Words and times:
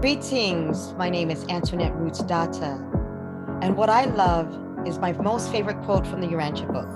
Greetings, 0.00 0.92
my 0.92 1.10
name 1.10 1.28
is 1.28 1.44
Antoinette 1.48 1.92
Rootsdawtah, 1.94 3.64
and 3.64 3.76
what 3.76 3.90
I 3.90 4.04
love 4.04 4.46
is 4.86 4.96
my 4.96 5.10
most 5.10 5.50
favorite 5.50 5.82
quote 5.82 6.06
from 6.06 6.20
the 6.20 6.28
Urantia 6.28 6.72
book 6.72 6.86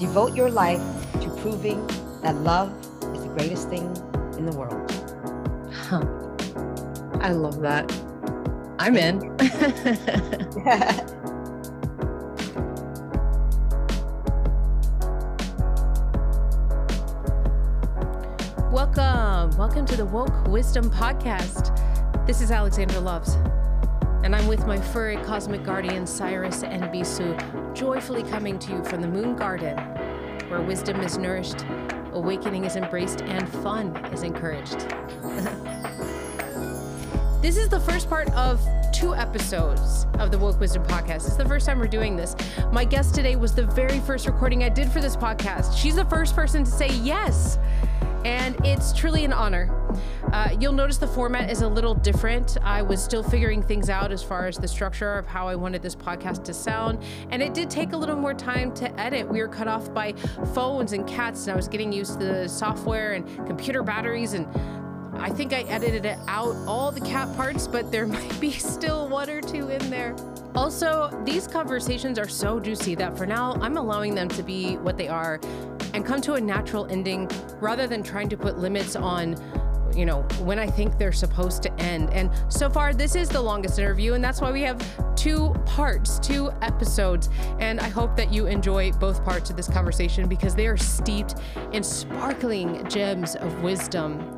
Devote 0.00 0.34
your 0.34 0.50
life 0.50 0.82
to 1.20 1.30
proving 1.40 1.86
that 2.22 2.34
love 2.38 2.72
is 3.14 3.22
the 3.22 3.28
greatest 3.38 3.68
thing 3.68 3.84
in 4.36 4.46
the 4.46 4.56
world. 4.56 4.90
Huh. 5.72 6.04
I 7.20 7.30
love 7.30 7.60
that. 7.60 7.88
I'm 8.80 8.96
in. 8.96 9.36
welcome. 18.72 19.56
Welcome 19.56 19.86
to 19.86 19.96
the 19.96 20.04
Woke 20.04 20.46
Wisdom 20.48 20.90
Podcast. 20.90 21.77
This 22.28 22.42
is 22.42 22.50
Alexandra 22.50 23.00
Loves, 23.00 23.38
and 24.22 24.36
I'm 24.36 24.46
with 24.48 24.66
my 24.66 24.78
furry 24.78 25.16
cosmic 25.16 25.64
guardian, 25.64 26.06
Cyrus 26.06 26.62
and 26.62 26.82
Bisu, 26.82 27.74
joyfully 27.74 28.22
coming 28.22 28.58
to 28.58 28.72
you 28.72 28.84
from 28.84 29.00
the 29.00 29.08
Moon 29.08 29.34
Garden, 29.34 29.78
where 30.50 30.60
wisdom 30.60 31.00
is 31.00 31.16
nourished, 31.16 31.64
awakening 32.12 32.66
is 32.66 32.76
embraced, 32.76 33.22
and 33.22 33.48
fun 33.48 33.96
is 34.12 34.24
encouraged. 34.24 34.78
this 37.40 37.56
is 37.56 37.70
the 37.70 37.80
first 37.80 38.10
part 38.10 38.28
of 38.34 38.60
two 38.92 39.14
episodes 39.14 40.04
of 40.18 40.30
the 40.30 40.36
Woke 40.36 40.60
Wisdom 40.60 40.84
Podcast. 40.84 41.26
It's 41.26 41.36
the 41.36 41.48
first 41.48 41.64
time 41.64 41.78
we're 41.78 41.86
doing 41.86 42.14
this. 42.14 42.36
My 42.70 42.84
guest 42.84 43.14
today 43.14 43.36
was 43.36 43.54
the 43.54 43.64
very 43.64 44.00
first 44.00 44.26
recording 44.26 44.64
I 44.64 44.68
did 44.68 44.92
for 44.92 45.00
this 45.00 45.16
podcast. 45.16 45.74
She's 45.74 45.96
the 45.96 46.04
first 46.04 46.36
person 46.36 46.64
to 46.64 46.70
say 46.70 46.88
yes 46.88 47.58
and 48.26 48.54
it's 48.66 48.92
truly 48.92 49.24
an 49.24 49.32
honor. 49.32 49.77
Uh, 50.32 50.54
you'll 50.60 50.72
notice 50.72 50.98
the 50.98 51.06
format 51.06 51.50
is 51.50 51.62
a 51.62 51.68
little 51.68 51.94
different. 51.94 52.58
I 52.62 52.82
was 52.82 53.02
still 53.02 53.22
figuring 53.22 53.62
things 53.62 53.88
out 53.88 54.12
as 54.12 54.22
far 54.22 54.46
as 54.46 54.58
the 54.58 54.68
structure 54.68 55.14
of 55.14 55.26
how 55.26 55.48
I 55.48 55.56
wanted 55.56 55.80
this 55.80 55.94
podcast 55.94 56.44
to 56.44 56.54
sound, 56.54 57.02
and 57.30 57.42
it 57.42 57.54
did 57.54 57.70
take 57.70 57.92
a 57.92 57.96
little 57.96 58.16
more 58.16 58.34
time 58.34 58.74
to 58.74 59.00
edit. 59.00 59.26
We 59.26 59.40
were 59.40 59.48
cut 59.48 59.68
off 59.68 59.92
by 59.94 60.12
phones 60.54 60.92
and 60.92 61.06
cats, 61.06 61.44
and 61.44 61.52
I 61.52 61.56
was 61.56 61.66
getting 61.66 61.92
used 61.92 62.20
to 62.20 62.26
the 62.26 62.48
software 62.48 63.14
and 63.14 63.26
computer 63.46 63.82
batteries 63.82 64.34
and 64.34 64.46
I 65.14 65.30
think 65.30 65.52
I 65.52 65.62
edited 65.62 66.04
it 66.04 66.18
out 66.28 66.54
all 66.66 66.92
the 66.92 67.00
cat 67.00 67.34
parts, 67.34 67.66
but 67.66 67.90
there 67.90 68.06
might 68.06 68.40
be 68.40 68.52
still 68.52 69.08
one 69.08 69.28
or 69.28 69.40
two 69.40 69.68
in 69.68 69.90
there. 69.90 70.14
Also, 70.54 71.10
these 71.24 71.48
conversations 71.48 72.18
are 72.18 72.28
so 72.28 72.60
juicy 72.60 72.94
that 72.96 73.16
for 73.18 73.26
now, 73.26 73.54
I'm 73.60 73.76
allowing 73.76 74.14
them 74.14 74.28
to 74.30 74.42
be 74.42 74.76
what 74.76 74.96
they 74.96 75.08
are 75.08 75.40
and 75.94 76.04
come 76.04 76.20
to 76.20 76.34
a 76.34 76.40
natural 76.40 76.86
ending 76.86 77.28
rather 77.60 77.86
than 77.86 78.02
trying 78.02 78.28
to 78.28 78.36
put 78.36 78.58
limits 78.58 78.94
on 78.94 79.34
you 79.94 80.06
know, 80.06 80.22
when 80.40 80.58
I 80.58 80.66
think 80.66 80.98
they're 80.98 81.12
supposed 81.12 81.62
to 81.64 81.72
end. 81.80 82.10
And 82.12 82.30
so 82.48 82.68
far, 82.70 82.94
this 82.94 83.14
is 83.14 83.28
the 83.28 83.40
longest 83.40 83.78
interview, 83.78 84.14
and 84.14 84.22
that's 84.22 84.40
why 84.40 84.50
we 84.50 84.62
have 84.62 84.78
two 85.16 85.52
parts, 85.66 86.18
two 86.18 86.50
episodes. 86.62 87.28
And 87.58 87.80
I 87.80 87.88
hope 87.88 88.16
that 88.16 88.32
you 88.32 88.46
enjoy 88.46 88.92
both 88.92 89.24
parts 89.24 89.50
of 89.50 89.56
this 89.56 89.68
conversation 89.68 90.28
because 90.28 90.54
they 90.54 90.66
are 90.66 90.76
steeped 90.76 91.36
in 91.72 91.82
sparkling 91.82 92.88
gems 92.88 93.34
of 93.36 93.62
wisdom. 93.62 94.36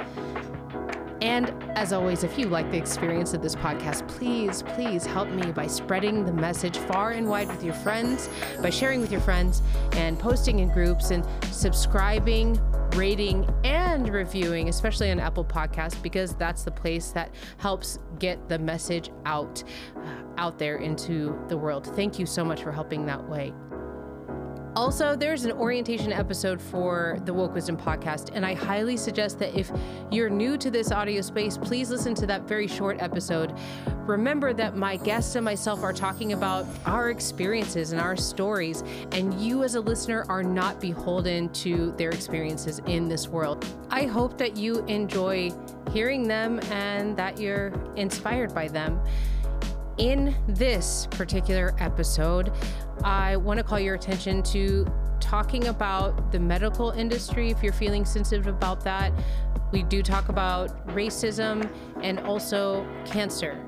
And 1.22 1.52
as 1.76 1.92
always, 1.92 2.24
if 2.24 2.38
you 2.38 2.46
like 2.46 2.70
the 2.70 2.78
experience 2.78 3.34
of 3.34 3.42
this 3.42 3.54
podcast, 3.54 4.08
please, 4.08 4.62
please 4.62 5.04
help 5.04 5.28
me 5.28 5.52
by 5.52 5.66
spreading 5.66 6.24
the 6.24 6.32
message 6.32 6.78
far 6.78 7.10
and 7.10 7.28
wide 7.28 7.48
with 7.48 7.62
your 7.62 7.74
friends, 7.74 8.30
by 8.62 8.70
sharing 8.70 9.02
with 9.02 9.12
your 9.12 9.20
friends, 9.20 9.60
and 9.92 10.18
posting 10.18 10.60
in 10.60 10.70
groups, 10.70 11.10
and 11.10 11.26
subscribing, 11.50 12.58
rating, 12.94 13.48
and 13.64 14.08
reviewing, 14.08 14.68
especially 14.68 15.10
on 15.10 15.20
Apple 15.20 15.44
Podcasts, 15.44 16.00
because 16.02 16.34
that's 16.34 16.64
the 16.64 16.70
place 16.70 17.12
that 17.12 17.34
helps 17.58 17.98
get 18.18 18.48
the 18.48 18.58
message 18.58 19.10
out, 19.24 19.62
uh, 19.96 20.22
out 20.36 20.58
there 20.58 20.76
into 20.76 21.38
the 21.48 21.56
world. 21.56 21.86
Thank 21.96 22.18
you 22.18 22.26
so 22.26 22.44
much 22.44 22.62
for 22.62 22.72
helping 22.72 23.06
that 23.06 23.28
way. 23.28 23.52
Also, 24.76 25.16
there's 25.16 25.44
an 25.44 25.50
orientation 25.50 26.12
episode 26.12 26.62
for 26.62 27.18
the 27.24 27.34
Woke 27.34 27.54
Wisdom 27.54 27.76
podcast, 27.76 28.30
and 28.34 28.46
I 28.46 28.54
highly 28.54 28.96
suggest 28.96 29.40
that 29.40 29.52
if 29.58 29.68
you're 30.12 30.30
new 30.30 30.56
to 30.58 30.70
this 30.70 30.92
audio 30.92 31.22
space, 31.22 31.58
please 31.58 31.90
listen 31.90 32.14
to 32.14 32.26
that 32.26 32.42
very 32.42 32.68
short 32.68 33.02
episode. 33.02 33.52
Remember 34.06 34.52
that 34.52 34.76
my 34.76 34.96
guests 34.96 35.34
and 35.34 35.44
myself 35.44 35.82
are 35.82 35.92
talking 35.92 36.34
about 36.34 36.66
our 36.86 37.10
experiences 37.10 37.90
and 37.90 38.00
our 38.00 38.16
stories, 38.16 38.84
and 39.10 39.34
you 39.40 39.64
as 39.64 39.74
a 39.74 39.80
listener 39.80 40.24
are 40.28 40.44
not 40.44 40.80
beholden 40.80 41.48
to 41.52 41.90
their 41.98 42.10
experiences 42.10 42.80
in 42.86 43.08
this 43.08 43.26
world. 43.26 43.66
I 43.90 44.04
hope 44.04 44.38
that 44.38 44.56
you 44.56 44.84
enjoy 44.86 45.50
hearing 45.92 46.28
them 46.28 46.60
and 46.70 47.16
that 47.16 47.40
you're 47.40 47.72
inspired 47.96 48.54
by 48.54 48.68
them. 48.68 49.00
In 49.98 50.34
this 50.48 51.08
particular 51.10 51.74
episode, 51.78 52.52
I 53.04 53.36
want 53.36 53.58
to 53.58 53.64
call 53.64 53.80
your 53.80 53.94
attention 53.94 54.42
to 54.44 54.86
talking 55.20 55.68
about 55.68 56.32
the 56.32 56.38
medical 56.38 56.90
industry 56.90 57.50
if 57.50 57.62
you're 57.62 57.72
feeling 57.72 58.04
sensitive 58.04 58.46
about 58.46 58.82
that. 58.84 59.12
We 59.72 59.82
do 59.82 60.02
talk 60.02 60.28
about 60.28 60.86
racism 60.88 61.70
and 62.02 62.18
also 62.20 62.86
cancer. 63.04 63.64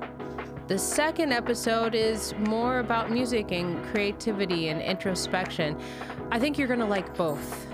The 0.67 0.77
second 0.77 1.31
episode 1.33 1.95
is 1.95 2.33
more 2.39 2.79
about 2.79 3.11
music 3.11 3.51
and 3.51 3.83
creativity 3.87 4.69
and 4.69 4.81
introspection. 4.81 5.77
I 6.31 6.39
think 6.39 6.57
you're 6.57 6.67
going 6.67 6.79
to 6.79 6.85
like 6.85 7.15
both. 7.15 7.67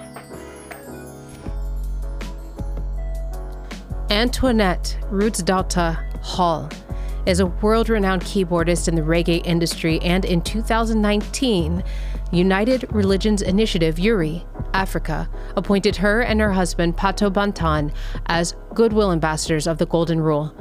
Antoinette 4.09 4.97
Rootsdawtah 5.11 6.23
Hall 6.23 6.67
is 7.25 7.39
a 7.39 7.45
world 7.45 7.89
renowned 7.89 8.23
keyboardist 8.23 8.87
in 8.87 8.95
the 8.95 9.01
reggae 9.01 9.45
industry, 9.45 9.99
and 10.01 10.25
in 10.25 10.41
2019, 10.41 11.83
United 12.31 12.91
Religions 12.93 13.41
Initiative 13.41 13.97
URI 13.97 14.45
Africa 14.73 15.29
appointed 15.55 15.95
her 15.95 16.21
and 16.21 16.39
her 16.39 16.51
husband 16.51 16.95
Pato 16.97 17.31
Banton 17.31 17.91
as 18.27 18.55
goodwill 18.73 19.11
ambassadors 19.11 19.67
of 19.67 19.77
the 19.77 19.85
Golden 19.85 20.19
Rule. 20.19 20.53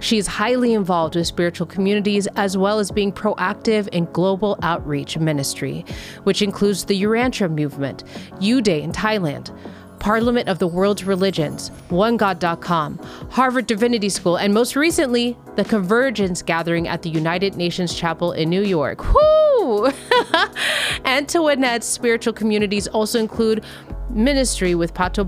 She 0.00 0.18
is 0.18 0.26
highly 0.26 0.74
involved 0.74 1.16
with 1.16 1.26
spiritual 1.26 1.66
communities 1.66 2.26
as 2.36 2.56
well 2.56 2.78
as 2.78 2.90
being 2.90 3.12
proactive 3.12 3.88
in 3.88 4.06
global 4.06 4.58
outreach 4.62 5.18
ministry, 5.18 5.84
which 6.22 6.42
includes 6.42 6.84
the 6.84 7.00
Urantia 7.02 7.50
movement, 7.50 8.04
U 8.40 8.60
Day 8.60 8.82
in 8.82 8.92
Thailand, 8.92 9.56
Parliament 10.02 10.48
of 10.48 10.58
the 10.58 10.66
World's 10.66 11.04
Religions, 11.04 11.70
OneGod.com, 11.88 12.98
Harvard 13.30 13.68
Divinity 13.68 14.08
School, 14.08 14.34
and 14.34 14.52
most 14.52 14.74
recently, 14.74 15.36
the 15.54 15.62
Convergence 15.64 16.42
Gathering 16.42 16.88
at 16.88 17.02
the 17.02 17.08
United 17.08 17.54
Nations 17.54 17.94
Chapel 17.94 18.32
in 18.32 18.50
New 18.50 18.64
York. 18.64 19.14
Whoo! 19.14 19.92
Antoinette's 21.04 21.86
spiritual 21.86 22.32
communities 22.32 22.88
also 22.88 23.20
include 23.20 23.64
ministry 24.10 24.74
with 24.74 24.92
Pato 24.92 25.24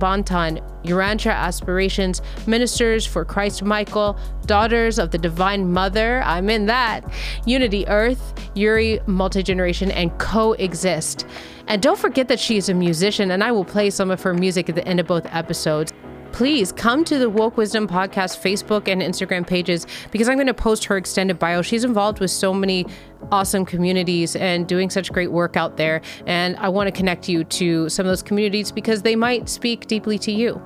Urantia 0.83 1.33
Aspirations, 1.33 2.21
Ministers 2.49 3.07
for 3.07 3.25
Christ 3.25 3.63
Michael, 3.63 4.19
Daughters 4.47 4.99
of 4.99 5.13
the 5.13 5.19
Divine 5.19 5.71
Mother, 5.71 6.21
I'm 6.25 6.51
in 6.51 6.67
that, 6.67 7.05
Unity 7.47 7.87
Earth, 7.87 8.35
Uri 8.57 8.99
Multigeneration, 9.07 9.93
and 9.95 10.19
Coexist. 10.19 11.27
And 11.67 11.81
don't 11.83 11.99
forget 11.99 12.29
that 12.29 12.39
she 12.39 12.57
is 12.57 12.69
a 12.69 12.75
musician, 12.75 13.31
and 13.31 13.43
I 13.43 13.51
will 13.51 13.65
play 13.65 13.91
some 13.91 14.11
of 14.11 14.23
her 14.23 14.35
music 14.35 14.69
at 14.69 14.75
the 14.75 14.87
end 14.87 15.01
of 15.01 15.07
both 15.07 15.27
episodes. 15.27 15.93
Please 16.33 16.73
come 16.73 17.05
to 17.05 17.17
the 17.17 17.31
Woke 17.31 17.57
Wisdom 17.57 17.87
Podcast 17.87 18.43
Facebook 18.43 18.89
and 18.89 19.01
Instagram 19.01 19.47
pages 19.47 19.87
because 20.11 20.29
I'm 20.29 20.35
going 20.35 20.49
to 20.49 20.55
post 20.55 20.85
her 20.87 20.97
extended 20.97 21.39
bio. 21.39 21.63
She's 21.63 21.85
involved 21.85 22.19
with 22.19 22.33
so 22.33 22.53
many 22.53 22.87
awesome 23.31 23.65
communities 23.65 24.35
and 24.35 24.67
doing 24.67 24.91
such 24.91 25.13
great 25.13 25.31
work 25.31 25.57
out 25.57 25.77
there. 25.77 26.03
And 26.27 26.57
I 26.57 26.69
want 26.71 26.89
to 26.89 26.93
connect 26.93 27.29
you 27.29 27.45
to 27.45 27.89
some 27.89 28.05
of 28.05 28.11
those 28.11 28.23
communities 28.23 28.73
because 28.73 29.03
they 29.03 29.15
might 29.15 29.49
speak 29.49 29.87
deeply 29.87 30.19
to 30.19 30.33
you. 30.33 30.61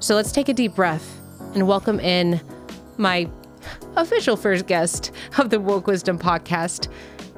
So 0.00 0.16
let's 0.16 0.32
take 0.32 0.48
a 0.48 0.54
deep 0.54 0.74
breath 0.74 1.20
and 1.54 1.68
welcome 1.68 2.00
in 2.00 2.40
my 2.96 3.30
official 3.94 4.36
first 4.36 4.66
guest 4.66 5.12
of 5.38 5.50
the 5.50 5.60
Woke 5.60 5.86
Wisdom 5.86 6.18
Podcast, 6.18 6.88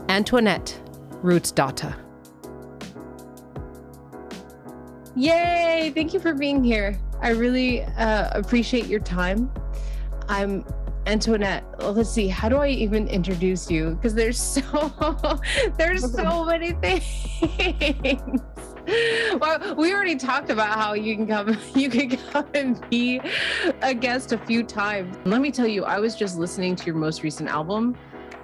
Antoinette 0.09 0.81
Rootsdawtah. 1.23 1.97
Yay! 5.17 5.93
Thank 5.95 6.15
you 6.15 6.21
for 6.21 6.35
being 6.35 6.63
here. 6.65 6.99
I 7.21 7.31
really 7.31 7.83
uh, 7.83 8.31
appreciate 8.33 8.87
your 8.87 9.01
time. 9.01 9.51
I'm 10.29 10.65
Antoinette. 11.07 11.65
Let's 11.81 12.11
see. 12.11 12.29
How 12.29 12.49
do 12.49 12.57
I 12.57 12.69
even 12.69 13.09
introduce 13.09 13.71
you? 13.71 13.91
Because 13.97 14.15
there's 14.15 14.39
so 14.41 15.41
there's 15.77 16.13
so 16.13 16.45
many 16.45 16.73
things. 16.73 18.41
well, 19.41 19.75
we 19.77 19.93
already 19.93 20.17
talked 20.17 20.51
about 20.51 20.79
how 20.79 20.95
you 20.95 21.17
can 21.17 21.27
come 21.27 21.59
you 21.75 21.91
can 21.91 22.17
come 22.17 22.47
and 22.55 22.89
be 22.91 23.21
a 23.83 23.95
guest 23.95 24.33
a 24.33 24.39
few 24.39 24.63
times. 24.63 25.17
Let 25.25 25.41
me 25.41 25.51
tell 25.51 25.67
you, 25.67 25.85
I 25.85 25.99
was 25.99 26.15
just 26.15 26.39
listening 26.39 26.77
to 26.77 26.87
your 26.87 26.95
most 26.95 27.23
recent 27.23 27.49
album 27.49 27.97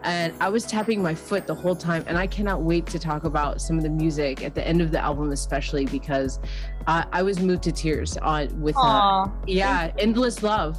and 0.02 0.32
I 0.40 0.48
was 0.48 0.64
tapping 0.64 1.02
my 1.02 1.14
foot 1.14 1.46
the 1.46 1.54
whole 1.54 1.76
time. 1.76 2.04
And 2.06 2.16
I 2.16 2.26
cannot 2.26 2.62
wait 2.62 2.87
to 2.87 2.98
talk 2.98 3.25
about 3.25 3.60
some 3.60 3.76
of 3.76 3.82
the 3.82 3.90
music 3.90 4.44
at 4.44 4.54
the 4.54 4.66
end 4.66 4.81
of 4.81 4.90
the 4.90 4.98
album, 4.98 5.32
especially 5.32 5.87
because 5.87 6.38
uh, 6.87 7.04
I 7.12 7.22
was 7.22 7.40
moved 7.40 7.62
to 7.64 7.72
tears 7.72 8.16
on 8.19 8.60
with 8.60 8.76
uh, 8.76 9.28
yeah, 9.46 9.93
endless 9.98 10.43
love. 10.43 10.78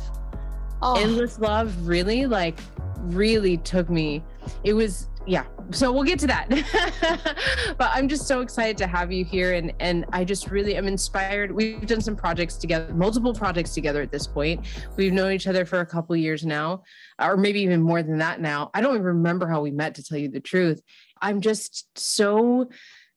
oh. 0.82 0.96
endless 0.96 1.40
love 1.40 1.88
really 1.88 2.26
like 2.26 2.60
really 3.02 3.58
took 3.58 3.90
me 3.90 4.24
it 4.64 4.74
was 4.74 5.08
yeah. 5.28 5.46
So 5.72 5.92
we'll 5.92 6.04
get 6.04 6.20
to 6.20 6.28
that. 6.28 6.48
But 7.78 7.92
i'm 7.94 8.08
just 8.08 8.28
so 8.28 8.42
excited 8.42 8.78
to 8.78 8.88
have 8.88 9.12
you 9.12 9.24
here 9.24 9.54
and 9.54 9.72
and 9.80 10.06
i 10.12 10.24
just 10.24 10.50
really 10.50 10.76
am 10.76 10.88
inspired. 10.88 11.52
We've 11.52 11.86
done 11.86 12.02
some 12.02 12.16
projects 12.16 12.56
together 12.56 12.92
multiple 12.94 13.34
projects 13.34 13.74
together 13.74 14.02
at 14.02 14.12
this 14.12 14.26
point. 14.26 14.66
We've 14.96 15.14
known 15.14 15.32
each 15.34 15.48
other 15.48 15.66
for 15.66 15.82
a 15.82 15.86
couple 15.86 16.16
years 16.16 16.46
now 16.46 16.84
or 17.22 17.38
maybe 17.38 17.62
even 17.62 17.82
more 17.82 18.02
than 18.02 18.18
that 18.20 18.42
now. 18.42 18.72
I 18.74 18.82
don't 18.82 18.96
even 18.96 19.06
remember 19.06 19.48
how 19.48 19.62
we 19.62 19.72
met 19.72 19.96
to 19.96 20.04
tell 20.04 20.18
you 20.18 20.30
the 20.30 20.40
truth. 20.40 20.82
I'm 21.22 21.42
just 21.42 21.88
so 21.98 22.70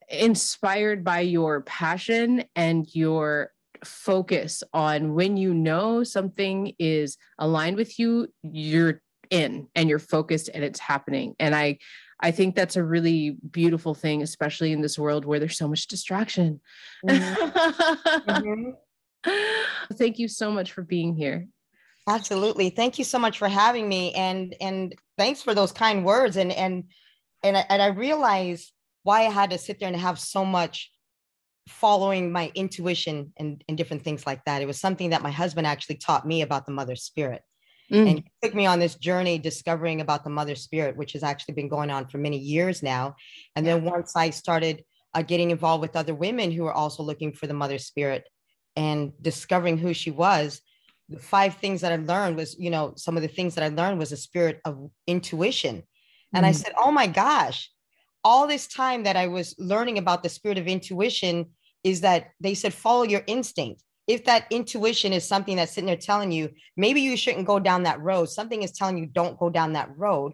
inspired 0.09 1.05
by 1.05 1.21
your 1.21 1.62
passion 1.62 2.45
and 2.57 2.87
your 2.95 3.53
focus 3.85 4.62
on 4.75 5.15
when 5.15 5.37
you 5.37 5.55
know 5.55 6.03
something 6.05 6.75
is 6.79 7.17
aligned 7.39 7.77
with 7.77 7.99
you 7.99 8.29
you're 8.43 9.01
in 9.31 9.69
and 9.75 9.88
you're 9.88 9.99
focused 9.99 10.50
and 10.53 10.65
it's 10.65 10.81
happening 10.81 11.35
and 11.38 11.55
i 11.55 11.79
i 12.21 12.31
think 12.31 12.55
that's 12.55 12.77
a 12.77 12.85
really 12.85 13.37
beautiful 13.50 13.94
thing 13.94 14.23
especially 14.23 14.73
in 14.73 14.81
this 14.81 14.99
world 14.99 15.25
where 15.25 15.38
there's 15.38 15.59
so 15.59 15.69
much 15.69 15.87
distraction 15.87 16.61
mm-hmm. 17.06 18.31
mm-hmm. 18.31 18.71
thank 19.94 20.19
you 20.19 20.29
so 20.29 20.50
much 20.50 20.73
for 20.73 20.82
being 20.82 21.15
here 21.15 21.47
absolutely 22.09 22.71
thank 22.71 22.99
you 22.99 23.05
so 23.05 23.19
much 23.19 23.38
for 23.38 23.49
having 23.49 23.88
me 23.88 24.12
and 24.15 24.55
and 24.61 24.94
thanks 25.17 25.43
for 25.43 25.55
those 25.55 25.73
kind 25.73 26.05
words 26.05 26.37
and 26.37 26.53
and 26.53 26.85
and 27.43 27.56
I, 27.56 27.65
and 27.69 27.83
I 27.83 27.87
realize 27.88 28.73
why 29.03 29.21
I 29.21 29.31
had 29.31 29.50
to 29.50 29.59
sit 29.59 29.81
there 29.81 29.88
and 29.88 29.97
have 29.97 30.19
so 30.19 30.44
much 30.44 30.91
following 31.69 32.33
my 32.33 32.50
intuition 32.55 33.33
and, 33.37 33.62
and 33.69 33.79
different 33.79 34.03
things 34.03 34.26
like 34.26 34.44
that. 34.44 34.62
It 34.62 34.67
was 34.67 34.81
something 34.81 35.11
that 35.11 35.23
my 35.23 35.31
husband 35.31 35.67
actually 35.67 35.97
taught 35.97 36.26
me 36.26 36.43
about 36.43 36.67
the 36.67 36.73
mother 36.73 36.97
spirit. 36.97 37.43
Mm. 37.92 38.08
And 38.08 38.19
he 38.19 38.25
took 38.42 38.54
me 38.54 38.66
on 38.66 38.78
this 38.78 38.94
journey 38.94 39.38
discovering 39.38 40.00
about 40.00 40.25
the 40.25 40.31
mother 40.31 40.54
spirit, 40.54 40.96
which 40.96 41.12
has 41.12 41.22
actually 41.22 41.54
been 41.54 41.69
going 41.69 41.90
on 41.90 42.06
for 42.06 42.19
many 42.19 42.38
years 42.38 42.82
now. 42.82 43.16
And 43.56 43.66
then 43.66 43.84
once 43.84 44.14
I 44.16 44.31
started 44.31 44.84
uh, 45.14 45.22
getting 45.22 45.50
involved 45.50 45.82
with 45.82 45.96
other 45.96 46.14
women 46.14 46.52
who 46.52 46.64
were 46.64 46.72
also 46.72 47.02
looking 47.02 47.32
for 47.32 47.46
the 47.46 47.54
mother 47.54 47.78
spirit 47.78 48.28
and 48.76 49.12
discovering 49.20 49.76
who 49.76 49.92
she 49.92 50.10
was, 50.10 50.60
the 51.08 51.19
five 51.19 51.56
things 51.56 51.81
that 51.81 51.92
I 51.92 51.96
learned 51.96 52.37
was, 52.37 52.56
you 52.58 52.70
know, 52.70 52.94
some 52.96 53.16
of 53.16 53.22
the 53.22 53.28
things 53.28 53.56
that 53.56 53.64
I 53.64 53.69
learned 53.69 53.98
was 53.98 54.12
a 54.12 54.16
spirit 54.16 54.60
of 54.64 54.90
intuition. 55.08 55.82
And 56.32 56.44
mm. 56.44 56.48
I 56.48 56.52
said, 56.52 56.72
oh 56.78 56.92
my 56.92 57.08
gosh, 57.08 57.70
all 58.22 58.46
this 58.46 58.69
time 58.69 59.02
that 59.02 59.16
I 59.16 59.26
was 59.26 59.56
learning 59.58 59.98
about 59.98 60.22
the 60.22 60.28
spirit 60.28 60.58
of 60.58 60.69
intuition 60.69 61.46
is 61.82 62.02
that 62.02 62.28
they 62.38 62.54
said, 62.54 62.72
follow 62.72 63.02
your 63.02 63.25
instinct 63.26 63.82
if 64.11 64.25
that 64.25 64.47
intuition 64.51 65.12
is 65.12 65.25
something 65.25 65.57
that's 65.57 65.73
sitting 65.73 65.87
there 65.87 65.97
telling 65.97 66.33
you 66.33 66.51
maybe 66.77 67.01
you 67.01 67.17
shouldn't 67.17 67.47
go 67.47 67.61
down 67.61 67.85
that 67.85 68.01
road, 68.01 68.27
something 68.27 68.62
is 68.65 68.73
telling 68.73 68.99
you 68.99 69.07
don't 69.07 69.39
go 69.39 69.49
down 69.49 69.75
that 69.75 69.97
road, 69.97 70.33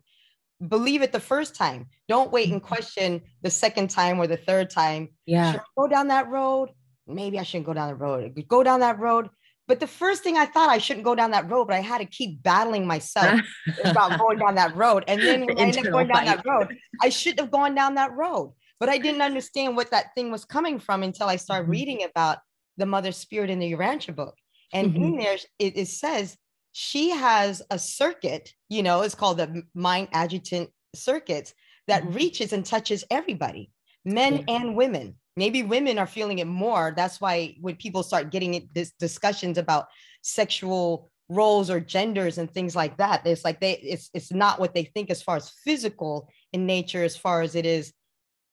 believe 0.67 1.03
it 1.03 1.13
the 1.13 1.21
first 1.21 1.55
time. 1.55 1.87
Don't 2.09 2.33
wait 2.33 2.51
and 2.51 2.63
mm-hmm. 2.63 2.75
question 2.75 3.21
the 3.43 3.51
second 3.51 3.91
time 3.91 4.19
or 4.19 4.27
the 4.27 4.39
third 4.39 4.71
time. 4.71 5.09
Yeah. 5.27 5.59
go 5.77 5.87
down 5.87 6.09
that 6.09 6.29
road? 6.29 6.71
Maybe 7.07 7.39
I 7.39 7.43
shouldn't 7.43 7.67
go 7.67 7.75
down 7.75 7.89
the 7.89 7.95
road. 7.95 8.45
Go 8.49 8.63
down 8.63 8.81
that 8.81 8.99
road. 8.99 9.29
But 9.69 9.81
the 9.81 9.87
first 9.87 10.23
thing 10.23 10.39
I 10.39 10.47
thought 10.47 10.71
I 10.71 10.79
shouldn't 10.79 11.05
go 11.05 11.15
down 11.15 11.33
that 11.33 11.51
road, 11.51 11.67
but 11.67 11.77
I 11.77 11.81
had 11.81 11.99
to 11.99 12.07
keep 12.07 12.43
battling 12.43 12.87
myself 12.87 13.41
about 13.85 14.19
going 14.19 14.39
down 14.39 14.55
that 14.55 14.75
road. 14.75 15.05
And 15.07 15.21
then 15.21 15.45
when 15.45 15.59
I 15.59 15.61
ended 15.61 15.87
up 15.87 15.93
going 15.93 16.09
down 16.09 16.25
that 16.25 16.47
road, 16.47 16.75
I 17.03 17.11
shouldn't 17.11 17.41
have 17.41 17.51
gone 17.51 17.75
down 17.75 17.97
that 17.97 18.13
road. 18.13 18.55
But 18.81 18.89
I 18.89 18.97
didn't 18.97 19.23
understand 19.23 19.77
what 19.77 19.91
that 19.91 20.15
thing 20.15 20.31
was 20.31 20.47
coming 20.47 20.79
from 20.79 21.03
until 21.03 21.27
I 21.27 21.37
started 21.37 21.65
mm-hmm. 21.65 21.73
reading 21.73 22.05
about 22.05 22.39
the 22.77 22.87
mother 22.87 23.13
spirit 23.13 23.51
in 23.51 23.59
the 23.59 23.73
Urantia 23.73 24.15
book. 24.15 24.35
And 24.73 24.93
mm-hmm. 24.93 25.03
in 25.03 25.17
there, 25.17 25.37
it, 25.59 25.77
it 25.77 25.89
says 25.89 26.37
she 26.73 27.11
has 27.11 27.63
a 27.71 27.79
circuit, 27.79 28.53
you 28.69 28.83
know, 28.83 29.03
it's 29.03 29.15
called 29.15 29.39
the 29.39 29.63
mind 29.75 30.09
adjutant 30.13 30.71
circuits 30.95 31.55
that 31.89 32.03
mm-hmm. 32.03 32.15
reaches 32.15 32.53
and 32.53 32.65
touches 32.65 33.05
everybody, 33.11 33.71
men 34.05 34.45
yeah. 34.47 34.57
and 34.57 34.77
women. 34.77 35.17
Maybe 35.37 35.63
women 35.63 35.99
are 35.99 36.07
feeling 36.07 36.39
it 36.39 36.47
more. 36.47 36.95
That's 36.97 37.21
why 37.21 37.57
when 37.61 37.77
people 37.77 38.03
start 38.03 38.31
getting 38.31 38.55
it, 38.55 38.73
this 38.73 38.93
discussions 38.99 39.59
about 39.59 39.87
sexual 40.23 41.11
roles 41.29 41.71
or 41.71 41.79
genders 41.79 42.39
and 42.39 42.51
things 42.51 42.75
like 42.75 42.97
that, 42.97 43.27
it's 43.27 43.45
like 43.45 43.61
they 43.61 43.73
it's 43.73 44.09
it's 44.15 44.33
not 44.33 44.59
what 44.59 44.75
they 44.75 44.85
think 44.85 45.11
as 45.11 45.23
far 45.23 45.37
as 45.37 45.51
physical 45.63 46.29
in 46.55 46.65
nature, 46.65 47.05
as 47.05 47.17
far 47.17 47.43
as 47.43 47.55
it 47.55 47.67
is, 47.67 47.93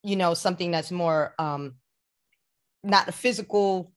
you 0.04 0.18
know, 0.18 0.34
something 0.34 0.72
that's 0.72 0.92
more 0.92 1.34
um 1.40 1.76
not 2.84 3.08
a 3.08 3.14
physical 3.14 3.93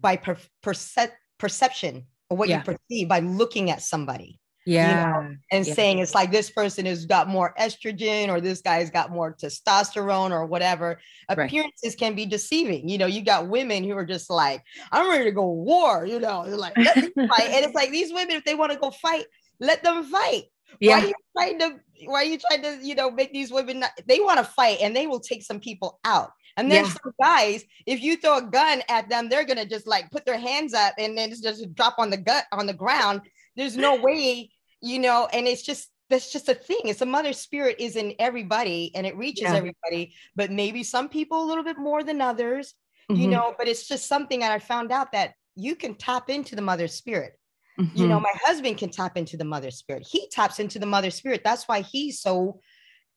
by 0.00 0.16
per- 0.16 0.38
perce- 0.62 1.10
perception 1.38 2.06
or 2.28 2.36
what 2.36 2.48
yeah. 2.48 2.58
you 2.58 2.76
perceive 2.76 3.08
by 3.08 3.20
looking 3.20 3.70
at 3.70 3.82
somebody. 3.82 4.38
Yeah. 4.66 4.88
You 4.88 5.28
know, 5.28 5.36
and 5.52 5.66
yeah. 5.66 5.74
saying 5.74 5.98
it's 5.98 6.14
like 6.14 6.30
this 6.30 6.50
person 6.50 6.86
has 6.86 7.06
got 7.06 7.28
more 7.28 7.54
estrogen 7.58 8.28
or 8.28 8.40
this 8.40 8.60
guy's 8.60 8.90
got 8.90 9.10
more 9.10 9.34
testosterone 9.34 10.30
or 10.30 10.46
whatever. 10.46 11.00
Appearances 11.28 11.92
right. 11.92 11.98
can 11.98 12.14
be 12.14 12.26
deceiving. 12.26 12.88
You 12.88 12.98
know, 12.98 13.06
you 13.06 13.22
got 13.22 13.48
women 13.48 13.84
who 13.84 13.96
are 13.96 14.04
just 14.04 14.28
like, 14.28 14.62
I'm 14.92 15.10
ready 15.10 15.24
to 15.24 15.32
go 15.32 15.50
war, 15.50 16.06
you 16.06 16.20
know, 16.20 16.44
they're 16.46 16.56
like, 16.56 16.76
let 16.76 16.96
me 16.96 17.10
fight. 17.28 17.50
and 17.50 17.64
it's 17.64 17.74
like 17.74 17.90
these 17.90 18.12
women, 18.12 18.36
if 18.36 18.44
they 18.44 18.54
want 18.54 18.70
to 18.72 18.78
go 18.78 18.90
fight, 18.90 19.24
let 19.60 19.82
them 19.82 20.04
fight. 20.04 20.44
Yeah. 20.78 20.98
Why 20.98 21.04
are 21.04 21.06
you 21.08 21.14
trying 21.36 21.58
to 21.58 21.80
why 22.06 22.22
are 22.22 22.24
you 22.24 22.38
trying 22.38 22.62
to, 22.62 22.86
you 22.86 22.94
know, 22.94 23.10
make 23.10 23.32
these 23.32 23.50
women 23.50 23.80
not, 23.80 23.90
they 24.06 24.20
want 24.20 24.38
to 24.38 24.44
fight 24.44 24.78
and 24.80 24.94
they 24.94 25.06
will 25.06 25.20
take 25.20 25.42
some 25.42 25.60
people 25.60 26.00
out. 26.04 26.30
And 26.56 26.70
then 26.70 26.84
yeah. 26.84 26.90
some 26.90 27.12
guys, 27.20 27.64
if 27.86 28.02
you 28.02 28.16
throw 28.16 28.38
a 28.38 28.42
gun 28.42 28.82
at 28.88 29.08
them, 29.08 29.28
they're 29.28 29.44
gonna 29.44 29.66
just 29.66 29.86
like 29.86 30.10
put 30.10 30.24
their 30.24 30.38
hands 30.38 30.74
up 30.74 30.94
and 30.98 31.16
then 31.16 31.30
just 31.30 31.74
drop 31.74 31.96
on 31.98 32.10
the 32.10 32.16
gut 32.16 32.44
on 32.52 32.66
the 32.66 32.74
ground. 32.74 33.22
There's 33.56 33.76
no 33.76 33.96
way, 34.02 34.50
you 34.80 34.98
know, 34.98 35.28
and 35.32 35.46
it's 35.46 35.62
just 35.62 35.88
that's 36.08 36.32
just 36.32 36.48
a 36.48 36.54
thing. 36.54 36.80
It's 36.84 37.02
a 37.02 37.06
mother 37.06 37.32
spirit 37.32 37.76
is 37.78 37.96
in 37.96 38.14
everybody 38.18 38.90
and 38.94 39.06
it 39.06 39.16
reaches 39.16 39.44
yeah. 39.44 39.54
everybody, 39.54 40.14
but 40.34 40.50
maybe 40.50 40.82
some 40.82 41.08
people 41.08 41.44
a 41.44 41.46
little 41.46 41.64
bit 41.64 41.78
more 41.78 42.02
than 42.02 42.20
others, 42.20 42.74
mm-hmm. 43.10 43.20
you 43.20 43.28
know, 43.28 43.54
but 43.56 43.68
it's 43.68 43.86
just 43.86 44.08
something 44.08 44.40
that 44.40 44.50
I 44.50 44.58
found 44.58 44.90
out 44.90 45.12
that 45.12 45.34
you 45.54 45.76
can 45.76 45.94
tap 45.94 46.28
into 46.28 46.56
the 46.56 46.62
mother 46.62 46.88
spirit. 46.88 47.38
Mm-hmm. 47.78 47.96
You 47.96 48.08
know, 48.08 48.16
mm-hmm. 48.16 48.24
my 48.24 48.32
husband 48.44 48.76
can 48.76 48.90
tap 48.90 49.16
into 49.16 49.36
the 49.36 49.44
mother 49.44 49.70
spirit. 49.70 50.06
He 50.06 50.28
taps 50.28 50.58
into 50.58 50.80
the 50.80 50.86
mother 50.86 51.10
spirit. 51.10 51.42
That's 51.44 51.68
why 51.68 51.82
he's 51.82 52.20
so 52.20 52.60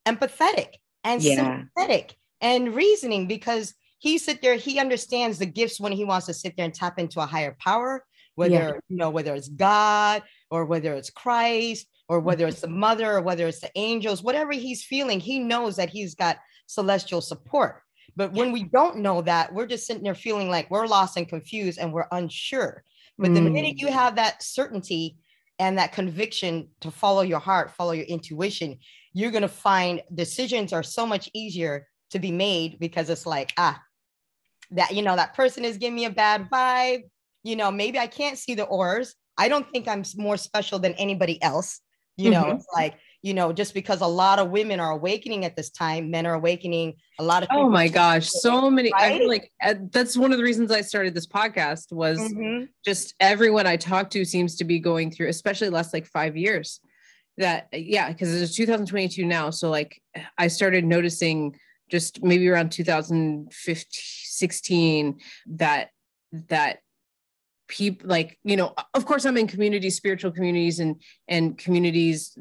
empathetic 0.05 0.75
and 1.03 1.21
yeah. 1.21 1.35
sympathetic 1.35 2.15
and 2.43 2.75
reasoning 2.75 3.27
because 3.27 3.73
he 3.97 4.17
sit 4.17 4.41
there, 4.41 4.55
he 4.55 4.79
understands 4.79 5.39
the 5.39 5.45
gifts 5.45 5.79
when 5.79 5.93
he 5.93 6.03
wants 6.03 6.25
to 6.27 6.33
sit 6.33 6.55
there 6.55 6.65
and 6.65 6.73
tap 6.73 6.99
into 6.99 7.21
a 7.21 7.25
higher 7.25 7.55
power, 7.57 8.03
whether 8.35 8.53
yeah. 8.53 8.71
you 8.89 8.97
know, 8.97 9.09
whether 9.09 9.33
it's 9.33 9.47
God 9.47 10.21
or 10.51 10.65
whether 10.65 10.93
it's 10.93 11.09
Christ 11.09 11.87
or 12.09 12.19
whether 12.19 12.45
it's 12.45 12.59
the 12.59 12.67
mother 12.67 13.13
or 13.13 13.21
whether 13.21 13.47
it's 13.47 13.61
the 13.61 13.71
angels, 13.75 14.21
whatever 14.21 14.51
he's 14.51 14.83
feeling, 14.83 15.21
he 15.21 15.39
knows 15.39 15.77
that 15.77 15.89
he's 15.89 16.15
got 16.15 16.37
celestial 16.67 17.21
support. 17.21 17.81
But 18.15 18.33
when 18.33 18.51
we 18.51 18.63
don't 18.63 18.97
know 18.97 19.21
that, 19.21 19.53
we're 19.53 19.65
just 19.65 19.87
sitting 19.87 20.03
there 20.03 20.13
feeling 20.13 20.49
like 20.49 20.69
we're 20.69 20.85
lost 20.85 21.15
and 21.17 21.27
confused 21.27 21.79
and 21.79 21.93
we're 21.93 22.07
unsure. 22.11 22.83
But 23.17 23.31
mm. 23.31 23.35
the 23.35 23.41
minute 23.41 23.79
you 23.79 23.87
have 23.87 24.17
that 24.17 24.43
certainty 24.43 25.15
and 25.59 25.77
that 25.77 25.93
conviction 25.93 26.67
to 26.81 26.91
follow 26.91 27.21
your 27.21 27.39
heart, 27.39 27.71
follow 27.71 27.93
your 27.93 28.05
intuition, 28.05 28.79
you're 29.13 29.31
going 29.31 29.43
to 29.43 29.47
find 29.47 30.01
decisions 30.13 30.73
are 30.73 30.83
so 30.83 31.05
much 31.05 31.29
easier 31.33 31.87
to 32.13 32.19
be 32.19 32.31
made 32.31 32.79
because 32.79 33.09
it's 33.09 33.25
like, 33.25 33.53
ah, 33.57 33.81
that, 34.71 34.95
you 34.95 35.01
know, 35.01 35.15
that 35.15 35.35
person 35.35 35.65
is 35.65 35.77
giving 35.77 35.95
me 35.95 36.05
a 36.05 36.09
bad 36.09 36.49
vibe. 36.49 37.03
You 37.43 37.55
know, 37.55 37.69
maybe 37.71 37.99
I 37.99 38.07
can't 38.07 38.37
see 38.37 38.55
the 38.55 38.63
auras. 38.63 39.15
I 39.37 39.49
don't 39.49 39.69
think 39.71 39.87
I'm 39.87 40.03
more 40.15 40.37
special 40.37 40.79
than 40.79 40.93
anybody 40.93 41.41
else. 41.41 41.81
You 42.15 42.29
know, 42.29 42.43
mm-hmm. 42.43 42.57
it's 42.57 42.67
like, 42.73 42.95
you 43.23 43.33
know, 43.33 43.51
just 43.51 43.73
because 43.73 44.01
a 44.01 44.07
lot 44.07 44.37
of 44.37 44.51
women 44.51 44.79
are 44.79 44.91
awakening 44.91 45.45
at 45.45 45.55
this 45.55 45.71
time, 45.71 46.11
men 46.11 46.27
are 46.27 46.35
awakening. 46.35 46.93
A 47.19 47.23
lot 47.23 47.41
of 47.41 47.49
oh 47.51 47.69
my 47.69 47.87
gosh, 47.87 48.29
so 48.29 48.69
many. 48.69 48.91
Right? 48.93 49.13
I 49.13 49.17
feel 49.17 49.27
like 49.27 49.51
uh, 49.63 49.75
that's 49.91 50.15
one 50.15 50.31
of 50.31 50.37
the 50.37 50.43
reasons 50.43 50.71
I 50.71 50.81
started 50.81 51.15
this 51.15 51.25
podcast 51.25 51.91
was 51.91 52.19
mm-hmm. 52.19 52.65
just 52.85 53.15
everyone 53.19 53.65
I 53.65 53.77
talk 53.77 54.11
to 54.11 54.25
seems 54.25 54.57
to 54.57 54.63
be 54.63 54.77
going 54.77 55.09
through, 55.09 55.29
especially 55.29 55.69
last 55.69 55.93
like 55.93 56.05
five 56.05 56.37
years. 56.37 56.79
That 57.37 57.69
yeah, 57.73 58.09
because 58.09 58.39
it's 58.39 58.55
2022 58.55 59.25
now, 59.25 59.49
so 59.49 59.71
like 59.71 59.99
I 60.37 60.47
started 60.47 60.85
noticing 60.85 61.55
just 61.93 62.23
maybe 62.23 62.49
around 62.49 62.71
2016 62.71 65.19
that 65.45 65.89
that 66.49 66.79
people 67.67 68.09
like 68.09 68.39
you 68.43 68.57
know 68.57 68.73
of 68.93 69.05
course 69.05 69.25
i'm 69.25 69.37
in 69.37 69.47
communities 69.47 69.95
spiritual 69.95 70.31
communities 70.31 70.79
and 70.79 71.01
and 71.27 71.57
communities 71.57 72.37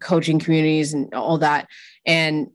coaching 0.00 0.38
communities 0.38 0.94
and 0.94 1.12
all 1.14 1.38
that. 1.38 1.68
And 2.06 2.48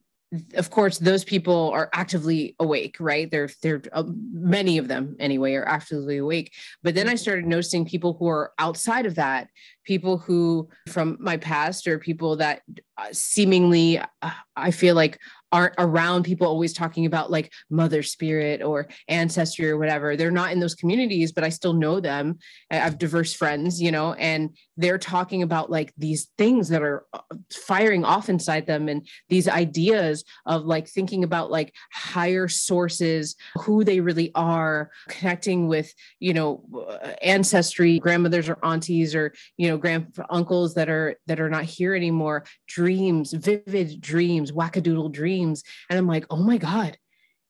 of 0.53 0.69
course 0.69 0.99
those 0.99 1.23
people 1.23 1.71
are 1.71 1.89
actively 1.91 2.55
awake 2.59 2.97
right? 2.99 3.31
They're 3.31 3.49
they're 3.63 3.81
uh, 3.93 4.03
many 4.31 4.77
of 4.77 4.87
them 4.87 5.15
anyway 5.19 5.55
are 5.55 5.67
actively 5.67 6.17
awake. 6.17 6.53
But 6.83 6.93
then 6.93 7.09
i 7.09 7.15
started 7.15 7.45
noticing 7.45 7.85
people 7.85 8.13
who 8.13 8.27
are 8.27 8.51
outside 8.59 9.05
of 9.05 9.15
that 9.15 9.47
people 9.85 10.19
who 10.19 10.69
from 10.87 11.17
my 11.19 11.37
past 11.37 11.87
or 11.87 11.97
people 11.97 12.35
that 12.35 12.61
uh, 12.97 13.07
seemingly 13.11 13.97
uh, 13.97 14.31
i 14.55 14.69
feel 14.69 14.93
like 14.93 15.17
aren't 15.51 15.73
around 15.77 16.23
people 16.23 16.47
always 16.47 16.73
talking 16.73 17.05
about 17.05 17.31
like 17.31 17.51
mother 17.69 18.03
spirit 18.03 18.61
or 18.61 18.87
ancestry 19.07 19.69
or 19.69 19.77
whatever. 19.77 20.15
They're 20.15 20.31
not 20.31 20.51
in 20.51 20.59
those 20.59 20.75
communities, 20.75 21.31
but 21.31 21.43
I 21.43 21.49
still 21.49 21.73
know 21.73 21.99
them. 21.99 22.39
I 22.69 22.75
have 22.75 22.97
diverse 22.97 23.33
friends, 23.33 23.81
you 23.81 23.91
know, 23.91 24.13
and 24.13 24.55
they're 24.77 24.97
talking 24.97 25.41
about 25.43 25.69
like 25.69 25.93
these 25.97 26.29
things 26.37 26.69
that 26.69 26.81
are 26.81 27.05
uh, 27.13 27.19
firing 27.51 28.05
off 28.05 28.29
inside 28.29 28.65
them 28.65 28.87
and 28.87 29.07
these 29.27 29.47
ideas 29.47 30.23
of 30.45 30.65
like 30.65 30.87
thinking 30.87 31.23
about 31.23 31.51
like 31.51 31.73
higher 31.91 32.47
sources, 32.47 33.35
who 33.57 33.83
they 33.83 33.99
really 33.99 34.31
are, 34.35 34.91
connecting 35.07 35.67
with, 35.67 35.93
you 36.19 36.33
know, 36.33 36.63
uh, 36.75 37.13
ancestry, 37.21 37.99
grandmothers 37.99 38.47
or 38.47 38.57
aunties 38.63 39.15
or, 39.15 39.33
you 39.57 39.67
know, 39.67 39.77
grand 39.77 40.15
uncles 40.29 40.73
that 40.75 40.89
are 40.89 41.15
that 41.27 41.39
are 41.39 41.49
not 41.49 41.63
here 41.63 41.95
anymore, 41.95 42.45
dreams, 42.67 43.33
vivid 43.33 43.99
dreams, 43.99 44.51
wackadoodle 44.51 45.11
dreams. 45.11 45.38
And 45.43 45.63
I'm 45.89 46.07
like, 46.07 46.25
oh 46.29 46.37
my 46.37 46.57
God, 46.57 46.97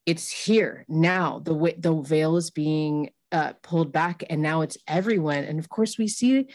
it's 0.06 0.30
here 0.30 0.86
now. 0.88 1.40
The 1.40 1.54
way 1.54 1.76
the 1.78 1.94
veil 1.94 2.38
is 2.38 2.52
being 2.52 3.12
uh, 3.32 3.54
pulled 3.62 3.92
back 3.92 4.24
and 4.30 4.42
now 4.42 4.62
it's 4.62 4.78
everyone. 4.88 5.44
And 5.44 5.60
of 5.60 5.70
course 5.70 5.98
we 5.98 6.08
see 6.08 6.48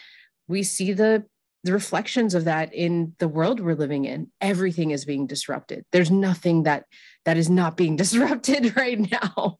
we 0.49 0.63
see 0.63 0.93
the 0.93 1.25
the 1.65 1.73
reflections 1.73 2.35
of 2.35 2.45
that 2.45 2.73
in 2.75 3.15
the 3.19 3.29
world 3.29 3.59
we're 3.59 3.75
living 3.75 4.05
in 4.05 4.31
everything 4.41 4.91
is 4.91 5.05
being 5.05 5.27
disrupted 5.27 5.85
there's 5.93 6.11
nothing 6.11 6.65
that 6.65 6.85
that 7.25 7.37
is 7.37 7.51
not 7.51 7.77
being 7.77 7.97
disrupted 8.05 8.77
right 8.77 9.01
now 9.11 9.57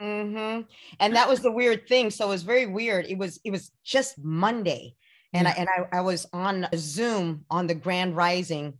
mm-hmm. 0.00 0.60
and 1.00 1.16
that 1.16 1.28
was 1.28 1.40
the 1.40 1.50
weird 1.50 1.88
thing 1.88 2.10
so 2.10 2.26
it 2.26 2.30
was 2.30 2.42
very 2.42 2.66
weird 2.66 3.06
it 3.06 3.18
was 3.18 3.40
it 3.44 3.50
was 3.50 3.72
just 3.84 4.22
monday 4.22 4.94
and 5.32 5.46
yeah. 5.46 5.54
I, 5.56 5.60
and 5.60 5.68
I, 5.68 5.98
I 5.98 6.00
was 6.02 6.26
on 6.32 6.68
a 6.70 6.78
zoom 6.78 7.44
on 7.50 7.66
the 7.66 7.74
grand 7.74 8.14
rising 8.14 8.74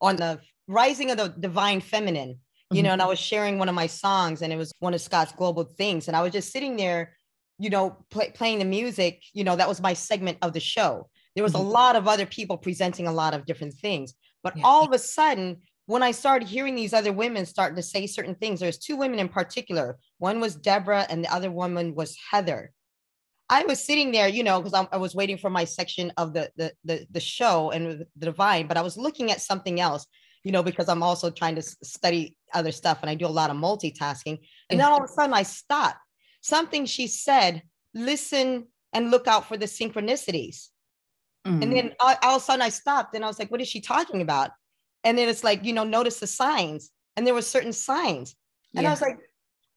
on 0.00 0.16
the 0.16 0.40
rising 0.68 1.10
of 1.10 1.16
the 1.16 1.28
divine 1.28 1.80
feminine 1.80 2.38
you 2.70 2.78
mm-hmm. 2.78 2.86
know 2.86 2.92
and 2.92 3.02
i 3.02 3.06
was 3.06 3.18
sharing 3.18 3.58
one 3.58 3.68
of 3.68 3.74
my 3.74 3.86
songs 3.86 4.42
and 4.42 4.52
it 4.52 4.56
was 4.56 4.72
one 4.78 4.94
of 4.94 5.00
scott's 5.00 5.32
global 5.32 5.64
things 5.64 6.08
and 6.08 6.16
i 6.16 6.22
was 6.22 6.32
just 6.32 6.52
sitting 6.52 6.76
there 6.76 7.12
you 7.62 7.70
know, 7.70 7.96
play, 8.10 8.32
playing 8.34 8.58
the 8.58 8.64
music, 8.64 9.22
you 9.32 9.44
know, 9.44 9.54
that 9.54 9.68
was 9.68 9.80
my 9.80 9.94
segment 9.94 10.36
of 10.42 10.52
the 10.52 10.58
show. 10.58 11.08
There 11.36 11.44
was 11.44 11.52
mm-hmm. 11.52 11.64
a 11.64 11.70
lot 11.70 11.94
of 11.94 12.08
other 12.08 12.26
people 12.26 12.56
presenting 12.56 13.06
a 13.06 13.12
lot 13.12 13.34
of 13.34 13.46
different 13.46 13.74
things. 13.74 14.14
But 14.42 14.56
yeah. 14.56 14.64
all 14.64 14.84
of 14.84 14.92
a 14.92 14.98
sudden, 14.98 15.58
when 15.86 16.02
I 16.02 16.10
started 16.10 16.48
hearing 16.48 16.74
these 16.74 16.92
other 16.92 17.12
women 17.12 17.46
starting 17.46 17.76
to 17.76 17.82
say 17.82 18.08
certain 18.08 18.34
things, 18.34 18.58
there's 18.58 18.78
two 18.78 18.96
women 18.96 19.20
in 19.20 19.28
particular. 19.28 19.98
One 20.18 20.40
was 20.40 20.56
Deborah, 20.56 21.06
and 21.08 21.24
the 21.24 21.32
other 21.32 21.52
woman 21.52 21.94
was 21.94 22.16
Heather. 22.30 22.72
I 23.48 23.64
was 23.64 23.84
sitting 23.84 24.10
there, 24.10 24.28
you 24.28 24.42
know, 24.42 24.60
because 24.60 24.74
I, 24.74 24.88
I, 24.94 24.96
was 24.96 25.14
waiting 25.14 25.36
for 25.38 25.50
my 25.50 25.64
section 25.64 26.12
of 26.16 26.32
the, 26.32 26.50
the 26.56 26.72
the 26.84 27.06
the 27.10 27.20
show 27.20 27.70
and 27.70 28.06
the 28.16 28.26
divine, 28.26 28.66
but 28.66 28.76
I 28.76 28.82
was 28.82 28.96
looking 28.96 29.30
at 29.30 29.40
something 29.40 29.78
else, 29.80 30.06
you 30.44 30.52
know, 30.52 30.62
because 30.62 30.88
I'm 30.88 31.02
also 31.02 31.30
trying 31.30 31.54
to 31.54 31.62
study 31.62 32.36
other 32.52 32.72
stuff 32.72 32.98
and 33.00 33.10
I 33.10 33.14
do 33.14 33.26
a 33.26 33.28
lot 33.28 33.50
of 33.50 33.56
multitasking. 33.56 34.40
And 34.70 34.80
then 34.80 34.86
all 34.86 34.98
of 34.98 35.04
a 35.04 35.08
sudden, 35.08 35.34
I 35.34 35.42
stopped 35.42 35.98
something 36.40 36.86
she 36.86 37.06
said, 37.06 37.62
listen 37.94 38.66
and 38.92 39.10
look 39.10 39.26
out 39.26 39.46
for 39.46 39.56
the 39.56 39.66
synchronicities. 39.66 40.68
Mm-hmm. 41.46 41.62
And 41.62 41.72
then 41.72 41.92
all, 41.98 42.14
all 42.22 42.36
of 42.36 42.42
a 42.42 42.44
sudden 42.44 42.62
I 42.62 42.68
stopped 42.68 43.14
and 43.14 43.24
I 43.24 43.28
was 43.28 43.38
like, 43.38 43.50
what 43.50 43.60
is 43.60 43.68
she 43.68 43.80
talking 43.80 44.20
about? 44.20 44.50
And 45.04 45.16
then 45.16 45.28
it's 45.28 45.44
like, 45.44 45.64
you 45.64 45.72
know, 45.72 45.84
notice 45.84 46.20
the 46.20 46.26
signs. 46.26 46.90
And 47.16 47.26
there 47.26 47.34
were 47.34 47.42
certain 47.42 47.72
signs. 47.72 48.34
And 48.74 48.82
yeah. 48.82 48.90
I 48.90 48.92
was 48.92 49.00
like, 49.00 49.18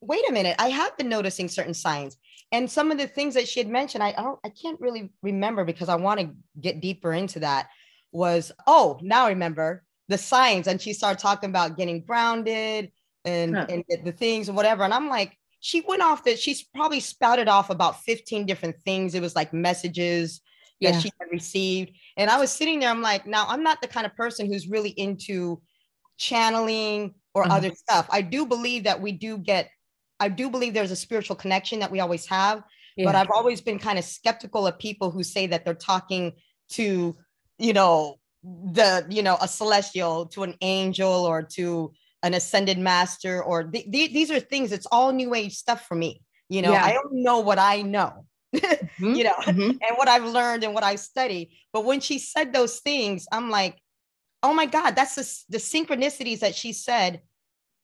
wait 0.02 0.28
a 0.30 0.32
minute, 0.32 0.56
I 0.60 0.70
have 0.70 0.96
been 0.98 1.10
noticing 1.10 1.50
certain 1.50 1.74
signs. 1.74 2.18
And 2.52 2.70
some 2.70 2.92
of 2.92 2.98
the 2.98 3.08
things 3.08 3.34
that 3.34 3.48
she 3.48 3.60
had 3.60 3.68
mentioned, 3.68 4.04
I, 4.04 4.14
I 4.18 4.22
don't, 4.22 4.40
I 4.46 4.50
can't 4.50 4.80
really 4.80 5.12
remember 5.22 5.66
because 5.66 5.90
I 5.90 5.96
want 5.96 6.20
to 6.20 6.30
get 6.60 6.82
deeper 6.82 7.12
into 7.14 7.40
that. 7.40 7.70
Was 8.12 8.52
oh, 8.66 8.98
now 9.02 9.26
I 9.26 9.30
remember 9.30 9.84
the 10.08 10.18
signs, 10.18 10.68
and 10.68 10.82
she 10.82 10.94
started 10.94 11.20
talking 11.20 11.50
about 11.50 11.78
getting 11.78 12.02
grounded 12.02 12.92
and 13.24 13.56
huh. 13.56 13.66
and 13.70 13.84
the 14.04 14.12
things 14.12 14.48
and 14.48 14.56
whatever. 14.56 14.84
And 14.84 14.94
I'm 14.94 15.10
like, 15.10 15.38
she 15.60 15.82
went 15.82 16.04
off 16.04 16.24
that 16.26 16.40
she's 16.40 16.64
probably 16.64 17.00
spouted 17.00 17.48
off 17.48 17.70
about 17.70 18.04
15 18.04 18.46
different 18.46 18.76
things. 18.84 19.16
It 19.16 19.22
was 19.22 19.36
like 19.36 19.52
messages 19.52 20.42
that 20.82 20.94
yeah. 20.94 21.00
she 21.00 21.10
had 21.20 21.30
received. 21.32 21.92
And 22.18 22.30
I 22.30 22.40
was 22.40 22.52
sitting 22.52 22.80
there, 22.80 22.90
I'm 22.90 23.02
like, 23.02 23.26
now 23.26 23.46
I'm 23.48 23.64
not 23.64 23.82
the 23.82 23.88
kind 23.88 24.06
of 24.06 24.16
person 24.16 24.46
who's 24.46 24.68
really 24.68 24.92
into 24.92 25.62
channeling 26.18 27.16
or 27.34 27.46
uh-huh. 27.46 27.56
other 27.56 27.72
stuff. 27.74 28.08
I 28.12 28.22
do 28.22 28.46
believe 28.46 28.84
that 28.84 29.02
we 29.02 29.12
do 29.12 29.38
get, 29.38 29.70
I 30.20 30.30
do 30.30 30.50
believe 30.50 30.74
there's 30.74 30.92
a 30.92 30.96
spiritual 30.96 31.36
connection 31.36 31.80
that 31.80 31.92
we 31.92 32.00
always 32.00 32.28
have. 32.28 32.64
Yeah. 32.96 33.06
But 33.06 33.16
I've 33.16 33.32
always 33.32 33.60
been 33.60 33.80
kind 33.80 34.00
of 34.00 34.06
skeptical 34.06 34.68
of 34.68 34.78
people 34.78 35.12
who 35.12 35.24
say 35.24 35.48
that 35.48 35.66
they're 35.66 35.74
talking 35.74 36.34
to, 36.74 37.16
you 37.58 37.74
know, 37.74 38.20
the, 38.72 39.06
you 39.10 39.24
know, 39.24 39.38
a 39.42 39.48
celestial, 39.48 40.28
to 40.28 40.44
an 40.44 40.56
angel 40.62 41.26
or 41.26 41.44
to 41.54 41.92
an 42.26 42.34
ascended 42.34 42.80
master 42.80 43.44
or 43.44 43.64
th- 43.64 43.90
th- 43.92 44.12
these 44.12 44.32
are 44.32 44.40
things 44.40 44.72
it's 44.72 44.88
all 44.88 45.14
new 45.14 45.36
age 45.36 45.54
stuff 45.54 45.86
for 45.86 45.94
me 45.94 46.22
you 46.50 46.62
know 46.64 46.72
yeah. 46.72 46.84
i 46.84 46.92
don't 46.92 47.14
know 47.14 47.40
what 47.40 47.60
i 47.60 47.84
know 47.84 48.26
mm-hmm. 48.56 49.14
you 49.14 49.24
know 49.24 49.36
mm-hmm. 49.44 49.62
and 49.70 49.96
what 49.96 50.08
i've 50.08 50.26
learned 50.26 50.64
and 50.64 50.74
what 50.74 50.84
i 50.84 50.96
study 50.96 51.56
but 51.72 51.86
when 51.86 52.00
she 52.00 52.18
said 52.18 52.52
those 52.52 52.80
things 52.80 53.28
i'm 53.32 53.52
like 53.52 53.78
oh 54.42 54.56
my 54.56 54.66
god 54.66 54.96
that's 54.96 55.16
the, 55.16 55.58
the 55.58 55.60
synchronicities 55.60 56.40
that 56.40 56.56
she 56.56 56.74
said 56.74 57.22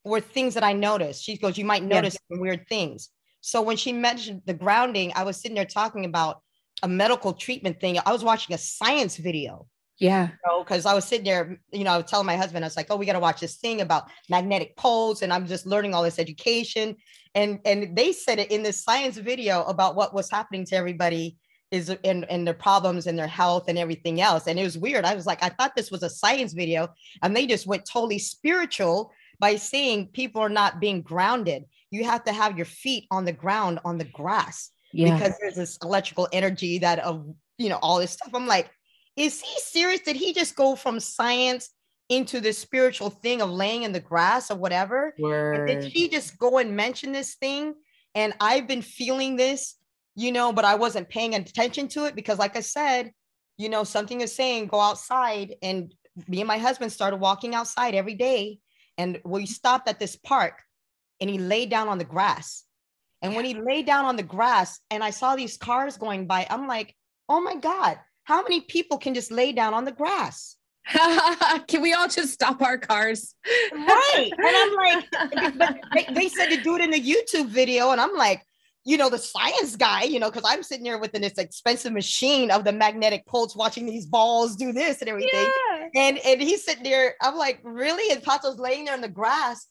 were 0.04 0.20
things 0.20 0.54
that 0.54 0.64
i 0.64 0.72
noticed 0.72 1.22
she 1.22 1.38
goes 1.38 1.56
you 1.56 1.64
might 1.64 1.84
notice 1.84 2.16
yeah. 2.28 2.38
weird 2.40 2.66
things 2.68 3.10
so 3.42 3.62
when 3.62 3.76
she 3.76 3.92
mentioned 3.92 4.42
the 4.44 4.54
grounding 4.54 5.12
i 5.14 5.22
was 5.22 5.36
sitting 5.36 5.54
there 5.54 5.64
talking 5.64 6.04
about 6.04 6.42
a 6.82 6.88
medical 6.88 7.32
treatment 7.32 7.80
thing 7.80 7.96
i 8.04 8.10
was 8.10 8.24
watching 8.24 8.54
a 8.56 8.58
science 8.58 9.16
video 9.16 9.68
yeah. 10.02 10.30
Because 10.58 10.84
you 10.84 10.88
know, 10.88 10.90
I 10.90 10.94
was 10.94 11.04
sitting 11.04 11.24
there, 11.24 11.60
you 11.70 11.84
know, 11.84 11.92
I 11.92 11.96
was 11.96 12.10
telling 12.10 12.26
my 12.26 12.36
husband, 12.36 12.64
I 12.64 12.66
was 12.66 12.76
like, 12.76 12.88
oh, 12.90 12.96
we 12.96 13.06
got 13.06 13.12
to 13.12 13.20
watch 13.20 13.40
this 13.40 13.56
thing 13.56 13.80
about 13.80 14.10
magnetic 14.28 14.76
poles. 14.76 15.22
And 15.22 15.32
I'm 15.32 15.46
just 15.46 15.64
learning 15.64 15.94
all 15.94 16.02
this 16.02 16.18
education. 16.18 16.96
And 17.36 17.60
and 17.64 17.96
they 17.96 18.12
said 18.12 18.40
it 18.40 18.50
in 18.50 18.64
this 18.64 18.82
science 18.82 19.16
video 19.16 19.62
about 19.62 19.94
what 19.94 20.12
was 20.12 20.28
happening 20.28 20.66
to 20.66 20.76
everybody 20.76 21.36
is 21.70 21.88
in, 22.02 22.24
in 22.24 22.44
their 22.44 22.52
problems 22.52 23.06
and 23.06 23.16
their 23.16 23.28
health 23.28 23.66
and 23.68 23.78
everything 23.78 24.20
else. 24.20 24.48
And 24.48 24.58
it 24.58 24.64
was 24.64 24.76
weird. 24.76 25.04
I 25.04 25.14
was 25.14 25.24
like, 25.24 25.42
I 25.42 25.48
thought 25.48 25.76
this 25.76 25.90
was 25.90 26.02
a 26.02 26.10
science 26.10 26.52
video. 26.52 26.88
And 27.22 27.34
they 27.34 27.46
just 27.46 27.68
went 27.68 27.86
totally 27.86 28.18
spiritual 28.18 29.12
by 29.38 29.54
saying 29.54 30.08
people 30.12 30.42
are 30.42 30.50
not 30.50 30.80
being 30.80 31.00
grounded. 31.00 31.64
You 31.90 32.04
have 32.04 32.24
to 32.24 32.32
have 32.32 32.56
your 32.56 32.66
feet 32.66 33.06
on 33.10 33.24
the 33.24 33.32
ground 33.32 33.78
on 33.84 33.98
the 33.98 34.04
grass 34.04 34.70
yeah. 34.92 35.14
because 35.14 35.34
there's 35.40 35.54
this 35.54 35.78
electrical 35.82 36.28
energy 36.32 36.78
that 36.78 36.98
of 36.98 37.24
you 37.56 37.68
know 37.68 37.78
all 37.80 37.98
this 37.98 38.12
stuff. 38.12 38.34
I'm 38.34 38.46
like, 38.46 38.68
is 39.16 39.40
he 39.40 39.60
serious? 39.60 40.00
Did 40.00 40.16
he 40.16 40.32
just 40.32 40.56
go 40.56 40.74
from 40.76 41.00
science 41.00 41.70
into 42.08 42.40
the 42.40 42.52
spiritual 42.52 43.10
thing 43.10 43.40
of 43.40 43.50
laying 43.50 43.82
in 43.84 43.92
the 43.92 44.00
grass 44.00 44.50
or 44.50 44.56
whatever? 44.56 45.14
Did 45.66 45.92
she 45.92 46.08
just 46.08 46.38
go 46.38 46.58
and 46.58 46.76
mention 46.76 47.12
this 47.12 47.34
thing? 47.34 47.74
And 48.14 48.34
I've 48.40 48.66
been 48.66 48.82
feeling 48.82 49.36
this, 49.36 49.76
you 50.14 50.32
know, 50.32 50.52
but 50.52 50.64
I 50.64 50.74
wasn't 50.74 51.08
paying 51.08 51.34
attention 51.34 51.88
to 51.88 52.04
it 52.06 52.14
because, 52.14 52.38
like 52.38 52.56
I 52.56 52.60
said, 52.60 53.12
you 53.56 53.68
know, 53.68 53.84
something 53.84 54.20
is 54.20 54.34
saying 54.34 54.66
go 54.66 54.80
outside. 54.80 55.56
And 55.62 55.94
me 56.28 56.40
and 56.40 56.48
my 56.48 56.58
husband 56.58 56.92
started 56.92 57.16
walking 57.18 57.54
outside 57.54 57.94
every 57.94 58.14
day. 58.14 58.58
And 58.98 59.20
we 59.24 59.46
stopped 59.46 59.88
at 59.88 59.98
this 59.98 60.16
park 60.16 60.62
and 61.20 61.30
he 61.30 61.38
laid 61.38 61.70
down 61.70 61.88
on 61.88 61.98
the 61.98 62.04
grass. 62.04 62.64
And 63.22 63.34
when 63.36 63.44
he 63.44 63.54
laid 63.54 63.86
down 63.86 64.04
on 64.04 64.16
the 64.16 64.22
grass 64.22 64.80
and 64.90 65.02
I 65.02 65.10
saw 65.10 65.36
these 65.36 65.56
cars 65.56 65.96
going 65.96 66.26
by, 66.26 66.46
I'm 66.50 66.66
like, 66.66 66.94
oh 67.28 67.40
my 67.40 67.54
God, 67.54 67.98
how 68.24 68.42
many 68.42 68.60
people 68.60 68.98
can 68.98 69.14
just 69.14 69.30
lay 69.30 69.52
down 69.52 69.74
on 69.74 69.84
the 69.84 69.92
grass? 69.92 70.56
can 71.68 71.80
we 71.80 71.92
all 71.92 72.08
just 72.08 72.32
stop 72.32 72.60
our 72.60 72.78
cars? 72.78 73.34
right. 73.72 74.30
And 74.36 75.36
I'm 75.40 75.58
like, 75.58 75.80
they, 75.94 76.14
they 76.14 76.28
said 76.28 76.48
to 76.48 76.62
do 76.62 76.76
it 76.76 76.82
in 76.82 76.90
the 76.90 77.00
YouTube 77.00 77.48
video. 77.48 77.90
And 77.90 78.00
I'm 78.00 78.16
like, 78.16 78.42
you 78.84 78.96
know, 78.96 79.08
the 79.08 79.18
science 79.18 79.76
guy, 79.76 80.02
you 80.02 80.18
know, 80.18 80.28
because 80.28 80.42
I'm 80.44 80.62
sitting 80.62 80.84
here 80.84 80.98
with 80.98 81.12
this 81.12 81.38
expensive 81.38 81.92
machine 81.92 82.50
of 82.50 82.64
the 82.64 82.72
magnetic 82.72 83.24
pulse 83.26 83.54
watching 83.54 83.86
these 83.86 84.06
balls 84.06 84.56
do 84.56 84.72
this 84.72 85.00
and 85.00 85.08
everything. 85.08 85.48
Yeah. 85.70 85.88
And 85.94 86.18
and 86.18 86.42
he's 86.42 86.64
sitting 86.64 86.82
there, 86.82 87.14
I'm 87.20 87.36
like, 87.36 87.60
really? 87.62 88.12
And 88.12 88.22
Pato's 88.22 88.58
laying 88.58 88.86
there 88.86 88.94
in 88.94 89.00
the 89.00 89.08
grass 89.08 89.66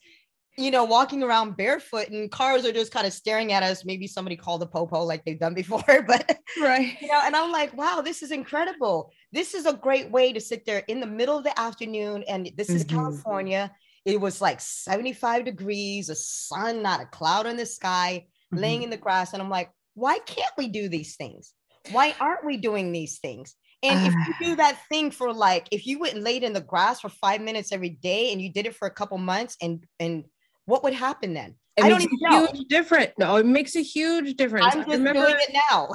you 0.57 0.69
know, 0.69 0.83
walking 0.83 1.23
around 1.23 1.55
barefoot 1.55 2.09
and 2.09 2.29
cars 2.29 2.65
are 2.65 2.73
just 2.73 2.91
kind 2.91 3.07
of 3.07 3.13
staring 3.13 3.53
at 3.53 3.63
us. 3.63 3.85
Maybe 3.85 4.07
somebody 4.07 4.35
called 4.35 4.61
the 4.61 4.67
popo 4.67 5.03
like 5.03 5.23
they've 5.23 5.39
done 5.39 5.53
before, 5.53 5.83
but 6.07 6.37
right. 6.61 6.97
You 7.01 7.07
know, 7.07 7.21
and 7.23 7.35
I'm 7.35 7.51
like, 7.51 7.75
wow, 7.75 8.01
this 8.03 8.21
is 8.21 8.31
incredible. 8.31 9.11
This 9.31 9.53
is 9.53 9.65
a 9.65 9.73
great 9.73 10.11
way 10.11 10.33
to 10.33 10.41
sit 10.41 10.65
there 10.65 10.83
in 10.87 10.99
the 10.99 11.07
middle 11.07 11.37
of 11.37 11.43
the 11.43 11.57
afternoon. 11.57 12.23
And 12.27 12.51
this 12.57 12.69
is 12.69 12.83
mm-hmm. 12.83 12.97
California. 12.97 13.71
It 14.03 14.19
was 14.19 14.41
like 14.41 14.59
75 14.59 15.45
degrees, 15.45 16.09
a 16.09 16.15
sun, 16.15 16.81
not 16.81 17.01
a 17.01 17.05
cloud 17.05 17.45
in 17.45 17.55
the 17.55 17.65
sky, 17.65 18.25
mm-hmm. 18.53 18.61
laying 18.61 18.83
in 18.83 18.89
the 18.89 18.97
grass. 18.97 19.33
And 19.33 19.41
I'm 19.41 19.49
like, 19.49 19.71
why 19.93 20.19
can't 20.19 20.53
we 20.57 20.67
do 20.67 20.89
these 20.89 21.15
things? 21.15 21.53
Why 21.91 22.13
aren't 22.19 22.45
we 22.45 22.57
doing 22.57 22.91
these 22.91 23.19
things? 23.19 23.55
And 23.83 24.05
if 24.05 24.13
you 24.13 24.49
do 24.49 24.55
that 24.57 24.79
thing 24.89 25.11
for 25.11 25.33
like, 25.33 25.67
if 25.71 25.87
you 25.87 25.99
went 25.99 26.15
and 26.15 26.23
laid 26.23 26.43
in 26.43 26.53
the 26.53 26.61
grass 26.61 27.01
for 27.01 27.09
five 27.09 27.41
minutes 27.41 27.71
every 27.71 27.89
day 27.89 28.31
and 28.31 28.41
you 28.41 28.51
did 28.51 28.65
it 28.65 28.75
for 28.75 28.87
a 28.87 28.93
couple 28.93 29.17
months 29.17 29.55
and 29.61 29.85
and 29.99 30.25
what 30.65 30.83
would 30.83 30.93
happen 30.93 31.33
then? 31.33 31.55
It 31.77 31.85
I 31.85 31.89
don't 31.89 32.01
even 32.01 32.17
know. 32.21 32.47
Huge 32.47 32.67
different. 32.67 33.11
No, 33.17 33.37
it 33.37 33.45
makes 33.45 33.75
a 33.75 33.81
huge 33.81 34.35
difference. 34.35 34.65
I'm 34.69 34.79
just 34.79 34.89
remember, 34.89 35.21
doing 35.21 35.37
it 35.39 35.55
now. 35.71 35.89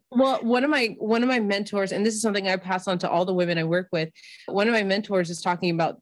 well, 0.10 0.38
one 0.42 0.64
of 0.64 0.70
my 0.70 0.96
one 0.98 1.22
of 1.22 1.28
my 1.28 1.40
mentors, 1.40 1.92
and 1.92 2.06
this 2.06 2.14
is 2.14 2.22
something 2.22 2.48
I 2.48 2.56
pass 2.56 2.88
on 2.88 2.98
to 3.00 3.10
all 3.10 3.26
the 3.26 3.34
women 3.34 3.58
I 3.58 3.64
work 3.64 3.88
with. 3.92 4.08
One 4.46 4.66
of 4.66 4.72
my 4.72 4.82
mentors 4.82 5.28
is 5.28 5.42
talking 5.42 5.70
about 5.70 6.00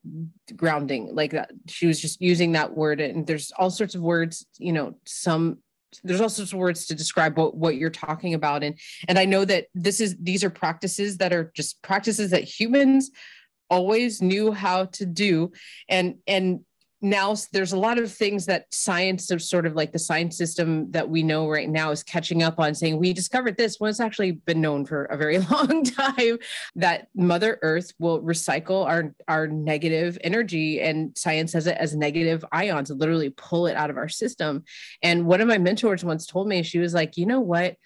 grounding, 0.54 1.12
like 1.14 1.32
that. 1.32 1.50
She 1.66 1.86
was 1.86 2.00
just 2.00 2.20
using 2.20 2.52
that 2.52 2.76
word, 2.76 3.00
and 3.00 3.26
there's 3.26 3.50
all 3.58 3.70
sorts 3.70 3.96
of 3.96 4.02
words. 4.02 4.46
You 4.58 4.72
know, 4.72 4.94
some 5.04 5.58
there's 6.04 6.20
all 6.20 6.28
sorts 6.28 6.52
of 6.52 6.58
words 6.58 6.86
to 6.86 6.94
describe 6.94 7.36
what, 7.36 7.56
what 7.56 7.76
you're 7.76 7.90
talking 7.90 8.32
about 8.32 8.62
and 8.62 8.78
and 9.08 9.18
i 9.18 9.26
know 9.26 9.44
that 9.44 9.66
this 9.74 10.00
is 10.00 10.16
these 10.18 10.42
are 10.42 10.48
practices 10.48 11.18
that 11.18 11.34
are 11.34 11.52
just 11.54 11.82
practices 11.82 12.30
that 12.30 12.44
humans 12.44 13.10
always 13.68 14.22
knew 14.22 14.52
how 14.52 14.86
to 14.86 15.04
do 15.04 15.52
and 15.90 16.14
and 16.26 16.60
now 17.02 17.34
there's 17.52 17.72
a 17.72 17.78
lot 17.78 17.98
of 17.98 18.10
things 18.10 18.46
that 18.46 18.72
science 18.72 19.30
of 19.32 19.42
sort 19.42 19.66
of 19.66 19.74
like 19.74 19.90
the 19.90 19.98
science 19.98 20.38
system 20.38 20.90
that 20.92 21.08
we 21.08 21.22
know 21.22 21.48
right 21.48 21.68
now 21.68 21.90
is 21.90 22.02
catching 22.02 22.42
up 22.44 22.60
on 22.60 22.74
saying 22.74 22.96
we 22.96 23.12
discovered 23.12 23.56
this 23.56 23.80
when 23.80 23.90
it's 23.90 24.00
actually 24.00 24.30
been 24.32 24.60
known 24.60 24.86
for 24.86 25.06
a 25.06 25.16
very 25.16 25.38
long 25.50 25.82
time 25.84 26.38
that 26.76 27.08
mother 27.16 27.58
earth 27.62 27.92
will 27.98 28.22
recycle 28.22 28.86
our 28.86 29.14
our 29.26 29.48
negative 29.48 30.16
energy 30.22 30.80
and 30.80 31.16
science 31.18 31.52
has 31.52 31.66
it 31.66 31.76
as 31.76 31.96
negative 31.96 32.44
ions 32.52 32.90
literally 32.90 33.30
pull 33.30 33.66
it 33.66 33.76
out 33.76 33.90
of 33.90 33.96
our 33.96 34.08
system. 34.08 34.62
And 35.02 35.26
one 35.26 35.40
of 35.40 35.48
my 35.48 35.58
mentors 35.58 36.04
once 36.04 36.26
told 36.26 36.46
me 36.46 36.62
she 36.62 36.78
was 36.78 36.94
like 36.94 37.16
you 37.16 37.26
know 37.26 37.40
what 37.40 37.76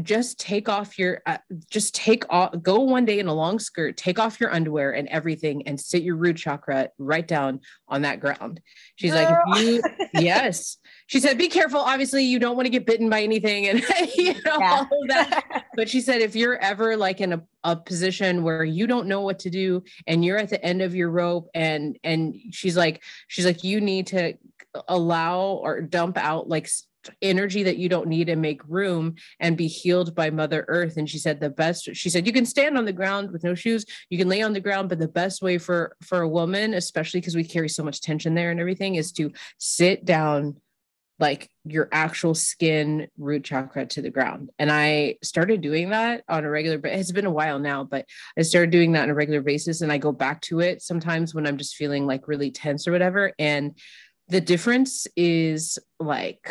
just 0.00 0.40
take 0.40 0.70
off 0.70 0.98
your 0.98 1.20
uh, 1.26 1.36
just 1.70 1.94
take 1.94 2.24
off 2.30 2.50
go 2.62 2.80
one 2.80 3.04
day 3.04 3.18
in 3.18 3.26
a 3.26 3.34
long 3.34 3.58
skirt 3.58 3.94
take 3.96 4.18
off 4.18 4.40
your 4.40 4.52
underwear 4.52 4.92
and 4.92 5.06
everything 5.08 5.66
and 5.68 5.78
sit 5.78 6.02
your 6.02 6.16
root 6.16 6.36
chakra 6.36 6.88
right 6.96 7.28
down 7.28 7.60
on 7.88 8.00
that 8.00 8.18
ground 8.18 8.58
she's 8.96 9.12
Girl. 9.12 9.42
like 9.46 9.60
you 9.60 9.82
yes 10.14 10.78
she 11.08 11.20
said 11.20 11.36
be 11.36 11.48
careful 11.48 11.80
obviously 11.80 12.24
you 12.24 12.38
don't 12.38 12.56
want 12.56 12.64
to 12.64 12.70
get 12.70 12.86
bitten 12.86 13.10
by 13.10 13.22
anything 13.22 13.66
and 13.66 13.80
you 14.16 14.32
know 14.44 14.58
yeah. 14.58 14.76
all 14.76 15.02
of 15.02 15.08
that 15.08 15.64
but 15.76 15.90
she 15.90 16.00
said 16.00 16.22
if 16.22 16.34
you're 16.34 16.56
ever 16.62 16.96
like 16.96 17.20
in 17.20 17.34
a, 17.34 17.42
a 17.64 17.76
position 17.76 18.42
where 18.42 18.64
you 18.64 18.86
don't 18.86 19.06
know 19.06 19.20
what 19.20 19.38
to 19.40 19.50
do 19.50 19.82
and 20.06 20.24
you're 20.24 20.38
at 20.38 20.48
the 20.48 20.64
end 20.64 20.80
of 20.80 20.94
your 20.94 21.10
rope 21.10 21.50
and 21.54 21.98
and 22.02 22.34
she's 22.50 22.78
like 22.78 23.02
she's 23.28 23.44
like 23.44 23.62
you 23.62 23.78
need 23.78 24.06
to 24.06 24.32
allow 24.88 25.40
or 25.40 25.82
dump 25.82 26.16
out 26.16 26.48
like 26.48 26.66
energy 27.20 27.62
that 27.62 27.76
you 27.76 27.88
don't 27.88 28.08
need 28.08 28.28
and 28.28 28.40
make 28.40 28.60
room 28.68 29.14
and 29.40 29.56
be 29.56 29.66
healed 29.66 30.14
by 30.14 30.30
mother 30.30 30.64
earth. 30.68 30.96
And 30.96 31.08
she 31.08 31.18
said 31.18 31.40
the 31.40 31.50
best 31.50 31.88
she 31.94 32.10
said 32.10 32.26
you 32.26 32.32
can 32.32 32.46
stand 32.46 32.78
on 32.78 32.84
the 32.84 32.92
ground 32.92 33.30
with 33.30 33.44
no 33.44 33.54
shoes. 33.54 33.84
You 34.10 34.18
can 34.18 34.28
lay 34.28 34.42
on 34.42 34.52
the 34.52 34.60
ground 34.60 34.88
but 34.88 34.98
the 34.98 35.08
best 35.08 35.42
way 35.42 35.58
for 35.58 35.96
for 36.02 36.20
a 36.20 36.28
woman 36.28 36.74
especially 36.74 37.20
because 37.20 37.36
we 37.36 37.44
carry 37.44 37.68
so 37.68 37.82
much 37.82 38.00
tension 38.00 38.34
there 38.34 38.50
and 38.50 38.60
everything 38.60 38.94
is 38.96 39.12
to 39.12 39.32
sit 39.58 40.04
down 40.04 40.56
like 41.18 41.48
your 41.64 41.88
actual 41.92 42.34
skin 42.34 43.06
root 43.16 43.44
chakra 43.44 43.86
to 43.86 44.02
the 44.02 44.10
ground. 44.10 44.50
And 44.58 44.72
i 44.72 45.16
started 45.22 45.60
doing 45.60 45.90
that 45.90 46.24
on 46.28 46.44
a 46.44 46.50
regular 46.50 46.78
but 46.78 46.92
it's 46.92 47.12
been 47.12 47.26
a 47.26 47.30
while 47.30 47.58
now 47.58 47.84
but 47.84 48.06
i 48.36 48.42
started 48.42 48.70
doing 48.70 48.92
that 48.92 49.04
on 49.04 49.10
a 49.10 49.14
regular 49.14 49.40
basis 49.40 49.82
and 49.82 49.92
i 49.92 49.98
go 49.98 50.10
back 50.10 50.40
to 50.42 50.60
it 50.60 50.82
sometimes 50.82 51.34
when 51.34 51.46
i'm 51.46 51.58
just 51.58 51.76
feeling 51.76 52.06
like 52.06 52.26
really 52.28 52.50
tense 52.50 52.88
or 52.88 52.92
whatever. 52.92 53.32
And 53.38 53.78
the 54.28 54.40
difference 54.40 55.06
is 55.16 55.78
like 56.00 56.50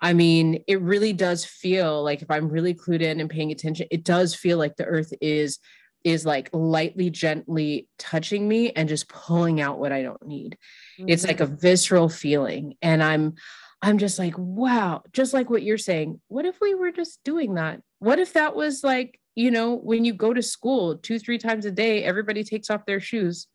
I 0.00 0.12
mean, 0.12 0.62
it 0.66 0.80
really 0.80 1.12
does 1.12 1.44
feel 1.44 2.02
like 2.02 2.22
if 2.22 2.30
I'm 2.30 2.48
really 2.48 2.74
clued 2.74 3.00
in 3.00 3.20
and 3.20 3.30
paying 3.30 3.50
attention, 3.50 3.86
it 3.90 4.04
does 4.04 4.34
feel 4.34 4.58
like 4.58 4.76
the 4.76 4.84
earth 4.84 5.12
is 5.20 5.58
is 6.04 6.24
like 6.24 6.48
lightly 6.52 7.10
gently 7.10 7.88
touching 7.98 8.46
me 8.46 8.70
and 8.70 8.88
just 8.88 9.08
pulling 9.08 9.60
out 9.60 9.80
what 9.80 9.90
I 9.90 10.02
don't 10.02 10.24
need. 10.24 10.56
Mm-hmm. 11.00 11.08
It's 11.08 11.26
like 11.26 11.40
a 11.40 11.46
mm-hmm. 11.46 11.56
visceral 11.56 12.08
feeling 12.08 12.76
and 12.80 13.02
I'm 13.02 13.34
I'm 13.82 13.98
just 13.98 14.18
like, 14.18 14.34
wow, 14.38 15.02
just 15.12 15.34
like 15.34 15.50
what 15.50 15.62
you're 15.62 15.78
saying. 15.78 16.20
What 16.28 16.46
if 16.46 16.60
we 16.60 16.74
were 16.74 16.92
just 16.92 17.22
doing 17.24 17.54
that? 17.54 17.80
What 17.98 18.18
if 18.18 18.34
that 18.34 18.54
was 18.54 18.84
like, 18.84 19.20
you 19.34 19.50
know, 19.50 19.74
when 19.74 20.04
you 20.04 20.14
go 20.14 20.32
to 20.32 20.42
school 20.42 20.96
2 20.96 21.18
3 21.18 21.38
times 21.38 21.66
a 21.66 21.72
day, 21.72 22.04
everybody 22.04 22.44
takes 22.44 22.70
off 22.70 22.86
their 22.86 23.00
shoes 23.00 23.48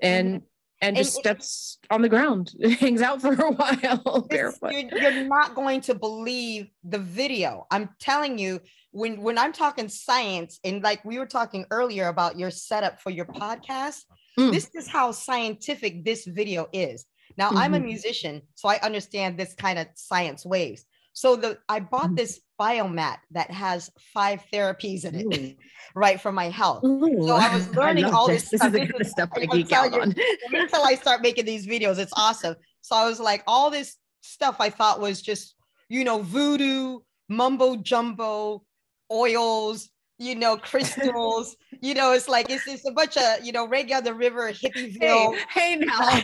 and 0.00 0.36
mm-hmm 0.36 0.44
and 0.84 0.96
just 0.96 1.16
and, 1.16 1.22
steps 1.22 1.78
on 1.90 2.02
the 2.02 2.08
ground, 2.08 2.52
hangs 2.80 3.02
out 3.02 3.20
for 3.20 3.32
a 3.32 3.50
while 3.50 4.20
barefoot. 4.30 4.72
You're, 4.72 5.00
you're, 5.00 5.24
not 5.24 5.54
going 5.54 5.80
to 5.82 5.94
believe 5.94 6.68
the 6.84 6.98
video. 6.98 7.66
I'm 7.70 7.90
telling 8.00 8.38
you, 8.38 8.60
when 8.92 9.20
when 9.20 9.38
I'm 9.38 9.52
talking 9.52 9.88
science, 9.88 10.60
and 10.64 10.82
like 10.82 11.04
we 11.04 11.18
were 11.18 11.26
talking 11.26 11.66
earlier 11.70 12.08
about 12.08 12.38
your 12.38 12.50
setup 12.50 13.00
for 13.00 13.10
your 13.10 13.26
podcast, 13.26 14.02
mm. 14.38 14.52
this 14.52 14.70
is 14.74 14.88
how 14.88 15.12
scientific 15.12 16.04
this 16.04 16.24
video 16.26 16.68
is. 16.72 17.06
Now, 17.36 17.48
mm-hmm. 17.48 17.58
I'm 17.58 17.74
a 17.74 17.78
mm-hmm. 17.78 17.86
musician, 17.86 18.42
so 18.54 18.68
I 18.68 18.78
understand 18.82 19.38
this 19.38 19.54
kind 19.54 19.78
of 19.78 19.88
science 19.94 20.44
waves. 20.44 20.84
So 21.14 21.36
the 21.36 21.58
I 21.68 21.80
bought 21.80 22.10
mm. 22.10 22.16
this 22.16 22.40
biomat 22.60 23.18
that 23.30 23.50
has 23.50 23.90
five 24.12 24.44
therapies 24.52 25.04
in 25.04 25.14
it, 25.14 25.24
Ooh. 25.24 25.54
right 25.94 26.20
for 26.20 26.32
my 26.32 26.50
health. 26.50 26.84
Ooh, 26.84 27.26
so 27.26 27.34
I 27.34 27.54
was 27.54 27.68
learning 27.76 28.06
I 28.06 28.10
all 28.10 28.26
this, 28.26 28.50
this 28.50 28.60
stuff. 28.60 28.72
This 28.72 28.82
is 28.82 28.88
the 28.88 28.92
kind 28.92 29.00
of 29.00 29.06
stuff 29.06 29.30
I 29.34 29.46
geek 29.46 29.72
out 29.72 29.94
on. 29.94 30.14
until 30.52 30.82
I 30.82 30.96
start 30.96 31.22
making 31.22 31.46
these 31.46 31.66
videos, 31.66 31.98
it's 31.98 32.12
awesome. 32.16 32.56
So 32.82 32.96
I 32.96 33.08
was 33.08 33.20
like, 33.20 33.42
all 33.46 33.70
this 33.70 33.96
stuff 34.22 34.56
I 34.58 34.70
thought 34.70 35.00
was 35.00 35.22
just, 35.22 35.54
you 35.88 36.02
know, 36.02 36.20
voodoo, 36.20 36.98
mumbo 37.28 37.76
jumbo, 37.76 38.64
oils, 39.10 39.88
you 40.18 40.34
know, 40.34 40.56
crystals. 40.56 41.56
you 41.80 41.94
know, 41.94 42.12
it's 42.12 42.28
like 42.28 42.48
it's, 42.50 42.66
it's 42.68 42.86
a 42.86 42.92
bunch 42.92 43.16
of 43.16 43.44
you 43.44 43.52
know, 43.52 43.66
Reggae 43.66 43.96
on 43.96 44.04
the 44.04 44.14
River, 44.14 44.52
Hippieville. 44.52 45.36
Hey, 45.50 45.76
hey 45.76 45.76
now, 45.76 45.98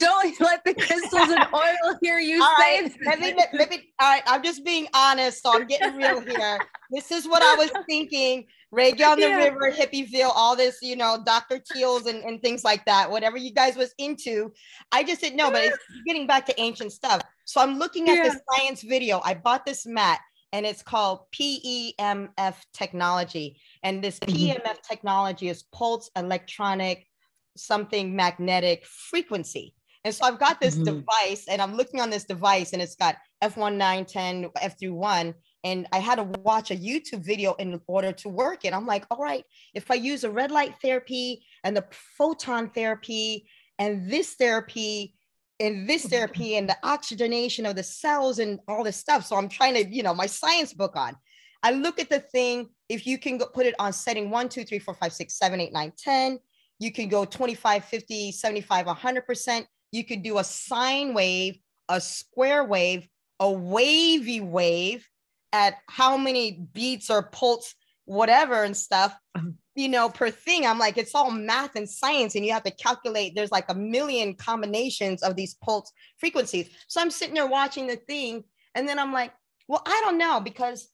don't 0.00 0.40
let 0.40 0.64
the 0.64 0.74
crystals 0.74 1.30
and 1.30 1.46
oil 1.54 1.96
hear 2.02 2.18
you 2.18 2.42
all 2.42 2.54
say. 2.58 2.82
Right, 2.82 3.20
let 3.20 3.36
me, 3.36 3.44
let 3.52 3.70
me, 3.70 3.92
all 4.00 4.10
right, 4.10 4.22
I'm 4.26 4.42
just 4.42 4.64
being 4.64 4.88
honest, 4.94 5.42
so 5.42 5.54
I'm 5.54 5.66
getting 5.66 5.96
real 5.96 6.20
here. 6.20 6.58
This 6.90 7.10
is 7.10 7.26
what 7.28 7.42
I 7.42 7.54
was 7.56 7.70
thinking. 7.88 8.46
Reggae 8.74 9.06
on 9.06 9.20
the 9.20 9.28
yeah. 9.28 9.36
River, 9.36 9.70
Hippieville, 9.70 10.32
all 10.34 10.56
this, 10.56 10.78
you 10.82 10.96
know, 10.96 11.22
Dr. 11.24 11.60
Teals 11.60 12.06
and, 12.06 12.24
and 12.24 12.42
things 12.42 12.64
like 12.64 12.84
that, 12.86 13.08
whatever 13.08 13.36
you 13.36 13.52
guys 13.52 13.76
was 13.76 13.94
into. 13.98 14.52
I 14.90 15.04
just 15.04 15.20
didn't 15.20 15.36
know, 15.36 15.52
but 15.52 15.62
it's 15.62 15.78
getting 16.06 16.26
back 16.26 16.44
to 16.46 16.60
ancient 16.60 16.90
stuff. 16.92 17.22
So 17.44 17.60
I'm 17.60 17.78
looking 17.78 18.08
at 18.08 18.16
yeah. 18.16 18.30
the 18.30 18.40
science 18.50 18.82
video. 18.82 19.20
I 19.24 19.34
bought 19.34 19.64
this 19.64 19.86
mat 19.86 20.18
and 20.54 20.64
it's 20.64 20.82
called 20.82 21.22
PEMF 21.32 22.54
technology. 22.72 23.60
And 23.82 24.02
this 24.02 24.20
PEMF 24.20 24.62
mm-hmm. 24.62 24.72
technology 24.88 25.48
is 25.48 25.64
pulse 25.64 26.08
electronic 26.16 27.08
something 27.56 28.14
magnetic 28.14 28.86
frequency. 28.86 29.74
And 30.04 30.14
so 30.14 30.24
I've 30.24 30.38
got 30.38 30.60
this 30.60 30.76
mm-hmm. 30.76 30.84
device 30.84 31.46
and 31.48 31.60
I'm 31.60 31.74
looking 31.74 32.00
on 32.00 32.08
this 32.08 32.22
device 32.22 32.72
and 32.72 32.80
it's 32.80 32.94
got 32.94 33.16
F1, 33.42 33.74
9, 33.74 34.04
10, 34.04 34.50
F 34.60 34.78
through 34.78 34.94
1. 34.94 35.34
And 35.64 35.88
I 35.92 35.98
had 35.98 36.16
to 36.16 36.24
watch 36.42 36.70
a 36.70 36.76
YouTube 36.76 37.24
video 37.24 37.54
in 37.54 37.80
order 37.88 38.12
to 38.12 38.28
work 38.28 38.64
it. 38.64 38.72
I'm 38.72 38.86
like, 38.86 39.06
all 39.10 39.18
right, 39.18 39.44
if 39.74 39.90
I 39.90 39.94
use 39.94 40.22
a 40.22 40.30
red 40.30 40.52
light 40.52 40.76
therapy 40.80 41.44
and 41.64 41.76
the 41.76 41.84
photon 42.16 42.70
therapy 42.70 43.48
and 43.80 44.08
this 44.08 44.34
therapy, 44.34 45.16
in 45.64 45.86
this 45.86 46.04
therapy 46.06 46.56
and 46.56 46.68
the 46.68 46.76
oxygenation 46.82 47.66
of 47.66 47.76
the 47.76 47.82
cells 47.82 48.38
and 48.38 48.60
all 48.68 48.84
this 48.84 48.96
stuff. 48.96 49.24
So 49.24 49.36
I'm 49.36 49.48
trying 49.48 49.74
to, 49.74 49.88
you 49.88 50.02
know, 50.02 50.14
my 50.14 50.26
science 50.26 50.72
book 50.72 50.96
on. 50.96 51.16
I 51.62 51.70
look 51.70 51.98
at 51.98 52.10
the 52.10 52.20
thing. 52.20 52.68
If 52.88 53.06
you 53.06 53.18
can 53.18 53.38
go, 53.38 53.46
put 53.46 53.66
it 53.66 53.74
on 53.78 53.92
setting 53.92 54.30
one, 54.30 54.48
two, 54.48 54.64
three, 54.64 54.78
four, 54.78 54.94
five, 54.94 55.12
six, 55.12 55.38
seven, 55.38 55.60
eight, 55.60 55.72
nine, 55.72 55.92
10, 55.96 56.38
you 56.78 56.92
can 56.92 57.08
go 57.08 57.24
25, 57.24 57.84
50, 57.84 58.32
75, 58.32 58.86
100%. 58.86 59.66
You 59.92 60.04
could 60.04 60.22
do 60.22 60.38
a 60.38 60.44
sine 60.44 61.14
wave, 61.14 61.58
a 61.88 62.00
square 62.00 62.64
wave, 62.64 63.08
a 63.40 63.50
wavy 63.50 64.40
wave 64.40 65.08
at 65.52 65.76
how 65.88 66.16
many 66.16 66.66
beats 66.72 67.08
or 67.08 67.22
pulse, 67.22 67.74
whatever 68.04 68.64
and 68.64 68.76
stuff. 68.76 69.16
Uh-huh. 69.34 69.50
You 69.76 69.88
know, 69.88 70.08
per 70.08 70.30
thing. 70.30 70.66
I'm 70.66 70.78
like, 70.78 70.98
it's 70.98 71.14
all 71.14 71.30
math 71.30 71.74
and 71.74 71.88
science, 71.88 72.36
and 72.36 72.46
you 72.46 72.52
have 72.52 72.62
to 72.64 72.70
calculate. 72.70 73.34
There's 73.34 73.50
like 73.50 73.68
a 73.68 73.74
million 73.74 74.34
combinations 74.34 75.22
of 75.22 75.34
these 75.34 75.54
pulse 75.54 75.90
frequencies. 76.18 76.70
So 76.86 77.00
I'm 77.00 77.10
sitting 77.10 77.34
there 77.34 77.46
watching 77.46 77.86
the 77.86 77.96
thing, 77.96 78.44
and 78.74 78.88
then 78.88 78.98
I'm 78.98 79.12
like, 79.12 79.32
well, 79.66 79.82
I 79.86 80.00
don't 80.04 80.18
know 80.18 80.40
because 80.40 80.88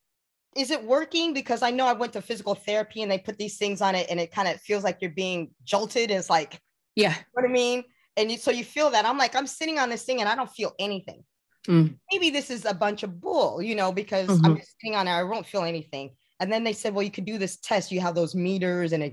is 0.56 0.70
it 0.70 0.82
working? 0.82 1.32
Because 1.34 1.62
I 1.62 1.70
know 1.70 1.86
I 1.86 1.92
went 1.92 2.12
to 2.14 2.22
physical 2.22 2.54
therapy 2.54 3.02
and 3.02 3.10
they 3.10 3.18
put 3.18 3.38
these 3.38 3.58
things 3.58 3.80
on 3.80 3.94
it, 3.94 4.06
and 4.10 4.18
it 4.18 4.32
kind 4.32 4.48
of 4.48 4.60
feels 4.60 4.82
like 4.82 4.98
you're 5.00 5.10
being 5.10 5.50
jolted. 5.64 6.10
It's 6.10 6.30
like, 6.30 6.58
yeah, 6.96 7.14
what 7.32 7.44
I 7.44 7.48
mean. 7.48 7.84
And 8.16 8.30
you, 8.30 8.38
so 8.38 8.50
you 8.50 8.64
feel 8.64 8.90
that. 8.90 9.06
I'm 9.06 9.18
like, 9.18 9.36
I'm 9.36 9.46
sitting 9.46 9.78
on 9.78 9.88
this 9.88 10.02
thing 10.02 10.20
and 10.20 10.28
I 10.28 10.34
don't 10.34 10.50
feel 10.50 10.72
anything. 10.78 11.24
Mm. 11.68 11.96
Maybe 12.10 12.30
this 12.30 12.50
is 12.50 12.64
a 12.64 12.74
bunch 12.74 13.02
of 13.02 13.20
bull, 13.20 13.62
you 13.62 13.74
know, 13.74 13.92
because 13.92 14.28
mm-hmm. 14.28 14.44
I'm 14.44 14.56
just 14.56 14.74
sitting 14.80 14.96
on 14.96 15.06
it. 15.06 15.12
I 15.12 15.22
won't 15.22 15.46
feel 15.46 15.62
anything. 15.62 16.10
And 16.40 16.50
then 16.50 16.64
they 16.64 16.72
said, 16.72 16.94
well, 16.94 17.02
you 17.02 17.10
could 17.10 17.26
do 17.26 17.38
this 17.38 17.58
test. 17.58 17.92
You 17.92 18.00
have 18.00 18.14
those 18.14 18.34
meters 18.34 18.92
and 18.92 19.02
it, 19.02 19.12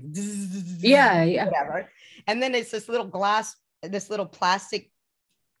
yeah, 0.80 1.22
yeah, 1.22 1.44
whatever. 1.44 1.88
And 2.26 2.42
then 2.42 2.54
it's 2.54 2.70
this 2.70 2.88
little 2.88 3.06
glass, 3.06 3.54
this 3.82 4.08
little 4.08 4.26
plastic 4.26 4.90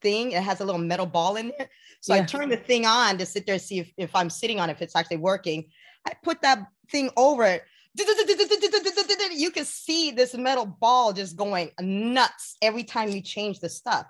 thing. 0.00 0.32
It 0.32 0.42
has 0.42 0.60
a 0.60 0.64
little 0.64 0.80
metal 0.80 1.06
ball 1.06 1.36
in 1.36 1.52
it. 1.58 1.68
So 2.00 2.14
yeah. 2.14 2.22
I 2.22 2.24
turn 2.24 2.48
the 2.48 2.56
thing 2.56 2.86
on 2.86 3.18
to 3.18 3.26
sit 3.26 3.44
there 3.44 3.54
and 3.54 3.62
see 3.62 3.80
if, 3.80 3.92
if 3.98 4.16
I'm 4.16 4.30
sitting 4.30 4.58
on 4.58 4.70
it, 4.70 4.72
if 4.72 4.82
it's 4.82 4.96
actually 4.96 5.18
working. 5.18 5.66
I 6.06 6.14
put 6.22 6.40
that 6.42 6.60
thing 6.90 7.10
over 7.16 7.44
it. 7.44 7.64
You 7.98 9.50
can 9.50 9.64
see 9.64 10.10
this 10.12 10.34
metal 10.34 10.64
ball 10.66 11.12
just 11.12 11.36
going 11.36 11.70
nuts 11.80 12.56
every 12.62 12.84
time 12.84 13.10
you 13.10 13.20
change 13.20 13.60
the 13.60 13.68
stuff. 13.68 14.06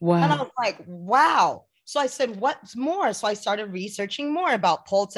Wow. 0.00 0.22
And 0.22 0.32
I 0.32 0.36
was 0.36 0.50
like, 0.58 0.78
wow. 0.86 1.64
So 1.84 1.98
I 1.98 2.06
said, 2.06 2.38
what's 2.38 2.76
more? 2.76 3.12
So 3.12 3.26
I 3.26 3.34
started 3.34 3.72
researching 3.72 4.32
more 4.32 4.52
about 4.52 4.86
pulse 4.86 5.16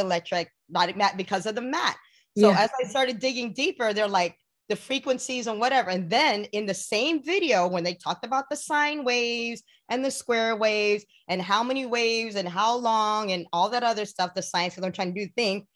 electromagnetic 0.74 0.96
mat 0.96 1.16
because 1.16 1.46
of 1.46 1.54
the 1.54 1.62
mat. 1.62 1.96
So 2.38 2.50
yeah. 2.50 2.62
as 2.62 2.70
I 2.80 2.88
started 2.88 3.18
digging 3.18 3.52
deeper, 3.52 3.92
they're 3.92 4.08
like 4.08 4.36
the 4.68 4.76
frequencies 4.76 5.46
and 5.46 5.60
whatever. 5.60 5.90
And 5.90 6.08
then 6.08 6.44
in 6.52 6.66
the 6.66 6.74
same 6.74 7.22
video, 7.22 7.68
when 7.68 7.84
they 7.84 7.94
talked 7.94 8.24
about 8.24 8.48
the 8.48 8.56
sine 8.56 9.04
waves 9.04 9.62
and 9.88 10.04
the 10.04 10.10
square 10.10 10.56
waves 10.56 11.04
and 11.28 11.42
how 11.42 11.62
many 11.62 11.84
waves 11.84 12.36
and 12.36 12.48
how 12.48 12.76
long 12.76 13.32
and 13.32 13.46
all 13.52 13.68
that 13.70 13.82
other 13.82 14.06
stuff, 14.06 14.34
the 14.34 14.42
science 14.42 14.74
that 14.76 14.84
I'm 14.84 14.92
trying 14.92 15.14
to 15.14 15.26
do 15.26 15.30
thing, 15.36 15.66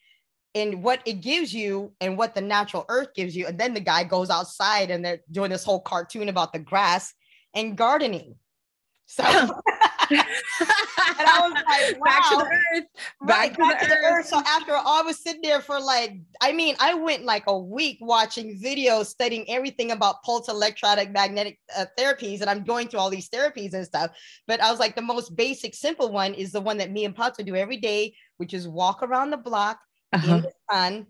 and 0.54 0.82
what 0.82 1.02
it 1.04 1.20
gives 1.20 1.52
you 1.52 1.92
and 2.00 2.16
what 2.16 2.34
the 2.34 2.40
natural 2.40 2.86
earth 2.88 3.08
gives 3.14 3.36
you. 3.36 3.46
And 3.46 3.60
then 3.60 3.74
the 3.74 3.80
guy 3.80 4.04
goes 4.04 4.30
outside 4.30 4.90
and 4.90 5.04
they're 5.04 5.20
doing 5.30 5.50
this 5.50 5.64
whole 5.64 5.80
cartoon 5.80 6.30
about 6.30 6.54
the 6.54 6.58
grass 6.58 7.12
and 7.52 7.76
gardening. 7.76 8.36
So 9.04 9.22
and 10.10 11.28
I 11.28 11.40
was 11.42 11.52
like, 11.52 12.00
wow. 12.00 12.04
Back 12.04 12.30
to 12.30 12.36
the 12.36 12.44
earth. 12.44 12.84
Back, 13.22 13.38
right, 13.38 13.54
to, 13.54 13.58
back 13.58 13.80
the 13.80 13.86
to, 13.86 13.90
the, 13.90 13.96
earth. 13.96 14.20
earth. 14.20 14.26
So 14.26 14.38
after 14.46 14.72
I 14.72 15.02
was 15.04 15.22
sitting 15.22 15.42
there 15.42 15.60
for 15.60 15.80
like, 15.80 16.18
I 16.40 16.52
mean, 16.52 16.76
I 16.78 16.94
went 16.94 17.24
like 17.24 17.44
a 17.46 17.58
week 17.58 17.98
watching 18.00 18.60
videos 18.60 19.06
studying 19.06 19.48
everything 19.50 19.90
about 19.90 20.22
pulse 20.22 20.48
electronic 20.48 21.12
magnetic 21.12 21.58
uh, 21.76 21.86
therapies. 21.98 22.40
And 22.40 22.50
I'm 22.50 22.64
going 22.64 22.88
through 22.88 23.00
all 23.00 23.10
these 23.10 23.28
therapies 23.28 23.74
and 23.74 23.84
stuff. 23.84 24.10
But 24.46 24.62
I 24.62 24.70
was 24.70 24.80
like, 24.80 24.94
the 24.94 25.02
most 25.02 25.34
basic, 25.36 25.74
simple 25.74 26.12
one 26.12 26.34
is 26.34 26.52
the 26.52 26.60
one 26.60 26.78
that 26.78 26.90
me 26.90 27.04
and 27.04 27.14
Pato 27.14 27.44
do 27.44 27.56
every 27.56 27.78
day, 27.78 28.14
which 28.36 28.54
is 28.54 28.68
walk 28.68 29.02
around 29.02 29.30
the 29.30 29.36
block 29.36 29.78
uh-huh. 30.12 30.34
in 30.34 30.42
the 30.42 30.52
sun, 30.70 31.06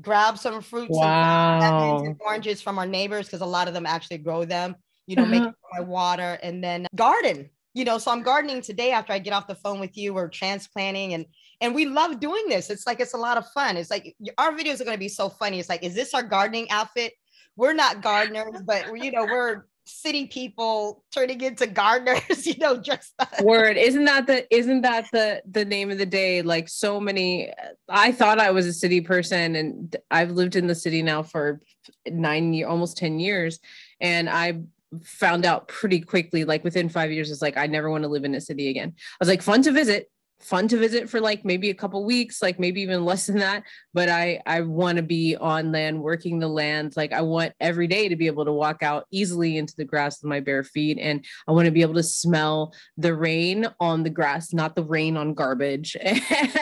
grab 0.00 0.38
some 0.38 0.62
fruits 0.62 0.90
wow. 0.90 2.00
and 2.02 2.16
oranges 2.20 2.62
from 2.62 2.78
our 2.78 2.86
neighbors 2.86 3.26
because 3.26 3.40
a 3.40 3.46
lot 3.46 3.68
of 3.68 3.74
them 3.74 3.86
actually 3.86 4.18
grow 4.18 4.44
them 4.44 4.76
you 5.08 5.16
know, 5.16 5.22
uh-huh. 5.22 5.30
make 5.30 5.54
my 5.72 5.80
water 5.80 6.38
and 6.42 6.62
then 6.62 6.86
garden 6.94 7.48
you 7.78 7.84
know 7.84 7.98
so 7.98 8.10
i'm 8.10 8.22
gardening 8.22 8.60
today 8.60 8.90
after 8.90 9.12
i 9.12 9.18
get 9.18 9.32
off 9.32 9.46
the 9.46 9.54
phone 9.54 9.80
with 9.80 9.96
you 9.96 10.12
we're 10.12 10.28
transplanting 10.28 11.14
and 11.14 11.24
and 11.60 11.74
we 11.74 11.86
love 11.86 12.20
doing 12.20 12.44
this. 12.48 12.70
It's 12.70 12.86
like 12.86 13.00
it's 13.00 13.14
a 13.14 13.18
lot 13.18 13.36
of 13.36 13.48
fun. 13.50 13.76
It's 13.76 13.90
like 13.90 14.16
our 14.36 14.52
videos 14.52 14.80
are 14.80 14.84
going 14.84 14.96
to 14.96 14.98
be 14.98 15.08
so 15.08 15.28
funny. 15.28 15.58
It's 15.58 15.68
like 15.68 15.82
is 15.82 15.94
this 15.94 16.14
our 16.14 16.22
gardening 16.22 16.70
outfit? 16.70 17.14
We're 17.56 17.74
not 17.74 18.02
gardeners 18.02 18.62
but 18.64 18.86
you 18.96 19.10
know 19.10 19.24
we're 19.24 19.66
city 19.84 20.26
people 20.26 21.02
turning 21.14 21.40
into 21.40 21.66
gardeners 21.66 22.46
you 22.46 22.54
know 22.58 22.76
just 22.76 23.14
word. 23.42 23.76
Isn't 23.76 24.04
that 24.04 24.26
the 24.26 24.54
isn't 24.54 24.82
that 24.82 25.06
the 25.12 25.42
the 25.50 25.64
name 25.64 25.90
of 25.90 25.98
the 25.98 26.06
day? 26.06 26.42
Like 26.42 26.68
so 26.68 27.00
many 27.00 27.52
i 27.88 28.12
thought 28.12 28.38
i 28.38 28.50
was 28.50 28.66
a 28.66 28.72
city 28.72 29.00
person 29.00 29.56
and 29.56 29.96
i've 30.10 30.30
lived 30.30 30.56
in 30.56 30.66
the 30.66 30.74
city 30.74 31.02
now 31.02 31.22
for 31.22 31.60
nine 32.06 32.52
years 32.52 32.68
almost 32.68 32.98
10 32.98 33.18
years 33.18 33.60
and 34.00 34.28
i 34.28 34.60
found 35.02 35.44
out 35.44 35.68
pretty 35.68 36.00
quickly, 36.00 36.44
like 36.44 36.64
within 36.64 36.88
five 36.88 37.12
years, 37.12 37.30
it's 37.30 37.42
like, 37.42 37.56
I 37.56 37.66
never 37.66 37.90
want 37.90 38.04
to 38.04 38.08
live 38.08 38.24
in 38.24 38.34
a 38.34 38.40
city 38.40 38.68
again. 38.68 38.94
I 38.96 39.16
was 39.20 39.28
like, 39.28 39.42
fun 39.42 39.62
to 39.62 39.72
visit, 39.72 40.10
fun 40.40 40.68
to 40.68 40.78
visit 40.78 41.10
for 41.10 41.20
like 41.20 41.44
maybe 41.44 41.68
a 41.68 41.74
couple 41.74 42.04
weeks, 42.04 42.40
like 42.40 42.60
maybe 42.60 42.80
even 42.80 43.04
less 43.04 43.26
than 43.26 43.38
that. 43.38 43.64
But 43.92 44.08
I, 44.08 44.40
I 44.46 44.60
want 44.62 44.96
to 44.96 45.02
be 45.02 45.36
on 45.36 45.72
land, 45.72 46.00
working 46.00 46.38
the 46.38 46.48
land. 46.48 46.94
Like 46.96 47.12
I 47.12 47.22
want 47.22 47.52
every 47.60 47.86
day 47.86 48.08
to 48.08 48.16
be 48.16 48.26
able 48.26 48.44
to 48.44 48.52
walk 48.52 48.82
out 48.82 49.06
easily 49.10 49.56
into 49.56 49.74
the 49.76 49.84
grass 49.84 50.22
with 50.22 50.28
my 50.28 50.40
bare 50.40 50.64
feet. 50.64 50.98
And 51.00 51.24
I 51.46 51.52
want 51.52 51.66
to 51.66 51.72
be 51.72 51.82
able 51.82 51.94
to 51.94 52.02
smell 52.02 52.72
the 52.96 53.14
rain 53.14 53.66
on 53.80 54.04
the 54.04 54.10
grass, 54.10 54.52
not 54.52 54.76
the 54.76 54.84
rain 54.84 55.16
on 55.16 55.34
garbage. 55.34 55.96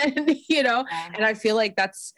And, 0.06 0.36
you 0.48 0.62
know, 0.62 0.84
and 1.14 1.24
I 1.24 1.34
feel 1.34 1.56
like 1.56 1.74
that's, 1.74 2.12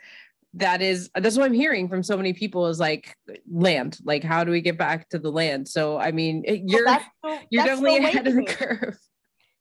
that 0.54 0.80
is 0.80 1.10
that's 1.14 1.36
what 1.36 1.44
i'm 1.44 1.52
hearing 1.52 1.88
from 1.88 2.02
so 2.02 2.16
many 2.16 2.32
people 2.32 2.66
is 2.66 2.80
like 2.80 3.14
land 3.50 3.98
like 4.04 4.24
how 4.24 4.44
do 4.44 4.50
we 4.50 4.60
get 4.60 4.78
back 4.78 5.08
to 5.10 5.18
the 5.18 5.30
land? 5.30 5.68
So 5.68 5.98
i 5.98 6.10
mean 6.10 6.44
you're 6.46 6.84
well, 6.84 7.00
so, 7.24 7.38
you're 7.50 7.64
definitely 7.64 7.98
ahead 8.04 8.26
of 8.26 8.34
the 8.34 8.44
curve. 8.44 8.98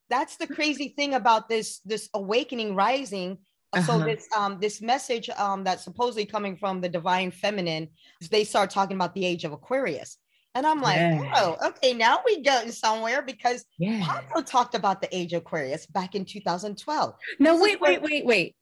That's 0.09 0.37
the 0.37 0.47
crazy 0.47 0.89
thing 0.89 1.13
about 1.13 1.49
this 1.49 1.79
this 1.79 2.09
awakening 2.13 2.75
rising. 2.75 3.39
Uh, 3.73 3.79
uh-huh. 3.79 3.99
so 3.99 4.05
this 4.05 4.27
um 4.35 4.59
this 4.61 4.81
message 4.81 5.29
um 5.31 5.65
that's 5.65 5.83
supposedly 5.83 6.25
coming 6.25 6.55
from 6.55 6.79
the 6.79 6.87
divine 6.87 7.31
feminine 7.31 7.89
they 8.31 8.45
start 8.45 8.69
talking 8.69 8.95
about 8.95 9.13
the 9.13 9.25
age 9.25 9.43
of 9.43 9.51
aquarius. 9.51 10.17
And 10.55 10.65
i'm 10.65 10.81
like 10.81 10.95
yeah. 10.95 11.31
oh 11.35 11.57
okay 11.67 11.93
now 11.93 12.19
we 12.25 12.41
go 12.41 12.67
somewhere 12.69 13.21
because 13.21 13.65
yeah. 13.77 13.99
Pato 13.99 14.43
talked 14.45 14.73
about 14.73 15.01
the 15.01 15.15
age 15.15 15.33
of 15.33 15.41
aquarius 15.41 15.85
back 15.85 16.15
in 16.15 16.23
2012 16.23 17.13
no 17.39 17.61
wait 17.61 17.81
wait 17.81 18.01
wait 18.01 18.25
wait. 18.25 18.55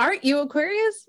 Aren't 0.00 0.24
you 0.24 0.40
aquarius 0.40 1.06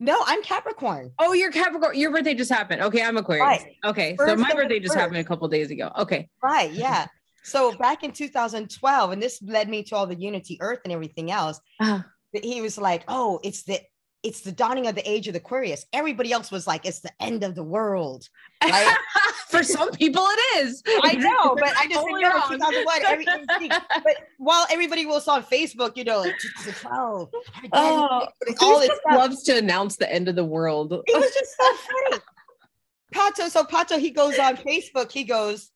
no, 0.00 0.18
I'm 0.26 0.42
Capricorn. 0.42 1.12
Oh, 1.18 1.32
you're 1.32 1.52
Capricorn. 1.52 1.98
Your 1.98 2.10
birthday 2.10 2.34
just 2.34 2.50
happened. 2.50 2.82
Okay, 2.82 3.02
I'm 3.02 3.16
Aquarius. 3.16 3.62
Right. 3.62 3.76
Okay, 3.84 4.16
first 4.16 4.30
so 4.30 4.36
my 4.36 4.52
birthday 4.52 4.80
just 4.80 4.94
first. 4.94 5.00
happened 5.00 5.18
a 5.18 5.24
couple 5.24 5.46
days 5.48 5.70
ago. 5.70 5.90
Okay. 5.98 6.28
Right. 6.42 6.72
Yeah. 6.84 7.06
so 7.42 7.76
back 7.76 8.04
in 8.04 8.12
2012, 8.12 9.12
and 9.12 9.22
this 9.22 9.40
led 9.42 9.68
me 9.68 9.82
to 9.84 9.96
all 9.96 10.06
the 10.06 10.18
Unity 10.18 10.58
Earth 10.60 10.80
and 10.84 10.92
everything 10.92 11.30
else. 11.30 11.60
Uh-huh. 11.80 12.02
He 12.32 12.60
was 12.60 12.76
like, 12.76 13.04
"Oh, 13.06 13.38
it's 13.44 13.62
the 13.62 13.80
it's 14.24 14.40
the 14.40 14.50
dawning 14.50 14.86
of 14.86 14.94
the 14.94 15.08
age 15.08 15.28
of 15.28 15.34
the 15.34 15.38
Aquarius. 15.38 15.84
Everybody 15.92 16.32
else 16.32 16.50
was 16.50 16.66
like, 16.66 16.86
it's 16.86 17.00
the 17.00 17.12
end 17.20 17.44
of 17.44 17.54
the 17.54 17.62
world. 17.62 18.26
Right? 18.62 18.96
For 19.48 19.62
some 19.62 19.90
people, 19.92 20.24
it 20.26 20.64
is. 20.64 20.82
I 21.02 21.12
know, 21.14 21.54
but 21.54 21.76
I 21.76 21.86
just 21.86 22.06
no, 22.06 22.56
2001. 22.56 23.02
Every, 23.06 23.68
but 23.68 24.16
while 24.38 24.66
everybody 24.70 25.04
was 25.04 25.28
on 25.28 25.44
Facebook, 25.44 25.96
you 25.96 26.04
know, 26.04 26.20
like 26.20 26.38
2012. 26.38 27.30
Oh, 27.72 28.26
all 28.60 28.80
this 28.80 28.98
loves 29.10 29.42
to 29.44 29.58
announce 29.58 29.96
the 29.96 30.10
end 30.10 30.28
of 30.28 30.36
the 30.36 30.44
world. 30.44 30.92
It 30.92 31.14
was 31.14 31.32
just 31.32 31.56
so 31.56 31.74
funny. 32.10 32.22
Pato, 33.14 33.48
so 33.50 33.62
Pato, 33.62 34.00
he 34.00 34.10
goes 34.10 34.38
on 34.38 34.56
Facebook, 34.56 35.12
he 35.12 35.24
goes, 35.24 35.70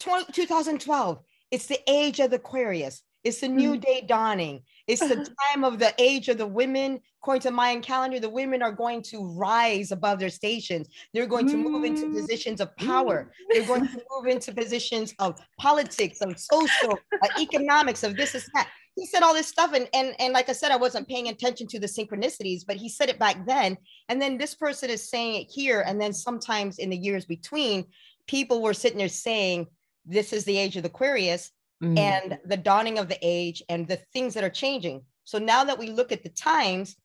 2012, 0.00 1.18
it's 1.50 1.66
the 1.66 1.80
age 1.90 2.20
of 2.20 2.30
the 2.30 2.36
Aquarius. 2.36 3.02
It's 3.22 3.40
the 3.40 3.48
new 3.48 3.76
mm. 3.76 3.80
day 3.80 4.04
dawning. 4.06 4.62
It's 4.86 5.06
the 5.06 5.16
time 5.52 5.64
of 5.64 5.78
the 5.78 5.94
age 5.98 6.28
of 6.28 6.38
the 6.38 6.46
women. 6.46 7.00
According 7.22 7.42
to 7.42 7.50
Mayan 7.50 7.82
calendar, 7.82 8.18
the 8.18 8.30
women 8.30 8.62
are 8.62 8.72
going 8.72 9.02
to 9.04 9.24
rise 9.34 9.92
above 9.92 10.18
their 10.18 10.30
stations. 10.30 10.88
They're 11.12 11.26
going 11.26 11.48
to 11.48 11.56
move 11.56 11.84
into 11.84 12.06
mm. 12.06 12.14
positions 12.14 12.60
of 12.60 12.74
power. 12.76 13.30
They're 13.50 13.66
going 13.66 13.86
to 13.86 14.02
move 14.10 14.26
into 14.26 14.54
positions 14.54 15.14
of 15.18 15.38
politics, 15.58 16.20
of 16.22 16.38
social, 16.38 16.98
uh, 17.22 17.28
economics, 17.38 18.02
of 18.02 18.16
this 18.16 18.34
and 18.34 18.44
that. 18.54 18.68
He 18.96 19.06
said 19.06 19.22
all 19.22 19.34
this 19.34 19.46
stuff, 19.46 19.72
and 19.72 19.88
and 19.94 20.14
and 20.18 20.32
like 20.32 20.48
I 20.48 20.52
said, 20.52 20.72
I 20.72 20.76
wasn't 20.76 21.08
paying 21.08 21.28
attention 21.28 21.66
to 21.68 21.78
the 21.78 21.86
synchronicities, 21.86 22.62
but 22.66 22.76
he 22.76 22.88
said 22.88 23.08
it 23.08 23.18
back 23.18 23.46
then. 23.46 23.76
And 24.08 24.20
then 24.20 24.36
this 24.36 24.54
person 24.54 24.90
is 24.90 25.08
saying 25.08 25.42
it 25.42 25.50
here, 25.50 25.82
and 25.82 26.00
then 26.00 26.12
sometimes 26.12 26.78
in 26.78 26.90
the 26.90 26.96
years 26.96 27.24
between, 27.24 27.84
people 28.26 28.60
were 28.60 28.74
sitting 28.74 28.98
there 28.98 29.08
saying, 29.08 29.68
"This 30.04 30.32
is 30.32 30.44
the 30.44 30.56
age 30.56 30.76
of 30.76 30.82
the 30.82 30.88
Aquarius." 30.88 31.52
Mm. 31.82 31.98
and 31.98 32.38
the 32.44 32.56
dawning 32.56 32.98
of 32.98 33.08
the 33.08 33.18
age 33.22 33.62
and 33.68 33.86
the 33.86 33.96
things 34.12 34.34
that 34.34 34.44
are 34.44 34.50
changing. 34.50 35.02
So 35.24 35.38
now 35.38 35.64
that 35.64 35.78
we 35.78 35.90
look 35.90 36.12
at 36.12 36.22
the 36.22 36.28
times, 36.30 36.96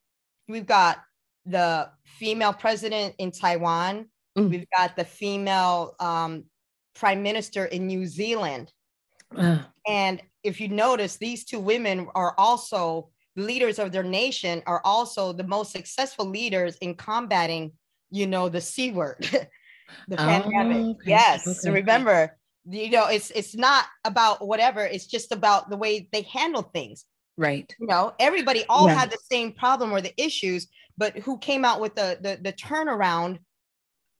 we've 0.47 0.65
got 0.65 0.97
the 1.45 1.89
female 2.03 2.53
president 2.53 3.15
in 3.19 3.31
Taiwan, 3.31 4.07
mm. 4.37 4.49
we've 4.49 4.67
got 4.75 4.95
the 4.95 5.05
female 5.05 5.95
um, 5.99 6.45
prime 6.95 7.21
minister 7.21 7.65
in 7.65 7.87
New 7.87 8.05
Zealand. 8.05 8.71
Uh. 9.35 9.59
And 9.87 10.21
if 10.43 10.59
you 10.59 10.67
notice, 10.67 11.17
these 11.17 11.45
two 11.45 11.59
women 11.59 12.07
are 12.15 12.33
also 12.37 13.09
leaders 13.35 13.79
of 13.79 13.91
their 13.91 14.03
nation, 14.03 14.63
are 14.65 14.81
also 14.83 15.33
the 15.33 15.43
most 15.43 15.71
successful 15.71 16.25
leaders 16.25 16.77
in 16.77 16.95
combating, 16.95 17.73
you 18.09 18.27
know, 18.27 18.49
the 18.49 18.61
C 18.61 18.91
word, 18.91 19.17
the 20.07 20.17
pandemic. 20.17 20.77
Oh, 20.77 20.89
okay. 20.91 21.09
Yes. 21.09 21.47
Okay. 21.47 21.57
So 21.57 21.71
remember, 21.71 22.37
you 22.69 22.89
know 22.91 23.07
it's 23.07 23.31
it's 23.31 23.55
not 23.55 23.85
about 24.03 24.45
whatever 24.45 24.81
it's 24.81 25.05
just 25.05 25.31
about 25.31 25.69
the 25.69 25.77
way 25.77 26.07
they 26.11 26.23
handle 26.23 26.63
things. 26.63 27.05
Right. 27.37 27.73
You 27.79 27.87
know 27.87 28.13
everybody 28.19 28.63
all 28.69 28.87
yeah. 28.87 28.95
had 28.95 29.11
the 29.11 29.19
same 29.29 29.51
problem 29.51 29.91
or 29.91 30.01
the 30.01 30.13
issues 30.21 30.67
but 30.97 31.17
who 31.17 31.37
came 31.37 31.65
out 31.65 31.81
with 31.81 31.95
the, 31.95 32.17
the 32.21 32.39
the 32.41 32.53
turnaround 32.53 33.39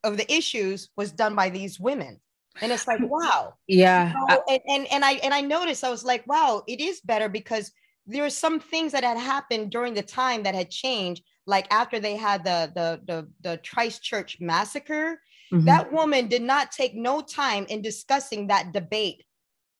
of 0.04 0.16
the 0.16 0.32
issues 0.32 0.90
was 0.96 1.10
done 1.12 1.34
by 1.34 1.50
these 1.50 1.80
women. 1.80 2.20
And 2.60 2.70
it's 2.72 2.86
like 2.86 3.00
wow. 3.02 3.54
Yeah 3.66 4.08
you 4.08 4.26
know, 4.26 4.42
and, 4.48 4.60
and 4.68 4.86
and 4.92 5.04
i 5.04 5.12
and 5.12 5.34
i 5.34 5.40
noticed 5.40 5.84
i 5.84 5.90
was 5.90 6.04
like 6.04 6.26
wow 6.26 6.62
it 6.66 6.80
is 6.80 7.00
better 7.00 7.28
because 7.28 7.72
there 8.06 8.24
are 8.24 8.30
some 8.30 8.60
things 8.60 8.92
that 8.92 9.02
had 9.02 9.18
happened 9.18 9.70
during 9.70 9.94
the 9.94 10.02
time 10.02 10.42
that 10.44 10.54
had 10.54 10.70
changed 10.70 11.24
like 11.46 11.66
after 11.72 11.98
they 11.98 12.16
had 12.16 12.44
the 12.44 12.70
the 12.74 13.00
the, 13.06 13.28
the 13.40 13.60
christchurch 13.68 14.38
massacre 14.40 15.20
Mm-hmm. 15.52 15.66
That 15.66 15.92
woman 15.92 16.28
did 16.28 16.42
not 16.42 16.72
take 16.72 16.94
no 16.94 17.20
time 17.20 17.66
in 17.68 17.82
discussing 17.82 18.48
that 18.48 18.72
debate, 18.72 19.24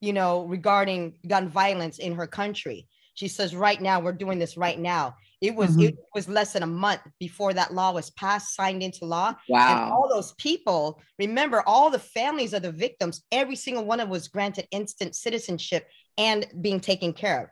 you 0.01 0.13
know, 0.13 0.45
regarding 0.45 1.19
gun 1.27 1.49
violence 1.49 1.99
in 1.99 2.15
her 2.15 2.27
country. 2.27 2.87
She 3.15 3.29
says, 3.29 3.55
right 3.55 3.81
now, 3.81 4.01
we're 4.01 4.13
doing 4.13 4.39
this 4.39 4.57
right 4.57 4.79
now. 4.79 5.17
It 5.41 5.55
was 5.55 5.71
mm-hmm. 5.71 5.89
it 5.89 5.97
was 6.15 6.29
less 6.29 6.55
than 6.55 6.63
a 6.63 6.67
month 6.67 7.03
before 7.19 7.53
that 7.55 7.75
law 7.75 7.93
was 7.93 8.11
passed, 8.11 8.55
signed 8.55 8.83
into 8.83 9.05
law. 9.05 9.35
Wow. 9.49 9.85
And 9.85 9.93
all 9.93 10.09
those 10.09 10.33
people, 10.39 11.01
remember, 11.19 11.63
all 11.67 11.91
the 11.91 11.99
families 11.99 12.55
of 12.55 12.63
the 12.63 12.73
victims, 12.73 13.23
every 13.31 13.57
single 13.57 13.85
one 13.85 14.01
of 14.01 14.05
them 14.05 14.13
was 14.13 14.29
granted 14.29 14.67
instant 14.71 15.15
citizenship 15.15 15.87
and 16.17 16.47
being 16.61 16.81
taken 16.81 17.13
care 17.13 17.43
of. 17.43 17.49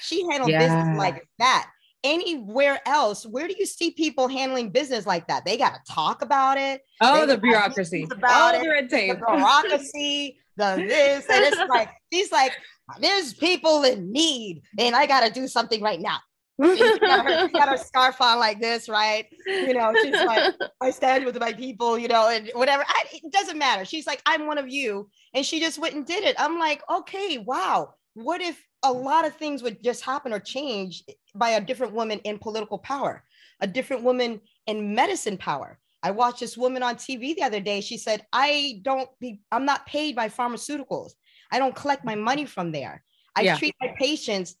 She 0.00 0.26
handled 0.30 0.50
yeah. 0.50 0.58
business 0.58 0.98
like 0.98 1.26
that 1.38 1.70
anywhere 2.08 2.80
else, 2.86 3.26
where 3.26 3.46
do 3.46 3.54
you 3.58 3.66
see 3.66 3.90
people 3.90 4.28
handling 4.28 4.70
business 4.70 5.06
like 5.06 5.28
that? 5.28 5.44
They 5.44 5.58
got 5.58 5.74
to 5.74 5.92
talk 5.92 6.22
about 6.22 6.56
it. 6.56 6.80
Oh, 7.00 7.26
the 7.26 7.36
bureaucracy. 7.36 8.08
Oh, 8.10 8.16
about 8.16 8.54
oh, 8.54 8.58
it, 8.58 8.62
the 8.62 8.68
red 8.70 8.90
tape. 8.90 9.18
The 9.18 9.26
bureaucracy, 9.26 10.38
the 10.56 10.84
this. 10.88 11.26
And 11.30 11.44
it's 11.44 11.56
like, 11.68 11.90
she's 12.12 12.32
like, 12.32 12.52
there's 13.00 13.34
people 13.34 13.84
in 13.84 14.10
need 14.10 14.62
and 14.78 14.96
I 14.96 15.06
got 15.06 15.26
to 15.26 15.30
do 15.32 15.46
something 15.46 15.82
right 15.82 16.00
now. 16.00 16.18
she, 16.60 16.98
got 16.98 17.24
her, 17.24 17.46
she 17.46 17.52
got 17.52 17.68
her 17.68 17.76
scarf 17.76 18.20
on 18.20 18.38
like 18.38 18.60
this, 18.60 18.88
right? 18.88 19.26
You 19.46 19.74
know, 19.74 19.92
she's 20.02 20.12
like, 20.12 20.54
I 20.80 20.90
stand 20.90 21.24
with 21.26 21.38
my 21.38 21.52
people, 21.52 21.98
you 21.98 22.08
know, 22.08 22.28
and 22.30 22.50
whatever. 22.54 22.84
I, 22.88 23.04
it 23.12 23.32
doesn't 23.32 23.58
matter. 23.58 23.84
She's 23.84 24.06
like, 24.06 24.22
I'm 24.26 24.46
one 24.46 24.58
of 24.58 24.68
you. 24.68 25.08
And 25.34 25.44
she 25.44 25.60
just 25.60 25.78
went 25.78 25.94
and 25.94 26.06
did 26.06 26.24
it. 26.24 26.34
I'm 26.38 26.58
like, 26.58 26.82
okay, 26.90 27.38
wow. 27.38 27.94
What 28.14 28.40
if 28.40 28.60
a 28.82 28.92
lot 28.92 29.26
of 29.26 29.34
things 29.36 29.62
would 29.62 29.82
just 29.82 30.04
happen 30.04 30.32
or 30.32 30.40
change 30.40 31.04
by 31.38 31.50
a 31.50 31.60
different 31.60 31.92
woman 31.92 32.18
in 32.20 32.38
political 32.38 32.78
power, 32.78 33.24
a 33.60 33.66
different 33.66 34.02
woman 34.02 34.40
in 34.66 34.94
medicine 34.94 35.36
power? 35.36 35.78
I 36.02 36.12
watched 36.12 36.40
this 36.40 36.56
woman 36.56 36.82
on 36.82 36.96
TV 36.96 37.34
the 37.34 37.42
other 37.42 37.60
day. 37.60 37.80
She 37.80 37.98
said, 37.98 38.24
I 38.32 38.80
don't 38.82 39.08
be, 39.20 39.40
I'm 39.50 39.64
not 39.64 39.86
paid 39.86 40.14
by 40.14 40.28
pharmaceuticals. 40.28 41.12
I 41.50 41.58
don't 41.58 41.74
collect 41.74 42.04
my 42.04 42.14
money 42.14 42.44
from 42.44 42.72
there. 42.72 43.02
I 43.34 43.42
yeah. 43.42 43.56
treat 43.56 43.74
my 43.80 43.94
patients 43.98 44.56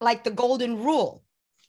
like 0.00 0.24
the 0.24 0.30
golden 0.30 0.82
rule, 0.82 1.22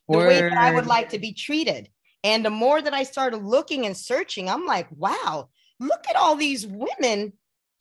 the 0.10 0.18
Word. 0.18 0.28
way 0.28 0.42
that 0.42 0.58
I 0.58 0.74
would 0.74 0.88
like 0.88 1.10
to 1.10 1.20
be 1.20 1.34
treated. 1.34 1.90
And 2.24 2.44
the 2.44 2.50
more 2.50 2.82
that 2.82 2.94
I 2.94 3.04
started 3.04 3.44
looking 3.44 3.86
and 3.86 3.96
searching, 3.96 4.50
I'm 4.50 4.66
like, 4.66 4.88
wow, 4.92 5.50
look 5.80 6.06
at 6.10 6.16
all 6.16 6.36
these 6.36 6.66
women 6.66 7.34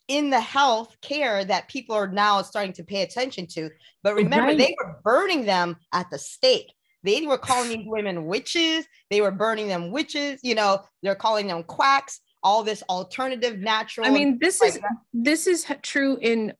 in 0.07 0.29
the 0.29 0.39
health 0.39 0.95
care 1.01 1.45
that 1.45 1.69
people 1.69 1.95
are 1.95 2.07
now 2.07 2.41
starting 2.41 2.73
to 2.73 2.83
pay 2.83 3.01
attention 3.01 3.47
to. 3.47 3.69
But 4.01 4.15
remember, 4.15 4.47
right. 4.47 4.57
they 4.57 4.75
were 4.77 4.99
burning 5.03 5.45
them 5.45 5.77
at 5.93 6.09
the 6.09 6.19
stake. 6.19 6.73
They 7.03 7.25
were 7.25 7.37
calling 7.37 7.69
these 7.69 7.85
women 7.87 8.25
witches. 8.25 8.85
They 9.09 9.21
were 9.21 9.31
burning 9.31 9.67
them 9.67 9.91
witches. 9.91 10.39
You 10.43 10.55
know, 10.55 10.81
they're 11.01 11.15
calling 11.15 11.47
them 11.47 11.63
quacks. 11.63 12.19
All 12.45 12.61
this 12.61 12.83
alternative 12.89 13.59
natural. 13.59 14.05
I 14.05 14.09
mean, 14.09 14.37
this 14.41 14.61
is 14.61 14.77
this 15.13 15.47
is 15.47 15.65
true 15.81 16.17
in 16.21 16.53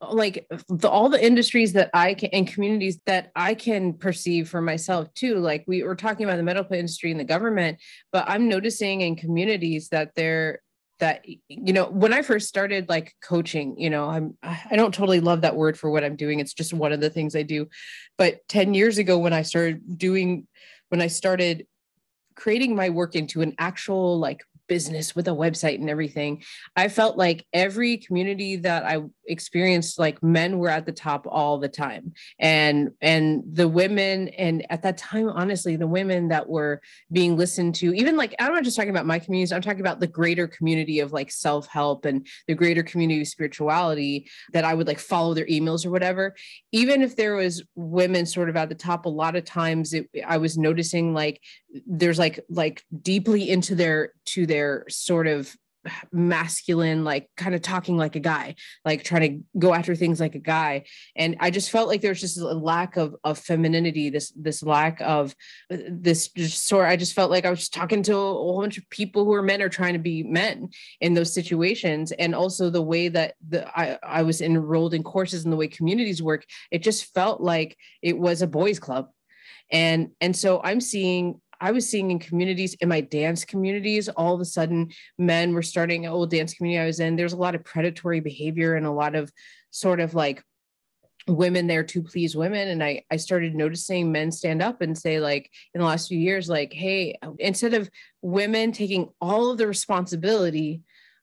like 0.00 0.46
the, 0.68 0.88
all 0.88 1.08
the 1.08 1.24
industries 1.24 1.74
that 1.74 1.90
I 1.92 2.14
can 2.14 2.30
and 2.32 2.48
communities 2.48 2.98
that 3.06 3.30
I 3.36 3.54
can 3.54 3.92
perceive 3.92 4.48
for 4.48 4.60
myself 4.60 5.12
too. 5.14 5.36
Like 5.36 5.64
we 5.68 5.82
were 5.82 5.94
talking 5.94 6.24
about 6.24 6.36
the 6.36 6.42
medical 6.42 6.74
industry 6.74 7.10
and 7.10 7.20
the 7.20 7.24
government, 7.24 7.78
but 8.12 8.24
I'm 8.26 8.48
noticing 8.48 9.02
in 9.02 9.14
communities 9.14 9.90
that 9.90 10.12
they're 10.16 10.60
that 11.00 11.24
you 11.48 11.72
know 11.72 11.86
when 11.86 12.12
i 12.12 12.22
first 12.22 12.48
started 12.48 12.88
like 12.88 13.14
coaching 13.22 13.78
you 13.78 13.90
know 13.90 14.08
i'm 14.08 14.36
i 14.42 14.76
don't 14.76 14.94
totally 14.94 15.20
love 15.20 15.40
that 15.40 15.56
word 15.56 15.78
for 15.78 15.90
what 15.90 16.04
i'm 16.04 16.16
doing. 16.16 16.40
It's 16.40 16.54
just 16.54 16.72
one 16.72 16.92
of 16.92 17.00
the 17.00 17.10
things 17.10 17.34
i 17.34 17.42
do. 17.42 17.68
But 18.16 18.46
10 18.48 18.74
years 18.74 18.98
ago 18.98 19.18
when 19.18 19.32
i 19.32 19.42
started 19.42 19.98
doing 19.98 20.46
when 20.88 21.00
i 21.00 21.08
started 21.08 21.66
creating 22.36 22.74
my 22.74 22.90
work 22.90 23.14
into 23.16 23.42
an 23.42 23.54
actual 23.58 24.18
like 24.18 24.42
business 24.68 25.16
with 25.16 25.26
a 25.26 25.32
website 25.32 25.80
and 25.80 25.90
everything 25.90 26.42
i 26.76 26.88
felt 26.88 27.16
like 27.16 27.44
every 27.52 27.96
community 27.96 28.54
that 28.54 28.84
i 28.84 29.02
experienced 29.30 29.98
like 29.98 30.22
men 30.22 30.58
were 30.58 30.68
at 30.68 30.86
the 30.86 30.92
top 30.92 31.26
all 31.28 31.58
the 31.58 31.68
time. 31.68 32.12
And 32.38 32.90
and 33.00 33.42
the 33.52 33.68
women 33.68 34.28
and 34.28 34.66
at 34.70 34.82
that 34.82 34.98
time 34.98 35.28
honestly 35.28 35.76
the 35.76 35.86
women 35.86 36.28
that 36.28 36.48
were 36.48 36.80
being 37.12 37.36
listened 37.36 37.74
to 37.74 37.94
even 37.94 38.16
like 38.16 38.34
i'm 38.38 38.52
not 38.52 38.64
just 38.64 38.76
talking 38.76 38.90
about 38.90 39.06
my 39.06 39.18
communities 39.18 39.52
i'm 39.52 39.62
talking 39.62 39.80
about 39.80 40.00
the 40.00 40.06
greater 40.06 40.46
community 40.46 41.00
of 41.00 41.12
like 41.12 41.30
self-help 41.30 42.04
and 42.04 42.26
the 42.46 42.54
greater 42.54 42.82
community 42.82 43.20
of 43.20 43.28
spirituality 43.28 44.28
that 44.52 44.64
i 44.64 44.74
would 44.74 44.86
like 44.86 44.98
follow 44.98 45.34
their 45.34 45.46
emails 45.46 45.84
or 45.84 45.90
whatever. 45.90 46.34
Even 46.72 47.02
if 47.02 47.16
there 47.16 47.34
was 47.34 47.62
women 47.74 48.26
sort 48.26 48.48
of 48.48 48.56
at 48.56 48.68
the 48.68 48.74
top 48.74 49.06
a 49.06 49.08
lot 49.08 49.36
of 49.36 49.44
times 49.44 49.92
it, 49.92 50.08
i 50.26 50.36
was 50.36 50.56
noticing 50.58 51.14
like 51.14 51.40
there's 51.86 52.18
like 52.18 52.40
like 52.48 52.82
deeply 53.02 53.50
into 53.50 53.74
their 53.74 54.12
to 54.24 54.46
their 54.46 54.84
sort 54.88 55.26
of 55.26 55.54
masculine 56.12 57.04
like 57.04 57.28
kind 57.36 57.54
of 57.54 57.62
talking 57.62 57.96
like 57.96 58.16
a 58.16 58.20
guy 58.20 58.54
like 58.84 59.02
trying 59.02 59.20
to 59.22 59.58
go 59.58 59.72
after 59.72 59.94
things 59.94 60.20
like 60.20 60.34
a 60.34 60.40
guy. 60.40 60.84
And 61.16 61.36
i 61.40 61.50
just 61.50 61.70
felt 61.70 61.88
like 61.88 62.00
there 62.00 62.10
was 62.10 62.20
just 62.20 62.38
a 62.38 62.44
lack 62.44 62.96
of 62.96 63.16
of 63.24 63.38
femininity 63.38 64.10
this 64.10 64.32
this 64.32 64.62
lack 64.62 65.00
of 65.00 65.34
uh, 65.70 65.78
this 65.88 66.28
just 66.28 66.66
sort 66.66 66.86
i 66.86 66.96
just 66.96 67.14
felt 67.14 67.30
like 67.30 67.44
i 67.44 67.50
was 67.50 67.60
just 67.60 67.74
talking 67.74 68.02
to 68.02 68.14
a 68.14 68.16
whole 68.16 68.60
bunch 68.60 68.78
of 68.78 68.88
people 68.90 69.24
who 69.24 69.32
are 69.32 69.42
men 69.42 69.62
are 69.62 69.68
trying 69.68 69.94
to 69.94 69.98
be 69.98 70.22
men 70.22 70.68
in 71.00 71.14
those 71.14 71.32
situations. 71.32 72.12
And 72.12 72.34
also 72.34 72.70
the 72.70 72.82
way 72.82 73.08
that 73.08 73.34
the 73.48 73.66
i 73.78 73.98
i 74.02 74.22
was 74.22 74.40
enrolled 74.40 74.94
in 74.94 75.02
courses 75.02 75.44
and 75.44 75.52
the 75.52 75.56
way 75.56 75.68
communities 75.68 76.22
work 76.22 76.44
it 76.70 76.82
just 76.82 77.12
felt 77.14 77.40
like 77.40 77.76
it 78.02 78.18
was 78.18 78.42
a 78.42 78.46
boys 78.46 78.78
club. 78.78 79.08
And 79.72 80.10
and 80.20 80.34
so 80.36 80.60
i'm 80.62 80.80
seeing 80.80 81.40
I 81.60 81.72
was 81.72 81.88
seeing 81.88 82.10
in 82.10 82.18
communities, 82.18 82.74
in 82.74 82.88
my 82.88 83.00
dance 83.00 83.44
communities, 83.44 84.08
all 84.08 84.34
of 84.34 84.40
a 84.40 84.44
sudden 84.44 84.90
men 85.18 85.52
were 85.52 85.62
starting 85.62 86.06
an 86.06 86.12
old 86.12 86.30
dance 86.30 86.54
community 86.54 86.82
I 86.82 86.86
was 86.86 87.00
in. 87.00 87.16
There's 87.16 87.34
a 87.34 87.38
lot 87.38 87.54
of 87.54 87.64
predatory 87.64 88.20
behavior 88.20 88.76
and 88.76 88.86
a 88.86 88.90
lot 88.90 89.14
of 89.14 89.32
sort 89.70 90.00
of 90.00 90.14
like 90.14 90.42
women 91.28 91.66
there 91.66 91.84
to 91.84 92.02
please 92.02 92.34
women 92.34 92.68
and 92.68 92.82
I, 92.82 93.04
I 93.10 93.16
started 93.16 93.54
noticing 93.54 94.10
men 94.10 94.32
stand 94.32 94.62
up 94.62 94.80
and 94.80 94.96
say 94.96 95.20
like 95.20 95.50
in 95.74 95.80
the 95.80 95.86
last 95.86 96.08
few 96.08 96.18
years 96.18 96.48
like 96.48 96.72
hey 96.72 97.18
instead 97.38 97.74
of 97.74 97.90
women 98.22 98.72
taking 98.72 99.10
all 99.20 99.50
of 99.50 99.58
the 99.58 99.66
responsibility 99.66 100.80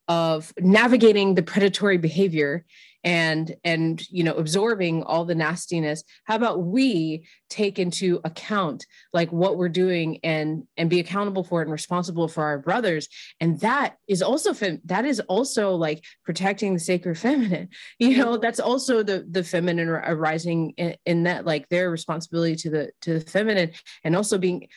of 0.08 0.54
navigating 0.60 1.36
the 1.36 1.43
predatory 1.43 1.98
behavior 1.98 2.65
and 3.04 3.56
and 3.63 4.06
you 4.10 4.24
know 4.24 4.34
absorbing 4.34 5.04
all 5.04 5.24
the 5.24 5.34
nastiness. 5.36 6.04
How 6.26 6.36
about 6.36 6.63
we 6.63 7.26
take 7.50 7.80
into 7.80 8.20
account 8.26 8.86
like 9.13 9.32
what 9.32 9.58
we're 9.58 9.70
doing 9.70 10.20
and 10.24 10.63
and 10.76 10.89
be 10.89 11.00
accountable 11.00 11.43
for 11.43 11.62
it 11.62 11.65
and 11.65 11.72
responsible 11.72 12.28
for 12.28 12.43
our 12.43 12.60
brothers? 12.60 13.08
And 13.39 13.60
that 13.62 13.96
is 14.08 14.22
also 14.22 14.54
fem- 14.54 14.82
that 14.86 15.06
is 15.06 15.22
also 15.22 15.76
like 15.76 16.04
protecting 16.26 16.74
the 16.74 16.80
sacred 16.80 17.17
feminine. 17.17 17.70
You 18.00 18.17
know 18.17 18.38
that's 18.38 18.60
also 18.60 19.04
the 19.04 19.26
the 19.30 19.43
feminine 19.43 19.89
arising 19.89 20.74
in, 20.78 20.96
in 21.06 21.24
that 21.24 21.46
like 21.46 21.67
their 21.70 21.89
responsibility 21.89 22.56
to 22.58 22.70
the 22.70 22.91
to 23.02 23.20
the 23.20 23.22
feminine 23.22 23.72
and 24.04 24.15
also 24.15 24.38
being 24.38 24.67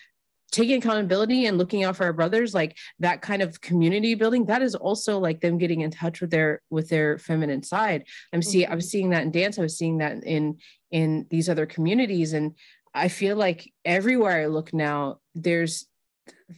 taking 0.51 0.79
accountability 0.79 1.47
and 1.47 1.59
looking 1.59 1.85
out 1.85 1.97
for 1.97 2.05
our 2.05 2.13
brothers 2.13 2.55
like 2.55 2.77
that 2.99 3.23
kind 3.23 3.43
of 3.43 3.61
community 3.61 4.15
building 4.15 4.47
that 4.47 4.63
is 4.63 4.75
also 4.75 5.19
like 5.19 5.41
them 5.41 5.59
getting 5.59 5.81
in 5.81 5.91
touch 5.91 6.21
with 6.21 6.31
their 6.31 6.63
with 6.71 6.89
their 6.89 7.19
feminine 7.19 7.63
side. 7.63 8.05
I'm 8.33 8.43
see 8.43 8.67
i 8.67 8.75
was 8.75 8.85
mm-hmm. 8.85 8.91
seeing 8.91 9.11
that 9.11 9.23
in 9.23 9.31
dance. 9.31 9.59
I 9.59 9.63
was 9.63 9.79
seeing 9.79 9.99
that 9.99 10.25
in 10.25 10.59
in 10.91 11.27
these 11.31 11.49
other 11.49 11.67
communities. 11.67 12.33
And 12.33 12.57
i 12.93 13.09
feel 13.09 13.37
like 13.37 13.73
everywhere 13.85 14.43
i 14.43 14.47
look 14.47 14.75
now 14.75 15.19
there's 15.35 15.87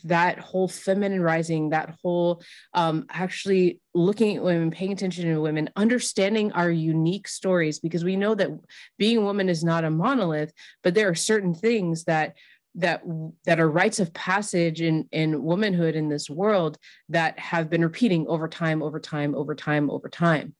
that 0.05 0.39
whole 0.39 0.69
feminine 0.69 1.21
rising 1.21 1.71
that 1.71 1.95
whole 2.03 2.43
um, 2.75 3.07
actually 3.11 3.81
looking 3.95 4.37
at 4.37 4.43
women 4.43 4.71
paying 4.71 4.93
attention 4.93 5.27
to 5.27 5.41
women 5.41 5.69
understanding 5.77 6.53
our 6.53 6.71
unique 6.71 7.29
stories 7.29 7.79
because 7.79 8.05
we 8.05 8.17
know 8.17 8.35
that 8.35 8.51
being 8.99 9.19
a 9.19 9.23
woman 9.23 9.49
is 9.49 9.63
not 9.63 9.85
a 9.85 9.91
monolith 9.91 10.53
but 10.83 10.95
there 10.95 11.09
are 11.09 11.15
certain 11.15 11.55
things 11.55 12.05
that 12.05 12.37
that 12.75 13.03
that 13.45 13.61
are 13.61 13.71
rites 13.71 14.01
of 14.01 14.13
passage 14.15 14.81
in 14.81 15.09
in 15.13 15.43
womanhood 15.43 15.95
in 15.95 16.09
this 16.09 16.31
world 16.31 16.79
that 17.09 17.39
have 17.39 17.69
been 17.69 17.83
repeating 17.83 18.27
over 18.29 18.49
time 18.49 18.83
over 18.83 18.99
time 18.99 19.35
over 19.35 19.55
time 19.55 19.91
over 19.91 20.09
time. 20.09 20.55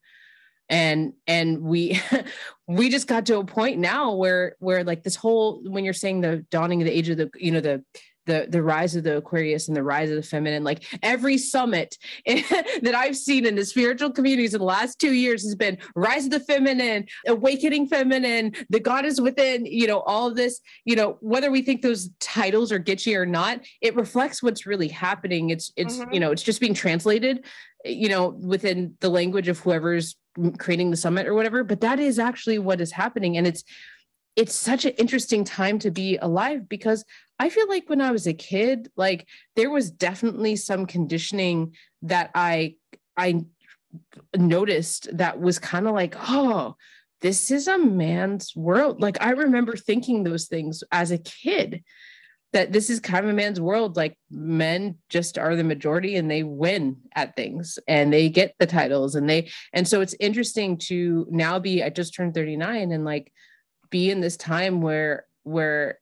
And 0.69 1.13
and 1.27 1.61
we 1.61 1.99
we 2.67 2.89
just 2.89 3.07
got 3.07 3.25
to 3.27 3.39
a 3.39 3.45
point 3.45 3.79
now 3.79 4.13
where 4.13 4.55
where 4.59 4.83
like 4.83 5.03
this 5.03 5.15
whole 5.15 5.63
when 5.63 5.83
you're 5.83 5.93
saying 5.93 6.21
the 6.21 6.45
dawning 6.49 6.81
of 6.81 6.85
the 6.85 6.97
age 6.97 7.09
of 7.09 7.17
the 7.17 7.29
you 7.35 7.51
know 7.51 7.61
the 7.61 7.83
the 8.25 8.47
the 8.49 8.61
rise 8.61 8.95
of 8.95 9.03
the 9.03 9.17
aquarius 9.17 9.67
and 9.67 9.75
the 9.75 9.83
rise 9.83 10.09
of 10.09 10.15
the 10.15 10.23
feminine 10.23 10.63
like 10.63 10.83
every 11.03 11.37
summit 11.37 11.97
that 12.25 12.93
i've 12.95 13.17
seen 13.17 13.45
in 13.45 13.55
the 13.55 13.65
spiritual 13.65 14.11
communities 14.11 14.53
in 14.53 14.59
the 14.59 14.65
last 14.65 14.99
two 14.99 15.13
years 15.13 15.43
has 15.43 15.55
been 15.55 15.77
rise 15.95 16.25
of 16.25 16.31
the 16.31 16.39
feminine 16.39 17.05
awakening 17.27 17.87
feminine 17.87 18.51
the 18.69 18.79
god 18.79 19.05
is 19.05 19.19
within 19.19 19.65
you 19.65 19.87
know 19.87 20.01
all 20.01 20.27
of 20.27 20.35
this 20.35 20.59
you 20.85 20.95
know 20.95 21.17
whether 21.21 21.51
we 21.51 21.61
think 21.61 21.81
those 21.81 22.09
titles 22.19 22.71
are 22.71 22.79
gitchy 22.79 23.15
or 23.15 23.25
not 23.25 23.59
it 23.81 23.95
reflects 23.95 24.41
what's 24.41 24.65
really 24.65 24.87
happening 24.87 25.49
it's 25.49 25.71
it's 25.75 25.97
mm-hmm. 25.97 26.13
you 26.13 26.19
know 26.19 26.31
it's 26.31 26.43
just 26.43 26.61
being 26.61 26.73
translated 26.73 27.45
you 27.85 28.09
know 28.09 28.29
within 28.29 28.95
the 29.01 29.09
language 29.09 29.47
of 29.47 29.59
whoever's 29.59 30.15
creating 30.57 30.89
the 30.89 30.97
summit 30.97 31.27
or 31.27 31.33
whatever 31.33 31.63
but 31.63 31.81
that 31.81 31.99
is 31.99 32.17
actually 32.17 32.57
what 32.57 32.81
is 32.81 32.91
happening 32.91 33.37
and 33.37 33.45
it's 33.45 33.63
it's 34.35 34.55
such 34.55 34.85
an 34.85 34.93
interesting 34.93 35.43
time 35.43 35.79
to 35.79 35.91
be 35.91 36.17
alive 36.17 36.67
because 36.67 37.05
I 37.39 37.49
feel 37.49 37.67
like 37.67 37.89
when 37.89 38.01
I 38.01 38.11
was 38.11 38.27
a 38.27 38.33
kid, 38.33 38.89
like 38.95 39.27
there 39.55 39.69
was 39.69 39.91
definitely 39.91 40.55
some 40.55 40.85
conditioning 40.85 41.75
that 42.03 42.31
I 42.33 42.75
I 43.17 43.45
noticed 44.35 45.15
that 45.17 45.39
was 45.39 45.59
kind 45.59 45.87
of 45.87 45.93
like, 45.93 46.15
oh, 46.29 46.75
this 47.21 47.51
is 47.51 47.67
a 47.67 47.77
man's 47.77 48.55
world. 48.55 49.01
Like 49.01 49.21
I 49.21 49.31
remember 49.31 49.75
thinking 49.75 50.23
those 50.23 50.47
things 50.47 50.83
as 50.91 51.11
a 51.11 51.17
kid 51.17 51.83
that 52.53 52.71
this 52.71 52.89
is 52.89 52.99
kind 52.99 53.25
of 53.25 53.31
a 53.31 53.35
man's 53.35 53.61
world. 53.61 53.95
Like 53.95 54.17
men 54.29 54.97
just 55.09 55.37
are 55.37 55.55
the 55.55 55.63
majority 55.63 56.15
and 56.15 56.29
they 56.29 56.43
win 56.43 56.97
at 57.15 57.35
things 57.35 57.79
and 57.87 58.13
they 58.13 58.29
get 58.29 58.55
the 58.59 58.67
titles 58.67 59.15
and 59.15 59.29
they, 59.29 59.49
and 59.73 59.87
so 59.87 60.01
it's 60.01 60.15
interesting 60.19 60.77
to 60.77 61.25
now 61.29 61.59
be, 61.59 61.83
I 61.83 61.89
just 61.89 62.13
turned 62.13 62.33
39 62.33 62.91
and 62.91 63.05
like 63.05 63.31
be 63.93 64.09
in 64.09 64.19
this 64.21 64.35
time 64.35 64.81
where 64.81 65.27
where 65.43 65.99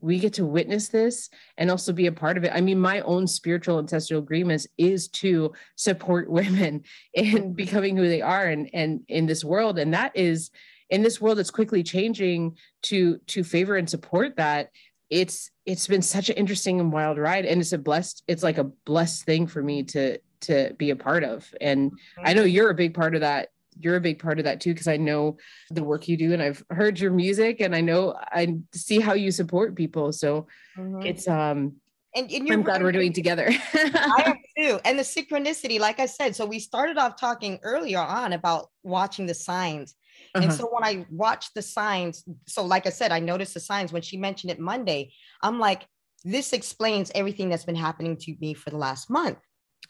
we 0.00 0.20
get 0.20 0.34
to 0.34 0.46
witness 0.46 0.88
this 0.88 1.30
and 1.56 1.68
also 1.70 1.92
be 1.92 2.06
a 2.06 2.12
part 2.12 2.36
of 2.36 2.44
it. 2.44 2.52
I 2.54 2.60
mean, 2.60 2.78
my 2.78 3.00
own 3.00 3.26
spiritual 3.26 3.78
ancestral 3.80 4.20
agreements 4.20 4.68
is 4.78 5.08
to 5.08 5.52
support 5.74 6.30
women 6.40 6.84
in 7.12 7.54
becoming 7.54 7.96
who 7.96 8.08
they 8.08 8.22
are 8.22 8.46
and 8.46 8.70
and 8.72 9.00
in 9.08 9.26
this 9.26 9.44
world. 9.44 9.78
And 9.78 9.92
that 9.94 10.12
is 10.14 10.50
in 10.90 11.02
this 11.02 11.20
world 11.20 11.38
that's 11.38 11.50
quickly 11.50 11.82
changing 11.82 12.56
to 12.84 13.18
to 13.26 13.42
favor 13.42 13.76
and 13.76 13.90
support 13.90 14.36
that 14.36 14.70
it's 15.10 15.50
it's 15.66 15.88
been 15.88 16.02
such 16.02 16.28
an 16.30 16.36
interesting 16.36 16.78
and 16.78 16.92
wild 16.92 17.18
ride 17.18 17.46
and 17.46 17.60
it's 17.60 17.72
a 17.72 17.78
blessed 17.78 18.22
it's 18.28 18.42
like 18.42 18.58
a 18.58 18.70
blessed 18.86 19.24
thing 19.24 19.46
for 19.46 19.62
me 19.62 19.82
to 19.82 20.18
to 20.40 20.72
be 20.78 20.90
a 20.90 20.96
part 20.96 21.24
of 21.24 21.52
and 21.60 21.90
i 22.24 22.34
know 22.34 22.44
you're 22.44 22.70
a 22.70 22.74
big 22.74 22.94
part 22.94 23.14
of 23.14 23.22
that 23.22 23.48
you're 23.80 23.96
a 23.96 24.00
big 24.00 24.18
part 24.18 24.38
of 24.38 24.44
that 24.44 24.60
too 24.60 24.72
because 24.72 24.88
i 24.88 24.96
know 24.96 25.36
the 25.70 25.82
work 25.82 26.08
you 26.08 26.16
do 26.16 26.32
and 26.32 26.42
i've 26.42 26.62
heard 26.70 26.98
your 26.98 27.12
music 27.12 27.60
and 27.60 27.74
i 27.74 27.80
know 27.80 28.14
i 28.32 28.56
see 28.74 29.00
how 29.00 29.12
you 29.12 29.30
support 29.30 29.74
people 29.74 30.12
so 30.12 30.46
mm-hmm. 30.76 31.02
it's 31.02 31.28
um 31.28 31.74
and, 32.14 32.30
and 32.32 32.50
I'm 32.50 32.62
glad 32.62 32.82
we're 32.82 32.90
doing 32.90 33.12
together. 33.12 33.48
I 33.74 34.22
am 34.24 34.36
too. 34.56 34.80
And 34.84 34.98
the 34.98 35.02
synchronicity, 35.02 35.78
like 35.78 36.00
I 36.00 36.06
said, 36.06 36.34
so 36.34 36.46
we 36.46 36.58
started 36.58 36.96
off 36.96 37.20
talking 37.20 37.60
earlier 37.62 38.00
on 38.00 38.32
about 38.32 38.70
watching 38.82 39.26
the 39.26 39.34
signs. 39.34 39.94
Uh-huh. 40.34 40.44
And 40.44 40.52
so 40.52 40.68
when 40.72 40.84
I 40.84 41.06
watched 41.10 41.54
the 41.54 41.62
signs, 41.62 42.24
so 42.46 42.64
like 42.64 42.86
I 42.86 42.90
said, 42.90 43.12
I 43.12 43.20
noticed 43.20 43.54
the 43.54 43.60
signs 43.60 43.92
when 43.92 44.02
she 44.02 44.16
mentioned 44.16 44.50
it 44.50 44.58
Monday. 44.58 45.12
I'm 45.42 45.58
like, 45.58 45.86
this 46.24 46.52
explains 46.52 47.12
everything 47.14 47.48
that's 47.48 47.64
been 47.64 47.76
happening 47.76 48.16
to 48.16 48.36
me 48.40 48.54
for 48.54 48.70
the 48.70 48.78
last 48.78 49.10
month. 49.10 49.38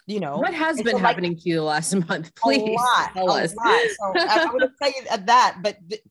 You 0.09 0.21
know, 0.21 0.39
what 0.39 0.55
has 0.55 0.77
and 0.77 0.87
been 0.87 0.97
so 0.97 1.01
happening 1.01 1.33
like, 1.33 1.43
to 1.43 1.49
you 1.51 1.57
the 1.57 1.63
last 1.63 1.95
month? 2.09 2.35
Please 2.35 2.63
a 2.63 2.73
lot, 2.73 3.13
tell 3.13 3.31
a 3.31 3.45
us. 3.45 3.55
Lot. 3.55 3.81
So 3.91 4.13
I, 4.17 4.47
I 4.47 4.47
would 4.53 4.71
tell 4.83 4.91
you 4.91 5.05
that, 5.27 5.59
but 5.63 5.77
th- 5.87 6.03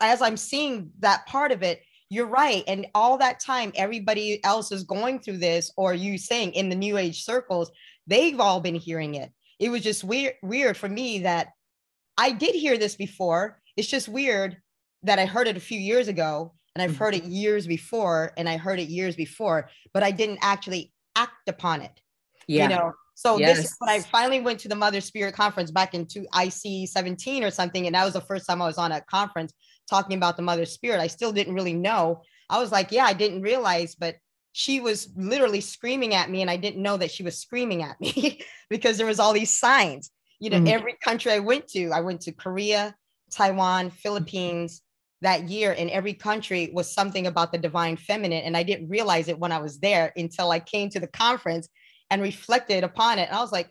as 0.00 0.20
I'm 0.20 0.36
seeing 0.36 0.90
that 1.00 1.26
part 1.26 1.52
of 1.52 1.62
it, 1.62 1.80
you're 2.10 2.26
right. 2.26 2.62
And 2.68 2.86
all 2.94 3.16
that 3.16 3.40
time, 3.40 3.72
everybody 3.74 4.44
else 4.44 4.70
is 4.72 4.84
going 4.84 5.20
through 5.20 5.38
this, 5.38 5.72
or 5.78 5.94
you 5.94 6.18
saying 6.18 6.52
in 6.52 6.68
the 6.68 6.76
new 6.76 6.98
age 6.98 7.24
circles, 7.24 7.70
they've 8.06 8.38
all 8.38 8.60
been 8.60 8.74
hearing 8.74 9.14
it. 9.14 9.32
It 9.58 9.70
was 9.70 9.80
just 9.80 10.04
weird, 10.04 10.34
weird 10.42 10.76
for 10.76 10.88
me 10.88 11.20
that 11.20 11.48
I 12.18 12.32
did 12.32 12.54
hear 12.54 12.76
this 12.76 12.94
before. 12.94 13.58
It's 13.74 13.88
just 13.88 14.06
weird 14.06 14.58
that 15.02 15.18
I 15.18 15.24
heard 15.24 15.48
it 15.48 15.56
a 15.56 15.60
few 15.60 15.80
years 15.80 16.08
ago 16.08 16.52
and 16.74 16.82
I've 16.82 16.96
heard 16.96 17.14
it 17.14 17.22
mm-hmm. 17.22 17.32
years 17.32 17.66
before 17.66 18.32
and 18.36 18.48
I 18.50 18.58
heard 18.58 18.78
it 18.78 18.88
years 18.88 19.16
before, 19.16 19.70
but 19.94 20.02
I 20.02 20.10
didn't 20.10 20.40
actually 20.42 20.92
act 21.16 21.48
upon 21.48 21.80
it. 21.80 22.02
Yeah. 22.46 22.64
You 22.64 22.68
know, 22.68 22.92
so 23.16 23.38
yes. 23.38 23.56
this 23.56 23.66
is 23.66 23.76
when 23.78 23.88
I 23.88 24.00
finally 24.00 24.40
went 24.40 24.60
to 24.60 24.68
the 24.68 24.76
Mother 24.76 25.00
Spirit 25.00 25.34
conference 25.34 25.70
back 25.70 25.94
into 25.94 26.26
IC 26.38 26.86
17 26.86 27.44
or 27.44 27.50
something. 27.50 27.86
And 27.86 27.94
that 27.94 28.04
was 28.04 28.12
the 28.12 28.20
first 28.20 28.46
time 28.46 28.60
I 28.60 28.66
was 28.66 28.76
on 28.76 28.92
a 28.92 29.00
conference 29.00 29.54
talking 29.88 30.18
about 30.18 30.36
the 30.36 30.42
Mother 30.42 30.66
Spirit. 30.66 31.00
I 31.00 31.06
still 31.06 31.32
didn't 31.32 31.54
really 31.54 31.72
know. 31.72 32.20
I 32.50 32.60
was 32.60 32.70
like, 32.70 32.92
yeah, 32.92 33.06
I 33.06 33.14
didn't 33.14 33.40
realize, 33.40 33.94
but 33.94 34.16
she 34.52 34.80
was 34.80 35.08
literally 35.16 35.62
screaming 35.62 36.14
at 36.14 36.30
me 36.30 36.42
and 36.42 36.50
I 36.50 36.58
didn't 36.58 36.82
know 36.82 36.98
that 36.98 37.10
she 37.10 37.22
was 37.22 37.38
screaming 37.38 37.82
at 37.82 37.98
me 37.98 38.42
because 38.68 38.98
there 38.98 39.06
was 39.06 39.18
all 39.18 39.32
these 39.32 39.58
signs. 39.58 40.10
You 40.38 40.50
know, 40.50 40.58
mm-hmm. 40.58 40.68
every 40.68 40.96
country 41.02 41.32
I 41.32 41.38
went 41.38 41.68
to, 41.68 41.92
I 41.92 42.02
went 42.02 42.20
to 42.22 42.32
Korea, 42.32 42.94
Taiwan, 43.30 43.88
Philippines 43.88 44.82
that 45.22 45.48
year 45.48 45.72
in 45.72 45.88
every 45.88 46.12
country 46.12 46.70
was 46.74 46.92
something 46.92 47.26
about 47.26 47.50
the 47.50 47.56
divine 47.56 47.96
feminine 47.96 48.42
and 48.42 48.58
I 48.58 48.62
didn't 48.62 48.90
realize 48.90 49.28
it 49.28 49.38
when 49.38 49.52
I 49.52 49.58
was 49.58 49.78
there 49.78 50.12
until 50.16 50.50
I 50.50 50.60
came 50.60 50.90
to 50.90 51.00
the 51.00 51.06
conference 51.06 51.70
and 52.10 52.22
reflected 52.22 52.84
upon 52.84 53.18
it. 53.18 53.28
And 53.28 53.36
I 53.36 53.40
was 53.40 53.52
like, 53.52 53.70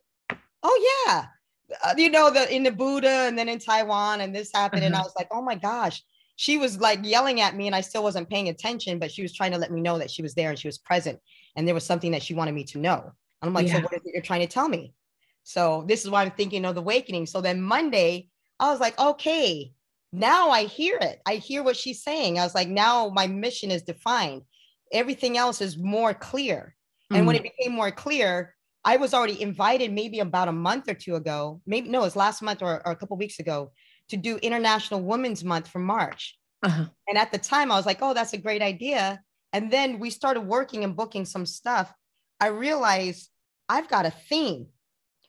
"Oh 0.63 1.05
yeah, 1.07 1.27
uh, 1.83 1.93
you 1.97 2.09
know, 2.09 2.29
the 2.29 2.53
in 2.53 2.63
the 2.63 2.71
Buddha 2.71 3.09
and 3.09 3.37
then 3.37 3.49
in 3.49 3.59
Taiwan 3.59 4.21
and 4.21 4.35
this 4.35 4.51
happened. 4.53 4.81
Uh-huh. 4.81 4.87
And 4.87 4.95
I 4.95 5.01
was 5.01 5.13
like, 5.17 5.27
oh 5.31 5.41
my 5.41 5.55
gosh. 5.55 6.03
She 6.37 6.57
was 6.57 6.79
like 6.79 6.99
yelling 7.03 7.39
at 7.39 7.55
me 7.55 7.67
and 7.67 7.75
I 7.75 7.81
still 7.81 8.03
wasn't 8.03 8.29
paying 8.29 8.49
attention, 8.49 8.99
but 8.99 9.11
she 9.11 9.21
was 9.21 9.33
trying 9.33 9.53
to 9.53 9.57
let 9.57 9.71
me 9.71 9.79
know 9.79 9.97
that 9.97 10.11
she 10.11 10.21
was 10.21 10.33
there 10.33 10.49
and 10.49 10.59
she 10.59 10.67
was 10.67 10.77
present. 10.77 11.19
And 11.55 11.65
there 11.65 11.73
was 11.73 11.85
something 11.85 12.11
that 12.11 12.23
she 12.23 12.33
wanted 12.33 12.53
me 12.53 12.65
to 12.65 12.77
know. 12.77 13.13
And 13.41 13.49
I'm 13.49 13.53
like, 13.53 13.67
yeah. 13.67 13.77
so 13.77 13.81
what 13.81 13.93
is 13.93 14.01
it 14.03 14.11
you're 14.13 14.21
trying 14.21 14.41
to 14.41 14.47
tell 14.47 14.67
me? 14.67 14.93
So 15.43 15.85
this 15.87 16.03
is 16.03 16.11
why 16.11 16.23
I'm 16.23 16.31
thinking 16.31 16.65
of 16.65 16.75
the 16.75 16.81
awakening. 16.81 17.27
So 17.27 17.39
then 17.39 17.61
Monday, 17.61 18.27
I 18.59 18.69
was 18.69 18.81
like, 18.81 18.99
okay, 18.99 19.71
now 20.11 20.49
I 20.49 20.65
hear 20.65 20.97
it. 21.01 21.21
I 21.25 21.35
hear 21.35 21.63
what 21.63 21.77
she's 21.77 22.03
saying. 22.03 22.37
I 22.37 22.43
was 22.43 22.55
like, 22.55 22.67
now 22.67 23.09
my 23.09 23.27
mission 23.27 23.71
is 23.71 23.83
defined. 23.83 24.41
Everything 24.91 25.37
else 25.37 25.61
is 25.61 25.77
more 25.77 26.13
clear. 26.13 26.75
And 27.15 27.23
mm 27.23 27.27
when 27.27 27.35
it 27.35 27.43
became 27.43 27.73
more 27.73 27.91
clear, 27.91 28.55
I 28.83 28.97
was 28.97 29.13
already 29.13 29.41
invited 29.41 29.91
maybe 29.91 30.19
about 30.19 30.47
a 30.47 30.51
month 30.51 30.87
or 30.87 30.93
two 30.93 31.15
ago, 31.15 31.61
maybe 31.65 31.89
no, 31.89 32.01
it 32.01 32.03
was 32.03 32.15
last 32.15 32.41
month 32.41 32.61
or, 32.61 32.85
or 32.85 32.91
a 32.91 32.95
couple 32.95 33.17
weeks 33.17 33.39
ago 33.39 33.71
to 34.09 34.17
do 34.17 34.37
International 34.37 35.01
Women's 35.01 35.43
Month 35.43 35.67
for 35.67 35.79
March. 35.79 36.37
Uh-huh. 36.61 36.85
And 37.07 37.17
at 37.17 37.31
the 37.31 37.37
time, 37.37 37.71
I 37.71 37.75
was 37.75 37.85
like, 37.85 37.99
oh, 38.01 38.13
that's 38.13 38.33
a 38.33 38.37
great 38.37 38.61
idea. 38.61 39.21
And 39.53 39.71
then 39.71 39.99
we 39.99 40.09
started 40.09 40.41
working 40.41 40.83
and 40.83 40.95
booking 40.95 41.25
some 41.25 41.45
stuff. 41.45 41.91
I 42.39 42.47
realized 42.47 43.29
I've 43.69 43.87
got 43.87 44.05
a 44.05 44.11
theme, 44.11 44.67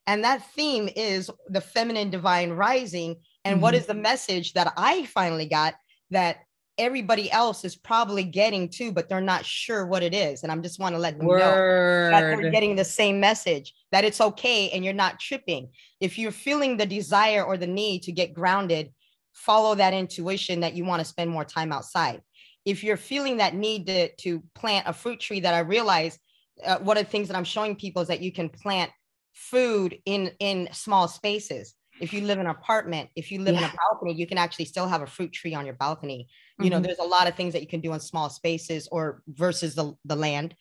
and 0.06 0.24
that 0.24 0.50
theme 0.52 0.88
is 0.94 1.30
the 1.48 1.60
feminine 1.60 2.10
divine 2.10 2.50
rising. 2.50 3.16
And 3.44 3.54
mm-hmm. 3.54 3.62
what 3.62 3.74
is 3.74 3.86
the 3.86 3.94
message 3.94 4.52
that 4.52 4.72
I 4.76 5.06
finally 5.06 5.46
got 5.46 5.74
that 6.10 6.38
everybody 6.78 7.30
else 7.30 7.64
is 7.64 7.74
probably 7.76 8.24
getting 8.24 8.68
too, 8.68 8.92
but 8.92 9.08
they're 9.08 9.20
not 9.20 9.44
sure 9.44 9.86
what 9.86 10.02
it 10.02 10.14
is. 10.14 10.42
And 10.42 10.52
I'm 10.52 10.62
just 10.62 10.78
want 10.78 10.94
to 10.94 10.98
let 10.98 11.18
them 11.18 11.26
Word. 11.26 11.38
know 11.38 12.10
that 12.10 12.20
they're 12.20 12.50
getting 12.50 12.76
the 12.76 12.84
same 12.84 13.18
message 13.18 13.72
that 13.92 14.04
it's 14.04 14.20
okay 14.20 14.70
and 14.70 14.84
you're 14.84 14.94
not 14.94 15.18
tripping. 15.18 15.70
If 16.00 16.18
you're 16.18 16.32
feeling 16.32 16.76
the 16.76 16.86
desire 16.86 17.42
or 17.42 17.56
the 17.56 17.66
need 17.66 18.02
to 18.04 18.12
get 18.12 18.34
grounded, 18.34 18.92
follow 19.32 19.74
that 19.74 19.94
intuition 19.94 20.60
that 20.60 20.74
you 20.74 20.84
want 20.84 21.00
to 21.00 21.04
spend 21.04 21.30
more 21.30 21.44
time 21.44 21.72
outside. 21.72 22.20
If 22.64 22.82
you're 22.82 22.96
feeling 22.96 23.38
that 23.38 23.54
need 23.54 23.86
to, 23.86 24.14
to 24.16 24.42
plant 24.54 24.88
a 24.88 24.92
fruit 24.92 25.20
tree, 25.20 25.40
that 25.40 25.54
I 25.54 25.60
realize 25.60 26.18
uh, 26.64 26.78
one 26.78 26.96
of 26.96 27.04
the 27.04 27.10
things 27.10 27.28
that 27.28 27.36
I'm 27.36 27.44
showing 27.44 27.76
people 27.76 28.02
is 28.02 28.08
that 28.08 28.20
you 28.20 28.32
can 28.32 28.48
plant 28.48 28.90
food 29.32 29.98
in 30.06 30.32
in 30.40 30.68
small 30.72 31.06
spaces 31.08 31.74
if 32.00 32.12
you 32.12 32.22
live 32.22 32.38
in 32.38 32.46
an 32.46 32.50
apartment, 32.50 33.10
if 33.16 33.30
you 33.32 33.40
live 33.40 33.54
yeah. 33.54 33.60
in 33.60 33.64
a 33.64 33.76
balcony, 33.76 34.14
you 34.14 34.26
can 34.26 34.38
actually 34.38 34.66
still 34.66 34.88
have 34.88 35.02
a 35.02 35.06
fruit 35.06 35.32
tree 35.32 35.54
on 35.54 35.64
your 35.64 35.74
balcony. 35.74 36.28
You 36.58 36.64
mm-hmm. 36.64 36.70
know, 36.70 36.80
there's 36.80 36.98
a 36.98 37.04
lot 37.04 37.28
of 37.28 37.34
things 37.34 37.52
that 37.52 37.62
you 37.62 37.68
can 37.68 37.80
do 37.80 37.92
in 37.92 38.00
small 38.00 38.28
spaces 38.30 38.88
or 38.92 39.22
versus 39.28 39.74
the, 39.74 39.94
the 40.04 40.16
land. 40.16 40.54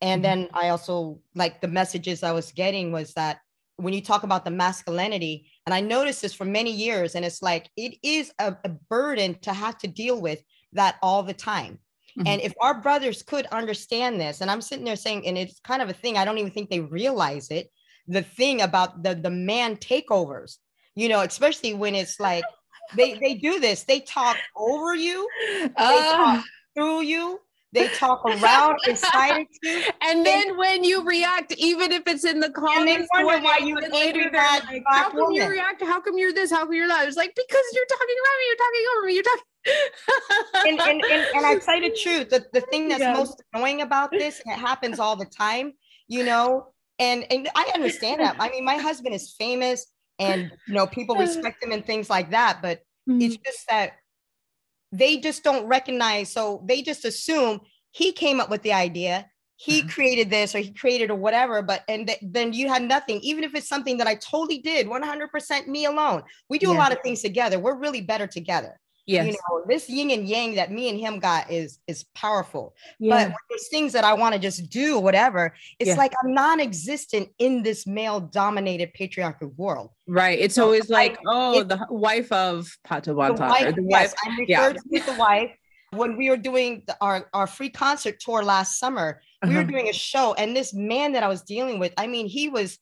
And 0.00 0.22
mm-hmm. 0.22 0.40
then 0.40 0.48
I 0.52 0.68
also 0.68 1.20
like 1.34 1.60
the 1.60 1.68
messages 1.68 2.22
I 2.22 2.32
was 2.32 2.52
getting 2.52 2.92
was 2.92 3.14
that 3.14 3.38
when 3.76 3.94
you 3.94 4.00
talk 4.00 4.22
about 4.22 4.44
the 4.44 4.50
masculinity, 4.50 5.50
and 5.66 5.74
I 5.74 5.80
noticed 5.80 6.22
this 6.22 6.34
for 6.34 6.44
many 6.44 6.70
years, 6.70 7.14
and 7.14 7.24
it's 7.24 7.42
like 7.42 7.70
it 7.76 7.96
is 8.02 8.32
a, 8.38 8.56
a 8.64 8.68
burden 8.68 9.34
to 9.40 9.52
have 9.52 9.78
to 9.78 9.88
deal 9.88 10.20
with 10.20 10.42
that 10.72 10.96
all 11.02 11.22
the 11.22 11.34
time. 11.34 11.78
Mm-hmm. 12.16 12.28
And 12.28 12.40
if 12.42 12.52
our 12.60 12.80
brothers 12.80 13.22
could 13.22 13.46
understand 13.46 14.20
this, 14.20 14.40
and 14.40 14.50
I'm 14.50 14.60
sitting 14.60 14.84
there 14.84 14.96
saying, 14.96 15.26
and 15.26 15.36
it's 15.36 15.58
kind 15.60 15.82
of 15.82 15.88
a 15.88 15.94
thing, 15.94 16.16
I 16.16 16.24
don't 16.24 16.38
even 16.38 16.52
think 16.52 16.70
they 16.70 16.80
realize 16.80 17.50
it. 17.50 17.70
The 18.06 18.22
thing 18.22 18.60
about 18.60 19.02
the 19.02 19.14
the 19.14 19.30
man 19.30 19.76
takeovers, 19.76 20.58
you 20.94 21.08
know, 21.08 21.20
especially 21.22 21.74
when 21.74 21.94
it's 21.94 22.20
like 22.20 22.44
they 22.96 23.14
they 23.14 23.34
do 23.34 23.60
this. 23.60 23.84
They 23.84 24.00
talk 24.00 24.36
over 24.56 24.94
you, 24.94 25.28
they 25.50 25.70
uh, 25.76 26.12
talk 26.16 26.44
through 26.74 27.02
you, 27.02 27.40
they 27.74 27.88
talk 27.88 28.24
around 28.24 28.78
inside 28.86 29.40
of 29.42 29.46
you. 29.62 29.82
And 30.02 30.24
then 30.24 30.56
when 30.56 30.84
you 30.84 31.04
react, 31.04 31.52
even 31.58 31.90
if 31.90 32.02
it's 32.06 32.24
in 32.24 32.38
the 32.38 32.50
comments, 32.50 32.92
and 32.92 33.08
they 33.12 33.24
wonder 33.24 33.44
why 33.44 33.58
you 33.58 33.76
later 33.76 34.30
that 34.32 34.64
like, 34.68 34.84
how 34.86 35.10
come 35.10 35.16
woman. 35.16 35.34
you 35.34 35.48
react? 35.48 35.82
How 35.82 36.00
come 36.00 36.16
you're 36.16 36.32
this? 36.32 36.50
How 36.50 36.64
come 36.64 36.74
you're 36.74 36.88
that? 36.88 37.08
It's 37.08 37.16
like 37.16 37.34
because 37.34 37.64
you're 37.72 37.86
talking 37.86 38.16
around 38.22 38.38
me, 38.38 38.44
you're 38.48 38.62
talking 38.64 38.84
over 38.96 39.06
me, 39.06 39.14
you're 39.14 39.22
talking. 39.24 39.44
and, 40.68 40.80
and, 40.80 41.12
and, 41.12 41.36
and 41.36 41.46
I 41.46 41.58
tell 41.64 41.80
you 41.80 41.90
the 41.90 41.96
truth, 41.96 42.30
the, 42.30 42.46
the 42.52 42.60
thing 42.66 42.88
that's 42.88 43.00
yeah. 43.00 43.14
most 43.14 43.42
annoying 43.52 43.80
about 43.80 44.10
this, 44.10 44.40
and 44.44 44.54
it 44.54 44.58
happens 44.58 45.00
all 45.00 45.16
the 45.16 45.24
time, 45.24 45.72
you 46.06 46.24
know, 46.24 46.68
and 46.98 47.26
and 47.30 47.48
I 47.56 47.70
understand 47.74 48.20
that. 48.20 48.36
I 48.38 48.50
mean, 48.50 48.64
my 48.64 48.76
husband 48.76 49.14
is 49.14 49.34
famous 49.36 49.86
and 50.18 50.50
you 50.66 50.74
know 50.74 50.86
people 50.86 51.14
respect 51.18 51.60
them 51.60 51.72
and 51.72 51.84
things 51.84 52.08
like 52.10 52.30
that 52.30 52.60
but 52.62 52.78
mm-hmm. 53.08 53.20
it's 53.20 53.36
just 53.36 53.66
that 53.68 53.92
they 54.92 55.16
just 55.16 55.42
don't 55.42 55.66
recognize 55.66 56.30
so 56.30 56.62
they 56.66 56.82
just 56.82 57.04
assume 57.04 57.60
he 57.90 58.12
came 58.12 58.40
up 58.40 58.50
with 58.50 58.62
the 58.62 58.72
idea 58.72 59.26
he 59.56 59.80
uh-huh. 59.80 59.88
created 59.90 60.30
this 60.30 60.54
or 60.54 60.58
he 60.58 60.72
created 60.72 61.10
or 61.10 61.16
whatever 61.16 61.62
but 61.62 61.82
and 61.88 62.08
th- 62.08 62.18
then 62.22 62.52
you 62.52 62.68
had 62.68 62.82
nothing 62.82 63.20
even 63.20 63.44
if 63.44 63.54
it's 63.54 63.68
something 63.68 63.96
that 63.98 64.06
i 64.06 64.14
totally 64.14 64.58
did 64.58 64.86
100% 64.86 65.66
me 65.66 65.84
alone 65.84 66.22
we 66.48 66.58
do 66.58 66.68
yeah. 66.68 66.74
a 66.74 66.78
lot 66.78 66.92
of 66.92 66.98
things 67.02 67.22
together 67.22 67.58
we're 67.58 67.78
really 67.78 68.00
better 68.00 68.26
together 68.26 68.78
Yes. 69.06 69.26
You 69.26 69.32
know, 69.32 69.64
this 69.68 69.88
yin 69.88 70.10
and 70.10 70.26
yang 70.26 70.54
that 70.54 70.72
me 70.72 70.88
and 70.88 70.98
him 70.98 71.18
got 71.18 71.50
is 71.50 71.78
is 71.86 72.04
powerful. 72.14 72.74
Yeah. 72.98 73.28
But 73.28 73.36
there's 73.50 73.68
things 73.68 73.92
that 73.92 74.02
I 74.02 74.14
want 74.14 74.34
to 74.34 74.40
just 74.40 74.70
do, 74.70 74.98
whatever, 74.98 75.54
it's 75.78 75.88
yeah. 75.88 75.96
like 75.96 76.12
I'm 76.22 76.32
non-existent 76.32 77.28
in 77.38 77.62
this 77.62 77.86
male-dominated 77.86 78.94
patriarchal 78.94 79.52
world. 79.56 79.90
Right. 80.06 80.38
It's 80.38 80.54
so 80.54 80.64
always 80.64 80.88
like, 80.88 81.18
oh, 81.26 81.62
the 81.62 81.86
wife 81.90 82.32
of 82.32 82.74
Pato 82.86 83.14
Banton. 83.14 83.74
The 83.74 83.82
wife, 83.82 84.14
I'm 84.24 84.38
referred 84.38 84.78
yeah. 84.90 85.00
to 85.00 85.12
the 85.12 85.18
wife. 85.18 85.50
When 85.92 86.16
we 86.16 86.30
were 86.30 86.36
doing 86.36 86.82
the, 86.86 86.96
our, 87.00 87.28
our 87.32 87.46
free 87.46 87.70
concert 87.70 88.18
tour 88.20 88.42
last 88.42 88.80
summer, 88.80 89.20
we 89.42 89.50
uh-huh. 89.50 89.58
were 89.58 89.64
doing 89.64 89.88
a 89.88 89.92
show, 89.92 90.34
and 90.34 90.56
this 90.56 90.74
man 90.74 91.12
that 91.12 91.22
I 91.22 91.28
was 91.28 91.42
dealing 91.42 91.78
with, 91.78 91.92
I 91.96 92.06
mean, 92.08 92.26
he 92.26 92.48
was, 92.48 92.78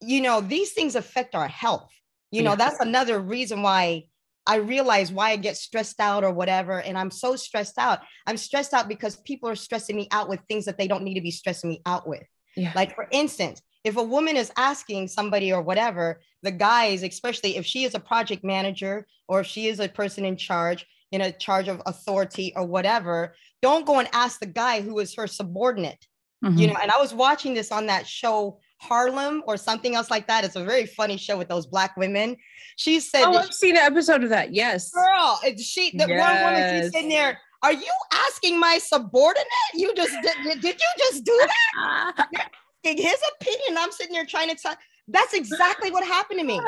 you 0.00 0.22
know, 0.22 0.40
these 0.40 0.72
things 0.72 0.96
affect 0.96 1.34
our 1.34 1.46
health. 1.46 1.92
You 2.30 2.42
know, 2.42 2.56
that's 2.56 2.80
another 2.80 3.20
reason 3.20 3.62
why 3.62 4.08
I 4.48 4.56
realize 4.56 5.12
why 5.12 5.30
I 5.30 5.36
get 5.36 5.58
stressed 5.58 6.00
out 6.00 6.24
or 6.24 6.32
whatever. 6.32 6.80
And 6.80 6.96
I'm 6.96 7.10
so 7.10 7.36
stressed 7.36 7.78
out. 7.78 8.00
I'm 8.26 8.38
stressed 8.38 8.72
out 8.72 8.88
because 8.88 9.16
people 9.16 9.48
are 9.48 9.54
stressing 9.54 9.94
me 9.94 10.08
out 10.10 10.28
with 10.28 10.40
things 10.48 10.64
that 10.64 10.78
they 10.78 10.88
don't 10.88 11.04
need 11.04 11.14
to 11.14 11.20
be 11.20 11.30
stressing 11.30 11.68
me 11.68 11.82
out 11.84 12.08
with. 12.08 12.24
Yeah. 12.56 12.72
Like, 12.74 12.94
for 12.94 13.06
instance, 13.12 13.60
if 13.84 13.98
a 13.98 14.02
woman 14.02 14.36
is 14.36 14.50
asking 14.56 15.08
somebody 15.08 15.52
or 15.52 15.60
whatever, 15.60 16.20
the 16.42 16.50
guys, 16.50 17.02
especially 17.02 17.58
if 17.58 17.66
she 17.66 17.84
is 17.84 17.94
a 17.94 18.00
project 18.00 18.42
manager 18.42 19.06
or 19.28 19.40
if 19.40 19.46
she 19.46 19.68
is 19.68 19.80
a 19.80 19.88
person 19.88 20.24
in 20.24 20.36
charge, 20.36 20.86
in 21.12 21.20
a 21.20 21.30
charge 21.30 21.68
of 21.68 21.82
authority 21.84 22.52
or 22.56 22.64
whatever, 22.64 23.34
don't 23.60 23.86
go 23.86 23.98
and 23.98 24.08
ask 24.12 24.40
the 24.40 24.46
guy 24.46 24.80
who 24.80 24.98
is 24.98 25.14
her 25.14 25.26
subordinate. 25.26 26.06
Mm-hmm. 26.42 26.58
You 26.58 26.66
know, 26.68 26.76
and 26.80 26.90
I 26.90 26.98
was 26.98 27.12
watching 27.12 27.52
this 27.52 27.70
on 27.70 27.86
that 27.86 28.06
show 28.06 28.60
Harlem 28.78 29.42
or 29.46 29.56
something 29.56 29.94
else 29.94 30.10
like 30.10 30.26
that. 30.28 30.44
It's 30.44 30.56
a 30.56 30.64
very 30.64 30.86
funny 30.86 31.16
show 31.16 31.36
with 31.36 31.48
those 31.48 31.66
black 31.66 31.96
women. 31.96 32.36
She 32.76 33.00
said, 33.00 33.24
"Oh, 33.24 33.36
I've 33.36 33.46
she, 33.46 33.52
seen 33.52 33.76
an 33.76 33.82
episode 33.82 34.22
of 34.22 34.30
that." 34.30 34.54
Yes, 34.54 34.90
girl. 34.90 35.40
She, 35.58 35.90
the 35.96 36.06
yes. 36.08 36.20
one 36.20 36.54
woman, 36.54 36.82
she's 36.82 36.92
sitting 36.92 37.08
there. 37.08 37.38
Are 37.62 37.72
you 37.72 37.92
asking 38.12 38.60
my 38.60 38.78
subordinate? 38.78 39.46
You 39.74 39.92
just 39.94 40.12
did, 40.22 40.60
did 40.60 40.80
you 40.80 40.88
just 40.98 41.24
do 41.24 41.46
that? 41.76 42.28
his 42.82 43.20
opinion. 43.40 43.76
I'm 43.78 43.90
sitting 43.90 44.12
there 44.12 44.24
trying 44.24 44.48
to 44.48 44.54
tell. 44.54 44.76
That's 45.08 45.32
exactly 45.32 45.90
what 45.90 46.04
happened 46.04 46.40
to 46.40 46.44
me. 46.44 46.60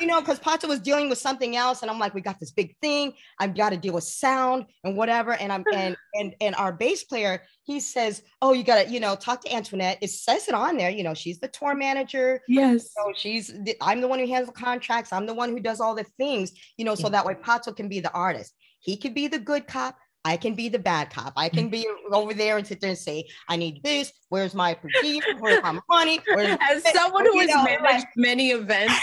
You 0.00 0.06
know, 0.06 0.20
because 0.20 0.38
Pato 0.38 0.68
was 0.68 0.80
dealing 0.80 1.08
with 1.08 1.18
something 1.18 1.56
else, 1.56 1.82
and 1.82 1.90
I'm 1.90 1.98
like, 1.98 2.14
we 2.14 2.20
got 2.20 2.38
this 2.38 2.52
big 2.52 2.76
thing. 2.80 3.14
I've 3.38 3.56
got 3.56 3.70
to 3.70 3.76
deal 3.76 3.94
with 3.94 4.04
sound 4.04 4.66
and 4.84 4.96
whatever. 4.96 5.32
And 5.32 5.52
I'm 5.52 5.64
and 5.74 5.96
and 6.14 6.34
and 6.40 6.54
our 6.54 6.72
bass 6.72 7.04
player, 7.04 7.42
he 7.64 7.80
says, 7.80 8.22
Oh, 8.40 8.52
you 8.52 8.62
gotta, 8.62 8.88
you 8.88 9.00
know, 9.00 9.16
talk 9.16 9.42
to 9.44 9.52
Antoinette. 9.52 9.98
It 10.00 10.10
says 10.10 10.48
it 10.48 10.54
on 10.54 10.76
there, 10.76 10.90
you 10.90 11.02
know, 11.02 11.14
she's 11.14 11.40
the 11.40 11.48
tour 11.48 11.74
manager. 11.74 12.40
Yes. 12.48 12.92
So 12.92 13.12
she's 13.16 13.48
the, 13.48 13.76
I'm 13.80 14.00
the 14.00 14.08
one 14.08 14.18
who 14.18 14.26
handles 14.26 14.56
contracts, 14.56 15.12
I'm 15.12 15.26
the 15.26 15.34
one 15.34 15.50
who 15.50 15.60
does 15.60 15.80
all 15.80 15.94
the 15.94 16.06
things, 16.18 16.52
you 16.76 16.84
know, 16.84 16.94
so 16.94 17.08
that 17.08 17.26
way 17.26 17.34
Pato 17.34 17.74
can 17.74 17.88
be 17.88 18.00
the 18.00 18.12
artist. 18.12 18.54
He 18.80 18.96
could 18.96 19.14
be 19.14 19.28
the 19.28 19.38
good 19.38 19.66
cop, 19.66 19.98
I 20.28 20.36
can 20.36 20.54
be 20.54 20.68
the 20.68 20.78
bad 20.78 21.08
cop. 21.08 21.32
I 21.36 21.48
can 21.48 21.68
mm. 21.68 21.72
be 21.72 21.88
over 22.12 22.34
there 22.34 22.58
and 22.58 22.66
sit 22.66 22.82
there 22.82 22.90
and 22.90 22.98
say, 22.98 23.24
I 23.48 23.56
need 23.56 23.82
this. 23.82 24.12
Where's 24.28 24.54
my 24.54 24.74
procedure? 24.74 25.38
Where's 25.38 25.62
my 25.62 25.78
money? 25.88 26.20
Where's 26.26 26.58
As 26.70 26.84
someone 26.92 27.24
who 27.24 27.40
has 27.40 27.48
know, 27.48 27.64
managed 27.64 27.82
like, 27.82 28.04
many 28.14 28.50
events, 28.50 28.94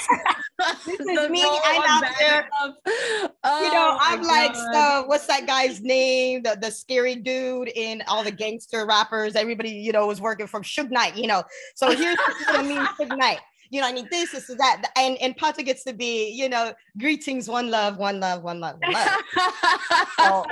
this 0.86 1.00
is 1.00 1.30
me. 1.30 1.44
I'm 1.44 1.82
out 1.84 2.14
there. 2.20 2.48
Oh, 2.62 3.64
you 3.64 3.74
know, 3.74 3.90
oh 3.92 3.98
I'm 4.00 4.22
like, 4.22 4.56
so 4.56 5.06
what's 5.08 5.26
that 5.26 5.48
guy's 5.48 5.82
name? 5.82 6.44
The, 6.44 6.60
the 6.62 6.70
scary 6.70 7.16
dude 7.16 7.70
in 7.70 8.04
all 8.08 8.24
the 8.24 8.32
gangster 8.32 8.86
rappers. 8.86 9.36
Everybody, 9.36 9.72
you 9.72 9.92
know, 9.92 10.06
was 10.06 10.22
working 10.22 10.46
from 10.46 10.62
Suge 10.62 10.92
Knight, 10.92 11.16
you 11.16 11.26
know. 11.26 11.44
So 11.74 11.90
here's 11.90 12.18
what 12.18 12.60
I 12.60 12.62
mean, 12.62 12.86
Suge 13.00 13.18
Knight 13.18 13.40
you 13.70 13.82
know, 13.82 13.88
I 13.88 13.92
need 13.92 14.10
this, 14.10 14.32
this, 14.32 14.50
is 14.50 14.58
that. 14.58 14.92
And 14.98 15.18
and 15.18 15.38
Pato 15.38 15.64
gets 15.64 15.84
to 15.86 15.94
be, 15.94 16.30
you 16.30 16.50
know, 16.50 16.74
greetings, 16.98 17.50
one 17.50 17.70
love, 17.70 17.98
one 17.98 18.20
love, 18.20 18.44
one 18.44 18.60
love, 18.60 18.78
one 18.80 18.94
love. 18.94 19.16
so, 20.18 20.46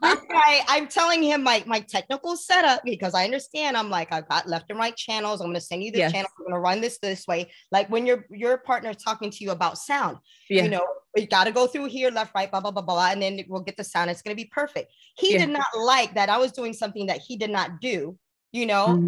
guy, 0.00 0.60
I'm 0.68 0.86
telling 0.88 1.22
him 1.22 1.42
my 1.42 1.62
my 1.66 1.80
technical 1.80 2.36
setup 2.36 2.82
because 2.84 3.14
I 3.14 3.24
understand. 3.24 3.76
I'm 3.76 3.90
like, 3.90 4.12
I've 4.12 4.28
got 4.28 4.48
left 4.48 4.70
and 4.70 4.78
right 4.78 4.96
channels. 4.96 5.40
I'm 5.40 5.48
gonna 5.48 5.60
send 5.60 5.82
you 5.82 5.92
the 5.92 5.98
yes. 5.98 6.12
channel. 6.12 6.30
I'm 6.38 6.46
gonna 6.46 6.60
run 6.60 6.80
this 6.80 6.98
this 6.98 7.26
way. 7.26 7.50
Like 7.72 7.88
when 7.90 8.06
your 8.06 8.26
your 8.30 8.58
partner 8.58 8.94
talking 8.94 9.30
to 9.30 9.44
you 9.44 9.50
about 9.50 9.78
sound, 9.78 10.18
yeah. 10.48 10.64
you 10.64 10.70
know, 10.70 10.86
we 11.14 11.26
got 11.26 11.44
to 11.44 11.52
go 11.52 11.66
through 11.66 11.86
here, 11.86 12.10
left, 12.10 12.34
right, 12.34 12.50
blah, 12.50 12.60
blah, 12.60 12.70
blah, 12.70 12.82
blah, 12.82 13.10
and 13.10 13.22
then 13.22 13.40
we'll 13.48 13.62
get 13.62 13.76
the 13.76 13.84
sound. 13.84 14.10
It's 14.10 14.22
gonna 14.22 14.36
be 14.36 14.50
perfect. 14.52 14.92
He 15.16 15.32
yeah. 15.32 15.46
did 15.46 15.50
not 15.50 15.66
like 15.78 16.14
that 16.14 16.28
I 16.28 16.38
was 16.38 16.52
doing 16.52 16.72
something 16.72 17.06
that 17.06 17.20
he 17.26 17.36
did 17.36 17.50
not 17.50 17.80
do, 17.80 18.18
you 18.52 18.66
know, 18.66 18.88
mm-hmm. 18.88 19.06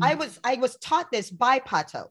but 0.00 0.06
I 0.06 0.14
was 0.14 0.38
I 0.44 0.56
was 0.56 0.76
taught 0.76 1.10
this 1.10 1.30
by 1.30 1.60
Pato. 1.60 2.06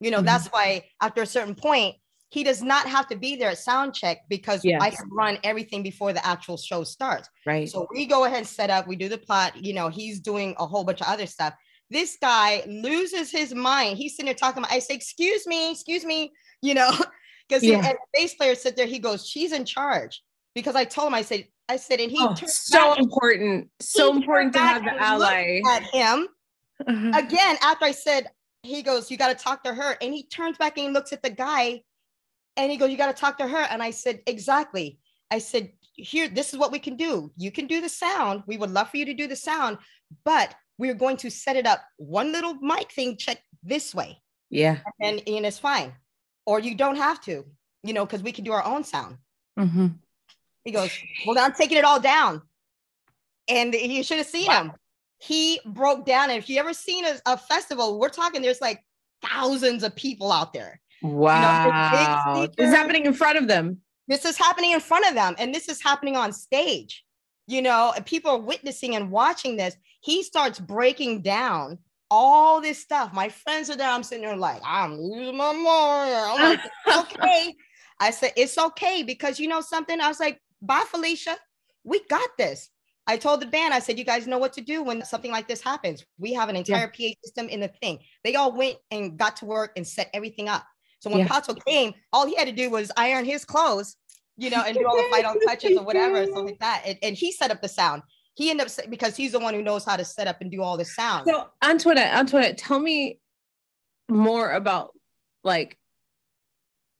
You 0.00 0.10
know, 0.10 0.18
mm-hmm. 0.18 0.26
that's 0.26 0.48
why 0.48 0.84
after 1.00 1.22
a 1.22 1.26
certain 1.26 1.54
point, 1.54 1.96
he 2.30 2.44
does 2.44 2.62
not 2.62 2.86
have 2.86 3.08
to 3.08 3.16
be 3.16 3.36
there 3.36 3.50
at 3.50 3.58
sound 3.58 3.94
check 3.94 4.18
because 4.28 4.64
yes. 4.64 4.80
I 4.82 4.90
can 4.90 5.08
run 5.10 5.38
everything 5.42 5.82
before 5.82 6.12
the 6.12 6.24
actual 6.26 6.58
show 6.58 6.84
starts. 6.84 7.28
Right. 7.46 7.68
So 7.68 7.86
we 7.90 8.06
go 8.06 8.24
ahead 8.24 8.38
and 8.38 8.46
set 8.46 8.70
up, 8.70 8.86
we 8.86 8.96
do 8.96 9.08
the 9.08 9.18
plot, 9.18 9.64
you 9.64 9.72
know, 9.72 9.88
he's 9.88 10.20
doing 10.20 10.54
a 10.58 10.66
whole 10.66 10.84
bunch 10.84 11.00
of 11.00 11.06
other 11.06 11.26
stuff. 11.26 11.54
This 11.90 12.18
guy 12.20 12.64
loses 12.68 13.30
his 13.30 13.54
mind. 13.54 13.96
He's 13.96 14.14
sitting 14.14 14.26
there 14.26 14.34
talking 14.34 14.62
about, 14.62 14.72
I 14.72 14.78
say, 14.78 14.94
excuse 14.94 15.46
me, 15.46 15.72
excuse 15.72 16.04
me, 16.04 16.32
you 16.62 16.74
know, 16.74 16.90
because 17.48 17.64
yeah. 17.64 17.80
the 17.80 17.96
bass 18.12 18.34
player 18.34 18.54
sit 18.54 18.76
there, 18.76 18.86
he 18.86 18.98
goes, 18.98 19.26
she's 19.26 19.52
in 19.52 19.64
charge. 19.64 20.22
Because 20.54 20.74
I 20.74 20.84
told 20.84 21.08
him, 21.08 21.14
I 21.14 21.22
said, 21.22 21.46
I 21.68 21.76
said, 21.76 22.00
and 22.00 22.10
he 22.10 22.18
oh, 22.20 22.34
so 22.34 22.94
important, 22.94 23.68
so 23.80 24.14
important 24.14 24.54
to 24.54 24.58
have 24.58 24.82
the 24.82 24.94
ally 25.00 25.60
at 25.70 25.82
him. 25.84 26.28
Uh-huh. 26.86 27.12
Again, 27.14 27.56
after 27.62 27.84
I 27.84 27.92
said, 27.92 28.28
he 28.68 28.82
goes, 28.82 29.10
You 29.10 29.16
got 29.16 29.36
to 29.36 29.44
talk 29.44 29.64
to 29.64 29.74
her. 29.74 29.96
And 30.00 30.12
he 30.12 30.24
turns 30.24 30.56
back 30.58 30.78
and 30.78 30.92
looks 30.92 31.12
at 31.12 31.22
the 31.22 31.30
guy 31.30 31.82
and 32.56 32.70
he 32.70 32.76
goes, 32.76 32.90
You 32.90 32.96
got 32.96 33.14
to 33.14 33.20
talk 33.20 33.38
to 33.38 33.48
her. 33.48 33.66
And 33.70 33.82
I 33.82 33.90
said, 33.90 34.20
Exactly. 34.26 34.98
I 35.30 35.38
said, 35.38 35.72
Here, 35.94 36.28
this 36.28 36.52
is 36.52 36.58
what 36.58 36.72
we 36.72 36.78
can 36.78 36.96
do. 36.96 37.32
You 37.36 37.50
can 37.50 37.66
do 37.66 37.80
the 37.80 37.88
sound. 37.88 38.42
We 38.46 38.56
would 38.56 38.70
love 38.70 38.90
for 38.90 38.96
you 38.96 39.06
to 39.06 39.14
do 39.14 39.26
the 39.26 39.36
sound, 39.36 39.78
but 40.24 40.54
we're 40.78 40.94
going 40.94 41.16
to 41.18 41.30
set 41.30 41.56
it 41.56 41.66
up 41.66 41.82
one 41.96 42.32
little 42.32 42.54
mic 42.54 42.92
thing 42.92 43.16
check 43.16 43.42
this 43.62 43.94
way. 43.94 44.20
Yeah. 44.50 44.78
And, 45.00 45.20
and 45.26 45.44
it's 45.44 45.58
fine. 45.58 45.92
Or 46.46 46.60
you 46.60 46.74
don't 46.74 46.96
have 46.96 47.20
to, 47.22 47.44
you 47.82 47.92
know, 47.92 48.06
because 48.06 48.22
we 48.22 48.32
can 48.32 48.44
do 48.44 48.52
our 48.52 48.64
own 48.64 48.84
sound. 48.84 49.18
Mm-hmm. 49.58 49.88
He 50.64 50.72
goes, 50.72 50.90
Well, 51.26 51.38
I'm 51.38 51.52
taking 51.52 51.78
it 51.78 51.84
all 51.84 52.00
down. 52.00 52.42
And 53.48 53.72
you 53.74 54.02
should 54.02 54.18
have 54.18 54.26
seen 54.26 54.46
wow. 54.46 54.64
him 54.64 54.72
he 55.18 55.60
broke 55.66 56.06
down. 56.06 56.30
And 56.30 56.38
if 56.38 56.48
you 56.48 56.58
ever 56.58 56.72
seen 56.72 57.04
a, 57.04 57.14
a 57.26 57.36
festival, 57.36 57.98
we're 57.98 58.08
talking 58.08 58.42
there's 58.42 58.60
like 58.60 58.84
thousands 59.22 59.82
of 59.82 59.94
people 59.94 60.32
out 60.32 60.52
there. 60.52 60.80
Wow. 61.02 61.64
You 61.66 62.40
know, 62.40 62.46
this 62.56 62.68
is 62.68 62.74
happening 62.74 63.06
in 63.06 63.12
front 63.12 63.38
of 63.38 63.48
them. 63.48 63.78
This 64.06 64.24
is 64.24 64.38
happening 64.38 64.72
in 64.72 64.80
front 64.80 65.06
of 65.06 65.14
them. 65.14 65.34
And 65.38 65.54
this 65.54 65.68
is 65.68 65.82
happening 65.82 66.16
on 66.16 66.32
stage. 66.32 67.04
You 67.46 67.62
know, 67.62 67.92
people 68.04 68.30
are 68.30 68.40
witnessing 68.40 68.94
and 68.94 69.10
watching 69.10 69.56
this. 69.56 69.76
He 70.00 70.22
starts 70.22 70.58
breaking 70.58 71.22
down 71.22 71.78
all 72.10 72.60
this 72.60 72.80
stuff. 72.80 73.12
My 73.12 73.28
friends 73.28 73.70
are 73.70 73.76
there. 73.76 73.88
I'm 73.88 74.02
sitting 74.02 74.24
there 74.24 74.36
like, 74.36 74.60
I'm 74.64 74.98
losing 74.98 75.36
my 75.36 75.52
mind. 75.52 76.14
I'm 76.14 76.50
like, 76.50 76.60
okay. 77.16 77.54
I 78.00 78.10
said, 78.10 78.32
it's 78.36 78.56
okay 78.56 79.02
because 79.02 79.40
you 79.40 79.48
know 79.48 79.60
something? 79.60 80.00
I 80.00 80.08
was 80.08 80.20
like, 80.20 80.40
bye, 80.62 80.84
Felicia. 80.86 81.36
We 81.84 82.00
got 82.08 82.28
this. 82.38 82.70
I 83.08 83.16
told 83.16 83.40
the 83.40 83.46
band, 83.46 83.72
I 83.72 83.78
said, 83.78 83.98
you 83.98 84.04
guys 84.04 84.26
know 84.26 84.36
what 84.36 84.52
to 84.52 84.60
do 84.60 84.82
when 84.82 85.02
something 85.02 85.32
like 85.32 85.48
this 85.48 85.62
happens. 85.62 86.04
We 86.18 86.34
have 86.34 86.50
an 86.50 86.56
entire 86.56 86.92
yeah. 86.94 87.10
PA 87.10 87.14
system 87.24 87.48
in 87.48 87.60
the 87.60 87.68
thing. 87.68 88.00
They 88.22 88.34
all 88.34 88.52
went 88.52 88.76
and 88.90 89.18
got 89.18 89.36
to 89.36 89.46
work 89.46 89.72
and 89.76 89.86
set 89.86 90.10
everything 90.12 90.46
up. 90.46 90.66
So 91.00 91.08
when 91.08 91.20
yeah. 91.20 91.28
Pato 91.28 91.56
came, 91.64 91.94
all 92.12 92.26
he 92.26 92.36
had 92.36 92.46
to 92.48 92.52
do 92.52 92.68
was 92.68 92.92
iron 92.98 93.24
his 93.24 93.46
clothes, 93.46 93.96
you 94.36 94.50
know, 94.50 94.62
and 94.62 94.76
do 94.76 94.86
all 94.86 94.96
the 94.96 95.08
final 95.10 95.34
touches 95.46 95.78
or 95.78 95.84
whatever, 95.84 96.22
something 96.26 96.46
like 96.46 96.58
that. 96.58 96.82
And, 96.84 96.98
and 97.02 97.16
he 97.16 97.32
set 97.32 97.50
up 97.50 97.62
the 97.62 97.68
sound. 97.68 98.02
He 98.34 98.50
ended 98.50 98.66
up 98.66 98.90
because 98.90 99.16
he's 99.16 99.32
the 99.32 99.38
one 99.38 99.54
who 99.54 99.62
knows 99.62 99.86
how 99.86 99.96
to 99.96 100.04
set 100.04 100.28
up 100.28 100.42
and 100.42 100.50
do 100.50 100.62
all 100.62 100.76
the 100.76 100.84
sound. 100.84 101.26
So 101.26 101.48
Antoinette, 101.64 102.12
Antoinette, 102.12 102.58
tell 102.58 102.78
me 102.78 103.20
more 104.10 104.52
about 104.52 104.92
like 105.42 105.78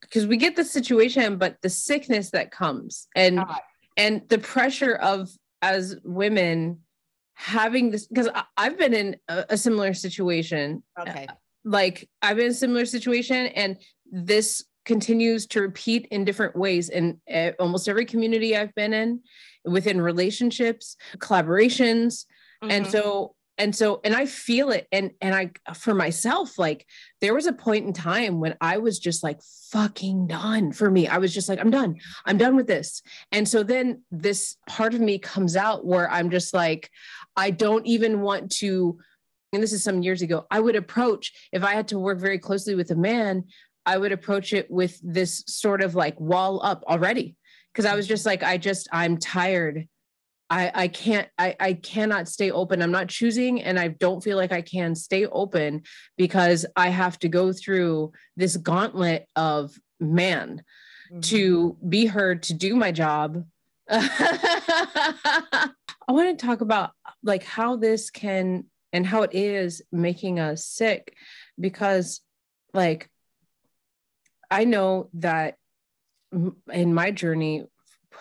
because 0.01 0.27
we 0.27 0.39
get 0.39 0.57
the 0.57 0.65
situation, 0.65 1.37
but 1.37 1.59
the 1.61 1.69
sickness 1.69 2.31
that 2.31 2.51
comes 2.51 3.09
and 3.15 3.41
uh, 3.41 3.57
and 3.97 4.23
the 4.29 4.39
pressure 4.39 4.95
of 4.95 5.29
as 5.63 5.97
women 6.05 6.81
having 7.35 7.91
this 7.91 8.07
because 8.07 8.29
I've 8.57 8.77
been 8.77 8.95
in 8.95 9.17
a, 9.29 9.45
a 9.51 9.57
similar 9.57 9.95
situation. 9.95 10.83
Okay. 10.99 11.29
Like 11.65 12.09
I've 12.23 12.37
been 12.37 12.47
in 12.47 12.53
a 12.53 12.55
similar 12.55 12.85
situation 12.85 13.47
and 13.49 13.77
this 14.11 14.65
continues 14.85 15.47
to 15.47 15.61
repeat 15.61 16.09
in 16.11 16.25
different 16.25 16.57
ways 16.57 16.89
in 16.89 17.21
uh, 17.33 17.53
almost 17.61 17.89
every 17.89 18.07
community 18.07 18.57
I've 18.57 18.75
been 18.75 18.93
in, 18.93 19.21
within 19.65 20.01
relationships, 20.01 20.97
collaborations. 21.19 22.25
Mm-hmm. 22.63 22.71
And 22.71 22.87
so 22.87 23.35
and 23.59 23.75
so 23.75 24.01
and 24.05 24.15
i 24.15 24.25
feel 24.25 24.71
it 24.71 24.87
and 24.93 25.11
and 25.21 25.35
i 25.35 25.51
for 25.75 25.95
myself 25.95 26.59
like 26.59 26.87
there 27.21 27.35
was 27.35 27.47
a 27.47 27.53
point 27.53 27.87
in 27.87 27.93
time 27.93 28.41
when 28.41 28.57
i 28.61 28.79
was 28.79 28.99
just 28.99 29.23
like 29.23 29.41
fucking 29.71 30.27
done 30.27 30.73
for 30.73 30.91
me. 30.91 31.07
I 31.07 31.19
was 31.19 31.35
just 31.35 31.49
like 31.49 31.61
i'm 31.61 31.71
done. 31.71 31.97
I'm 32.25 32.39
done 32.39 32.57
with 32.57 32.67
this. 32.67 33.03
And 33.33 33.47
so 33.47 33.63
then 33.63 34.03
this 34.11 34.57
part 34.67 34.95
of 34.95 35.01
me 35.01 35.19
comes 35.19 35.57
out 35.57 35.85
where 35.85 36.11
i'm 36.11 36.31
just 36.31 36.55
like 36.55 36.91
i 37.37 37.51
don't 37.51 37.87
even 37.87 38.21
want 38.21 38.51
to 38.53 38.99
and 39.53 39.63
this 39.63 39.73
is 39.73 39.83
some 39.83 40.03
years 40.03 40.23
ago 40.23 40.47
i 40.51 40.61
would 40.61 40.77
approach 40.77 41.33
if 41.53 41.63
i 41.63 41.75
had 41.75 41.89
to 41.89 41.99
work 41.99 42.19
very 42.19 42.39
closely 42.39 42.75
with 42.75 42.91
a 42.91 42.97
man 42.97 43.45
i 43.87 43.97
would 43.97 44.13
approach 44.13 44.53
it 44.53 44.71
with 44.71 44.99
this 45.03 45.45
sort 45.47 45.83
of 45.83 45.95
like 45.95 46.19
wall 46.19 46.61
up 46.63 46.83
already. 46.89 47.37
Because 47.73 47.85
i 47.85 47.95
was 47.95 48.07
just 48.07 48.27
like 48.27 48.43
i 48.43 48.57
just 48.57 48.89
i'm 48.93 49.19
tired 49.19 49.87
I, 50.51 50.71
I 50.75 50.89
can't 50.89 51.29
I, 51.39 51.55
I 51.61 51.73
cannot 51.75 52.29
stay 52.29 52.51
open. 52.51 52.83
I'm 52.83 52.91
not 52.91 53.09
choosing 53.09 53.63
and 53.63 53.79
I 53.79 53.89
don't 53.89 54.23
feel 54.23 54.37
like 54.37 54.53
I 54.53 54.63
can 54.63 54.95
stay 54.95 55.27
open 55.27 55.83
because 56.17 56.65
I 56.75 56.89
have 56.89 57.19
to 57.21 57.29
go 57.29 57.53
through 57.53 58.13
this 58.37 58.57
gauntlet 58.57 59.27
of 59.37 59.79
man 60.01 60.63
mm-hmm. 61.11 61.21
to 61.21 61.77
be 61.87 62.07
heard 62.07 62.43
to 62.45 62.55
do 62.55 62.77
my 62.77 62.93
job. 62.93 63.45
I 63.91 65.71
want 66.09 66.39
to 66.39 66.47
talk 66.47 66.61
about 66.63 66.93
like 67.23 67.45
how 67.45 67.77
this 67.77 68.11
can 68.11 68.65
and 68.93 69.07
how 69.07 69.23
it 69.23 69.35
is 69.35 69.83
making 69.93 70.41
us 70.41 70.65
sick 70.65 71.15
because 71.61 72.23
like 72.73 73.11
I 74.51 74.65
know 74.65 75.11
that 75.15 75.57
in 76.73 76.95
my 76.95 77.11
journey 77.11 77.65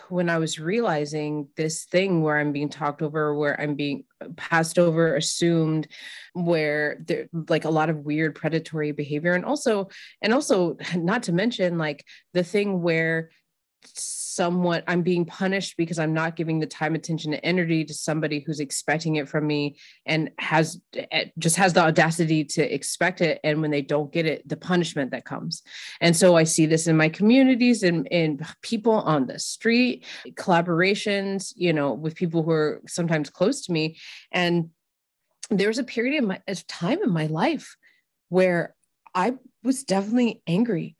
when 0.09 0.29
I 0.29 0.37
was 0.37 0.59
realizing 0.59 1.47
this 1.57 1.85
thing 1.85 2.21
where 2.21 2.37
I'm 2.37 2.51
being 2.51 2.69
talked 2.69 3.01
over, 3.01 3.35
where 3.35 3.59
I'm 3.59 3.75
being 3.75 4.03
passed 4.35 4.79
over, 4.79 5.15
assumed, 5.15 5.87
where 6.33 6.97
there 7.05 7.27
like 7.49 7.65
a 7.65 7.69
lot 7.69 7.89
of 7.89 8.05
weird 8.05 8.35
predatory 8.35 8.91
behavior, 8.91 9.33
and 9.33 9.45
also, 9.45 9.89
and 10.21 10.33
also, 10.33 10.77
not 10.95 11.23
to 11.23 11.33
mention 11.33 11.77
like 11.77 12.05
the 12.33 12.43
thing 12.43 12.81
where 12.81 13.29
somewhat 13.95 14.83
i'm 14.87 15.01
being 15.01 15.25
punished 15.25 15.75
because 15.77 15.97
i'm 15.99 16.13
not 16.13 16.35
giving 16.35 16.59
the 16.59 16.65
time 16.65 16.95
attention 16.95 17.33
and 17.33 17.41
energy 17.43 17.83
to 17.83 17.93
somebody 17.93 18.39
who's 18.39 18.59
expecting 18.59 19.15
it 19.15 19.27
from 19.27 19.47
me 19.47 19.77
and 20.05 20.29
has 20.37 20.79
eh, 20.95 21.25
just 21.37 21.55
has 21.55 21.73
the 21.73 21.81
audacity 21.81 22.43
to 22.43 22.73
expect 22.73 23.21
it. 23.21 23.39
And 23.43 23.61
when 23.61 23.71
they 23.71 23.81
don't 23.81 24.11
get 24.11 24.25
it 24.25 24.47
the 24.47 24.57
punishment 24.57 25.11
that 25.11 25.25
comes. 25.25 25.63
And 26.01 26.15
so 26.15 26.35
i 26.35 26.43
see 26.43 26.65
this 26.65 26.87
in 26.87 26.97
my 26.97 27.09
communities 27.09 27.83
and 27.83 28.07
in 28.07 28.45
people 28.61 28.93
on 28.93 29.27
the 29.27 29.39
street 29.39 30.05
collaborations 30.33 31.53
you 31.55 31.73
know 31.73 31.93
with 31.93 32.15
people 32.15 32.43
who 32.43 32.51
are 32.51 32.81
sometimes 32.87 33.29
close 33.29 33.65
to 33.65 33.71
me. 33.71 33.97
And 34.31 34.69
there 35.49 35.69
was 35.69 35.77
a 35.77 35.83
period 35.83 36.23
my, 36.23 36.41
of 36.47 36.67
time 36.67 36.99
in 37.03 37.11
my 37.11 37.27
life 37.27 37.75
where 38.29 38.75
i 39.15 39.33
was 39.63 39.83
definitely 39.83 40.41
angry. 40.47 40.95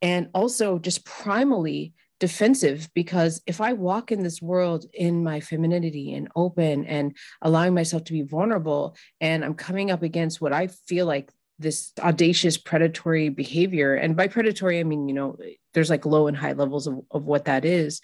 And 0.00 0.30
also 0.34 0.78
just 0.78 1.04
primally 1.04 1.92
defensive 2.22 2.88
because 2.94 3.42
if 3.48 3.60
I 3.60 3.72
walk 3.72 4.12
in 4.12 4.22
this 4.22 4.40
world 4.40 4.86
in 4.94 5.24
my 5.24 5.40
femininity 5.40 6.14
and 6.14 6.28
open 6.36 6.84
and 6.86 7.16
allowing 7.40 7.74
myself 7.74 8.04
to 8.04 8.12
be 8.12 8.22
vulnerable, 8.22 8.94
and 9.20 9.44
I'm 9.44 9.54
coming 9.54 9.90
up 9.90 10.04
against 10.04 10.40
what 10.40 10.52
I 10.52 10.68
feel 10.68 11.04
like 11.04 11.32
this 11.58 11.90
audacious 11.98 12.56
predatory 12.56 13.28
behavior, 13.28 13.96
and 13.96 14.16
by 14.16 14.28
predatory, 14.28 14.78
I 14.78 14.84
mean, 14.84 15.08
you 15.08 15.14
know, 15.14 15.36
there's 15.74 15.90
like 15.90 16.06
low 16.06 16.28
and 16.28 16.36
high 16.36 16.52
levels 16.52 16.86
of, 16.86 17.00
of 17.10 17.24
what 17.24 17.46
that 17.46 17.64
is. 17.64 18.00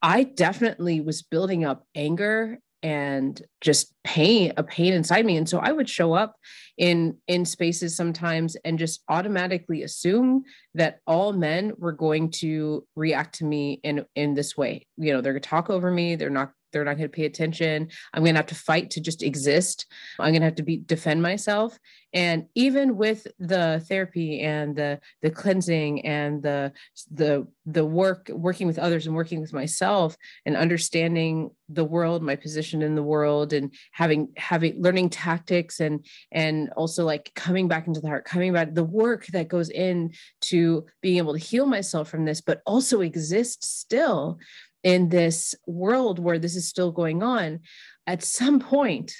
I 0.00 0.22
definitely 0.22 1.00
was 1.00 1.22
building 1.22 1.64
up 1.64 1.84
anger 1.92 2.60
and 2.82 3.40
just 3.60 3.92
pain 4.04 4.52
a 4.56 4.62
pain 4.62 4.92
inside 4.92 5.26
me. 5.26 5.36
And 5.36 5.48
so 5.48 5.58
i 5.58 5.72
would 5.72 5.88
show 5.88 6.12
up 6.12 6.36
in 6.78 7.16
in 7.26 7.44
spaces 7.44 7.96
sometimes 7.96 8.56
and 8.64 8.78
just 8.78 9.02
automatically 9.08 9.82
assume 9.82 10.44
that 10.74 10.98
all 11.06 11.32
men 11.32 11.72
were 11.78 11.92
going 11.92 12.30
to 12.30 12.86
react 12.94 13.36
to 13.36 13.44
me 13.44 13.80
in 13.82 14.04
in 14.14 14.34
this 14.34 14.56
way. 14.56 14.86
You 14.96 15.12
know 15.12 15.20
they're 15.20 15.32
going 15.32 15.42
to 15.42 15.48
talk 15.48 15.70
over 15.70 15.90
me. 15.90 16.16
They're 16.16 16.30
not 16.30 16.52
they're 16.76 16.84
not 16.84 16.98
going 16.98 17.08
to 17.08 17.16
pay 17.16 17.24
attention. 17.24 17.88
I'm 18.12 18.22
going 18.22 18.34
to 18.34 18.38
have 18.38 18.46
to 18.46 18.54
fight 18.54 18.90
to 18.90 19.00
just 19.00 19.22
exist. 19.22 19.86
I'm 20.18 20.32
going 20.32 20.42
to 20.42 20.46
have 20.46 20.56
to 20.56 20.62
be 20.62 20.76
defend 20.76 21.22
myself. 21.22 21.78
And 22.12 22.46
even 22.54 22.96
with 22.96 23.26
the 23.38 23.82
therapy 23.88 24.40
and 24.40 24.76
the 24.76 25.00
the 25.22 25.30
cleansing 25.30 26.04
and 26.06 26.42
the 26.42 26.72
the 27.10 27.46
the 27.64 27.84
work 27.84 28.30
working 28.30 28.66
with 28.66 28.78
others 28.78 29.06
and 29.06 29.14
working 29.14 29.40
with 29.40 29.52
myself 29.52 30.16
and 30.44 30.56
understanding 30.56 31.50
the 31.68 31.84
world 31.84 32.22
my 32.22 32.36
position 32.36 32.80
in 32.80 32.94
the 32.94 33.02
world 33.02 33.52
and 33.52 33.74
having 33.90 34.28
having 34.36 34.80
learning 34.80 35.10
tactics 35.10 35.80
and 35.80 36.06
and 36.30 36.70
also 36.76 37.04
like 37.04 37.32
coming 37.34 37.66
back 37.66 37.88
into 37.88 38.00
the 38.00 38.06
heart 38.06 38.24
coming 38.24 38.52
back 38.52 38.72
the 38.72 38.84
work 38.84 39.26
that 39.26 39.48
goes 39.48 39.68
in 39.68 40.12
to 40.40 40.86
being 41.02 41.18
able 41.18 41.32
to 41.32 41.40
heal 41.40 41.66
myself 41.66 42.08
from 42.08 42.24
this 42.24 42.40
but 42.40 42.62
also 42.66 43.00
exist 43.00 43.64
still 43.64 44.38
in 44.86 45.08
this 45.08 45.52
world 45.66 46.20
where 46.20 46.38
this 46.38 46.54
is 46.54 46.68
still 46.68 46.92
going 46.92 47.20
on 47.20 47.58
at 48.06 48.22
some 48.22 48.60
point 48.60 49.12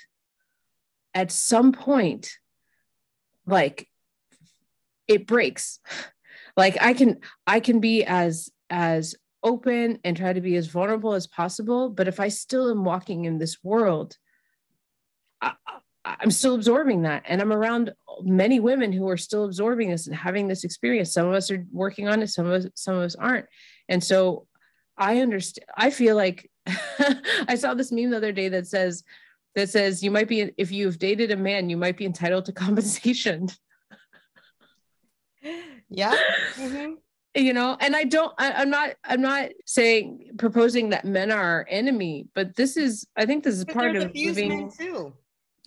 at 1.12 1.32
some 1.32 1.72
point 1.72 2.30
like 3.46 3.88
it 5.08 5.26
breaks. 5.26 5.80
Like 6.58 6.78
i 6.80 6.94
can 6.94 7.18
i 7.46 7.60
can 7.60 7.80
be 7.80 8.02
as 8.02 8.48
as 8.70 9.14
open 9.42 9.98
and 10.04 10.16
try 10.16 10.32
to 10.32 10.40
be 10.40 10.56
as 10.56 10.68
vulnerable 10.68 11.12
as 11.12 11.26
possible 11.26 11.90
but 11.90 12.08
if 12.08 12.18
i 12.18 12.28
still 12.28 12.70
am 12.70 12.82
walking 12.82 13.26
in 13.26 13.36
this 13.36 13.58
world 13.62 14.16
I, 15.42 15.52
i'm 16.06 16.30
still 16.30 16.54
absorbing 16.54 17.02
that. 17.02 17.24
And 17.26 17.42
i'm 17.42 17.52
around 17.52 17.92
many 18.22 18.58
women 18.58 18.90
who 18.90 19.06
are 19.10 19.18
still 19.18 19.44
absorbing 19.44 19.90
this 19.90 20.06
and 20.06 20.16
having 20.16 20.48
this 20.48 20.64
experience. 20.64 21.12
Some 21.12 21.28
of 21.28 21.34
us 21.34 21.50
are 21.50 21.66
working 21.70 22.08
on 22.08 22.22
it 22.22 22.28
some 22.28 22.46
of 22.46 22.52
us 22.52 22.70
some 22.74 22.94
of 22.94 23.02
us 23.02 23.14
aren't. 23.14 23.44
And 23.90 24.02
so 24.02 24.46
I 24.98 25.20
understand. 25.20 25.66
I 25.76 25.90
feel 25.90 26.16
like 26.16 26.50
I 27.48 27.54
saw 27.56 27.74
this 27.74 27.92
meme 27.92 28.10
the 28.10 28.16
other 28.16 28.32
day 28.32 28.48
that 28.48 28.66
says, 28.66 29.04
that 29.54 29.68
says 29.70 30.02
you 30.02 30.10
might 30.10 30.28
be, 30.28 30.52
if 30.56 30.70
you've 30.70 30.98
dated 30.98 31.30
a 31.30 31.36
man, 31.36 31.70
you 31.70 31.76
might 31.76 31.96
be 31.96 32.04
entitled 32.04 32.44
to 32.46 32.52
compensation. 32.64 33.48
Yeah. 35.88 36.16
Mm-hmm. 36.54 36.94
You 37.34 37.52
know, 37.52 37.76
and 37.80 37.94
I 37.94 38.04
don't, 38.04 38.32
I, 38.38 38.62
am 38.62 38.70
not, 38.70 38.90
I'm 39.04 39.20
not 39.20 39.50
saying 39.66 40.30
proposing 40.38 40.88
that 40.90 41.04
men 41.04 41.30
are 41.30 41.42
our 41.42 41.66
enemy, 41.68 42.28
but 42.34 42.56
this 42.56 42.78
is, 42.78 43.06
I 43.14 43.26
think 43.26 43.44
this 43.44 43.56
is 43.56 43.66
but 43.66 43.74
part 43.74 43.96
of 43.96 44.10
living. 44.14 44.70
too. 44.70 45.12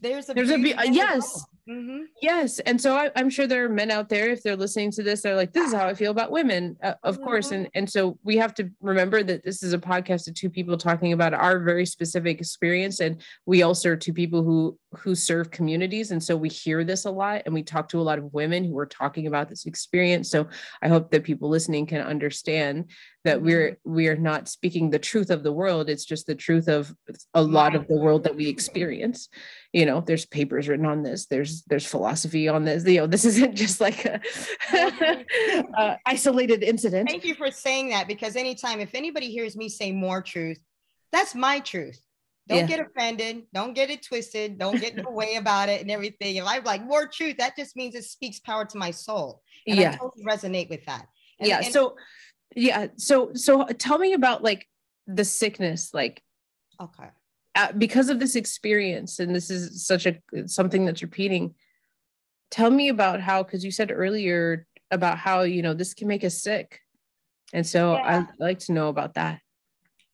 There's 0.02 0.30
a, 0.30 0.34
there's 0.34 0.50
a, 0.50 0.58
yes, 0.58 1.46
Mm-hmm. 1.70 2.06
Yes. 2.20 2.58
And 2.60 2.82
so 2.82 2.96
I, 2.96 3.12
am 3.16 3.30
sure 3.30 3.46
there 3.46 3.66
are 3.66 3.70
men 3.70 3.92
out 3.92 4.10
there, 4.10 4.30
if 4.30 4.42
they're 4.42 4.56
listening 4.56 4.90
to 4.92 5.04
this, 5.04 5.22
they're 5.22 5.36
like, 5.36 5.54
this 5.54 5.68
is 5.68 5.74
how 5.74 5.88
I 5.88 5.94
feel 5.94 6.10
about 6.10 6.32
women, 6.32 6.76
uh, 6.82 6.96
of 7.04 7.16
mm-hmm. 7.16 7.26
course. 7.26 7.52
And, 7.52 7.70
and 7.76 7.88
so 7.88 8.18
we 8.24 8.38
have 8.38 8.56
to 8.56 8.72
remember 8.82 9.22
that 9.22 9.44
this 9.44 9.62
is 9.62 9.74
a 9.74 9.78
podcast 9.78 10.28
of 10.28 10.34
two 10.34 10.50
people 10.50 10.78
talking 10.78 11.14
about 11.14 11.36
our 11.36 11.60
very 11.60 11.86
specific 11.86 12.40
experience. 12.40 13.02
And 13.02 13.22
we 13.46 13.62
also 13.62 13.92
are 13.92 13.96
two 13.96 14.14
people 14.14 14.44
who, 14.44 14.80
who 14.98 15.16
serve 15.16 15.52
communities. 15.52 16.12
And 16.12 16.24
so 16.24 16.36
we 16.36 16.50
hear 16.50 16.84
this 16.84 17.06
a 17.06 17.12
lot 17.12 17.44
and 17.46 17.54
we 17.54 17.64
talk 17.64 17.90
to 17.90 18.00
a 18.00 18.02
lot 18.02 18.18
of 18.18 18.34
women 18.34 18.64
who 18.64 18.78
are 18.78 18.86
talking 18.86 19.28
about 19.28 19.50
this 19.50 19.66
experience. 19.66 20.30
So 20.30 20.48
I 20.82 20.88
hope 20.88 21.12
that 21.12 21.24
people 21.24 21.50
listening 21.50 21.86
can 21.86 22.02
understand 22.02 22.90
that 23.26 23.38
mm-hmm. 23.38 23.46
we're 23.46 23.78
we 23.84 24.08
are 24.08 24.16
not 24.16 24.48
speaking 24.48 24.90
the 24.90 25.00
truth 25.00 25.30
of 25.30 25.44
the 25.44 25.52
world 25.52 25.90
it's 25.90 26.06
just 26.06 26.26
the 26.26 26.36
truth 26.36 26.68
of 26.68 26.94
a 27.34 27.42
lot 27.42 27.76
of 27.76 27.88
the 27.88 27.96
world 27.96 28.24
that 28.24 28.36
we 28.36 28.48
experience 28.48 29.30
you 29.74 29.86
know 29.86 30.02
there's 30.02 30.26
papers 30.26 30.68
written 30.68 30.86
on 30.86 31.04
this 31.04 31.26
there's 31.26 31.64
there's 31.64 31.86
philosophy 31.86 32.48
on 32.48 32.64
this 32.64 32.86
you 32.86 33.00
know 33.00 33.08
this 33.08 33.26
isn't 33.32 33.56
just 33.56 33.82
like 33.82 34.06
a 34.06 34.22
uh, 35.78 35.96
isolated 36.06 36.64
incident 36.64 37.10
thank 37.10 37.26
you 37.26 37.36
for 37.36 37.52
saying 37.52 37.90
that 37.90 38.08
because 38.08 38.36
anytime 38.36 38.80
if 38.80 38.96
anybody 38.96 39.30
hears 39.30 39.56
me 39.56 39.68
say 39.70 39.92
more 39.92 40.22
truth 40.22 40.60
that's 41.12 41.36
my 41.36 41.60
truth 41.60 42.02
don't 42.50 42.60
yeah. 42.60 42.66
get 42.66 42.80
offended. 42.80 43.44
Don't 43.54 43.74
get 43.74 43.90
it 43.90 44.04
twisted. 44.04 44.58
Don't 44.58 44.80
get 44.82 44.98
in 44.98 45.04
the 45.04 45.12
way 45.12 45.36
about 45.36 45.70
it 45.70 45.82
and 45.82 45.90
everything. 45.90 46.36
If 46.36 46.46
I'm 46.46 46.64
like 46.64 46.84
more 46.84 47.08
truth, 47.08 47.38
that 47.38 47.56
just 47.56 47.76
means 47.76 47.96
it 47.96 48.04
speaks 48.04 48.40
power 48.40 48.66
to 48.66 48.78
my 48.78 48.92
soul. 48.92 49.42
And 49.68 49.80
yeah. 49.80 49.92
I 49.92 49.98
totally 49.98 50.26
resonate 50.26 50.70
with 50.70 50.84
that. 50.86 51.08
And, 51.40 51.48
yeah. 51.48 51.58
And, 51.60 51.72
so 51.72 51.96
yeah 52.56 52.88
so 52.98 53.32
so 53.34 53.66
tell 53.66 53.98
me 53.98 54.14
about 54.14 54.44
like 54.44 54.68
the 55.08 55.26
sickness 55.26 55.94
like 55.94 56.24
okay 56.82 57.10
uh, 57.56 57.72
because 57.74 58.10
of 58.10 58.20
this 58.20 58.36
experience 58.36 59.20
and 59.20 59.36
this 59.36 59.50
is 59.50 59.86
such 59.86 60.06
a 60.06 60.16
something 60.48 60.86
that's 60.86 61.02
repeating 61.02 61.54
tell 62.52 62.70
me 62.70 62.90
about 62.90 63.22
how 63.22 63.44
because 63.44 63.64
you 63.64 63.72
said 63.72 63.92
earlier 63.92 64.66
about 64.92 65.18
how 65.18 65.42
you 65.42 65.62
know 65.62 65.74
this 65.74 65.94
can 65.94 66.08
make 66.08 66.24
us 66.24 66.42
sick 66.42 66.80
and 67.54 67.66
so 67.66 67.94
yeah. 67.94 68.20
i'd 68.20 68.40
like 68.40 68.60
to 68.60 68.72
know 68.72 68.88
about 68.90 69.14
that 69.14 69.40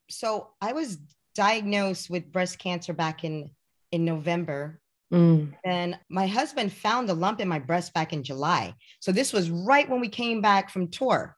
so 0.10 0.50
i 0.62 0.74
was 0.74 0.98
diagnosed 1.36 2.10
with 2.10 2.32
breast 2.32 2.60
cancer 2.60 2.94
back 2.94 3.24
in 3.24 3.50
in 3.92 4.06
november. 4.06 4.80
Mm. 5.14 5.54
and 5.64 6.00
my 6.10 6.26
husband 6.26 6.74
found 6.74 7.08
a 7.10 7.14
lump 7.14 7.40
in 7.40 7.48
my 7.48 7.60
breast 7.60 7.94
back 7.94 8.12
in 8.12 8.24
july. 8.24 8.74
So 9.00 9.12
this 9.12 9.32
was 9.32 9.52
right 9.52 9.88
when 9.88 10.02
we 10.02 10.10
came 10.10 10.42
back 10.42 10.72
from 10.72 10.90
tour 10.90 11.38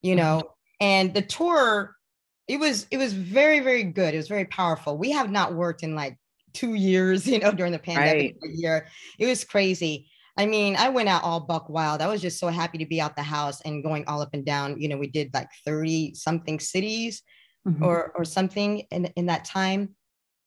you 0.00 0.16
know 0.16 0.42
and 0.80 1.12
the 1.12 1.22
tour 1.22 1.94
it 2.48 2.58
was 2.58 2.86
it 2.90 2.96
was 2.96 3.12
very 3.12 3.60
very 3.60 3.84
good. 3.84 4.14
It 4.14 4.18
was 4.18 4.28
very 4.28 4.46
powerful. 4.46 4.98
We 4.98 5.10
have 5.12 5.30
not 5.30 5.54
worked 5.54 5.82
in 5.82 5.94
like 5.94 6.18
two 6.52 6.74
years 6.74 7.26
you 7.32 7.38
know 7.38 7.52
during 7.52 7.72
the 7.72 7.78
pandemic 7.78 8.36
right. 8.42 8.54
year. 8.54 8.86
It 9.18 9.26
was 9.26 9.44
crazy. 9.44 10.08
I 10.36 10.46
mean 10.46 10.76
i 10.76 10.88
went 10.88 11.10
out 11.10 11.24
all 11.24 11.40
buck 11.40 11.68
wild. 11.68 12.00
I 12.00 12.08
was 12.08 12.22
just 12.22 12.38
so 12.38 12.48
happy 12.48 12.78
to 12.78 12.86
be 12.86 13.00
out 13.00 13.16
the 13.16 13.22
house 13.22 13.60
and 13.62 13.82
going 13.82 14.04
all 14.06 14.22
up 14.22 14.30
and 14.32 14.44
down. 14.44 14.80
You 14.80 14.88
know 14.88 14.96
we 14.96 15.08
did 15.08 15.32
like 15.34 15.48
30 15.66 16.14
something 16.14 16.58
cities 16.58 17.22
mm-hmm. 17.66 17.82
or 17.82 18.12
or 18.14 18.24
something 18.24 18.80
in 18.90 19.06
in 19.16 19.26
that 19.26 19.44
time 19.44 19.94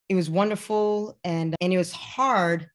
it 0.08 0.14
was 0.14 0.30
wonderful 0.30 1.18
and 1.24 1.54
and 1.60 1.72
it 1.72 1.78
was 1.78 1.92
hard 1.92 2.68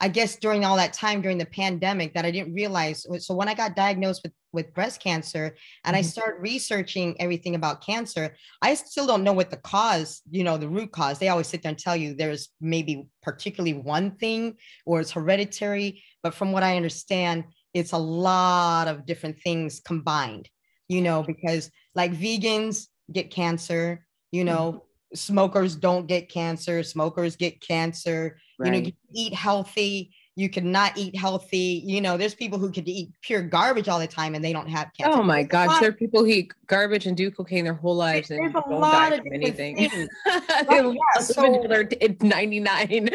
I 0.00 0.08
guess 0.08 0.36
during 0.36 0.64
all 0.64 0.76
that 0.76 0.92
time 0.92 1.20
during 1.20 1.38
the 1.38 1.46
pandemic 1.46 2.14
that 2.14 2.24
I 2.24 2.30
didn't 2.30 2.54
realize. 2.54 3.04
So 3.18 3.34
when 3.34 3.48
I 3.48 3.54
got 3.54 3.74
diagnosed 3.74 4.22
with 4.22 4.32
with 4.52 4.72
breast 4.72 5.02
cancer 5.02 5.56
and 5.84 5.94
mm-hmm. 5.94 5.98
I 5.98 6.02
started 6.02 6.40
researching 6.40 7.20
everything 7.20 7.54
about 7.54 7.84
cancer, 7.84 8.34
I 8.62 8.74
still 8.74 9.06
don't 9.06 9.24
know 9.24 9.32
what 9.32 9.50
the 9.50 9.56
cause, 9.56 10.22
you 10.30 10.44
know, 10.44 10.56
the 10.56 10.68
root 10.68 10.92
cause. 10.92 11.18
They 11.18 11.28
always 11.28 11.48
sit 11.48 11.62
there 11.62 11.70
and 11.70 11.78
tell 11.78 11.96
you 11.96 12.14
there's 12.14 12.48
maybe 12.60 13.08
particularly 13.22 13.74
one 13.74 14.12
thing 14.12 14.56
or 14.86 15.00
it's 15.00 15.10
hereditary, 15.10 16.02
but 16.22 16.32
from 16.32 16.52
what 16.52 16.62
I 16.62 16.76
understand, 16.76 17.44
it's 17.74 17.92
a 17.92 17.98
lot 17.98 18.88
of 18.88 19.04
different 19.04 19.40
things 19.40 19.80
combined. 19.80 20.48
You 20.88 21.02
know, 21.02 21.22
because 21.22 21.70
like 21.94 22.12
vegans 22.12 22.86
get 23.12 23.30
cancer, 23.30 24.06
you 24.32 24.44
know, 24.44 24.72
mm-hmm 24.72 24.84
smokers 25.14 25.74
don't 25.74 26.06
get 26.06 26.28
cancer 26.28 26.82
smokers 26.82 27.34
get 27.34 27.62
cancer 27.62 28.38
right. 28.58 28.66
you 28.66 28.72
know 28.72 28.86
you 28.86 28.92
eat 29.14 29.32
healthy 29.32 30.12
you 30.38 30.48
cannot 30.48 30.96
eat 30.96 31.16
healthy. 31.16 31.82
You 31.84 32.00
know, 32.00 32.16
there's 32.16 32.32
people 32.32 32.60
who 32.60 32.70
could 32.70 32.86
eat 32.88 33.10
pure 33.22 33.42
garbage 33.42 33.88
all 33.88 33.98
the 33.98 34.06
time 34.06 34.36
and 34.36 34.44
they 34.44 34.52
don't 34.52 34.68
have 34.68 34.92
cancer. 34.96 35.18
Oh 35.18 35.22
my 35.24 35.42
gosh, 35.42 35.80
there 35.80 35.88
are 35.88 35.92
people 35.92 36.20
who 36.20 36.30
eat 36.30 36.52
garbage 36.68 37.06
and 37.06 37.16
do 37.16 37.28
cocaine 37.28 37.64
their 37.64 37.74
whole 37.74 37.96
lives 37.96 38.30
and 38.30 38.38
There's 38.38 38.50
a 38.50 38.68
don't 38.68 38.80
lot 38.80 39.10
die 39.10 39.16
of 39.16 39.22
from 39.24 39.32
anything. 39.32 39.76
things. 39.76 39.90
they 40.70 40.80
Right, 40.80 40.96
yeah, 41.16 41.22
so- 41.22 41.66
they're 41.68 41.88
99. 42.22 43.08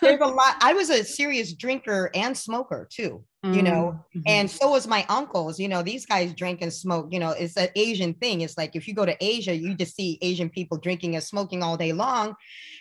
There's 0.00 0.20
a 0.20 0.26
lot. 0.26 0.54
I 0.60 0.72
was 0.72 0.88
a 0.88 1.02
serious 1.02 1.52
drinker 1.52 2.12
and 2.14 2.38
smoker 2.38 2.86
too. 2.88 3.24
You 3.42 3.62
know, 3.62 4.04
Mhm. 4.14 4.22
and 4.26 4.50
so 4.50 4.70
was 4.70 4.86
my 4.86 5.06
uncles. 5.08 5.58
You 5.58 5.68
know, 5.68 5.82
these 5.82 6.04
guys 6.04 6.34
drink 6.34 6.60
and 6.60 6.70
smoke. 6.70 7.08
You 7.10 7.20
know, 7.20 7.30
it's 7.30 7.56
an 7.56 7.70
Asian 7.74 8.12
thing. 8.12 8.42
It's 8.42 8.58
like 8.58 8.76
if 8.76 8.86
you 8.86 8.92
go 8.92 9.06
to 9.06 9.16
Asia, 9.18 9.54
you 9.56 9.74
just 9.74 9.96
see 9.96 10.18
Asian 10.20 10.50
people 10.50 10.76
drinking 10.76 11.14
and 11.14 11.24
smoking 11.24 11.62
all 11.62 11.78
day 11.78 11.92
long, 11.94 12.34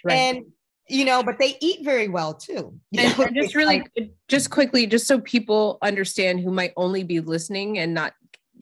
Right. 0.03 0.15
and 0.15 0.45
you 0.89 1.05
know, 1.05 1.23
but 1.23 1.37
they 1.39 1.55
eat 1.61 1.85
very 1.85 2.09
well 2.09 2.33
too. 2.33 2.77
And, 2.97 3.17
and 3.19 3.35
just 3.35 3.55
really 3.55 3.79
like- 3.95 4.09
just 4.27 4.49
quickly 4.49 4.85
just 4.85 5.07
so 5.07 5.21
people 5.21 5.77
understand 5.81 6.41
who 6.41 6.51
might 6.51 6.73
only 6.75 7.03
be 7.03 7.21
listening 7.21 7.79
and 7.79 7.93
not 7.93 8.13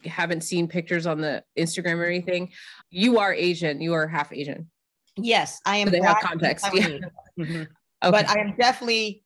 haven't 0.04 0.42
seen 0.42 0.68
pictures 0.68 1.06
on 1.06 1.20
the 1.20 1.42
instagram 1.58 1.96
or 1.96 2.04
anything 2.04 2.52
you 2.88 3.18
are 3.18 3.34
asian 3.34 3.80
you 3.80 3.92
are 3.94 4.06
half 4.06 4.32
asian 4.32 4.70
yes, 5.16 5.58
I 5.66 5.78
am. 5.78 5.88
So 5.88 5.90
they 5.90 6.00
have 6.02 6.18
context, 6.22 6.64
yeah. 6.72 6.98
Mhm. 7.40 7.62
okay. 7.62 7.66
but 8.02 8.28
I 8.30 8.38
am 8.40 8.54
definitely 8.56 9.24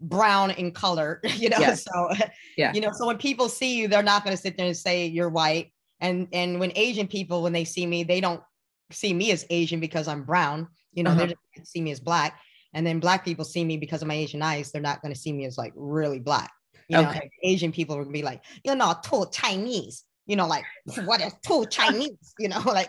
brown 0.00 0.50
in 0.52 0.72
color, 0.72 1.20
you 1.36 1.48
know. 1.48 1.58
Yes. 1.58 1.84
So 1.84 2.10
Yeah. 2.56 2.72
you 2.72 2.80
know, 2.80 2.90
so 2.92 3.06
when 3.06 3.18
people 3.18 3.48
see 3.48 3.76
you, 3.76 3.88
they're 3.88 4.02
not 4.02 4.24
going 4.24 4.36
to 4.36 4.40
sit 4.42 4.56
there 4.56 4.66
and 4.66 4.76
say 4.76 5.06
you're 5.06 5.28
white. 5.30 5.72
And 6.00 6.28
and 6.32 6.60
when 6.60 6.72
Asian 6.76 7.06
people, 7.08 7.42
when 7.42 7.52
they 7.52 7.64
see 7.64 7.86
me, 7.86 8.04
they 8.04 8.20
don't 8.20 8.42
see 8.90 9.14
me 9.14 9.30
as 9.32 9.46
Asian 9.50 9.80
because 9.80 10.06
I'm 10.08 10.24
brown. 10.24 10.68
You 10.92 11.02
know, 11.04 11.10
Uh-huh. 11.10 11.26
they're 11.26 11.34
just 11.56 11.72
see 11.72 11.80
me 11.80 11.90
as 11.90 12.00
black. 12.00 12.38
And 12.74 12.84
then 12.86 12.98
black 13.00 13.24
people 13.24 13.44
see 13.44 13.64
me 13.64 13.76
because 13.76 14.02
of 14.02 14.08
my 14.08 14.14
Asian 14.14 14.42
eyes. 14.42 14.72
They're 14.72 14.82
not 14.82 15.00
going 15.00 15.14
to 15.14 15.18
see 15.20 15.32
me 15.32 15.44
as 15.46 15.56
like 15.56 15.72
really 15.76 16.18
black. 16.18 16.50
You 16.88 16.98
know, 16.98 17.08
Okay. 17.08 17.20
and 17.20 17.30
Asian 17.44 17.72
people 17.72 18.04
to 18.04 18.10
be 18.10 18.22
like, 18.22 18.42
you're 18.64 18.74
not 18.76 19.04
too 19.04 19.24
Chinese. 19.32 20.04
You 20.26 20.36
know, 20.36 20.46
like 20.46 20.64
what 21.04 21.20
is 21.20 21.32
too 21.46 21.66
Chinese? 21.70 22.34
You 22.38 22.48
know, 22.48 22.60
like 22.66 22.88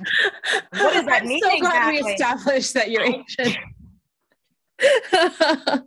what 0.71 0.93
does 0.93 1.05
that 1.05 1.21
I'm 1.21 1.27
mean 1.27 1.41
so 1.43 1.59
glad 1.59 1.87
we 1.87 1.99
established 1.99 2.73
that 2.73 2.89
you're 2.91 3.03
asian 3.03 3.55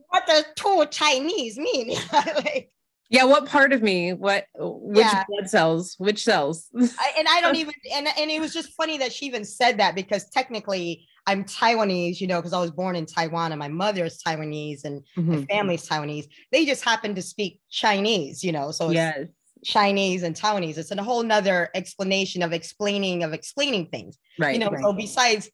what 0.09 0.27
does 0.27 0.45
too 0.57 0.85
Chinese 0.91 1.59
mean? 1.59 1.97
like, 2.13 2.71
yeah 3.11 3.25
what 3.25 3.47
part 3.47 3.73
of 3.73 3.83
me 3.83 4.13
what 4.13 4.45
which 4.57 5.07
Yeah. 5.07 5.25
blood 5.29 5.49
cells 5.49 5.95
which 5.99 6.23
cells 6.25 6.69
I, 6.77 7.13
and 7.19 7.27
I 7.29 7.41
don't 7.41 7.57
even 7.63 7.75
and 7.93 8.07
and 8.19 8.31
it 8.31 8.41
was 8.41 8.53
just 8.53 8.73
funny 8.75 8.99
that 8.99 9.13
she 9.13 9.27
even 9.27 9.45
said 9.45 9.79
that 9.79 9.95
because 9.95 10.29
technically 10.31 11.07
I'm 11.27 11.45
Taiwanese, 11.45 12.23
you 12.23 12.27
know, 12.27 12.39
because 12.41 12.55
I 12.55 12.61
was 12.61 12.71
born 12.71 12.97
in 12.97 13.05
Taiwan 13.05 13.53
and 13.53 13.59
my 13.59 13.69
mother 13.69 14.07
is 14.07 14.19
Taiwanese 14.27 14.85
and 14.85 15.03
my 15.17 15.37
Mhm. 15.37 15.49
family's 15.51 15.87
Taiwanese. 15.87 16.25
They 16.53 16.65
just 16.65 16.83
happen 16.83 17.15
to 17.17 17.21
speak 17.23 17.61
Chinese, 17.71 18.43
you 18.43 18.51
know, 18.51 18.71
so 18.71 18.87
it's 18.87 18.95
yes 18.95 19.29
Chinese 19.65 20.23
and 20.23 20.35
Taiwanese. 20.35 20.79
It's 20.79 20.91
a 20.91 21.03
whole 21.03 21.23
nother 21.23 21.69
explanation 21.75 22.43
of 22.43 22.53
explaining 22.55 23.25
of 23.25 23.33
explaining 23.35 23.89
things, 23.89 24.17
right 24.39 24.55
you 24.55 24.59
know. 24.61 24.71
right. 24.71 24.81
So 24.83 24.93
besides, 24.95 25.51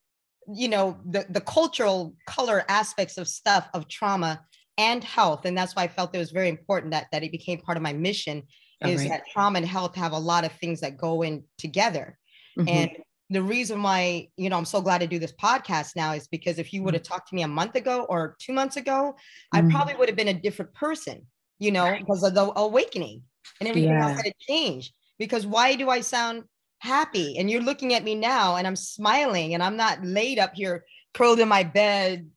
you 0.52 0.68
know, 0.68 1.00
the 1.08 1.26
the 1.30 1.40
cultural 1.40 2.14
color 2.26 2.64
aspects 2.68 3.18
of 3.18 3.28
stuff 3.28 3.68
of 3.74 3.88
trauma 3.88 4.44
and 4.78 5.04
health, 5.04 5.44
and 5.44 5.56
that's 5.56 5.74
why 5.76 5.84
I 5.84 5.88
felt 5.88 6.14
it 6.14 6.18
was 6.18 6.30
very 6.32 6.48
important 6.48 6.92
that 6.92 7.06
that 7.12 7.22
it 7.22 7.32
became 7.32 7.60
part 7.60 7.76
of 7.76 7.82
my 7.82 7.92
mission 7.92 8.42
Oh, 8.82 8.88
is 8.88 8.96
right. 8.96 9.10
that 9.10 9.22
trauma 9.32 9.58
and 9.58 9.66
health 9.66 9.94
have 9.96 10.12
a 10.12 10.18
lot 10.18 10.44
of 10.44 10.52
things 10.52 10.80
that 10.80 10.96
go 10.96 11.22
in 11.22 11.44
together. 11.58 12.18
Mhm. 12.56 12.66
And 12.68 12.90
the 13.30 13.42
reason 13.42 13.82
why, 13.82 14.28
you 14.36 14.50
know, 14.50 14.58
I'm 14.58 14.64
so 14.66 14.82
glad 14.82 14.98
to 14.98 15.06
do 15.06 15.18
this 15.18 15.32
podcast 15.32 15.96
now 15.96 16.12
is 16.12 16.28
because 16.28 16.58
if 16.58 16.72
you 16.72 16.82
would 16.82 16.94
have 16.94 17.02
Mm-hmm. 17.02 17.04
talked 17.04 17.28
to 17.30 17.34
me 17.34 17.42
a 17.42 17.48
month 17.48 17.74
ago 17.74 18.04
or 18.08 18.36
two 18.38 18.52
months 18.52 18.76
ago, 18.76 19.16
I 19.52 19.62
Mhm. 19.62 19.70
probably 19.70 19.94
would 19.96 20.08
have 20.08 20.16
been 20.16 20.28
a 20.28 20.34
different 20.34 20.74
person, 20.74 21.26
you 21.58 21.72
know, 21.72 21.96
because 21.98 22.22
of 22.22 22.34
the 22.34 22.52
awakening 22.56 23.22
and 23.60 23.68
everything 23.68 23.94
Yeah. 23.94 24.02
else 24.02 24.16
that 24.16 24.26
had 24.26 24.38
changed. 24.38 24.92
Because 25.18 25.46
why 25.46 25.74
do 25.76 25.88
I 25.88 26.00
sound 26.00 26.44
happy? 26.84 27.38
And 27.38 27.50
you're 27.50 27.62
looking 27.62 27.94
at 27.94 28.04
me 28.04 28.14
now 28.14 28.56
and 28.56 28.66
I'm 28.66 28.76
smiling 28.76 29.54
and 29.54 29.62
I'm 29.62 29.76
not 29.76 30.04
laid 30.04 30.38
up 30.38 30.54
here 30.54 30.84
curled 31.14 31.40
in 31.40 31.48
my 31.48 31.64
bed, 31.64 32.28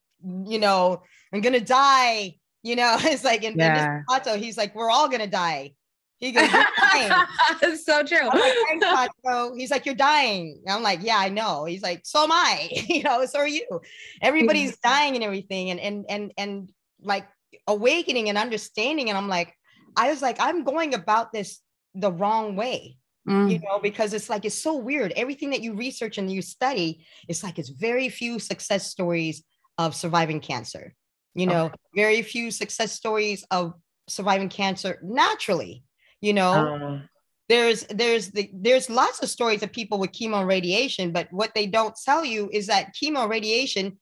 you 0.46 0.60
know, 0.60 1.04
I'm 1.34 1.42
gonna 1.42 1.60
die. 1.60 2.36
You 2.64 2.76
know, 2.76 2.98
it's 3.02 3.24
like 3.24 3.44
in, 3.44 3.58
Yeah. 3.58 3.98
in 3.98 4.06
Pato, 4.10 4.38
he's 4.38 4.58
like, 4.58 4.74
we're 4.76 4.90
all 4.90 5.10
gonna 5.10 5.28
die. 5.28 5.74
He 6.20 6.32
goes, 6.32 6.52
"You're 6.52 6.66
dying." 6.80 7.12
it's 7.62 7.86
so 7.86 8.04
true 8.04 8.28
I'm 8.28 8.80
like, 8.80 9.12
Pacho. 9.24 9.54
He's 9.56 9.70
like, 9.70 9.86
you're 9.86 9.94
dying. 9.94 10.64
I'm 10.68 10.82
like, 10.82 11.00
yeah, 11.04 11.18
I 11.18 11.30
know. 11.30 11.66
He's 11.66 11.84
like, 11.84 12.02
so 12.06 12.24
am 12.24 12.32
I. 12.32 12.70
you 12.90 13.04
know, 13.04 13.24
so 13.26 13.40
are 13.40 13.48
you. 13.48 13.82
Everybody's 14.22 14.78
dying 14.78 15.14
and 15.14 15.24
everything, 15.24 15.70
and 15.70 15.80
and 15.80 16.06
and 16.10 16.34
and 16.38 16.72
like 17.02 17.28
awakening 17.68 18.30
and 18.30 18.38
understanding. 18.38 19.10
And 19.10 19.18
I'm 19.18 19.28
like, 19.28 19.54
I 19.96 20.10
was 20.10 20.22
like, 20.24 20.38
I'm 20.40 20.64
going 20.64 20.96
about 20.96 21.32
this 21.32 21.62
the 21.94 22.12
wrong 22.12 22.56
way, 22.56 22.98
Mm. 23.28 23.52
you 23.52 23.60
know, 23.60 23.78
because 23.80 24.14
it's 24.14 24.30
like 24.30 24.46
it's 24.46 24.56
so 24.56 24.78
weird. 24.78 25.12
Everything 25.16 25.50
that 25.50 25.62
you 25.62 25.74
research 25.74 26.18
and 26.18 26.32
you 26.32 26.42
study, 26.42 27.06
it's 27.28 27.44
like 27.44 27.60
it's 27.60 27.70
very 27.70 28.08
few 28.08 28.40
success 28.40 28.88
stories 28.88 29.44
of 29.78 29.96
surviving 29.96 30.40
cancer. 30.40 30.96
You 31.36 31.46
know, 31.46 31.72
very 31.96 32.22
few 32.22 32.52
success 32.52 32.94
stories 32.94 33.46
of 33.52 33.74
surviving 34.08 34.50
cancer 34.50 35.00
naturally. 35.04 35.84
You 36.22 36.34
know, 36.34 36.54
Uh, 36.54 37.08
there's 37.50 37.86
there's 37.88 38.32
the 38.32 38.50
there's 38.54 38.90
lots 38.90 39.22
of 39.22 39.30
stories 39.30 39.64
of 39.64 39.72
people 39.72 40.00
with 40.00 40.12
chemo 40.12 40.40
and 40.40 40.48
radiation 40.48 41.12
but 41.12 41.28
what 41.32 41.54
they 41.54 41.66
don't 41.66 41.96
tell 42.04 42.26
you 42.26 42.50
is 42.52 42.68
that 42.68 42.94
chemo 42.94 43.22
and 43.22 43.30
radiation 43.30 43.98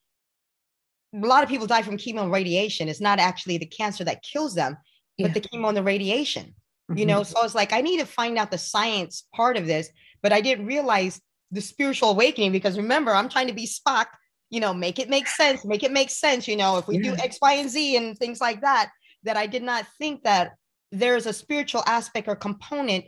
a 1.14 1.28
lot 1.28 1.44
of 1.44 1.50
people 1.50 1.68
die 1.68 1.84
from 1.84 1.98
chemo 1.98 2.24
and 2.24 2.32
radiation 2.32 2.90
it's 2.90 3.02
not 3.02 3.20
actually 3.20 3.58
the 3.58 3.66
cancer 3.66 4.04
that 4.04 4.24
kills 4.24 4.56
them 4.56 4.76
but 5.20 5.34
the 5.34 5.42
chemo 5.42 5.68
and 5.68 5.78
the 5.78 5.84
radiation 5.84 6.56
you 6.90 7.06
mhm. 7.06 7.08
know 7.08 7.24
so 7.24 7.40
i 7.40 7.44
was 7.44 7.56
like 7.56 7.74
i 7.74 7.82
need 7.82 8.00
to 8.00 8.06
find 8.06 8.38
out 8.38 8.52
the 8.52 8.58
science 8.58 9.28
part 9.34 9.58
of 9.58 9.66
this 9.66 9.90
but 10.22 10.32
i 10.32 10.42
didn't 10.42 10.66
realize 10.66 11.22
the 11.52 11.62
spiritual 11.62 12.10
awakening 12.12 12.52
because 12.52 12.78
remember 12.78 13.14
i'm 13.14 13.30
trying 13.30 13.48
to 13.48 13.54
be 13.54 13.68
spock 13.68 14.06
you 14.50 14.60
know 14.60 14.74
make 14.74 15.00
it 15.00 15.10
make 15.10 15.28
sense 15.28 15.66
make 15.66 15.84
it 15.84 15.92
make 15.92 16.10
sense 16.10 16.48
you 16.48 16.56
know 16.56 16.78
if 16.78 16.88
we 16.88 16.98
do 16.98 17.16
x 17.16 17.38
y 17.42 17.54
and 17.54 17.70
z 17.70 17.96
and 17.98 18.18
things 18.18 18.40
like 18.40 18.62
that 18.62 18.92
that 19.24 19.38
i 19.38 19.48
did 19.48 19.64
not 19.64 19.86
think 19.98 20.24
that 20.24 20.52
there's 20.92 21.26
a 21.26 21.34
spiritual 21.34 21.84
aspect 21.88 22.28
or 22.28 22.36
component 22.36 23.06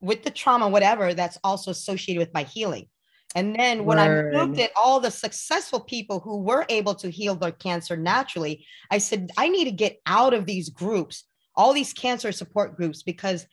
with 0.00 0.22
the 0.24 0.30
trauma 0.30 0.68
whatever 0.68 1.14
that's 1.14 1.38
also 1.44 1.70
associated 1.70 2.18
with 2.18 2.34
my 2.34 2.42
healing 2.42 2.88
and 3.34 3.54
then 3.54 3.84
when 3.84 3.98
Word. 3.98 4.34
i 4.34 4.38
looked 4.38 4.58
at 4.58 4.72
all 4.76 4.98
the 4.98 5.10
successful 5.10 5.80
people 5.80 6.18
who 6.18 6.42
were 6.42 6.66
able 6.68 6.94
to 6.96 7.08
heal 7.08 7.36
their 7.36 7.52
cancer 7.52 7.96
naturally 7.96 8.66
i 8.90 8.98
said 8.98 9.30
i 9.36 9.48
need 9.48 9.64
to 9.66 9.70
get 9.70 10.00
out 10.06 10.34
of 10.34 10.46
these 10.46 10.68
groups 10.68 11.24
all 11.54 11.72
these 11.72 11.92
cancer 11.92 12.32
support 12.32 12.76
groups 12.76 13.02
because 13.02 13.46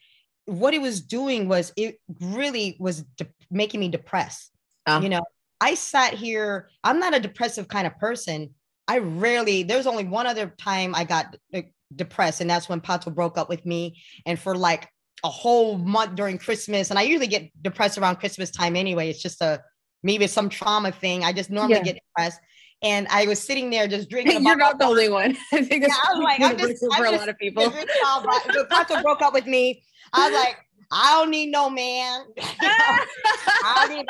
what 0.45 0.73
it 0.73 0.81
was 0.81 1.01
doing 1.01 1.47
was 1.47 1.71
it 1.77 1.99
really 2.21 2.75
was 2.79 3.03
de- 3.17 3.27
making 3.51 3.79
me 3.79 3.89
depressed. 3.89 4.51
Ah. 4.87 5.01
you 5.01 5.09
know 5.09 5.21
i 5.61 5.73
sat 5.75 6.13
here 6.13 6.69
i'm 6.85 6.99
not 6.99 7.13
a 7.13 7.19
depressive 7.19 7.67
kind 7.67 7.85
of 7.85 7.97
person. 7.99 8.49
I 8.87 8.99
rarely 8.99 9.63
there's 9.63 9.85
only 9.87 10.05
one 10.05 10.25
other 10.25 10.47
time 10.57 10.95
i 10.95 11.03
got 11.03 11.35
uh, 11.53 11.61
depressed 11.95 12.41
and 12.41 12.49
that's 12.49 12.67
when 12.69 12.81
pato 12.81 13.13
broke 13.13 13.37
up 13.37 13.49
with 13.49 13.65
me. 13.65 14.01
And 14.25 14.39
for 14.39 14.55
like 14.55 14.87
a 15.23 15.29
whole 15.29 15.77
month 15.77 16.15
during 16.15 16.37
christmas 16.37 16.89
and 16.89 16.97
i 16.97 17.01
usually 17.03 17.27
get 17.27 17.51
depressed 17.61 17.97
around 17.97 18.15
christmas 18.17 18.49
time 18.51 18.75
anyway. 18.75 19.09
It's 19.09 19.21
just 19.21 19.41
a 19.41 19.61
maybe 20.01 20.23
it's 20.23 20.33
some 20.33 20.47
trauma 20.49 20.91
thing. 20.93 21.23
I 21.25 21.33
just 21.33 21.49
normally 21.49 21.75
Yeah. 21.79 21.83
get 21.91 21.99
depressed 22.05 22.39
and 22.81 23.07
i 23.09 23.25
was 23.25 23.39
sitting 23.41 23.69
there 23.69 23.87
just 23.87 24.09
drinking 24.13 24.45
You're 24.45 24.55
not 24.57 24.79
the 24.79 24.85
only 24.85 25.09
one. 25.09 25.35
I 25.53 25.63
think 25.63 25.83
it's 25.83 25.93
Yeah, 25.95 26.01
I 26.03 26.13
was 26.13 26.23
like, 26.23 26.41
I'm 26.41 26.57
just- 26.57 26.61
universal 26.81 26.89
I'm 26.93 26.97
for 27.01 27.05
a 27.05 27.11
lot 27.11 27.29
of 27.29 27.37
people. 27.37 27.63
the 27.65 27.71
drink 27.71 27.89
bottle, 28.01 28.29
but 28.29 28.53
the 28.53 28.65
Pato 28.73 29.01
broke 29.01 29.21
up 29.21 29.33
with 29.33 29.45
me 29.45 29.83
i 30.13 30.27
was 30.27 30.35
like 30.35 30.55
i 30.91 31.13
don't 31.13 31.29
need 31.29 31.51
no 31.51 31.69
man 31.69 32.23
You 32.35 32.43
know? 32.67 32.99
I 33.63 33.85
don't 33.87 33.89
need 33.97 34.07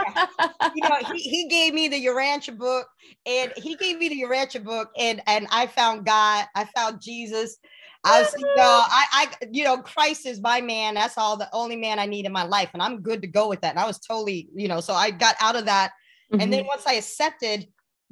you 0.75 0.83
know, 0.87 0.95
he, 1.11 1.19
he 1.19 1.47
gave 1.47 1.73
me 1.73 1.87
the 1.87 2.05
Urantia 2.05 2.55
book 2.55 2.87
and 3.25 3.51
he 3.57 3.75
gave 3.75 3.97
me 3.97 4.07
the 4.07 4.21
Urantia 4.21 4.63
book 4.63 4.89
and 4.97 5.19
and 5.25 5.47
I 5.51 5.65
found 5.67 6.05
God, 6.05 6.45
I 6.55 6.65
found 6.75 7.01
Jesus. 7.01 7.57
I 8.05 8.21
was, 8.21 8.33
you 8.37 8.45
know, 8.55 8.83
I, 8.85 9.05
I, 9.11 9.27
you 9.51 9.63
know, 9.65 9.77
Christ 9.79 10.25
is 10.25 10.39
my 10.39 10.61
man. 10.61 10.93
That's 10.93 11.17
all 11.17 11.35
the 11.37 11.49
only 11.51 11.75
man 11.75 11.99
I 11.99 12.05
need 12.05 12.25
in 12.25 12.31
my 12.31 12.43
life. 12.43 12.69
And 12.73 12.81
I'm 12.81 13.01
good 13.01 13.21
to 13.23 13.27
go 13.27 13.49
with 13.49 13.59
that. 13.61 13.71
And 13.71 13.79
I 13.79 13.85
was 13.87 13.99
totally, 13.99 14.47
you 14.55 14.67
know, 14.69 14.79
so 14.79 14.93
I 14.93 15.09
got 15.11 15.35
out 15.41 15.55
of 15.57 15.65
that. 15.65 15.91
And 16.31 16.41
Mm-hmm. 16.41 16.51
then 16.51 16.65
once 16.67 16.83
I 16.87 16.93
accepted, 16.93 17.67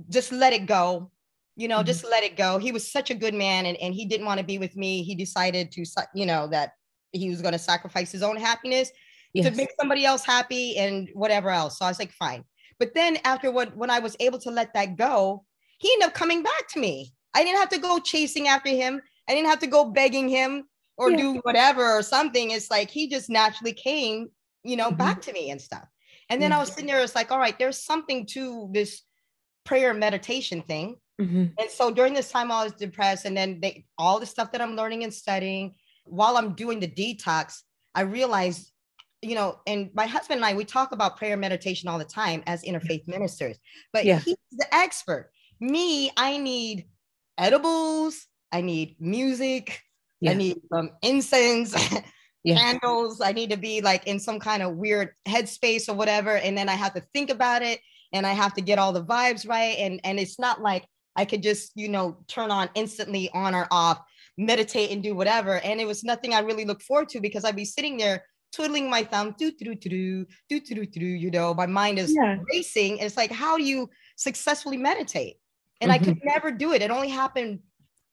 just 0.10 0.32
let 0.32 0.54
it 0.54 0.66
go, 0.66 1.12
you 1.56 1.68
know, 1.68 1.80
Mhm. 1.80 1.86
just 1.86 2.04
let 2.06 2.24
it 2.24 2.38
go. 2.38 2.58
He 2.58 2.72
was 2.72 2.90
such 2.92 3.10
a 3.10 3.16
good 3.16 3.34
man 3.34 3.66
and, 3.66 3.78
and 3.78 3.94
he 3.94 4.06
didn't 4.06 4.26
want 4.26 4.40
to 4.40 4.46
be 4.46 4.58
with 4.58 4.76
me. 4.76 5.04
He 5.04 5.16
decided 5.16 5.72
to, 5.74 5.86
you 6.14 6.26
know, 6.26 6.48
that 6.48 6.74
he 7.12 7.30
was 7.30 7.42
going 7.42 7.54
to 7.54 7.60
sacrifice 7.60 8.12
his 8.12 8.24
own 8.24 8.38
happiness 8.38 8.92
Yes. 9.34 9.46
to 9.46 9.56
make 9.56 9.70
somebody 9.80 10.06
else 10.06 10.24
happy 10.26 10.78
and 10.78 11.10
whatever 11.14 11.50
else. 11.50 11.78
So 11.78 11.86
I 11.86 11.90
was 11.90 12.00
like, 12.00 12.12
fine. 12.12 12.44
But 12.80 12.94
then 12.94 13.18
after 13.24 13.52
what 13.52 13.76
when 13.76 13.90
I 13.90 14.00
was 14.00 14.16
able 14.20 14.40
to 14.40 14.52
let 14.52 14.74
that 14.74 14.96
go, 14.98 15.46
he 15.80 15.92
ended 15.94 16.08
up 16.10 16.14
coming 16.14 16.44
back 16.44 16.68
to 16.70 16.80
me. 16.80 17.14
I 17.34 17.44
didn't 17.44 17.60
have 17.60 17.70
to 17.70 17.80
go 17.80 18.00
chasing 18.00 18.48
after 18.48 18.70
him. 18.70 19.02
I 19.28 19.34
didn't 19.34 19.50
have 19.50 19.60
to 19.60 19.68
go 19.68 19.86
begging 19.92 20.30
him 20.30 20.64
or 20.98 21.12
Yeah. 21.12 21.18
do 21.18 21.34
whatever 21.44 21.84
or 21.86 22.02
something. 22.04 22.52
It's 22.52 22.72
like 22.72 22.90
he 22.90 23.08
just 23.10 23.30
naturally 23.30 23.74
came, 23.74 24.30
you 24.64 24.76
know, 24.76 24.92
Mhm. 24.92 24.98
back 24.98 25.22
to 25.24 25.34
me 25.34 25.50
and 25.52 25.62
stuff. 25.62 25.88
And 26.30 26.42
then 26.42 26.52
I 26.54 26.60
was 26.60 26.70
sitting 26.70 26.88
there, 26.88 27.02
it's 27.02 27.16
like, 27.16 27.32
all 27.32 27.40
right, 27.40 27.58
there's 27.60 27.80
something 27.84 28.26
to 28.28 28.70
this 28.72 29.04
prayer 29.68 29.92
and 29.92 30.00
meditation 30.00 30.64
thing. 30.64 30.96
Mm-hmm. 31.22 31.46
And 31.60 31.70
so 31.70 31.92
during 31.92 32.14
this 32.14 32.32
time, 32.32 32.52
I 32.52 32.64
was 32.64 32.74
depressed. 32.74 33.26
And 33.26 33.36
then 33.36 33.60
they, 33.60 33.86
all 33.98 34.20
the 34.20 34.26
stuff 34.26 34.52
that 34.54 34.62
I'm 34.62 34.76
learning 34.76 35.04
and 35.04 35.14
studying 35.14 35.76
while 36.06 36.38
I'm 36.38 36.54
doing 36.54 36.80
the 36.80 36.88
detox, 36.88 37.62
I 37.94 38.02
realized, 38.02 38.72
you 39.22 39.36
know, 39.36 39.60
and 39.68 39.90
my 39.94 40.06
husband 40.06 40.38
and 40.38 40.46
I, 40.46 40.56
we 40.56 40.64
talk 40.64 40.94
about 40.94 41.18
prayer 41.18 41.36
meditation 41.36 41.90
all 41.90 42.00
the 42.00 42.06
time 42.06 42.44
as 42.48 42.64
interfaith 42.64 43.08
ministers, 43.08 43.58
but 43.92 44.06
yeah. 44.06 44.20
he's 44.20 44.38
the 44.54 44.74
expert. 44.74 45.32
Me, 45.60 46.12
I 46.16 46.38
need 46.38 46.86
edibles, 47.38 48.26
I 48.52 48.62
need 48.62 48.96
music, 49.00 49.82
yeah. 50.22 50.32
I 50.32 50.34
need 50.36 50.62
some 50.72 50.92
incense. 51.02 51.76
yeah. 52.44 52.56
candles. 52.56 53.20
I 53.20 53.34
need 53.34 53.50
to 53.50 53.58
be 53.58 53.82
like 53.82 54.08
in 54.08 54.22
some 54.22 54.40
kind 54.40 54.64
of 54.64 54.76
weird 54.78 55.10
headspace 55.28 55.90
or 55.90 55.96
whatever. 55.96 56.38
And 56.38 56.58
then 56.58 56.70
I 56.70 56.76
have 56.76 56.94
to 56.94 57.02
think 57.14 57.30
about 57.30 57.62
it 57.62 57.82
and 58.14 58.26
I 58.26 58.34
have 58.34 58.54
to 58.56 58.62
get 58.62 58.80
all 58.80 58.94
the 58.94 59.04
vibes 59.04 59.48
right. 59.48 59.78
And, 59.78 60.00
and 60.04 60.20
it's 60.20 60.40
not 60.40 60.62
like 60.62 60.86
I 61.16 61.26
could 61.26 61.44
just, 61.44 61.72
you 61.76 61.90
know, 61.90 62.18
turn 62.28 62.52
on 62.52 62.70
instantly 62.76 63.30
on 63.34 63.56
or 63.56 63.68
off, 63.72 64.00
meditate 64.38 64.92
and 64.92 65.02
do 65.02 65.16
whatever. 65.16 65.60
And 65.60 65.82
it 65.82 65.88
was 65.88 66.04
nothing 66.04 66.34
I 66.34 66.40
really 66.40 66.66
look 66.66 66.82
forward 66.82 67.10
to 67.10 67.20
because 67.20 67.44
I'd 67.44 67.56
be 67.56 67.66
sitting 67.66 67.98
there 67.98 68.24
twiddling 68.54 68.90
my 68.90 69.04
thumb, 69.04 69.36
do 69.38 69.52
do 69.52 69.76
do 69.76 69.90
do 69.90 70.26
do 70.50 70.60
do 70.60 70.86
do 70.86 71.06
you 71.06 71.32
know, 71.32 71.54
my 71.54 71.66
mind 71.66 72.00
is 72.00 72.14
yeah. 72.16 72.38
racing. 72.54 72.98
It's 72.98 73.18
like, 73.18 73.32
how 73.32 73.58
do 73.58 73.64
you 73.64 73.90
successfully 74.16 74.78
meditate? 74.78 75.38
And 75.82 75.92
mm-hmm. 75.92 76.02
I 76.02 76.06
could 76.06 76.20
never 76.24 76.52
do 76.52 76.74
it. 76.74 76.82
It 76.82 76.92
only 76.92 77.10
happened 77.10 77.60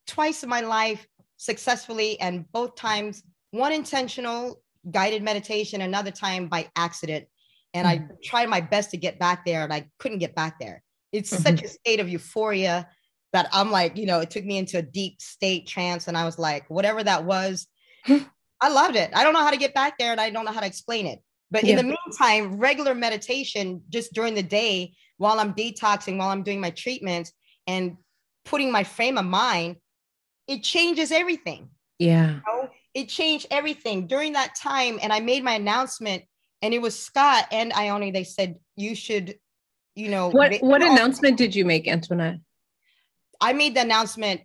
twice 0.07 0.43
in 0.43 0.49
my 0.49 0.61
life 0.61 1.07
successfully, 1.37 2.21
and 2.21 2.51
both 2.53 2.75
times 2.75 3.23
one 3.51 3.73
intentional 3.73 4.61
guided 4.91 5.23
meditation, 5.23 5.81
another 5.81 6.11
time 6.11 6.49
by 6.49 6.69
accident. 6.77 7.27
And 7.75 7.87
mm-hmm. 7.87 8.13
I 8.13 8.17
tried 8.25 8.49
my 8.49 8.61
best 8.61 8.91
to 8.93 8.97
get 8.97 9.19
back 9.19 9.45
there, 9.45 9.63
and 9.63 9.73
I 9.73 9.89
couldn't 9.99 10.19
get 10.19 10.35
back 10.35 10.59
there. 10.59 10.83
It's 11.13 11.33
mm-hmm. 11.33 11.43
such 11.43 11.63
a 11.63 11.69
state 11.69 12.01
of 12.01 12.09
euphoria 12.09 12.89
that 13.33 13.49
I'm 13.53 13.71
like, 13.71 13.97
you 13.97 14.07
know, 14.07 14.21
it 14.21 14.31
took 14.31 14.45
me 14.45 14.59
into 14.59 14.79
a 14.79 14.83
deep 14.83 15.21
state 15.21 15.67
trance, 15.67 16.09
and 16.09 16.17
I 16.17 16.25
was 16.25 16.39
like, 16.39 16.69
whatever 16.71 17.03
that 17.03 17.25
was, 17.25 17.67
I 18.07 18.69
loved 18.69 18.97
it. 18.97 19.11
I 19.13 19.25
don't 19.25 19.35
know 19.35 19.43
how 19.43 19.51
to 19.51 19.57
get 19.57 19.75
back 19.75 19.99
there, 19.99 20.13
and 20.13 20.21
I 20.21 20.31
don't 20.31 20.45
know 20.45 20.53
how 20.53 20.61
to 20.61 20.67
explain 20.67 21.07
it. 21.07 21.21
But 21.51 21.65
yeah. 21.65 21.73
in 21.73 21.77
the 21.77 21.97
meantime, 21.97 22.59
regular 22.59 22.95
meditation 22.95 23.83
just 23.91 24.13
during 24.13 24.35
the 24.35 24.43
day 24.43 24.95
while 25.19 25.39
I'm 25.39 25.55
detoxing, 25.55 26.19
while 26.19 26.31
I'm 26.31 26.43
doing 26.43 26.61
my 26.61 26.71
treatments 26.71 27.33
and 27.67 27.97
putting 28.45 28.73
my 28.73 28.85
frame 28.85 29.19
of 29.19 29.25
mind, 29.25 29.77
it 30.47 30.63
changes 30.63 31.13
everything. 31.13 31.71
Yeah. 31.99 32.29
You 32.29 32.35
know? 32.35 32.69
It 32.95 33.09
changed 33.09 33.47
everything 33.51 34.07
during 34.07 34.33
that 34.35 34.55
time. 34.55 34.99
And 35.03 35.13
I 35.13 35.21
made 35.21 35.43
my 35.43 35.55
announcement, 35.55 36.25
and 36.65 36.73
it 36.73 36.81
was 36.81 36.99
Scott 36.99 37.47
and 37.53 37.75
Ione. 37.75 38.11
They 38.11 38.25
said, 38.25 38.59
you 38.75 38.95
should, 38.95 39.39
you 39.95 40.09
know. 40.09 40.31
What, 40.31 40.55
what 40.63 40.83
announcement 40.83 41.37
did 41.37 41.55
you 41.55 41.67
make, 41.67 41.87
Antoinette? 41.87 42.39
I 43.39 43.53
made 43.53 43.77
the 43.77 43.83
announcement 43.83 44.41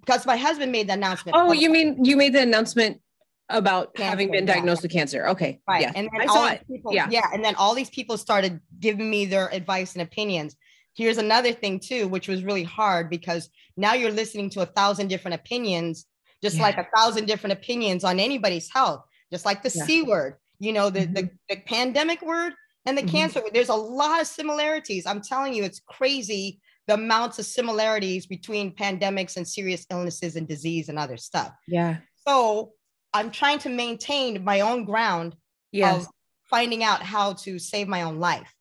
because 0.00 0.26
my 0.26 0.36
husband 0.36 0.72
made 0.72 0.88
the 0.88 0.94
announcement. 0.94 1.36
Oh, 1.38 1.52
you 1.52 1.70
mean 1.70 2.04
you 2.04 2.16
made 2.16 2.32
the 2.32 2.42
announcement 2.42 3.00
about 3.48 3.94
cancer, 3.94 4.10
having 4.10 4.32
been 4.32 4.46
diagnosed 4.46 4.80
yeah. 4.80 4.84
with 4.86 4.92
cancer. 4.92 5.28
Okay. 5.28 5.60
Right. 5.68 5.82
Yeah. 5.82 5.92
And 5.94 6.08
then 6.12 6.20
I 6.20 6.24
all 6.24 6.34
saw 6.34 6.48
it. 6.48 6.66
People, 6.66 6.92
yeah. 6.92 7.06
Yeah. 7.08 7.26
And 7.32 7.44
then 7.44 7.54
all 7.54 7.76
these 7.76 7.90
people 7.90 8.18
started 8.18 8.58
giving 8.80 9.08
me 9.08 9.26
their 9.26 9.48
advice 9.54 9.92
and 9.92 10.02
opinions. 10.02 10.56
Here's 10.96 11.18
another 11.18 11.52
thing 11.52 11.78
too, 11.78 12.08
which 12.08 12.26
was 12.26 12.42
really 12.42 12.64
hard 12.64 13.10
because 13.10 13.48
now 13.76 13.94
you're 13.94 14.10
listening 14.10 14.50
to 14.50 14.62
a 14.62 14.66
thousand 14.66 15.06
different 15.06 15.36
opinions, 15.36 16.06
just 16.42 16.56
yeah. 16.56 16.62
like 16.62 16.78
a 16.78 16.88
thousand 16.96 17.26
different 17.26 17.52
opinions 17.52 18.02
on 18.02 18.18
anybody's 18.18 18.68
health, 18.72 19.04
just 19.30 19.44
like 19.44 19.62
the. 19.62 19.70
C 19.70 20.02
word, 20.02 20.34
you 20.60 20.72
know, 20.72 20.90
the, 20.90 21.00
mm-hmm. 21.00 21.14
the, 21.14 21.30
the, 21.48 21.56
pandemic 21.66 22.22
word 22.22 22.52
and 22.86 22.96
the 22.96 23.02
mm-hmm. 23.02 23.10
cancer 23.10 23.40
word. 23.40 23.50
There's 23.52 23.70
a 23.70 23.74
lot 23.74 24.20
of 24.20 24.26
similarities. 24.26 25.06
I'm 25.06 25.20
telling 25.20 25.54
you, 25.54 25.64
it's 25.64 25.80
crazy 25.80 26.60
the 26.86 26.94
amounts 26.94 27.38
of 27.38 27.46
similarities 27.46 28.26
between 28.26 28.74
pandemics 28.74 29.36
and 29.36 29.46
serious 29.46 29.86
illnesses 29.90 30.36
and 30.36 30.48
disease 30.48 30.88
and 30.88 30.98
other 30.98 31.16
stuff. 31.16 31.52
Yeah. 31.68 31.98
So 32.26 32.72
I'm 33.12 33.30
trying 33.30 33.58
to 33.60 33.68
maintain 33.68 34.42
my 34.44 34.60
own 34.60 34.84
ground 34.84 35.36
yes. 35.72 36.04
of 36.04 36.08
finding 36.44 36.82
out 36.82 37.02
how 37.02 37.34
to 37.34 37.58
save 37.58 37.88
my 37.88 38.02
own 38.02 38.18
life. 38.18 38.52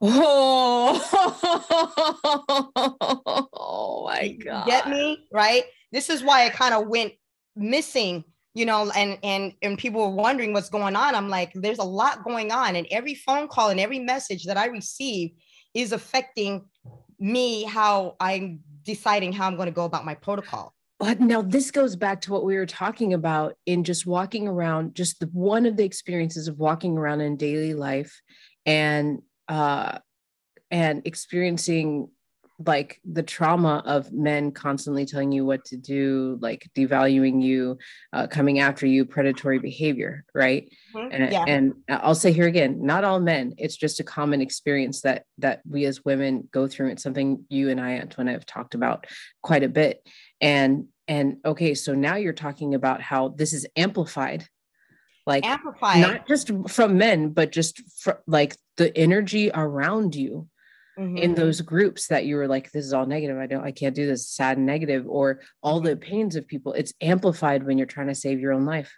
Oh, 0.00 1.00
oh 3.52 4.04
my 4.06 4.28
God. 4.28 4.66
Get 4.66 4.88
me? 4.88 5.26
Right. 5.32 5.64
This 5.92 6.10
is 6.10 6.22
why 6.22 6.46
I 6.46 6.48
kind 6.48 6.74
of 6.74 6.88
went 6.88 7.12
missing, 7.54 8.24
you 8.54 8.66
know, 8.66 8.90
and 8.94 9.18
and 9.22 9.54
and 9.62 9.78
people 9.78 10.00
were 10.00 10.16
wondering 10.16 10.52
what's 10.52 10.68
going 10.68 10.96
on. 10.96 11.14
I'm 11.14 11.28
like, 11.28 11.52
there's 11.54 11.78
a 11.78 11.84
lot 11.84 12.24
going 12.24 12.52
on, 12.52 12.76
and 12.76 12.86
every 12.90 13.14
phone 13.14 13.48
call 13.48 13.70
and 13.70 13.80
every 13.80 13.98
message 13.98 14.44
that 14.44 14.56
I 14.56 14.66
receive 14.66 15.30
is 15.74 15.92
affecting 15.92 16.66
me 17.18 17.64
how 17.64 18.16
I'm 18.20 18.60
deciding 18.82 19.32
how 19.32 19.46
I'm 19.46 19.56
going 19.56 19.66
to 19.66 19.72
go 19.72 19.84
about 19.84 20.04
my 20.04 20.14
protocol 20.14 20.74
but 21.02 21.18
now 21.18 21.42
this 21.42 21.72
goes 21.72 21.96
back 21.96 22.20
to 22.20 22.30
what 22.30 22.44
we 22.44 22.54
were 22.54 22.64
talking 22.64 23.12
about 23.12 23.56
in 23.66 23.82
just 23.82 24.06
walking 24.06 24.46
around 24.46 24.94
just 24.94 25.18
the 25.18 25.26
one 25.32 25.66
of 25.66 25.76
the 25.76 25.82
experiences 25.82 26.46
of 26.46 26.60
walking 26.60 26.96
around 26.96 27.20
in 27.20 27.36
daily 27.36 27.74
life 27.74 28.22
and 28.66 29.20
uh 29.48 29.98
and 30.70 31.02
experiencing 31.04 32.08
like 32.66 33.00
the 33.04 33.22
trauma 33.22 33.82
of 33.86 34.12
men 34.12 34.52
constantly 34.52 35.06
telling 35.06 35.32
you 35.32 35.44
what 35.44 35.64
to 35.64 35.76
do 35.76 36.38
like 36.40 36.68
devaluing 36.76 37.42
you 37.42 37.78
uh, 38.12 38.26
coming 38.26 38.58
after 38.60 38.86
you 38.86 39.04
predatory 39.04 39.58
behavior 39.58 40.24
right? 40.34 40.72
Mm-hmm. 40.94 41.08
and, 41.12 41.32
yeah. 41.32 41.44
and 41.46 41.74
i'll 41.88 42.14
say 42.14 42.32
here 42.32 42.46
again 42.46 42.84
not 42.84 43.04
all 43.04 43.20
men. 43.20 43.54
It's 43.58 43.76
just 43.76 44.00
a 44.00 44.04
common 44.04 44.40
experience 44.40 45.02
that 45.02 45.24
that 45.38 45.62
we 45.68 45.84
as 45.86 46.04
women 46.04 46.48
go 46.52 46.66
through. 46.66 46.88
It's 46.88 47.02
something 47.02 47.44
you 47.48 47.70
and 47.70 47.80
i 47.80 47.98
antoine 47.98 48.26
have 48.26 48.46
talked 48.46 48.74
about 48.74 49.06
quite 49.42 49.62
a 49.62 49.68
bit. 49.68 50.06
And 50.40 50.88
and 51.08 51.38
okay 51.44 51.74
so 51.74 51.94
now 51.94 52.16
you're 52.16 52.32
talking 52.32 52.74
about 52.74 53.00
how 53.00 53.28
this 53.28 53.52
is 53.52 53.66
amplified 53.76 54.46
like 55.26 55.44
amplified. 55.44 56.00
not 56.00 56.28
just 56.28 56.50
from 56.68 56.96
men 56.96 57.30
but 57.30 57.50
just 57.50 57.82
for, 57.98 58.22
like 58.26 58.56
the 58.76 58.96
energy 58.96 59.50
around 59.52 60.14
you 60.14 60.48
mm-hmm. 60.98 61.16
in 61.16 61.34
those 61.34 61.60
groups 61.60 62.08
that 62.08 62.24
you 62.24 62.36
were 62.36 62.48
like 62.48 62.70
this 62.72 62.84
is 62.84 62.92
all 62.92 63.06
negative 63.06 63.38
i 63.38 63.46
don't 63.46 63.64
i 63.64 63.72
can't 63.72 63.94
do 63.94 64.06
this 64.06 64.28
sad 64.28 64.56
and 64.56 64.66
negative 64.66 65.04
or 65.06 65.40
all 65.62 65.80
the 65.80 65.96
pains 65.96 66.36
of 66.36 66.46
people 66.46 66.72
it's 66.72 66.94
amplified 67.00 67.64
when 67.64 67.78
you're 67.78 67.86
trying 67.86 68.08
to 68.08 68.14
save 68.14 68.40
your 68.40 68.52
own 68.52 68.64
life 68.64 68.92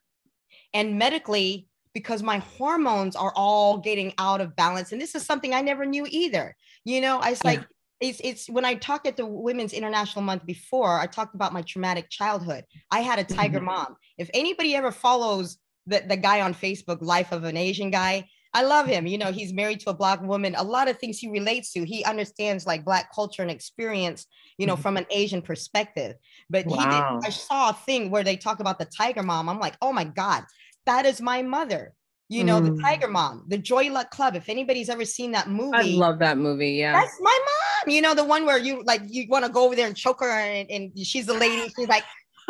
and 0.72 0.98
medically 0.98 1.66
because 1.92 2.22
my 2.22 2.38
hormones 2.38 3.14
are 3.14 3.32
all 3.36 3.78
getting 3.78 4.12
out 4.18 4.40
of 4.40 4.56
balance 4.56 4.92
and 4.92 5.00
this 5.00 5.14
is 5.14 5.24
something 5.24 5.54
i 5.54 5.60
never 5.60 5.84
knew 5.84 6.06
either 6.08 6.54
you 6.84 7.00
know 7.00 7.18
i 7.18 7.30
was 7.30 7.40
yeah. 7.44 7.50
like 7.50 7.66
it's 8.00 8.20
it's 8.22 8.50
when 8.50 8.64
I 8.64 8.74
talked 8.74 9.06
at 9.06 9.16
the 9.16 9.26
Women's 9.26 9.72
International 9.72 10.22
Month 10.22 10.44
before, 10.44 10.98
I 10.98 11.06
talked 11.06 11.34
about 11.34 11.52
my 11.52 11.62
traumatic 11.62 12.10
childhood. 12.10 12.64
I 12.90 13.00
had 13.00 13.18
a 13.18 13.24
tiger 13.24 13.58
mm-hmm. 13.58 13.66
mom. 13.66 13.96
If 14.18 14.30
anybody 14.34 14.74
ever 14.74 14.90
follows 14.90 15.58
the, 15.86 16.02
the 16.06 16.16
guy 16.16 16.40
on 16.40 16.54
Facebook, 16.54 16.98
Life 17.00 17.32
of 17.32 17.44
an 17.44 17.56
Asian 17.56 17.90
Guy, 17.90 18.28
I 18.54 18.62
love 18.62 18.86
him. 18.86 19.06
You 19.06 19.18
know, 19.18 19.32
he's 19.32 19.52
married 19.52 19.80
to 19.80 19.90
a 19.90 19.94
black 19.94 20.22
woman. 20.22 20.54
A 20.56 20.62
lot 20.62 20.88
of 20.88 20.98
things 20.98 21.18
he 21.18 21.28
relates 21.28 21.72
to. 21.72 21.84
He 21.84 22.04
understands 22.04 22.66
like 22.66 22.84
black 22.84 23.12
culture 23.12 23.42
and 23.42 23.50
experience, 23.50 24.26
you 24.58 24.66
know, 24.66 24.74
mm-hmm. 24.74 24.82
from 24.82 24.96
an 24.96 25.06
Asian 25.10 25.42
perspective. 25.42 26.14
But 26.48 26.66
wow. 26.66 26.76
he 26.76 26.84
did, 26.84 27.26
I 27.26 27.30
saw 27.30 27.70
a 27.70 27.74
thing 27.74 28.10
where 28.10 28.22
they 28.22 28.36
talk 28.36 28.60
about 28.60 28.78
the 28.78 28.86
tiger 28.86 29.22
mom. 29.22 29.48
I'm 29.48 29.58
like, 29.58 29.76
oh 29.82 29.92
my 29.92 30.04
God, 30.04 30.44
that 30.86 31.04
is 31.04 31.20
my 31.20 31.42
mother 31.42 31.94
you 32.28 32.42
know, 32.42 32.60
mm. 32.60 32.74
the 32.74 32.82
Tiger 32.82 33.08
Mom, 33.08 33.44
the 33.48 33.58
Joy 33.58 33.90
Luck 33.90 34.10
Club. 34.10 34.34
If 34.34 34.48
anybody's 34.48 34.88
ever 34.88 35.04
seen 35.04 35.32
that 35.32 35.48
movie, 35.48 35.76
I 35.76 35.82
love 35.82 36.18
that 36.20 36.38
movie. 36.38 36.72
Yeah, 36.72 36.92
that's 36.92 37.18
my 37.20 37.38
mom. 37.38 37.94
You 37.94 38.00
know, 38.00 38.14
the 38.14 38.24
one 38.24 38.46
where 38.46 38.58
you 38.58 38.82
like 38.84 39.02
you 39.06 39.26
want 39.28 39.44
to 39.44 39.52
go 39.52 39.66
over 39.66 39.76
there 39.76 39.86
and 39.86 39.96
choke 39.96 40.20
her, 40.20 40.30
and, 40.30 40.70
and 40.70 40.98
she's 40.98 41.26
the 41.26 41.34
lady. 41.34 41.70
She's 41.76 41.88
like, 41.88 42.04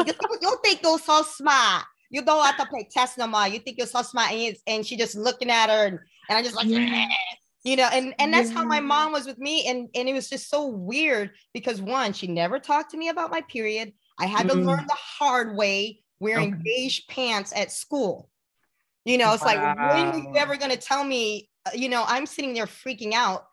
you, 0.06 0.12
you 0.40 0.58
think 0.62 0.80
you're 0.82 0.98
so 0.98 1.22
smart. 1.22 1.84
You 2.14 2.22
don't 2.22 2.46
have 2.46 2.56
to 2.58 2.66
play 2.66 2.86
test 2.88 3.18
no 3.18 3.26
more. 3.26 3.48
You 3.48 3.58
think 3.58 3.76
you're 3.76 3.88
so 3.88 4.02
smart, 4.02 4.30
and, 4.30 4.56
and 4.68 4.86
she 4.86 4.96
just 4.96 5.16
looking 5.16 5.50
at 5.50 5.68
her, 5.68 5.86
and, 5.86 5.98
and 6.28 6.38
I 6.38 6.42
just 6.42 6.54
like, 6.54 6.66
yeah. 6.66 7.08
you 7.64 7.74
know, 7.74 7.88
and 7.92 8.14
and 8.20 8.32
that's 8.32 8.50
yeah. 8.50 8.58
how 8.58 8.64
my 8.64 8.78
mom 8.78 9.10
was 9.10 9.26
with 9.26 9.38
me, 9.38 9.66
and 9.66 9.88
and 9.96 10.08
it 10.08 10.12
was 10.12 10.30
just 10.30 10.48
so 10.48 10.68
weird 10.68 11.32
because 11.52 11.82
one, 11.82 12.12
she 12.12 12.28
never 12.28 12.60
talked 12.60 12.92
to 12.92 12.96
me 12.96 13.08
about 13.08 13.32
my 13.32 13.40
period. 13.40 13.94
I 14.16 14.26
had 14.26 14.46
mm. 14.46 14.50
to 14.50 14.54
learn 14.58 14.86
the 14.86 14.96
hard 14.96 15.56
way 15.56 16.04
wearing 16.20 16.54
okay. 16.54 16.62
beige 16.64 17.00
pants 17.08 17.52
at 17.52 17.72
school. 17.72 18.30
You 19.04 19.18
know, 19.18 19.34
it's 19.34 19.42
wow. 19.42 19.48
like, 19.48 19.76
when 19.76 20.06
are 20.06 20.18
you 20.18 20.36
ever 20.36 20.56
going 20.56 20.70
to 20.70 20.76
tell 20.76 21.02
me? 21.02 21.50
Uh, 21.66 21.70
you 21.74 21.88
know, 21.88 22.04
I'm 22.06 22.26
sitting 22.26 22.54
there 22.54 22.66
freaking 22.66 23.12
out. 23.12 23.46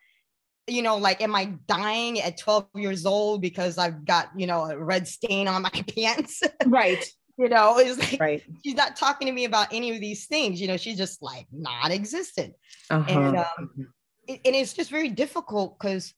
You 0.68 0.84
know, 0.84 0.98
like, 0.98 1.20
am 1.22 1.34
I 1.34 1.56
dying 1.68 2.22
at 2.22 2.38
12 2.38 2.68
years 2.76 3.08
old 3.08 3.42
because 3.42 3.80
I've 3.80 4.06
got, 4.06 4.30
you 4.38 4.46
know, 4.46 4.66
a 4.66 4.78
red 4.78 5.08
stain 5.08 5.48
on 5.48 5.64
my 5.64 5.70
pants? 5.96 6.44
Right. 6.68 7.04
You 7.42 7.50
know, 7.50 7.76
it's 7.80 7.98
like 8.00 8.20
right. 8.20 8.44
she's 8.64 8.76
not 8.76 8.96
talking 8.96 9.26
to 9.26 9.32
me 9.32 9.46
about 9.46 9.68
any 9.72 9.94
of 9.96 10.00
these 10.00 10.28
things. 10.28 10.62
You 10.62 10.68
know, 10.68 10.78
she's 10.78 10.98
just 10.98 11.24
like 11.24 11.48
non 11.52 11.92
existent. 11.92 12.54
Uh-huh. 12.92 13.20
And, 13.20 13.38
um, 13.38 13.94
it, 14.28 14.42
and 14.46 14.56
it's 14.56 14.74
just 14.74 14.92
very 14.92 15.10
difficult 15.10 15.80
because 15.80 16.14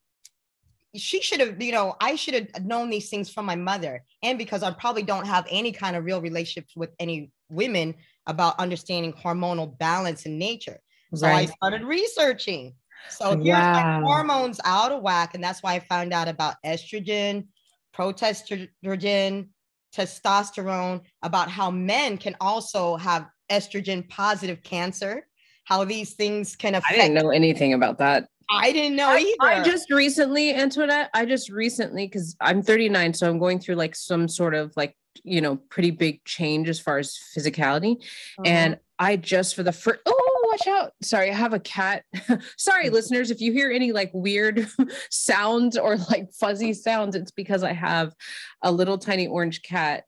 she 0.96 1.22
should 1.22 1.40
have, 1.40 1.62
you 1.62 1.72
know, 1.72 1.96
I 2.02 2.16
should 2.16 2.34
have 2.34 2.66
known 2.66 2.90
these 2.90 3.10
things 3.10 3.30
from 3.30 3.46
my 3.46 3.56
mother. 3.56 4.04
And 4.22 4.38
because 4.38 4.64
I 4.64 4.72
probably 4.72 5.04
don't 5.04 5.26
have 5.26 5.48
any 5.50 5.72
kind 5.72 5.96
of 5.96 6.04
real 6.04 6.22
relationships 6.22 6.76
with 6.76 6.90
any 7.00 7.32
women 7.50 7.96
about 8.28 8.60
understanding 8.60 9.14
hormonal 9.14 9.78
balance 9.78 10.26
in 10.26 10.38
nature. 10.38 10.80
So 11.16 11.28
right. 11.28 11.48
I 11.48 11.52
started 11.54 11.84
researching. 11.84 12.76
So 13.10 13.32
here's 13.32 13.58
wow. 13.58 14.02
my 14.02 14.06
hormones 14.06 14.60
out 14.66 14.92
of 14.92 15.02
whack. 15.02 15.36
And 15.36 15.44
that's 15.44 15.64
why 15.64 15.76
I 15.76 15.80
found 15.80 16.12
out 16.12 16.28
about 16.28 16.56
estrogen, 16.66 17.48
progesterone, 17.96 19.48
testosterone, 19.96 21.02
about 21.22 21.50
how 21.50 21.70
men 21.70 22.18
can 22.18 22.36
also 22.42 22.96
have 22.98 23.28
estrogen 23.52 24.08
positive 24.10 24.64
cancer, 24.64 25.28
how 25.66 25.84
these 25.84 26.14
things 26.14 26.56
can 26.56 26.76
affect. 26.76 26.94
I 26.94 27.08
didn't 27.08 27.14
know 27.14 27.30
anything 27.30 27.74
about 27.74 27.98
that. 28.00 28.28
I 28.50 28.72
didn't 28.72 28.98
know 28.98 29.16
either. 29.16 29.36
I 29.42 29.64
just 29.64 29.90
recently, 29.90 30.54
Antoinette, 30.54 31.10
I 31.14 31.26
just 31.26 31.50
recently, 31.50 32.08
because 32.08 32.36
I'm 32.42 32.62
39, 32.62 33.14
so 33.14 33.30
I'm 33.30 33.40
going 33.40 33.60
through 33.60 33.76
like 33.76 33.96
some 33.96 34.28
sort 34.28 34.54
of 34.54 34.74
like, 34.76 34.96
you 35.24 35.42
know, 35.42 35.56
pretty 35.56 35.92
big 35.92 36.24
change 36.26 36.70
as 36.70 36.80
far 36.80 36.98
as 36.98 37.18
physicality. 37.36 37.96
Uh-huh. 37.96 38.44
And 38.46 38.80
I 39.00 39.16
just 39.16 39.56
for 39.56 39.64
the 39.64 39.72
first, 39.72 40.02
oh, 40.06 40.23
watch 40.54 40.68
out. 40.68 40.92
Sorry, 41.02 41.30
I 41.30 41.34
have 41.34 41.54
a 41.54 41.60
cat. 41.60 42.04
Sorry, 42.58 42.86
mm-hmm. 42.86 42.94
listeners, 42.94 43.32
if 43.32 43.42
you 43.42 43.52
hear 43.52 43.72
any 43.72 43.92
like 43.92 44.12
weird 44.14 44.68
sounds 45.10 45.78
or 45.78 45.98
like 45.98 46.32
fuzzy 46.34 46.74
sounds, 46.74 47.16
it's 47.16 47.32
because 47.32 47.64
I 47.64 47.74
have 47.74 48.14
a 48.62 48.72
little 48.72 48.98
tiny 48.98 49.28
orange 49.28 49.62
cat 49.64 50.06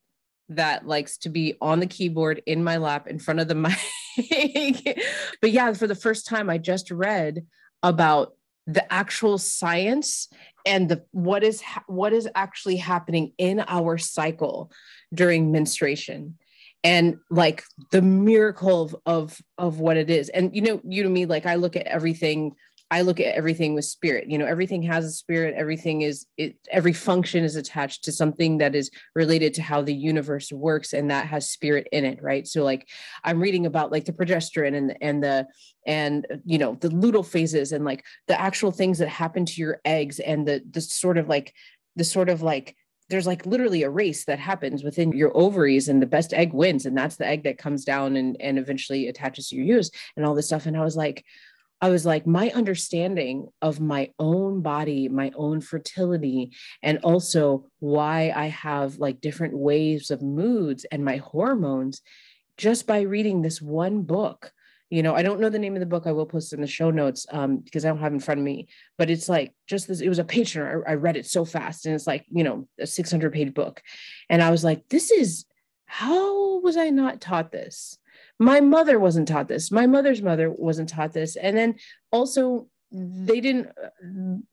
that 0.50 0.88
likes 0.88 1.18
to 1.18 1.30
be 1.30 1.56
on 1.60 1.80
the 1.80 1.88
keyboard 1.88 2.42
in 2.46 2.64
my 2.64 2.78
lap 2.78 3.08
in 3.08 3.18
front 3.20 3.40
of 3.40 3.48
the 3.48 3.56
mic. 3.56 5.00
but 5.42 5.52
yeah, 5.52 5.74
for 5.74 5.88
the 5.88 5.96
first 5.96 6.28
time, 6.28 6.50
I 6.50 6.58
just 6.58 6.92
read 6.92 7.46
about 7.82 8.34
the 8.68 8.92
actual 8.92 9.38
science 9.38 10.28
and 10.66 10.90
the 10.90 11.04
what 11.12 11.44
is 11.44 11.62
what 11.86 12.14
is 12.14 12.28
actually 12.34 12.78
happening 12.78 13.32
in 13.38 13.64
our 13.68 13.98
cycle 13.98 14.72
during 15.14 15.52
menstruation 15.52 16.38
and 16.86 17.18
like 17.32 17.64
the 17.92 18.02
miracle 18.02 18.84
of, 18.84 18.96
of 19.06 19.42
of 19.58 19.80
what 19.80 19.98
it 19.98 20.10
is 20.10 20.30
and 20.30 20.56
you 20.56 20.62
know 20.62 20.80
you 20.86 21.04
to 21.04 21.10
me 21.10 21.26
like 21.26 21.46
i 21.46 21.56
look 21.56 21.76
at 21.76 21.88
everything 21.88 22.56
I 22.92 23.02
look 23.02 23.20
at 23.20 23.36
everything 23.36 23.74
with 23.74 23.86
spirit. 23.86 24.30
You 24.30 24.38
know, 24.38 24.46
everything 24.46 24.84
has 24.84 25.06
a 25.06 25.12
spirit. 25.12 25.56
Everything 25.58 26.04
is 26.04 26.28
it. 26.38 26.56
Every 26.72 26.94
function 26.94 27.44
is 27.44 27.56
attached 27.56 28.04
to 28.04 28.12
something 28.12 28.60
that 28.60 28.76
is 28.76 28.92
related 29.16 29.56
to 29.56 29.64
how 29.64 29.82
the 29.82 29.94
universe 29.94 30.52
works, 30.52 30.94
and 30.94 31.10
that 31.10 31.26
has 31.26 31.50
spirit 31.50 31.88
in 31.92 32.06
it, 32.06 32.22
right? 32.22 32.46
So, 32.48 32.64
like, 32.64 32.88
I'm 33.24 33.42
reading 33.42 33.66
about 33.66 33.92
like 33.92 34.06
the 34.06 34.14
progesterone 34.14 34.76
and 34.76 34.96
and 35.02 35.24
the 35.24 35.48
and 35.88 36.28
you 36.46 36.60
know 36.60 36.78
the 36.80 36.90
luteal 36.90 37.26
phases 37.26 37.72
and 37.72 37.84
like 37.84 38.06
the 38.28 38.40
actual 38.40 38.72
things 38.72 39.00
that 39.00 39.10
happen 39.10 39.46
to 39.46 39.62
your 39.62 39.82
eggs 39.84 40.20
and 40.20 40.48
the 40.48 40.62
the 40.70 40.82
sort 40.82 41.18
of 41.18 41.28
like 41.28 41.56
the 41.96 42.04
sort 42.04 42.30
of 42.30 42.44
like 42.44 42.76
there's 43.10 43.28
like 43.28 43.46
literally 43.46 43.84
a 43.84 43.90
race 43.90 44.26
that 44.26 44.40
happens 44.40 44.84
within 44.84 45.12
your 45.12 45.36
ovaries 45.36 45.90
and 45.90 46.02
the 46.02 46.08
best 46.08 46.34
egg 46.34 46.54
wins 46.54 46.86
and 46.86 46.98
that's 46.98 47.18
the 47.18 47.28
egg 47.28 47.44
that 47.44 47.58
comes 47.58 47.86
down 47.86 48.16
and 48.16 48.38
and 48.40 48.58
eventually 48.58 49.08
attaches 49.08 49.50
to 49.50 49.56
your 49.56 49.66
uterus 49.66 49.92
and 50.16 50.26
all 50.26 50.36
this 50.36 50.48
stuff 50.48 50.66
and 50.66 50.78
i 50.78 50.84
was 50.84 50.96
like 50.96 51.24
I 51.82 51.90
was 51.90 52.06
like, 52.06 52.26
my 52.26 52.50
understanding 52.52 53.50
of 53.62 53.80
my 53.80 54.12
own 54.18 54.62
body, 54.62 55.10
my 55.10 55.32
own 55.36 55.60
fertility, 55.60 56.54
and 56.82 57.00
also 57.00 57.68
why 57.80 58.32
I 58.36 58.48
have 58.48 58.98
like 58.98 59.22
different 59.22 59.58
waves 59.58 60.10
of 60.10 60.22
moods 60.22 60.86
and 60.86 61.04
my 61.04 61.18
hormones 61.18 62.02
just 62.58 62.88
by 62.88 63.02
reading 63.02 63.42
this 63.42 63.62
one 63.62 64.04
book. 64.04 64.52
You 64.90 65.02
know, 65.04 65.16
I 65.16 65.24
don't 65.24 65.40
know 65.40 65.50
the 65.50 65.60
name 65.60 65.76
of 65.76 65.80
the 65.80 65.86
book. 65.86 66.06
I 66.06 66.12
will 66.12 66.26
post 66.26 66.54
in 66.54 66.62
the 66.62 66.68
show 66.68 66.92
notes 66.92 67.26
um, 67.32 67.58
because 67.58 67.86
I 67.86 67.90
don't 67.90 68.00
have 68.00 68.14
in 68.14 68.20
front 68.20 68.40
of 68.40 68.46
me. 68.46 68.68
But 68.98 69.10
it's 69.10 69.28
like 69.28 69.54
just 69.68 69.88
this. 69.88 70.02
It 70.02 70.10
was 70.10 70.20
a 70.20 70.24
turner. 70.24 70.84
I, 70.88 70.92
I 70.92 70.96
read 70.96 71.18
it 71.18 71.26
so 71.26 71.46
fast, 71.46 71.86
and 71.86 71.96
it's 71.96 72.08
like 72.08 72.26
you 72.30 72.44
know 72.44 72.68
a 72.80 72.88
600 72.88 73.34
page 73.34 73.54
book, 73.54 73.82
and 74.30 74.42
I 74.42 74.52
was 74.52 74.64
like, 74.64 74.88
this 74.90 75.12
is 75.12 75.46
how 75.86 76.60
was 76.60 76.78
I 76.78 76.90
not 76.90 77.22
taught 77.22 77.52
this? 77.52 77.98
my 78.40 78.60
mother 78.60 79.00
wasn't 79.00 79.28
taught 79.28 79.48
this 79.48 79.72
my 79.72 79.88
mother's 79.88 80.22
mother 80.22 80.50
wasn't 80.52 80.90
taught 80.90 81.14
this 81.14 81.36
and 81.36 81.56
then 81.56 81.76
also 82.12 82.68
they 82.98 83.42
didn't 83.42 83.70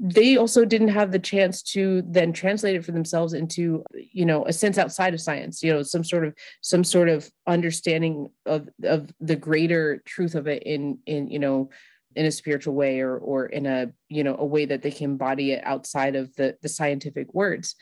they 0.01 0.37
also 0.37 0.65
didn't 0.65 0.89
have 0.89 1.13
the 1.13 1.19
chance 1.19 1.63
to 1.63 2.03
then 2.07 2.33
translate 2.33 2.75
it 2.75 2.85
for 2.85 2.91
themselves 2.91 3.35
into 3.35 3.85
you 3.95 4.25
know 4.25 4.45
a 4.47 4.53
sense 4.53 4.79
outside 4.79 5.15
of 5.15 5.21
science 5.21 5.63
you 5.63 5.73
know 5.73 5.83
some 5.83 6.03
sort 6.03 6.27
of 6.27 6.35
some 6.61 6.83
sort 6.83 7.09
of 7.09 7.31
understanding 7.47 8.29
of 8.47 8.69
of 8.83 9.13
the 9.21 9.37
greater 9.37 10.03
truth 10.07 10.35
of 10.35 10.49
it 10.49 10.63
in 10.65 10.99
in 11.07 11.29
you 11.29 11.39
know 11.39 11.71
in 12.17 12.27
a 12.27 12.33
spiritual 12.33 12.75
way 12.75 13.01
or 13.01 13.17
or 13.19 13.47
in 13.47 13.67
a 13.67 13.93
you 14.09 14.25
know 14.25 14.37
a 14.39 14.45
way 14.45 14.65
that 14.65 14.83
they 14.83 14.91
can 14.91 15.13
embody 15.13 15.53
it 15.53 15.63
outside 15.65 16.17
of 16.17 16.35
the 16.37 16.57
the 16.63 16.69
scientific 16.69 17.33
words. 17.33 17.77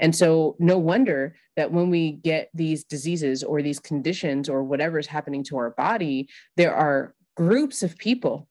And 0.00 0.14
so, 0.14 0.56
no 0.58 0.76
wonder 0.78 1.36
that 1.56 1.70
when 1.70 1.88
we 1.88 2.12
get 2.12 2.50
these 2.52 2.82
diseases 2.82 3.44
or 3.44 3.62
these 3.62 3.78
conditions 3.78 4.48
or 4.48 4.64
whatever 4.64 4.98
is 4.98 5.06
happening 5.06 5.44
to 5.44 5.56
our 5.56 5.70
body, 5.70 6.28
there 6.56 6.74
are 6.74 7.14
groups 7.36 7.84
of 7.84 7.96
people 7.96 8.48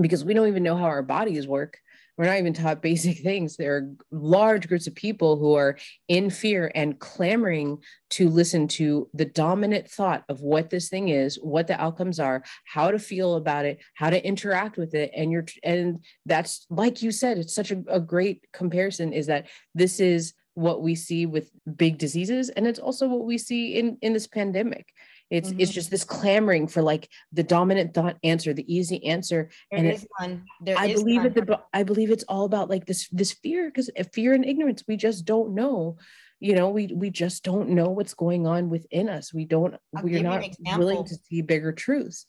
because 0.00 0.24
we 0.24 0.34
don't 0.34 0.48
even 0.48 0.62
know 0.62 0.76
how 0.76 0.84
our 0.84 1.02
bodies 1.02 1.46
work. 1.46 1.78
We're 2.16 2.26
not 2.26 2.38
even 2.38 2.52
taught 2.52 2.82
basic 2.90 3.18
things. 3.18 3.56
There 3.56 3.76
are 3.76 3.90
large 4.10 4.68
groups 4.68 4.86
of 4.86 4.94
people 4.94 5.36
who 5.38 5.54
are 5.54 5.78
in 6.08 6.30
fear 6.30 6.70
and 6.74 6.98
clamoring 6.98 7.78
to 8.10 8.28
listen 8.28 8.68
to 8.68 9.08
the 9.14 9.24
dominant 9.24 9.88
thought 9.88 10.24
of 10.28 10.40
what 10.40 10.70
this 10.70 10.88
thing 10.88 11.08
is, 11.08 11.36
what 11.36 11.66
the 11.66 11.80
outcomes 11.80 12.20
are, 12.20 12.42
how 12.64 12.90
to 12.90 12.98
feel 12.98 13.36
about 13.36 13.64
it, 13.64 13.78
how 13.94 14.10
to 14.10 14.24
interact 14.24 14.76
with 14.76 14.94
it. 14.94 15.10
And 15.16 15.32
you're, 15.32 15.46
and 15.62 16.04
that's 16.26 16.66
like 16.68 17.02
you 17.02 17.10
said, 17.10 17.38
it's 17.38 17.54
such 17.54 17.70
a, 17.70 17.82
a 17.88 18.00
great 18.00 18.46
comparison 18.52 19.12
is 19.12 19.26
that 19.28 19.46
this 19.74 20.00
is 20.00 20.34
what 20.54 20.82
we 20.82 20.94
see 20.94 21.26
with 21.26 21.50
big 21.76 21.96
diseases 21.96 22.50
and 22.50 22.66
it's 22.66 22.80
also 22.80 23.06
what 23.06 23.24
we 23.24 23.38
see 23.38 23.76
in 23.78 23.96
in 24.02 24.12
this 24.12 24.26
pandemic 24.26 24.92
it's 25.30 25.50
mm-hmm. 25.50 25.60
it's 25.60 25.72
just 25.72 25.90
this 25.90 26.04
clamoring 26.04 26.66
for 26.66 26.82
like 26.82 27.08
the 27.32 27.42
dominant 27.42 27.94
thought 27.94 28.16
answer 28.22 28.52
the 28.52 28.72
easy 28.72 29.04
answer 29.06 29.50
there 29.70 29.78
and 29.78 29.90
is 29.90 30.02
it, 30.02 30.08
one 30.18 30.44
there 30.62 30.76
i 30.78 30.92
believe 30.92 31.22
one. 31.22 31.32
it 31.36 31.60
i 31.72 31.82
believe 31.82 32.10
it's 32.10 32.24
all 32.24 32.44
about 32.44 32.68
like 32.68 32.86
this 32.86 33.08
this 33.10 33.32
fear 33.32 33.68
because 33.68 33.90
fear 34.12 34.34
and 34.34 34.44
ignorance 34.44 34.84
we 34.86 34.96
just 34.96 35.24
don't 35.24 35.54
know 35.54 35.96
you 36.40 36.54
know 36.54 36.70
we 36.70 36.88
we 36.88 37.10
just 37.10 37.44
don't 37.44 37.68
know 37.68 37.90
what's 37.90 38.14
going 38.14 38.46
on 38.46 38.68
within 38.70 39.08
us 39.08 39.32
we 39.32 39.44
don't 39.44 39.74
I'll 39.96 40.02
we're 40.02 40.22
not 40.22 40.44
willing 40.76 41.04
to 41.04 41.14
see 41.28 41.42
bigger 41.42 41.72
truths 41.72 42.26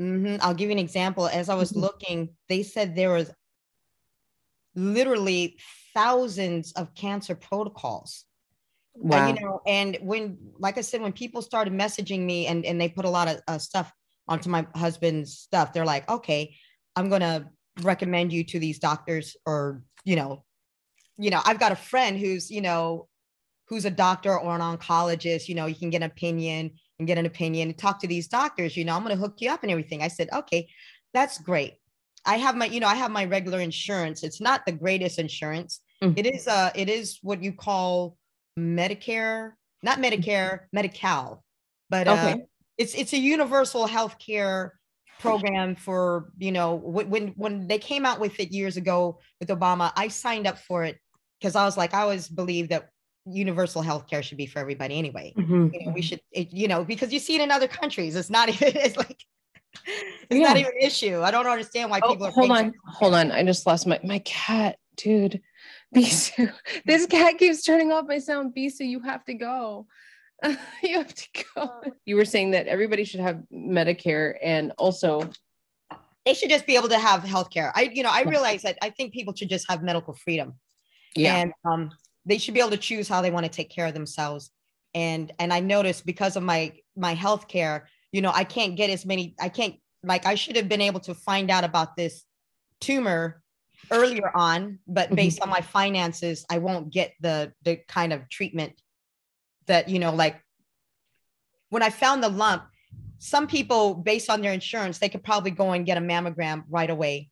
mm-hmm. 0.00 0.36
i'll 0.40 0.54
give 0.54 0.68
you 0.68 0.72
an 0.72 0.78
example 0.78 1.28
as 1.28 1.48
i 1.48 1.54
was 1.54 1.72
mm-hmm. 1.72 1.80
looking 1.80 2.28
they 2.48 2.62
said 2.62 2.94
there 2.94 3.12
was 3.12 3.30
literally 4.74 5.58
thousands 5.94 6.72
of 6.72 6.94
cancer 6.94 7.34
protocols. 7.34 8.24
Wow. 8.94 9.24
Uh, 9.24 9.28
you 9.28 9.40
know, 9.40 9.60
and 9.66 9.98
when, 10.00 10.38
like 10.58 10.78
I 10.78 10.82
said, 10.82 11.00
when 11.00 11.12
people 11.12 11.42
started 11.42 11.72
messaging 11.72 12.20
me 12.20 12.46
and, 12.46 12.64
and 12.64 12.80
they 12.80 12.88
put 12.88 13.04
a 13.04 13.10
lot 13.10 13.28
of 13.28 13.40
uh, 13.48 13.58
stuff 13.58 13.92
onto 14.28 14.48
my 14.48 14.66
husband's 14.74 15.36
stuff, 15.36 15.72
they're 15.72 15.84
like, 15.84 16.08
okay, 16.08 16.54
I'm 16.96 17.08
going 17.08 17.20
to 17.20 17.46
recommend 17.82 18.32
you 18.32 18.44
to 18.44 18.58
these 18.58 18.78
doctors 18.78 19.36
or, 19.46 19.82
you 20.04 20.16
know, 20.16 20.44
you 21.16 21.30
know, 21.30 21.40
I've 21.44 21.58
got 21.58 21.72
a 21.72 21.76
friend 21.76 22.18
who's, 22.18 22.50
you 22.50 22.60
know, 22.60 23.08
who's 23.68 23.84
a 23.84 23.90
doctor 23.90 24.38
or 24.38 24.54
an 24.54 24.60
oncologist, 24.60 25.48
you 25.48 25.54
know, 25.54 25.66
you 25.66 25.74
can 25.74 25.90
get 25.90 26.02
an 26.02 26.10
opinion 26.10 26.70
and 26.98 27.08
get 27.08 27.18
an 27.18 27.26
opinion 27.26 27.68
and 27.68 27.78
talk 27.78 27.98
to 28.00 28.06
these 28.06 28.28
doctors, 28.28 28.76
you 28.76 28.84
know, 28.84 28.94
I'm 28.94 29.02
going 29.02 29.14
to 29.14 29.20
hook 29.20 29.36
you 29.38 29.50
up 29.50 29.62
and 29.62 29.72
everything. 29.72 30.02
I 30.02 30.08
said, 30.08 30.28
okay, 30.32 30.68
that's 31.12 31.38
great. 31.38 31.74
I 32.26 32.36
have 32.36 32.56
my, 32.56 32.66
you 32.66 32.80
know, 32.80 32.86
I 32.86 32.94
have 32.94 33.10
my 33.10 33.24
regular 33.24 33.60
insurance. 33.60 34.22
It's 34.22 34.40
not 34.40 34.64
the 34.66 34.72
greatest 34.72 35.18
insurance. 35.18 35.80
Mm-hmm. 36.02 36.18
It 36.18 36.26
is 36.26 36.48
uh 36.48 36.70
it 36.74 36.88
is 36.88 37.18
what 37.22 37.42
you 37.42 37.52
call 37.52 38.16
Medicare, 38.58 39.52
not 39.82 39.98
Medicare, 39.98 40.60
Medi-Cal, 40.72 41.42
but 41.90 42.08
uh, 42.08 42.12
okay. 42.12 42.32
uh, 42.32 42.36
it's 42.78 42.94
it's 42.94 43.12
a 43.12 43.18
universal 43.18 43.86
health 43.86 44.18
care 44.18 44.74
program 45.20 45.74
for 45.74 46.30
you 46.38 46.52
know 46.52 46.74
when 46.74 47.28
when 47.36 47.66
they 47.66 47.78
came 47.78 48.04
out 48.04 48.20
with 48.20 48.38
it 48.40 48.52
years 48.52 48.76
ago 48.76 49.18
with 49.40 49.48
Obama, 49.48 49.92
I 49.96 50.08
signed 50.08 50.46
up 50.46 50.58
for 50.58 50.84
it 50.84 50.98
because 51.40 51.56
I 51.56 51.64
was 51.64 51.76
like 51.76 51.94
I 51.94 52.02
always 52.02 52.28
believe 52.28 52.68
that 52.68 52.90
universal 53.26 53.80
health 53.80 54.06
care 54.06 54.22
should 54.22 54.38
be 54.38 54.46
for 54.46 54.58
everybody 54.58 54.98
anyway. 54.98 55.32
Mm-hmm. 55.36 55.68
You 55.72 55.86
know, 55.86 55.92
we 55.92 56.02
should 56.02 56.20
it, 56.32 56.52
you 56.52 56.68
know 56.68 56.84
because 56.84 57.12
you 57.12 57.18
see 57.18 57.36
it 57.36 57.40
in 57.40 57.50
other 57.50 57.68
countries. 57.68 58.16
It's 58.16 58.30
not 58.30 58.48
even 58.54 58.72
it's 58.76 58.96
like 58.96 59.22
it's 60.30 60.40
yeah. 60.40 60.48
not 60.48 60.56
even 60.56 60.72
an 60.72 60.86
issue. 60.86 61.22
I 61.22 61.30
don't 61.30 61.46
understand 61.46 61.90
why 61.90 62.00
oh, 62.02 62.10
people 62.10 62.26
are. 62.26 62.30
Hold 62.30 62.50
on, 62.50 62.72
hold 62.86 63.14
on. 63.14 63.32
I 63.32 63.42
just 63.44 63.66
lost 63.66 63.86
my 63.86 64.00
my 64.04 64.18
cat, 64.20 64.78
dude. 64.96 65.40
Bisu, 65.94 66.52
this 66.84 67.06
cat 67.06 67.38
keeps 67.38 67.62
turning 67.62 67.92
off 67.92 68.06
my 68.06 68.18
sound. 68.18 68.54
Bisu, 68.54 68.80
you 68.80 69.00
have 69.00 69.24
to 69.24 69.34
go. 69.34 69.86
you 70.82 70.98
have 70.98 71.14
to 71.14 71.28
go. 71.54 71.82
You 72.04 72.16
were 72.16 72.24
saying 72.24 72.52
that 72.52 72.66
everybody 72.66 73.04
should 73.04 73.20
have 73.20 73.42
Medicare 73.52 74.36
and 74.42 74.72
also 74.78 75.30
they 76.24 76.34
should 76.34 76.50
just 76.50 76.66
be 76.66 76.76
able 76.76 76.88
to 76.88 76.98
have 76.98 77.22
health 77.22 77.50
care. 77.50 77.72
I, 77.74 77.90
you 77.92 78.02
know, 78.02 78.10
I 78.10 78.22
realize 78.22 78.62
that 78.62 78.78
I 78.80 78.90
think 78.90 79.12
people 79.12 79.34
should 79.34 79.50
just 79.50 79.70
have 79.70 79.82
medical 79.82 80.14
freedom. 80.14 80.54
Yeah. 81.14 81.36
And 81.36 81.52
um, 81.64 81.90
they 82.24 82.38
should 82.38 82.54
be 82.54 82.60
able 82.60 82.70
to 82.70 82.76
choose 82.76 83.08
how 83.08 83.20
they 83.20 83.30
want 83.30 83.44
to 83.44 83.52
take 83.52 83.70
care 83.70 83.86
of 83.86 83.94
themselves. 83.94 84.50
And 84.94 85.32
and 85.38 85.52
I 85.52 85.60
noticed 85.60 86.06
because 86.06 86.36
of 86.36 86.42
my 86.42 86.72
my 86.96 87.14
health 87.14 87.48
care, 87.48 87.88
you 88.12 88.22
know, 88.22 88.32
I 88.32 88.44
can't 88.44 88.76
get 88.76 88.90
as 88.90 89.04
many, 89.04 89.34
I 89.40 89.48
can't 89.48 89.74
like 90.02 90.24
I 90.24 90.34
should 90.34 90.56
have 90.56 90.68
been 90.68 90.80
able 90.80 91.00
to 91.00 91.14
find 91.14 91.50
out 91.50 91.64
about 91.64 91.96
this 91.96 92.24
tumor 92.80 93.42
earlier 93.90 94.30
on, 94.36 94.78
but 94.86 95.06
mm-hmm. 95.06 95.16
based 95.16 95.40
on 95.40 95.48
my 95.48 95.60
finances, 95.60 96.44
I 96.50 96.58
won't 96.58 96.90
get 96.90 97.12
the 97.20 97.52
the 97.62 97.76
kind 97.88 98.12
of 98.12 98.28
treatment 98.28 98.72
that 99.66 99.88
you 99.88 99.98
know, 99.98 100.12
like 100.14 100.40
when 101.70 101.82
I 101.82 101.90
found 101.90 102.22
the 102.22 102.28
lump. 102.28 102.64
some 103.18 103.46
people 103.46 103.94
based 103.94 104.28
on 104.28 104.42
their 104.42 104.52
insurance 104.52 104.98
they 104.98 105.08
could 105.08 105.22
probably 105.22 105.50
go 105.50 105.70
and 105.72 105.86
get 105.86 105.96
a 105.96 106.00
mammogram 106.00 106.64
right 106.68 106.90
away 106.90 107.30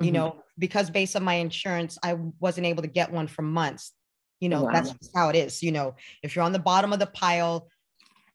you 0.00 0.06
mm-hmm. 0.06 0.14
know 0.14 0.36
because 0.58 0.90
based 0.90 1.16
on 1.16 1.22
my 1.22 1.34
insurance 1.34 1.98
i 2.02 2.16
wasn't 2.40 2.66
able 2.66 2.82
to 2.82 2.88
get 2.88 3.12
one 3.12 3.26
for 3.26 3.42
months 3.42 3.92
you 4.40 4.48
know 4.48 4.62
wow. 4.64 4.72
that's 4.72 4.94
how 5.14 5.28
it 5.28 5.36
is 5.36 5.62
you 5.62 5.72
know 5.72 5.94
if 6.22 6.34
you're 6.34 6.44
on 6.44 6.52
the 6.52 6.58
bottom 6.58 6.92
of 6.92 6.98
the 6.98 7.06
pile 7.06 7.68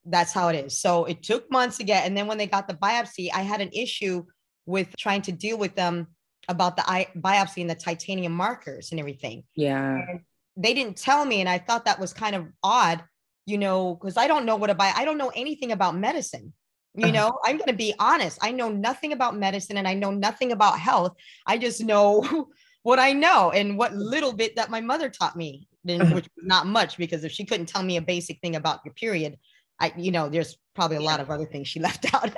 that's 0.06 0.34
how 0.34 0.48
it 0.50 0.56
is 0.56 0.80
so 0.80 1.06
it 1.06 1.22
took 1.24 1.50
months 1.52 1.78
to 1.78 1.84
get 1.84 2.06
and 2.06 2.16
then 2.16 2.28
when 2.28 2.38
they 2.38 2.48
got 2.48 2.68
the 2.68 2.74
biopsy 2.74 3.30
i 3.34 3.42
had 3.42 3.62
an 3.62 3.70
issue 3.74 4.24
with 4.66 4.96
trying 4.98 5.22
to 5.22 5.32
deal 5.32 5.58
with 5.58 5.76
them 5.76 6.08
about 6.48 6.76
the 6.76 6.84
biopsy 7.18 7.62
and 7.62 7.70
the 7.70 7.76
titanium 7.76 8.32
markers 8.32 8.92
and 8.92 9.00
everything. 9.00 9.44
Yeah. 9.56 10.02
And 10.10 10.22
they 10.60 10.74
didn't 10.74 10.98
tell 10.98 11.26
me 11.26 11.40
and 11.40 11.50
i 11.50 11.58
thought 11.58 11.86
that 11.86 12.00
was 12.00 12.14
kind 12.14 12.36
of 12.36 12.46
odd 12.62 13.04
you 13.46 13.58
know 13.58 13.96
because 13.96 14.18
i 14.18 14.28
don't 14.28 14.46
know 14.46 14.58
what 14.58 14.70
a 14.70 14.76
bio 14.76 14.94
i 14.96 15.06
don't 15.06 15.18
know 15.18 15.32
anything 15.36 15.72
about 15.72 15.98
medicine 15.98 16.54
you 16.96 17.06
uh-huh. 17.06 17.14
know? 17.14 17.40
I'm 17.46 17.58
going 17.58 17.70
to 17.70 17.74
be 17.74 17.94
honest 18.00 18.40
i 18.42 18.52
know 18.52 18.70
nothing 18.70 19.14
about 19.14 19.38
medicine 19.38 19.78
and 19.78 19.88
i 19.88 19.94
know 19.94 20.12
nothing 20.12 20.52
about 20.52 20.80
health. 20.80 21.16
I 21.46 21.58
just 21.58 21.84
know 21.84 22.48
what 22.84 23.00
i 23.00 23.14
know 23.14 23.52
and 23.52 23.78
what 23.78 23.94
little 23.94 24.34
bit 24.34 24.56
that 24.58 24.70
my 24.70 24.82
mother 24.82 25.10
taught 25.10 25.36
me 25.36 25.68
uh-huh. 25.88 26.14
which 26.14 26.28
was 26.36 26.46
not 26.46 26.68
much 26.68 26.98
because 26.98 27.24
if 27.24 27.32
she 27.32 27.46
couldn't 27.46 27.68
tell 27.68 27.84
me 27.84 27.98
a 27.98 28.02
basic 28.02 28.40
thing 28.42 28.56
about 28.56 28.80
your 28.84 28.94
period 28.96 29.38
i 29.80 29.94
you 29.98 30.12
know 30.12 30.30
there's 30.30 30.58
probably 30.76 30.98
a 30.98 31.02
lot 31.02 31.20
of 31.20 31.30
other 31.30 31.46
things 31.46 31.68
she 31.68 31.80
left 31.80 32.14
out. 32.14 32.32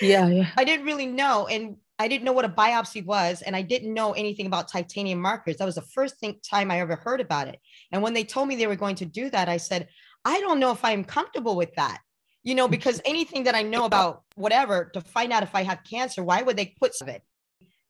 Yeah 0.00 0.28
yeah. 0.28 0.50
I 0.56 0.64
didn't 0.64 0.86
really 0.86 1.06
know 1.06 1.46
and 1.46 1.76
i 1.98 2.08
didn't 2.08 2.24
know 2.24 2.32
what 2.32 2.44
a 2.44 2.48
biopsy 2.48 3.04
was 3.04 3.42
and 3.42 3.54
i 3.56 3.62
didn't 3.62 3.92
know 3.92 4.12
anything 4.12 4.46
about 4.46 4.68
titanium 4.68 5.20
markers 5.20 5.56
that 5.56 5.64
was 5.64 5.76
the 5.76 5.82
first 5.82 6.18
thing, 6.18 6.38
time 6.48 6.70
i 6.70 6.80
ever 6.80 6.96
heard 6.96 7.20
about 7.20 7.48
it 7.48 7.58
and 7.92 8.02
when 8.02 8.14
they 8.14 8.24
told 8.24 8.48
me 8.48 8.56
they 8.56 8.66
were 8.66 8.76
going 8.76 8.96
to 8.96 9.04
do 9.04 9.30
that 9.30 9.48
i 9.48 9.56
said 9.56 9.88
i 10.24 10.40
don't 10.40 10.60
know 10.60 10.72
if 10.72 10.84
i'm 10.84 11.04
comfortable 11.04 11.56
with 11.56 11.74
that 11.74 12.00
you 12.46 12.54
know, 12.54 12.68
because 12.68 13.02
anything 13.04 13.42
that 13.42 13.56
I 13.56 13.62
know 13.62 13.86
about 13.86 14.22
whatever 14.36 14.88
to 14.94 15.00
find 15.00 15.32
out 15.32 15.42
if 15.42 15.52
I 15.56 15.64
have 15.64 15.80
cancer, 15.82 16.22
why 16.22 16.42
would 16.42 16.56
they 16.56 16.76
put 16.80 16.92
it? 17.04 17.22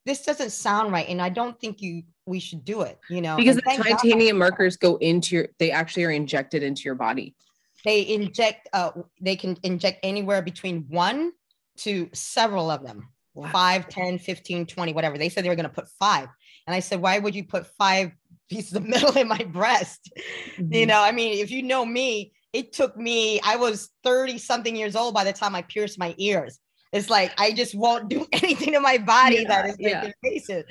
This 0.06 0.24
doesn't 0.24 0.48
sound 0.48 0.92
right. 0.92 1.06
And 1.06 1.20
I 1.20 1.28
don't 1.28 1.60
think 1.60 1.82
you 1.82 2.04
we 2.24 2.40
should 2.40 2.64
do 2.64 2.80
it, 2.80 2.98
you 3.10 3.20
know. 3.20 3.36
Because 3.36 3.56
the 3.56 3.62
titanium 3.62 4.36
God, 4.36 4.38
markers 4.38 4.78
go 4.78 4.96
into 4.96 5.36
your 5.36 5.48
they 5.58 5.70
actually 5.70 6.04
are 6.04 6.10
injected 6.10 6.62
into 6.62 6.84
your 6.84 6.94
body. 6.94 7.36
They 7.84 8.08
inject 8.08 8.70
uh 8.72 8.92
they 9.20 9.36
can 9.36 9.58
inject 9.62 10.00
anywhere 10.02 10.40
between 10.40 10.86
one 10.88 11.32
to 11.80 12.08
several 12.14 12.70
of 12.70 12.82
them. 12.82 13.10
Wow. 13.36 13.50
5, 13.50 13.88
10, 13.88 14.18
15, 14.18 14.66
20, 14.66 14.92
whatever. 14.94 15.18
They 15.18 15.28
said 15.28 15.44
they 15.44 15.50
were 15.50 15.56
going 15.56 15.68
to 15.68 15.74
put 15.74 15.88
five. 15.98 16.28
And 16.66 16.74
I 16.74 16.80
said, 16.80 17.02
why 17.02 17.18
would 17.18 17.34
you 17.34 17.44
put 17.44 17.66
five 17.78 18.12
pieces 18.50 18.74
of 18.74 18.84
metal 18.86 19.16
in 19.16 19.28
my 19.28 19.44
breast? 19.44 20.10
Mm-hmm. 20.58 20.72
You 20.72 20.86
know, 20.86 21.00
I 21.00 21.12
mean, 21.12 21.38
if 21.38 21.50
you 21.50 21.62
know 21.62 21.84
me, 21.84 22.32
it 22.52 22.72
took 22.72 22.96
me, 22.96 23.40
I 23.42 23.56
was 23.56 23.90
30 24.04 24.38
something 24.38 24.74
years 24.74 24.96
old 24.96 25.14
by 25.14 25.24
the 25.24 25.32
time 25.32 25.54
I 25.54 25.62
pierced 25.62 25.98
my 25.98 26.14
ears. 26.16 26.58
It's 26.92 27.10
like 27.10 27.38
I 27.38 27.52
just 27.52 27.74
won't 27.74 28.08
do 28.08 28.26
anything 28.32 28.72
to 28.72 28.80
my 28.80 28.98
body 28.98 29.36
yeah, 29.42 29.48
that 29.48 29.66
is 29.68 29.76
yeah. 29.78 30.10
invasive. 30.22 30.64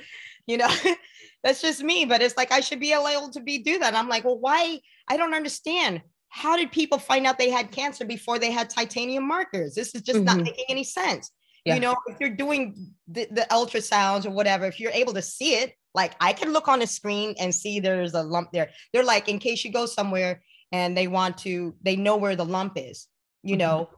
You 0.46 0.58
know, 0.58 0.68
that's 1.44 1.62
just 1.62 1.82
me. 1.82 2.04
But 2.04 2.22
it's 2.22 2.36
like 2.36 2.50
I 2.50 2.60
should 2.60 2.80
be 2.80 2.92
allowed 2.92 3.32
to 3.34 3.40
be 3.40 3.58
do 3.58 3.78
that. 3.78 3.94
I'm 3.94 4.08
like, 4.08 4.24
well, 4.24 4.38
why? 4.38 4.80
I 5.08 5.16
don't 5.16 5.34
understand. 5.34 6.02
How 6.28 6.56
did 6.56 6.72
people 6.72 6.98
find 6.98 7.26
out 7.26 7.38
they 7.38 7.50
had 7.50 7.70
cancer 7.70 8.04
before 8.04 8.38
they 8.38 8.50
had 8.50 8.68
titanium 8.68 9.26
markers? 9.26 9.74
This 9.74 9.94
is 9.94 10.02
just 10.02 10.18
mm-hmm. 10.18 10.24
not 10.24 10.38
making 10.38 10.64
any 10.68 10.82
sense. 10.82 11.30
Yeah. 11.66 11.74
You 11.74 11.80
know, 11.80 11.96
if 12.06 12.16
you're 12.20 12.30
doing 12.30 12.94
the, 13.08 13.26
the 13.30 13.46
ultrasounds 13.50 14.24
or 14.24 14.30
whatever, 14.30 14.66
if 14.66 14.78
you're 14.78 14.92
able 14.92 15.12
to 15.14 15.22
see 15.22 15.54
it, 15.54 15.74
like 15.94 16.14
I 16.20 16.32
can 16.32 16.52
look 16.52 16.68
on 16.68 16.80
a 16.80 16.86
screen 16.86 17.34
and 17.40 17.54
see 17.54 17.80
there's 17.80 18.14
a 18.14 18.22
lump 18.22 18.52
there. 18.52 18.70
They're 18.92 19.04
like, 19.04 19.28
in 19.28 19.38
case 19.38 19.64
you 19.64 19.72
go 19.72 19.86
somewhere 19.86 20.42
and 20.72 20.96
they 20.96 21.08
want 21.08 21.38
to 21.38 21.74
they 21.82 21.96
know 21.96 22.16
where 22.16 22.36
the 22.36 22.44
lump 22.44 22.72
is 22.76 23.08
you 23.42 23.56
mm-hmm. 23.56 23.58
know 23.58 23.88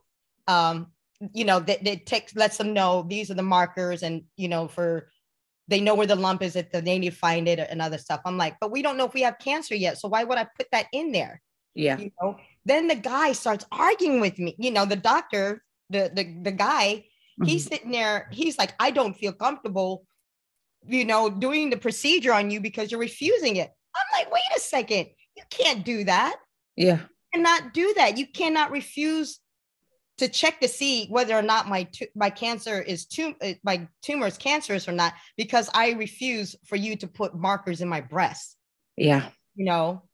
um 0.46 0.88
you 1.34 1.44
know 1.44 1.60
that 1.60 1.86
it 1.86 2.06
takes 2.06 2.34
lets 2.36 2.58
them 2.58 2.72
know 2.72 3.04
these 3.08 3.30
are 3.30 3.34
the 3.34 3.42
markers 3.42 4.02
and 4.02 4.22
you 4.36 4.48
know 4.48 4.68
for 4.68 5.10
they 5.66 5.80
know 5.80 5.94
where 5.94 6.06
the 6.06 6.16
lump 6.16 6.42
is 6.42 6.56
if 6.56 6.70
they 6.70 6.98
need 6.98 7.10
to 7.10 7.16
find 7.16 7.48
it 7.48 7.58
and 7.58 7.80
other 7.80 7.98
stuff 7.98 8.20
i'm 8.24 8.36
like 8.36 8.56
but 8.60 8.70
we 8.70 8.82
don't 8.82 8.96
know 8.96 9.06
if 9.06 9.14
we 9.14 9.22
have 9.22 9.38
cancer 9.38 9.74
yet 9.74 9.98
so 9.98 10.08
why 10.08 10.24
would 10.24 10.38
i 10.38 10.46
put 10.56 10.66
that 10.70 10.86
in 10.92 11.10
there 11.10 11.40
yeah 11.74 11.98
you 11.98 12.10
know 12.20 12.36
then 12.64 12.86
the 12.86 12.94
guy 12.94 13.32
starts 13.32 13.64
arguing 13.72 14.20
with 14.20 14.38
me 14.38 14.54
you 14.58 14.70
know 14.70 14.84
the 14.84 14.96
doctor 14.96 15.62
the 15.90 16.10
the, 16.14 16.24
the 16.42 16.52
guy. 16.52 17.04
He's 17.44 17.64
sitting 17.64 17.90
there 17.90 18.28
he's 18.32 18.58
like 18.58 18.74
i 18.80 18.90
don't 18.90 19.16
feel 19.16 19.32
comfortable 19.32 20.04
you 20.86 21.04
know 21.04 21.28
doing 21.28 21.70
the 21.70 21.76
procedure 21.76 22.32
on 22.32 22.50
you 22.50 22.60
because 22.60 22.90
you're 22.90 23.00
refusing 23.00 23.56
it 23.56 23.70
i'm 23.96 24.20
like 24.20 24.32
wait 24.32 24.42
a 24.56 24.60
second 24.60 25.06
you 25.36 25.42
can't 25.50 25.84
do 25.84 26.04
that 26.04 26.36
yeah. 26.78 27.00
You 27.34 27.42
cannot 27.42 27.74
do 27.74 27.92
that. 27.96 28.16
You 28.16 28.26
cannot 28.28 28.70
refuse 28.70 29.40
to 30.18 30.28
check 30.28 30.60
to 30.60 30.68
see 30.68 31.08
whether 31.08 31.36
or 31.36 31.42
not 31.42 31.68
my 31.68 31.88
my 32.14 32.30
cancer 32.30 32.80
is 32.80 33.04
tum- 33.06 33.36
uh, 33.42 33.52
my 33.64 33.86
tumor 34.00 34.28
is 34.28 34.38
cancerous 34.38 34.88
or 34.88 34.92
not 34.92 35.14
because 35.36 35.68
I 35.74 35.92
refuse 35.92 36.56
for 36.66 36.76
you 36.76 36.96
to 36.96 37.08
put 37.08 37.34
markers 37.34 37.80
in 37.80 37.88
my 37.88 38.00
breast. 38.00 38.56
Yeah. 38.96 39.28
You 39.56 39.64
know, 39.64 40.04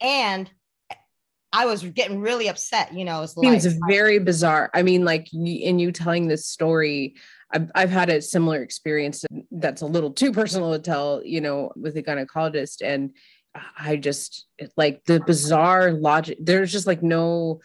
and 0.00 0.48
I 1.56 1.64
was 1.64 1.82
getting 1.82 2.20
really 2.20 2.48
upset. 2.48 2.92
You 2.92 3.06
know, 3.06 3.22
it's 3.22 3.36
like, 3.36 3.62
very 3.88 4.18
bizarre. 4.18 4.70
I 4.74 4.82
mean, 4.82 5.04
like 5.04 5.32
in 5.32 5.78
you 5.78 5.90
telling 5.90 6.28
this 6.28 6.46
story, 6.46 7.14
I've, 7.50 7.70
I've 7.74 7.90
had 7.90 8.10
a 8.10 8.20
similar 8.20 8.62
experience 8.62 9.24
that's 9.50 9.80
a 9.80 9.86
little 9.86 10.10
too 10.10 10.32
personal 10.32 10.72
to 10.72 10.78
tell. 10.78 11.22
You 11.24 11.40
know, 11.40 11.72
with 11.74 11.96
a 11.96 12.02
gynecologist 12.02 12.82
and 12.84 13.12
I 13.78 13.96
just 13.96 14.46
like 14.76 15.02
the 15.04 15.20
bizarre 15.20 15.92
logic. 15.92 16.36
There's 16.40 16.70
just 16.70 16.86
like 16.86 17.02
no, 17.02 17.60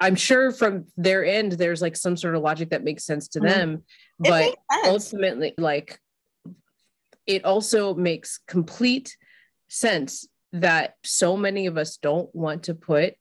I'm 0.00 0.16
sure 0.16 0.50
from 0.50 0.86
their 0.96 1.26
end, 1.26 1.52
there's 1.52 1.82
like 1.82 1.94
some 1.94 2.16
sort 2.16 2.36
of 2.36 2.42
logic 2.42 2.70
that 2.70 2.84
makes 2.84 3.04
sense 3.04 3.28
to 3.28 3.40
mm-hmm. 3.40 3.48
them. 3.48 3.84
But 4.18 4.56
ultimately, 4.86 5.52
like 5.58 6.00
it 7.26 7.44
also 7.44 7.94
makes 7.94 8.40
complete 8.48 9.14
sense 9.68 10.26
that 10.52 10.94
so 11.04 11.36
many 11.36 11.66
of 11.66 11.76
us 11.76 11.96
don't 11.96 12.32
want 12.34 12.64
to 12.64 12.74
put 12.74 13.14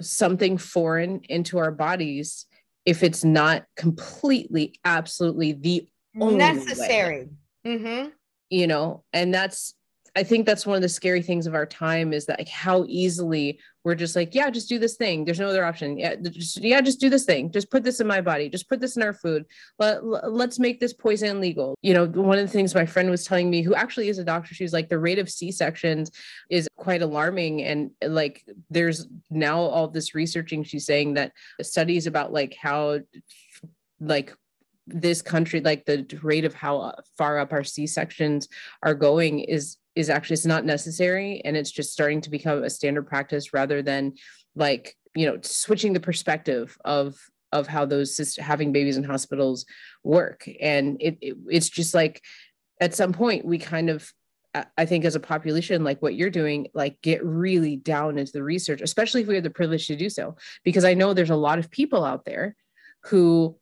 something 0.00 0.56
foreign 0.56 1.20
into 1.28 1.58
our 1.58 1.70
bodies 1.70 2.46
if 2.86 3.02
it's 3.02 3.24
not 3.24 3.64
completely, 3.76 4.74
absolutely 4.84 5.52
the 5.52 5.88
only 6.18 6.36
necessary. 6.36 7.28
Mm-hmm. 7.66 8.08
You 8.48 8.66
know, 8.66 9.04
and 9.12 9.32
that's 9.32 9.74
I 10.16 10.22
think 10.22 10.46
that's 10.46 10.66
one 10.66 10.76
of 10.76 10.82
the 10.82 10.88
scary 10.88 11.22
things 11.22 11.46
of 11.46 11.54
our 11.54 11.66
time 11.66 12.12
is 12.12 12.26
that 12.26 12.38
like 12.38 12.48
how 12.48 12.84
easily 12.88 13.60
we're 13.84 13.94
just 13.94 14.16
like, 14.16 14.34
yeah, 14.34 14.50
just 14.50 14.68
do 14.68 14.78
this 14.78 14.96
thing. 14.96 15.24
There's 15.24 15.40
no 15.40 15.48
other 15.48 15.64
option. 15.64 15.98
Yeah, 15.98 16.16
just, 16.16 16.58
yeah, 16.58 16.80
just 16.80 17.00
do 17.00 17.08
this 17.08 17.24
thing. 17.24 17.50
Just 17.50 17.70
put 17.70 17.82
this 17.82 18.00
in 18.00 18.06
my 18.06 18.20
body. 18.20 18.48
Just 18.48 18.68
put 18.68 18.80
this 18.80 18.96
in 18.96 19.02
our 19.02 19.12
food. 19.12 19.46
Let, 19.78 20.04
let's 20.04 20.58
make 20.58 20.80
this 20.80 20.92
poison 20.92 21.40
legal. 21.40 21.76
You 21.80 21.94
know, 21.94 22.06
one 22.06 22.38
of 22.38 22.46
the 22.46 22.52
things 22.52 22.74
my 22.74 22.86
friend 22.86 23.08
was 23.08 23.24
telling 23.24 23.48
me, 23.48 23.62
who 23.62 23.74
actually 23.74 24.08
is 24.08 24.18
a 24.18 24.24
doctor, 24.24 24.54
she's 24.54 24.72
like, 24.72 24.88
the 24.88 24.98
rate 24.98 25.18
of 25.18 25.30
C 25.30 25.50
sections 25.50 26.10
is 26.50 26.68
quite 26.76 27.02
alarming. 27.02 27.62
And 27.62 27.90
like, 28.02 28.44
there's 28.68 29.06
now 29.30 29.60
all 29.60 29.88
this 29.88 30.14
researching. 30.14 30.64
She's 30.64 30.86
saying 30.86 31.14
that 31.14 31.32
studies 31.62 32.06
about 32.06 32.32
like 32.32 32.54
how 32.60 33.00
like 34.00 34.34
this 34.86 35.22
country 35.22 35.60
like 35.60 35.84
the 35.84 36.06
rate 36.22 36.44
of 36.44 36.54
how 36.54 36.78
uh, 36.78 37.00
far 37.16 37.38
up 37.38 37.52
our 37.52 37.62
c 37.62 37.86
sections 37.86 38.48
are 38.82 38.94
going 38.94 39.40
is 39.40 39.76
is 39.94 40.10
actually 40.10 40.34
it's 40.34 40.46
not 40.46 40.64
necessary 40.64 41.40
and 41.44 41.56
it's 41.56 41.70
just 41.70 41.92
starting 41.92 42.20
to 42.20 42.30
become 42.30 42.62
a 42.62 42.70
standard 42.70 43.06
practice 43.06 43.52
rather 43.52 43.82
than 43.82 44.12
like 44.54 44.96
you 45.14 45.26
know 45.26 45.38
switching 45.42 45.92
the 45.92 46.00
perspective 46.00 46.76
of 46.84 47.16
of 47.52 47.66
how 47.66 47.84
those 47.84 48.36
having 48.38 48.72
babies 48.72 48.96
in 48.96 49.02
hospitals 49.02 49.66
work 50.04 50.48
and 50.60 50.96
it, 51.00 51.18
it 51.20 51.36
it's 51.48 51.68
just 51.68 51.94
like 51.94 52.22
at 52.80 52.94
some 52.94 53.12
point 53.12 53.44
we 53.44 53.58
kind 53.58 53.90
of 53.90 54.12
I 54.76 54.84
think 54.84 55.04
as 55.04 55.14
a 55.14 55.20
population, 55.20 55.84
like 55.84 56.02
what 56.02 56.16
you're 56.16 56.28
doing, 56.28 56.66
like 56.74 57.00
get 57.02 57.24
really 57.24 57.76
down 57.76 58.18
into 58.18 58.32
the 58.32 58.42
research, 58.42 58.80
especially 58.80 59.22
if 59.22 59.28
we 59.28 59.36
have 59.36 59.44
the 59.44 59.50
privilege 59.50 59.86
to 59.86 59.96
do 59.96 60.10
so. 60.10 60.36
Because 60.64 60.84
I 60.84 60.94
know 60.94 61.14
there's 61.14 61.30
a 61.30 61.36
lot 61.36 61.60
of 61.60 61.70
people 61.70 62.04
out 62.04 62.24
there 62.24 62.56
who 63.04 63.56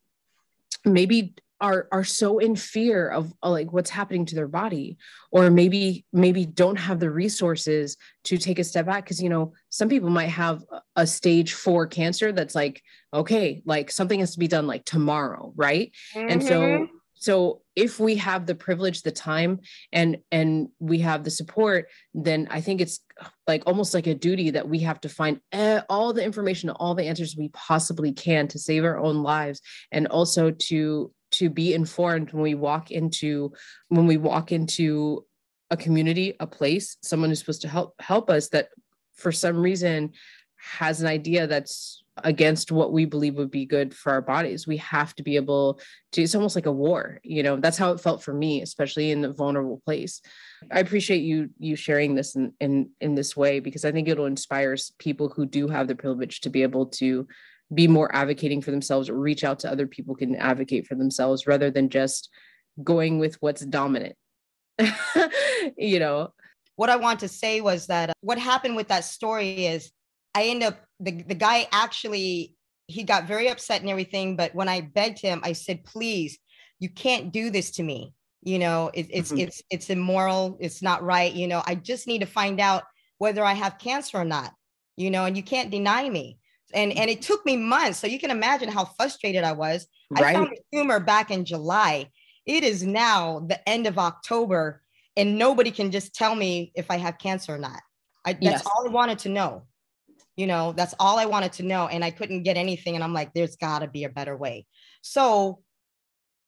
maybe 0.86 1.34
are 1.60 1.88
are 1.90 2.04
so 2.04 2.38
in 2.38 2.54
fear 2.54 3.08
of 3.08 3.32
uh, 3.42 3.50
like 3.50 3.72
what's 3.72 3.90
happening 3.90 4.24
to 4.26 4.34
their 4.34 4.48
body 4.48 4.96
or 5.30 5.50
maybe 5.50 6.04
maybe 6.12 6.46
don't 6.46 6.76
have 6.76 7.00
the 7.00 7.10
resources 7.10 7.96
to 8.24 8.38
take 8.38 8.58
a 8.58 8.64
step 8.64 8.86
back 8.86 9.04
because 9.04 9.22
you 9.22 9.28
know 9.28 9.52
some 9.68 9.88
people 9.88 10.10
might 10.10 10.28
have 10.28 10.64
a 10.96 11.06
stage 11.06 11.54
4 11.54 11.86
cancer 11.86 12.32
that's 12.32 12.54
like 12.54 12.82
okay 13.12 13.62
like 13.64 13.90
something 13.90 14.20
has 14.20 14.32
to 14.32 14.38
be 14.38 14.48
done 14.48 14.66
like 14.66 14.84
tomorrow 14.84 15.52
right 15.56 15.92
mm-hmm. 16.14 16.28
and 16.28 16.42
so 16.42 16.60
mm-hmm. 16.60 16.84
so 17.14 17.62
if 17.74 17.98
we 17.98 18.16
have 18.16 18.46
the 18.46 18.54
privilege 18.54 19.02
the 19.02 19.10
time 19.10 19.60
and 19.92 20.18
and 20.30 20.68
we 20.78 20.98
have 21.00 21.24
the 21.24 21.30
support 21.30 21.88
then 22.14 22.46
i 22.50 22.60
think 22.60 22.80
it's 22.80 23.00
like 23.48 23.64
almost 23.66 23.94
like 23.94 24.06
a 24.06 24.14
duty 24.14 24.50
that 24.50 24.68
we 24.68 24.78
have 24.80 25.00
to 25.00 25.08
find 25.08 25.40
all 25.88 26.12
the 26.12 26.24
information 26.24 26.70
all 26.70 26.94
the 26.94 27.06
answers 27.06 27.36
we 27.36 27.48
possibly 27.48 28.12
can 28.12 28.46
to 28.46 28.58
save 28.60 28.84
our 28.84 28.98
own 28.98 29.24
lives 29.24 29.60
and 29.90 30.06
also 30.06 30.52
to 30.52 31.10
to 31.32 31.50
be 31.50 31.74
informed 31.74 32.32
when 32.32 32.42
we 32.42 32.54
walk 32.54 32.90
into 32.90 33.52
when 33.88 34.06
we 34.06 34.16
walk 34.16 34.52
into 34.52 35.24
a 35.70 35.76
community 35.76 36.34
a 36.40 36.46
place 36.46 36.96
someone 37.02 37.30
who's 37.30 37.40
supposed 37.40 37.62
to 37.62 37.68
help 37.68 37.94
help 38.00 38.30
us 38.30 38.48
that 38.48 38.68
for 39.14 39.32
some 39.32 39.58
reason 39.58 40.12
has 40.56 41.00
an 41.00 41.06
idea 41.06 41.46
that's 41.46 42.02
against 42.24 42.72
what 42.72 42.92
we 42.92 43.04
believe 43.04 43.34
would 43.36 43.50
be 43.50 43.66
good 43.66 43.94
for 43.94 44.12
our 44.12 44.20
bodies. 44.20 44.66
We 44.66 44.76
have 44.78 45.14
to 45.16 45.22
be 45.22 45.36
able 45.36 45.80
to, 46.12 46.22
it's 46.22 46.34
almost 46.34 46.56
like 46.56 46.66
a 46.66 46.72
war, 46.72 47.20
you 47.22 47.42
know, 47.42 47.56
that's 47.56 47.78
how 47.78 47.92
it 47.92 48.00
felt 48.00 48.22
for 48.22 48.34
me, 48.34 48.62
especially 48.62 49.10
in 49.10 49.20
the 49.20 49.32
vulnerable 49.32 49.80
place. 49.84 50.20
I 50.70 50.80
appreciate 50.80 51.22
you 51.22 51.50
you 51.58 51.76
sharing 51.76 52.14
this 52.14 52.34
in 52.34 52.52
in, 52.60 52.90
in 53.00 53.14
this 53.14 53.36
way 53.36 53.60
because 53.60 53.84
I 53.84 53.92
think 53.92 54.08
it'll 54.08 54.26
inspire 54.26 54.76
people 54.98 55.28
who 55.28 55.46
do 55.46 55.68
have 55.68 55.88
the 55.88 55.94
privilege 55.94 56.40
to 56.42 56.50
be 56.50 56.62
able 56.62 56.86
to 56.86 57.26
be 57.72 57.86
more 57.86 58.14
advocating 58.14 58.62
for 58.62 58.70
themselves 58.70 59.08
or 59.08 59.14
reach 59.14 59.44
out 59.44 59.58
to 59.60 59.70
other 59.70 59.86
people 59.86 60.14
can 60.14 60.36
advocate 60.36 60.86
for 60.86 60.94
themselves 60.94 61.46
rather 61.46 61.70
than 61.70 61.88
just 61.88 62.30
going 62.82 63.18
with 63.18 63.36
what's 63.40 63.64
dominant. 63.64 64.16
you 65.76 65.98
know. 65.98 66.32
What 66.76 66.90
I 66.90 66.96
want 66.96 67.20
to 67.20 67.28
say 67.28 67.60
was 67.60 67.88
that 67.88 68.12
what 68.20 68.38
happened 68.38 68.76
with 68.76 68.88
that 68.88 69.04
story 69.04 69.66
is 69.66 69.90
I 70.34 70.44
end 70.44 70.62
up 70.62 70.78
the, 71.00 71.22
the 71.22 71.34
guy 71.34 71.66
actually 71.72 72.54
he 72.86 73.02
got 73.02 73.28
very 73.28 73.48
upset 73.48 73.82
and 73.82 73.90
everything, 73.90 74.34
but 74.34 74.54
when 74.54 74.68
I 74.68 74.80
begged 74.80 75.20
him, 75.20 75.40
I 75.44 75.52
said, 75.52 75.84
please, 75.84 76.38
you 76.80 76.88
can't 76.88 77.32
do 77.32 77.50
this 77.50 77.72
to 77.72 77.82
me. 77.82 78.14
You 78.42 78.58
know, 78.58 78.90
it, 78.94 79.08
it's 79.10 79.30
mm-hmm. 79.30 79.40
it's 79.40 79.62
it's 79.68 79.90
immoral, 79.90 80.56
it's 80.60 80.80
not 80.80 81.02
right. 81.02 81.32
You 81.32 81.48
know, 81.48 81.62
I 81.66 81.74
just 81.74 82.06
need 82.06 82.20
to 82.20 82.26
find 82.26 82.60
out 82.60 82.84
whether 83.18 83.44
I 83.44 83.52
have 83.52 83.78
cancer 83.78 84.18
or 84.18 84.24
not, 84.24 84.54
you 84.96 85.10
know, 85.10 85.24
and 85.24 85.36
you 85.36 85.42
can't 85.42 85.70
deny 85.70 86.08
me. 86.08 86.38
And 86.74 86.92
and 86.96 87.10
it 87.10 87.22
took 87.22 87.44
me 87.46 87.56
months. 87.56 87.98
So 87.98 88.06
you 88.06 88.18
can 88.18 88.30
imagine 88.30 88.68
how 88.68 88.84
frustrated 88.84 89.44
I 89.44 89.52
was. 89.52 89.86
Right. 90.10 90.24
I 90.24 90.32
found 90.34 90.50
the 90.50 90.78
tumor 90.78 91.00
back 91.00 91.30
in 91.30 91.44
July. 91.44 92.10
It 92.46 92.64
is 92.64 92.82
now 92.82 93.40
the 93.40 93.66
end 93.68 93.86
of 93.86 93.98
October, 93.98 94.82
and 95.16 95.38
nobody 95.38 95.70
can 95.70 95.90
just 95.90 96.14
tell 96.14 96.34
me 96.34 96.72
if 96.74 96.90
I 96.90 96.96
have 96.96 97.18
cancer 97.18 97.54
or 97.54 97.58
not. 97.58 97.80
I, 98.24 98.32
that's 98.32 98.42
yes. 98.42 98.66
all 98.66 98.86
I 98.86 98.90
wanted 98.90 99.18
to 99.20 99.28
know 99.28 99.64
you 100.38 100.46
know 100.46 100.72
that's 100.72 100.94
all 101.00 101.18
i 101.18 101.26
wanted 101.26 101.52
to 101.52 101.64
know 101.64 101.88
and 101.88 102.04
i 102.04 102.10
couldn't 102.10 102.44
get 102.44 102.56
anything 102.56 102.94
and 102.94 103.02
i'm 103.04 103.12
like 103.12 103.34
there's 103.34 103.56
got 103.56 103.80
to 103.80 103.88
be 103.88 104.04
a 104.04 104.08
better 104.08 104.36
way 104.36 104.64
so 105.02 105.58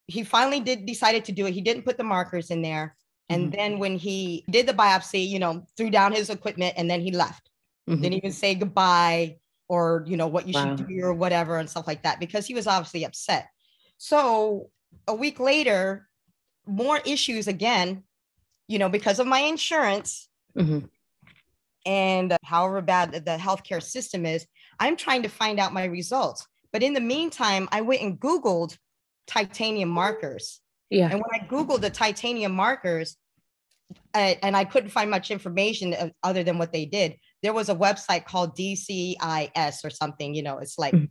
he 0.06 0.22
finally 0.22 0.60
did 0.60 0.86
decided 0.86 1.24
to 1.24 1.32
do 1.32 1.44
it 1.44 1.52
he 1.52 1.60
didn't 1.60 1.84
put 1.84 1.98
the 1.98 2.04
markers 2.04 2.50
in 2.50 2.62
there 2.62 2.96
and 3.28 3.44
mm-hmm. 3.44 3.56
then 3.56 3.78
when 3.78 3.98
he 3.98 4.44
did 4.48 4.66
the 4.66 4.72
biopsy 4.72 5.28
you 5.28 5.40
know 5.40 5.66
threw 5.76 5.90
down 5.90 6.12
his 6.12 6.30
equipment 6.30 6.72
and 6.76 6.88
then 6.88 7.00
he 7.00 7.10
left 7.10 7.50
mm-hmm. 7.88 8.00
didn't 8.00 8.18
even 8.18 8.32
say 8.32 8.54
goodbye 8.54 9.36
or 9.70 10.04
you 10.06 10.16
know 10.16 10.26
what 10.26 10.46
you 10.46 10.52
wow. 10.52 10.76
should 10.76 10.86
do 10.86 11.00
or 11.02 11.14
whatever 11.14 11.56
and 11.56 11.70
stuff 11.70 11.86
like 11.86 12.02
that 12.02 12.20
because 12.20 12.46
he 12.46 12.54
was 12.54 12.66
obviously 12.66 13.04
upset 13.04 13.48
so 13.96 14.68
a 15.08 15.14
week 15.14 15.40
later 15.40 16.08
more 16.66 16.98
issues 17.06 17.48
again 17.48 18.02
you 18.68 18.78
know 18.78 18.88
because 18.88 19.18
of 19.18 19.26
my 19.26 19.40
insurance 19.40 20.28
mm-hmm 20.56 20.84
and 21.86 22.36
however 22.44 22.80
bad 22.82 23.12
the 23.12 23.36
healthcare 23.36 23.82
system 23.82 24.26
is, 24.26 24.46
I'm 24.78 24.96
trying 24.96 25.22
to 25.22 25.28
find 25.28 25.58
out 25.58 25.72
my 25.72 25.84
results. 25.84 26.46
But 26.72 26.82
in 26.82 26.94
the 26.94 27.00
meantime, 27.00 27.68
I 27.72 27.80
went 27.80 28.02
and 28.02 28.20
Googled 28.20 28.76
titanium 29.26 29.88
markers. 29.88 30.60
Yeah. 30.90 31.08
And 31.10 31.14
when 31.14 31.40
I 31.40 31.46
Googled 31.46 31.80
the 31.80 31.90
titanium 31.90 32.52
markers, 32.52 33.16
uh, 34.14 34.34
and 34.42 34.56
I 34.56 34.64
couldn't 34.64 34.90
find 34.90 35.10
much 35.10 35.30
information 35.30 36.12
other 36.22 36.44
than 36.44 36.58
what 36.58 36.72
they 36.72 36.84
did, 36.84 37.16
there 37.42 37.52
was 37.52 37.68
a 37.68 37.74
website 37.74 38.24
called 38.24 38.56
DCIS 38.56 39.84
or 39.84 39.90
something, 39.90 40.34
you 40.34 40.42
know, 40.42 40.58
it's 40.58 40.78
like 40.78 40.94
mm-hmm. 40.94 41.06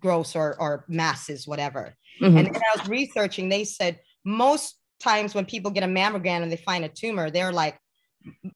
gross 0.00 0.34
or, 0.34 0.60
or 0.60 0.84
masses, 0.88 1.46
whatever. 1.46 1.94
Mm-hmm. 2.20 2.36
And 2.36 2.46
then 2.46 2.56
I 2.56 2.78
was 2.78 2.88
researching, 2.88 3.48
they 3.48 3.64
said 3.64 4.00
most 4.24 4.76
times 5.00 5.34
when 5.34 5.44
people 5.44 5.70
get 5.70 5.84
a 5.84 5.86
mammogram 5.86 6.42
and 6.42 6.50
they 6.50 6.56
find 6.56 6.84
a 6.84 6.88
tumor, 6.88 7.30
they're 7.30 7.52
like, 7.52 7.78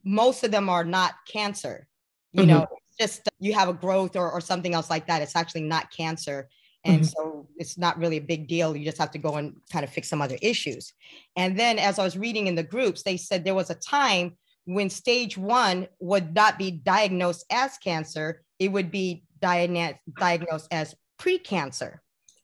most 0.05 0.44
of 0.44 0.51
them 0.51 0.68
are 0.68 0.84
not 0.84 1.14
cancer. 1.30 1.86
You 2.32 2.42
mm-hmm. 2.42 2.51
know, 2.51 2.66
just 2.99 3.28
you 3.38 3.55
have 3.55 3.68
a 3.68 3.74
growth 3.74 4.16
or, 4.16 4.30
or 4.30 4.40
something 4.40 4.74
else 4.74 4.90
like 4.90 5.07
that. 5.07 5.22
It's 5.22 5.36
actually 5.36 5.62
not 5.62 5.90
cancer. 5.90 6.49
And 6.84 7.03
mm-hmm. 7.03 7.05
so 7.05 7.49
it's 7.57 7.76
not 7.76 7.99
really 7.99 8.16
a 8.16 8.22
big 8.22 8.49
deal. 8.49 8.76
You 8.76 8.84
just 8.84 8.99
have 8.99 9.11
to 9.12 9.18
go 9.18 9.34
and 9.34 9.57
kind 9.70 9.84
of 9.84 9.90
fix 9.90 10.09
some 10.09 10.22
other 10.22 10.38
issues. 10.40 10.92
And 11.36 11.59
then 11.59 11.78
as 11.78 11.99
I 11.99 12.05
was 12.05 12.16
reading 12.16 12.46
in 12.46 12.55
the 12.55 12.62
groups, 12.62 13.03
they 13.03 13.16
said 13.16 13.44
there 13.44 13.55
was 13.55 13.70
a 13.70 13.74
time 13.74 14.36
when 14.69 14.91
stage 14.91 15.39
one 15.39 15.89
would 15.99 16.35
not 16.35 16.59
be 16.59 16.71
diagnosed 16.71 17.45
as 17.51 17.79
cancer, 17.79 18.43
it 18.59 18.69
would 18.69 18.91
be 18.91 19.25
diagnosed 19.41 20.69
as 20.71 20.95
precancer. 21.21 21.99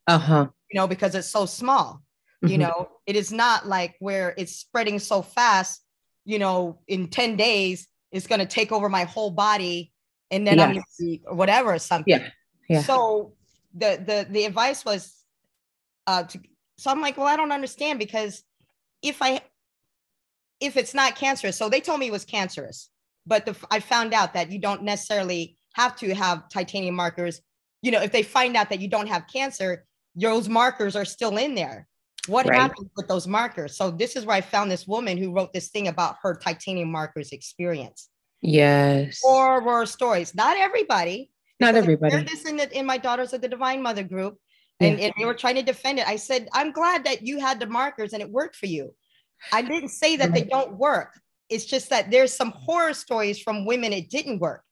Uh-huh. 0.07 0.49
You 0.70 0.81
know, 0.81 0.87
because 0.87 1.14
it's 1.14 1.31
so 1.31 1.47
small. 1.47 2.03
Mm-hmm. 2.43 2.53
You 2.53 2.59
know, 2.59 2.89
it 3.07 3.16
is 3.16 3.33
not 3.33 3.66
like 3.66 3.95
where 4.01 4.35
it's 4.37 4.57
spreading 4.57 4.99
so 4.99 5.22
fast 5.22 5.85
you 6.25 6.39
know, 6.39 6.79
in 6.89 7.09
10 7.09 7.37
days, 7.37 7.87
it's 8.11 8.27
going 8.27 8.41
to 8.41 8.47
take 8.47 8.72
over 8.72 8.89
my 8.89 9.05
whole 9.05 9.31
body 9.31 9.93
and 10.31 10.47
then 10.47 10.59
yes. 10.59 10.77
I'm 10.77 10.83
see 10.91 11.20
whatever 11.29 11.79
something. 11.79 12.18
Yeah. 12.18 12.29
yeah. 12.68 12.83
So 12.83 13.35
the, 13.75 14.03
the, 14.05 14.27
the 14.31 14.45
advice 14.47 14.85
was, 14.85 15.14
uh, 16.07 16.25
to, 16.25 16.41
so 16.79 16.91
I'm 16.91 17.01
like, 17.01 17.16
well, 17.16 17.27
I 17.27 17.37
don't 17.37 17.53
understand 17.53 17.99
because 17.99 18.43
if 19.03 19.20
I, 19.20 19.43
if 20.65 20.77
it's 20.77 20.95
not 20.95 21.17
cancerous, 21.17 21.57
so 21.57 21.69
they 21.69 21.81
told 21.81 22.01
me 22.01 22.07
it 22.07 22.12
was 22.12 22.25
cancerous, 22.25 22.91
but 23.27 23.47
the, 23.47 23.57
I 23.71 23.81
found 23.81 24.15
out 24.15 24.35
that 24.35 24.51
you 24.51 24.59
don't 24.59 24.83
necessarily 24.83 25.57
have 25.75 25.97
to 25.97 26.15
have 26.15 26.49
titanium 26.49 26.95
markers. 26.95 27.41
You 27.83 27.91
know, 27.91 28.01
if 28.01 28.12
they 28.12 28.23
find 28.23 28.57
out 28.57 28.71
that 28.71 28.81
you 28.81 28.89
don't 28.89 29.09
have 29.09 29.27
cancer, 29.33 29.85
those 30.15 30.49
markers 30.49 30.97
are 30.97 31.05
still 31.05 31.37
in 31.37 31.55
there. 31.55 31.87
What 32.27 32.47
right. 32.47 32.59
happened 32.59 32.89
with 32.97 33.09
those 33.09 33.27
markers? 33.27 33.77
So 33.77 33.91
this 33.91 34.17
is 34.17 34.25
where 34.25 34.37
I 34.37 34.41
found 34.41 34.71
this 34.71 34.87
woman 34.87 35.19
who 35.19 35.33
wrote 35.33 35.53
this 35.53 35.69
thing 35.69 35.89
about 35.89 36.17
her 36.23 36.35
titanium 36.35 36.91
markers 36.91 37.33
experience. 37.33 38.09
Yes. 38.41 39.21
Horror 39.23 39.85
stories. 39.87 40.35
Not 40.35 40.57
everybody. 40.57 41.31
Not 41.61 41.75
everybody. 41.75 42.15
I 42.15 42.23
this 42.23 42.47
in, 42.47 42.57
the, 42.57 42.79
in 42.79 42.87
my 42.87 42.99
Daughters 42.99 43.33
of 43.33 43.41
the 43.41 43.49
Divine 43.49 43.83
Mother 43.83 44.03
group, 44.03 44.39
and, 44.81 44.99
yeah. 44.99 45.07
and 45.07 45.15
they 45.19 45.25
were 45.25 45.35
trying 45.35 45.55
to 45.57 45.62
defend 45.62 45.99
it. 45.99 46.09
I 46.09 46.17
said, 46.17 46.49
I'm 46.53 46.73
glad 46.73 47.05
that 47.05 47.23
you 47.23 47.39
had 47.39 47.61
the 47.61 47.67
markers 47.67 48.12
and 48.12 48.23
it 48.23 48.31
worked 48.31 48.57
for 48.57 48.67
you. 48.67 48.95
I 49.53 49.62
didn't 49.62 49.90
say 49.90 50.16
that 50.16 50.32
they 50.32 50.42
don't 50.45 50.76
work. 50.76 51.18
It's 51.49 51.64
just 51.64 51.90
that 51.90 52.11
there's 52.11 52.32
some 52.32 52.51
horror 52.51 52.95
stories 52.95 53.38
from 53.40 53.66
women 53.66 53.92
it 53.92 54.11
didn't 54.11 54.38
work. 54.40 54.62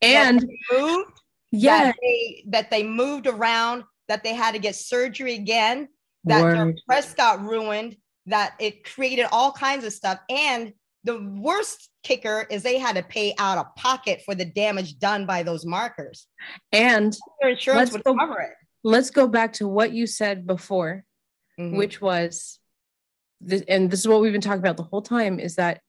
And 0.00 0.40
that 0.40 0.48
moved, 0.72 1.20
yeah, 1.50 1.84
that 1.84 1.96
they, 2.00 2.44
that 2.48 2.70
they 2.70 2.82
moved 2.82 3.26
around, 3.26 3.84
that 4.08 4.22
they 4.24 4.34
had 4.34 4.52
to 4.52 4.58
get 4.58 4.74
surgery 4.76 5.34
again, 5.34 5.88
that 6.24 6.42
Word. 6.42 6.56
their 6.56 6.74
press 6.86 7.14
got 7.14 7.42
ruined, 7.42 7.96
that 8.26 8.54
it 8.58 8.84
created 8.84 9.26
all 9.32 9.52
kinds 9.52 9.84
of 9.84 9.92
stuff. 9.92 10.18
And 10.30 10.72
the 11.04 11.20
worst 11.36 11.90
kicker 12.02 12.46
is 12.50 12.62
they 12.62 12.78
had 12.78 12.96
to 12.96 13.02
pay 13.02 13.34
out 13.38 13.58
of 13.58 13.74
pocket 13.76 14.22
for 14.24 14.34
the 14.34 14.44
damage 14.44 14.98
done 14.98 15.26
by 15.26 15.42
those 15.42 15.66
markers. 15.66 16.26
And 16.72 17.14
their 17.40 17.50
insurance 17.50 17.92
would 17.92 18.04
go, 18.04 18.16
cover 18.16 18.40
it. 18.40 18.52
Let's 18.82 19.10
go 19.10 19.28
back 19.28 19.54
to 19.54 19.68
what 19.68 19.92
you 19.92 20.06
said 20.06 20.46
before, 20.46 21.04
mm-hmm. 21.60 21.76
which 21.76 22.00
was 22.00 22.58
this, 23.40 23.62
and 23.68 23.90
this 23.90 24.00
is 24.00 24.08
what 24.08 24.20
we've 24.20 24.32
been 24.32 24.40
talking 24.40 24.60
about 24.60 24.76
the 24.76 24.82
whole 24.82 25.02
time 25.02 25.38
is 25.38 25.56
that 25.56 25.80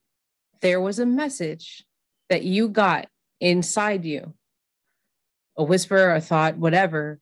there 0.62 0.80
was 0.80 0.98
a 0.98 1.06
message 1.06 1.84
that 2.28 2.42
you 2.42 2.68
got 2.68 3.08
inside 3.40 4.04
you, 4.04 4.34
a 5.56 5.64
whisper, 5.64 6.14
a 6.14 6.20
thought, 6.20 6.56
whatever, 6.56 7.20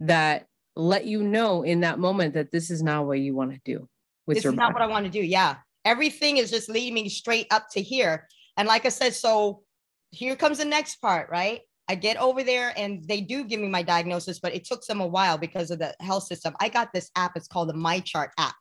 that 0.00 0.46
let 0.74 1.04
you 1.04 1.22
know 1.22 1.62
in 1.62 1.80
that 1.80 1.98
moment 1.98 2.34
that 2.34 2.50
this 2.50 2.70
is 2.70 2.82
not 2.82 3.06
what 3.06 3.20
you 3.20 3.34
want 3.34 3.52
to 3.52 3.60
do 3.64 3.88
with 4.26 4.38
this 4.38 4.44
your 4.44 4.52
is 4.52 4.56
body. 4.56 4.68
not 4.68 4.74
what 4.74 4.82
I 4.82 4.86
want 4.86 5.04
to 5.04 5.10
do. 5.10 5.20
Yeah. 5.20 5.56
Everything 5.84 6.38
is 6.38 6.50
just 6.50 6.68
leading 6.68 6.94
me 6.94 7.08
straight 7.08 7.46
up 7.50 7.66
to 7.72 7.82
here. 7.82 8.26
And 8.56 8.68
like 8.68 8.86
I 8.86 8.88
said, 8.88 9.14
so 9.14 9.62
here 10.10 10.36
comes 10.36 10.58
the 10.58 10.64
next 10.64 10.96
part, 10.96 11.28
right? 11.30 11.60
I 11.88 11.94
get 11.94 12.16
over 12.16 12.42
there 12.42 12.72
and 12.76 13.06
they 13.06 13.20
do 13.20 13.44
give 13.44 13.60
me 13.60 13.68
my 13.68 13.82
diagnosis, 13.82 14.38
but 14.38 14.54
it 14.54 14.64
took 14.64 14.84
them 14.86 15.00
a 15.00 15.06
while 15.06 15.36
because 15.36 15.70
of 15.70 15.78
the 15.78 15.94
health 16.00 16.24
system. 16.24 16.54
I 16.60 16.68
got 16.68 16.92
this 16.92 17.10
app, 17.16 17.32
it's 17.36 17.48
called 17.48 17.68
the 17.68 17.74
MyChart 17.74 18.28
app. 18.38 18.54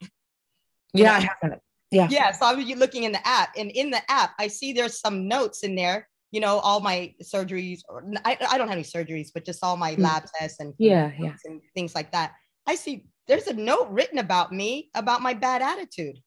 Yeah, 0.94 1.14
I 1.14 1.20
have 1.20 1.54
it. 1.54 1.60
Yeah. 1.92 2.08
Yeah. 2.10 2.32
So 2.32 2.46
I'm 2.46 2.60
looking 2.60 3.04
in 3.04 3.12
the 3.12 3.28
app, 3.28 3.50
and 3.58 3.72
in 3.72 3.92
the 3.92 4.02
app, 4.10 4.34
I 4.40 4.48
see 4.48 4.74
there's 4.74 5.00
some 5.00 5.28
notes 5.28 5.64
in 5.64 5.76
there 5.76 6.08
you 6.32 6.40
know, 6.40 6.60
all 6.60 6.80
my 6.80 7.14
surgeries, 7.22 7.82
or 7.90 8.04
I, 8.24 8.38
I 8.50 8.58
don't 8.58 8.70
have 8.70 8.78
any 8.78 8.84
surgeries, 8.84 9.30
but 9.34 9.46
just 9.46 9.64
all 9.64 9.78
my 9.78 9.94
hmm. 9.94 10.04
lab 10.04 10.24
tests 10.34 10.60
and 10.60 10.74
yeah, 10.78 11.12
yeah, 11.20 11.36
and 11.46 11.62
things 11.76 11.94
like 11.94 12.12
that. 12.14 12.34
I 12.66 12.76
see 12.76 13.06
there's 13.28 13.48
a 13.48 13.54
note 13.54 13.90
written 13.90 14.18
about 14.18 14.52
me 14.52 14.90
about 14.96 15.22
my 15.22 15.34
bad 15.34 15.62
attitude. 15.62 16.20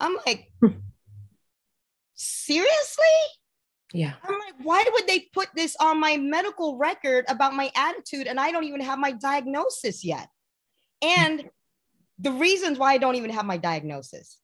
I'm 0.00 0.16
like, 0.26 0.50
hmm. 0.60 0.78
seriously? 2.14 3.04
Yeah. 3.92 4.14
I'm 4.22 4.38
like, 4.38 4.54
why 4.62 4.84
would 4.92 5.06
they 5.06 5.26
put 5.34 5.48
this 5.54 5.76
on 5.80 6.00
my 6.00 6.16
medical 6.16 6.78
record 6.78 7.24
about 7.28 7.54
my 7.54 7.70
attitude 7.74 8.28
and 8.28 8.38
I 8.38 8.52
don't 8.52 8.64
even 8.64 8.80
have 8.80 8.98
my 8.98 9.12
diagnosis 9.12 10.04
yet? 10.04 10.28
And 11.02 11.50
the 12.20 12.32
reasons 12.32 12.78
why 12.78 12.92
I 12.92 12.98
don't 12.98 13.16
even 13.16 13.30
have 13.30 13.46
my 13.46 13.56
diagnosis. 13.56 14.38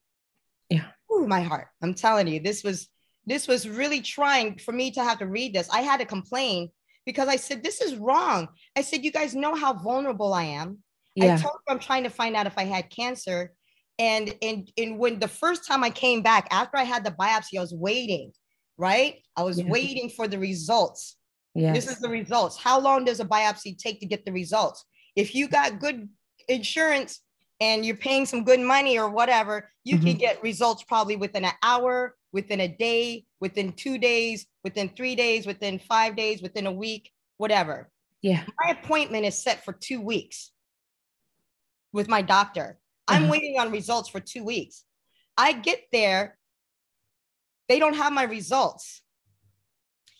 Yeah. 0.70 0.86
Ooh, 1.12 1.26
my 1.26 1.42
heart. 1.42 1.68
I'm 1.82 1.94
telling 1.94 2.26
you, 2.26 2.40
this 2.40 2.64
was 2.64 2.88
this 3.26 3.48
was 3.48 3.68
really 3.68 4.00
trying 4.00 4.58
for 4.58 4.72
me 4.72 4.92
to 4.92 5.02
have 5.02 5.18
to 5.18 5.26
read 5.26 5.54
this. 5.54 5.68
I 5.70 5.80
had 5.80 5.98
to 5.98 6.06
complain 6.06 6.70
because 7.04 7.28
I 7.28 7.36
said, 7.36 7.62
This 7.62 7.80
is 7.80 7.96
wrong. 7.96 8.48
I 8.76 8.82
said, 8.82 9.04
You 9.04 9.12
guys 9.12 9.34
know 9.34 9.54
how 9.54 9.72
vulnerable 9.72 10.32
I 10.32 10.44
am. 10.44 10.78
Yeah. 11.14 11.34
I 11.34 11.36
told 11.36 11.54
them 11.54 11.76
I'm 11.76 11.78
trying 11.78 12.04
to 12.04 12.10
find 12.10 12.36
out 12.36 12.46
if 12.46 12.56
I 12.56 12.64
had 12.64 12.90
cancer. 12.90 13.52
And, 13.98 14.34
and, 14.42 14.70
and 14.76 14.98
when 14.98 15.18
the 15.18 15.28
first 15.28 15.66
time 15.66 15.82
I 15.82 15.88
came 15.88 16.20
back 16.20 16.48
after 16.50 16.76
I 16.76 16.82
had 16.82 17.02
the 17.02 17.12
biopsy, 17.12 17.56
I 17.56 17.62
was 17.62 17.72
waiting, 17.72 18.32
right? 18.76 19.16
I 19.34 19.42
was 19.42 19.58
yeah. 19.58 19.70
waiting 19.70 20.10
for 20.10 20.28
the 20.28 20.38
results. 20.38 21.16
Yes. 21.54 21.74
This 21.74 21.96
is 21.96 22.00
the 22.00 22.10
results. 22.10 22.58
How 22.58 22.78
long 22.78 23.06
does 23.06 23.20
a 23.20 23.24
biopsy 23.24 23.78
take 23.78 24.00
to 24.00 24.06
get 24.06 24.26
the 24.26 24.32
results? 24.32 24.84
If 25.16 25.34
you 25.34 25.48
got 25.48 25.80
good 25.80 26.10
insurance 26.48 27.20
and 27.60 27.84
you're 27.86 27.96
paying 27.96 28.26
some 28.26 28.44
good 28.44 28.60
money 28.60 28.98
or 28.98 29.08
whatever, 29.08 29.70
you 29.84 29.98
can 29.98 30.14
Mhm. 30.16 30.18
get 30.18 30.42
results 30.42 30.82
probably 30.84 31.16
within 31.16 31.44
an 31.44 31.54
hour, 31.62 32.16
within 32.32 32.60
a 32.60 32.68
day, 32.68 33.24
within 33.40 33.72
two 33.72 33.98
days, 33.98 34.46
within 34.62 34.88
three 34.90 35.14
days, 35.16 35.46
within 35.46 35.78
five 35.78 36.16
days, 36.16 36.42
within 36.42 36.66
a 36.66 36.72
week, 36.72 37.12
whatever. 37.38 37.90
yeah. 38.22 38.44
My 38.64 38.70
appointment 38.72 39.24
is 39.24 39.40
set 39.40 39.64
for 39.64 39.72
two 39.72 40.00
weeks 40.00 40.50
with 41.92 42.08
my 42.08 42.22
doctor. 42.22 42.80
I'm 43.06 43.24
Uh-huh. 43.24 43.32
waiting 43.32 43.58
on 43.60 43.70
results 43.70 44.08
for 44.08 44.20
two 44.20 44.42
weeks. 44.42 44.84
I 45.36 45.52
get 45.52 45.84
there, 45.92 46.38
they 47.68 47.78
don't 47.78 47.94
have 47.94 48.12
my 48.12 48.24
results. 48.24 49.02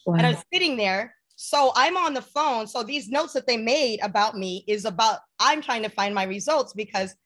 And 0.06 0.24
I'm 0.24 0.40
sitting 0.52 0.76
there. 0.76 1.16
So 1.34 1.72
I'm 1.74 1.96
on 1.96 2.14
the 2.14 2.22
phone. 2.22 2.66
So 2.68 2.82
these 2.84 3.08
notes 3.08 3.32
that 3.32 3.46
they 3.46 3.56
made 3.56 3.98
about 4.02 4.36
me 4.36 4.64
is 4.68 4.84
about 4.84 5.20
I'm 5.40 5.60
trying 5.62 5.82
to 5.82 5.88
find 5.88 6.14
my 6.14 6.24
results 6.24 6.72
because 6.74 7.16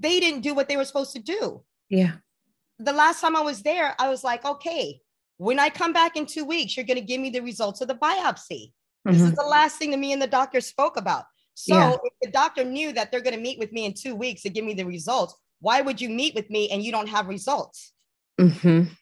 they 0.00 0.20
didn't 0.20 0.40
do 0.42 0.54
what 0.54 0.68
they 0.68 0.76
were 0.76 0.84
supposed 0.84 1.12
to 1.12 1.18
do. 1.20 1.62
Yeah. 1.88 2.12
The 2.78 2.92
last 2.92 3.20
time 3.20 3.36
I 3.36 3.40
was 3.40 3.62
there, 3.62 3.94
I 3.98 4.08
was 4.08 4.24
like, 4.24 4.44
okay, 4.44 5.00
when 5.36 5.58
I 5.58 5.68
come 5.70 5.92
back 5.92 6.16
in 6.16 6.26
two 6.26 6.44
weeks, 6.44 6.76
you're 6.76 6.86
going 6.86 6.98
to 6.98 7.04
give 7.04 7.20
me 7.20 7.30
the 7.30 7.40
results 7.40 7.80
of 7.80 7.88
the 7.88 7.94
biopsy. 7.94 8.72
This 9.04 9.20
Mhm. 9.20 9.26
is 9.26 9.32
the 9.34 9.44
last 9.44 9.78
thing 9.78 9.90
that 9.90 9.98
me 9.98 10.12
and 10.12 10.20
the 10.22 10.26
doctor 10.26 10.60
spoke 10.60 10.96
about. 10.96 11.24
So 11.54 11.74
Yeah. 11.74 11.92
if 11.92 12.12
the 12.22 12.30
doctor 12.30 12.64
knew 12.64 12.92
that 12.92 13.10
they're 13.10 13.20
going 13.20 13.36
to 13.36 13.40
meet 13.40 13.58
with 13.58 13.70
me 13.72 13.84
in 13.84 13.94
two 13.94 14.14
weeks 14.16 14.42
to 14.42 14.50
give 14.50 14.64
me 14.64 14.74
the 14.74 14.84
results, 14.84 15.34
why 15.60 15.80
would 15.80 16.00
you 16.00 16.08
meet 16.08 16.34
with 16.34 16.50
me 16.50 16.70
and 16.70 16.82
you 16.82 16.90
don't 16.90 17.08
have 17.08 17.26
results? 17.28 17.92
Mhm. 18.40 18.96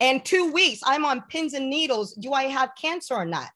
And 0.00 0.24
two 0.24 0.50
weeks, 0.50 0.80
I'm 0.84 1.04
on 1.04 1.22
pins 1.22 1.52
and 1.54 1.68
needles. 1.68 2.14
Do 2.14 2.32
I 2.32 2.44
have 2.44 2.70
cancer 2.74 3.14
or 3.14 3.26
not? 3.26 3.50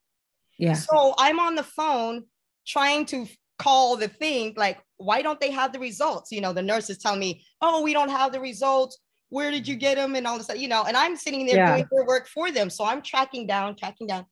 Yeah. 0.59 0.75
So 0.75 1.15
I'm 1.19 1.41
on 1.41 1.55
the 1.55 1.65
phone 1.65 2.29
trying 2.67 3.07
to 3.07 3.27
call 3.59 3.97
the 3.97 4.09
thing 4.09 4.55
like, 4.57 4.84
why 4.97 5.23
don't 5.23 5.41
they 5.41 5.51
have 5.51 5.73
the 5.73 5.79
results? 5.79 6.31
You 6.31 6.41
know, 6.41 6.53
the 6.53 6.63
nurses 6.63 6.99
tell 6.99 7.17
me, 7.17 7.45
oh, 7.61 7.83
we 7.83 7.93
don't 7.93 8.11
have 8.11 8.33
the 8.33 8.41
results. 8.41 8.99
Where 9.29 9.51
did 9.51 9.67
you 9.67 9.77
get 9.77 9.97
them? 9.97 10.15
And 10.15 10.27
all 10.27 10.39
this, 10.39 10.51
you 10.57 10.69
know, 10.69 10.85
and 10.85 10.97
I'm 10.97 11.17
sitting 11.17 11.47
there 11.47 11.57
Yeah. 11.57 11.75
doing 11.75 11.87
their 11.91 12.07
work 12.07 12.29
for 12.29 12.51
them. 12.53 12.71
So 12.71 12.85
I'm 12.85 13.03
tracking 13.03 13.47
down, 13.47 13.77
tracking 13.77 14.07
down, 14.07 14.27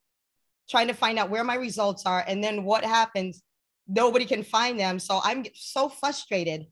trying 0.70 0.88
to 0.88 0.94
find 0.94 1.18
out 1.18 1.30
where 1.30 1.44
my 1.44 1.56
results 1.56 2.06
are. 2.06 2.24
And 2.26 2.42
then 2.42 2.64
what 2.64 2.84
happens? 2.84 3.42
Nobody 3.88 4.24
can 4.24 4.44
find 4.44 4.78
them. 4.78 4.98
So 4.98 5.20
I'm 5.24 5.44
so 5.54 5.88
frustrated. 5.88 6.66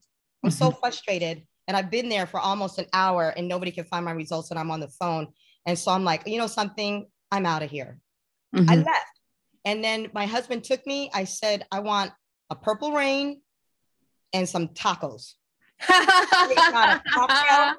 I'm 0.44 0.50
so 0.50 0.70
frustrated. 0.70 1.42
And 1.66 1.76
I've 1.76 1.90
been 1.90 2.08
there 2.08 2.26
for 2.26 2.40
almost 2.40 2.78
an 2.78 2.86
hour 2.92 3.30
and 3.36 3.48
nobody 3.48 3.72
can 3.72 3.84
find 3.84 4.04
my 4.04 4.12
results. 4.12 4.50
And 4.50 4.58
I'm 4.58 4.70
on 4.70 4.80
the 4.80 4.88
phone. 4.88 5.28
And 5.66 5.78
so 5.78 5.90
I'm 5.90 6.04
like, 6.04 6.26
you 6.26 6.38
know, 6.38 6.46
something, 6.46 7.06
I'm 7.30 7.46
out 7.46 7.62
of 7.62 7.70
here. 7.70 7.98
I 8.54 8.76
Mhm. 8.76 8.86
left. 8.86 9.20
And 9.64 9.84
then 9.84 10.10
my 10.14 10.26
husband 10.26 10.64
took 10.64 10.86
me. 10.86 11.10
I 11.12 11.24
said, 11.24 11.66
I 11.70 11.80
want 11.80 12.12
a 12.48 12.56
purple 12.56 12.92
rain 12.92 13.42
and 14.32 14.48
some 14.48 14.68
tacos. 14.68 15.34
got 15.88 16.96
a 16.96 17.02
cocktail. 17.10 17.74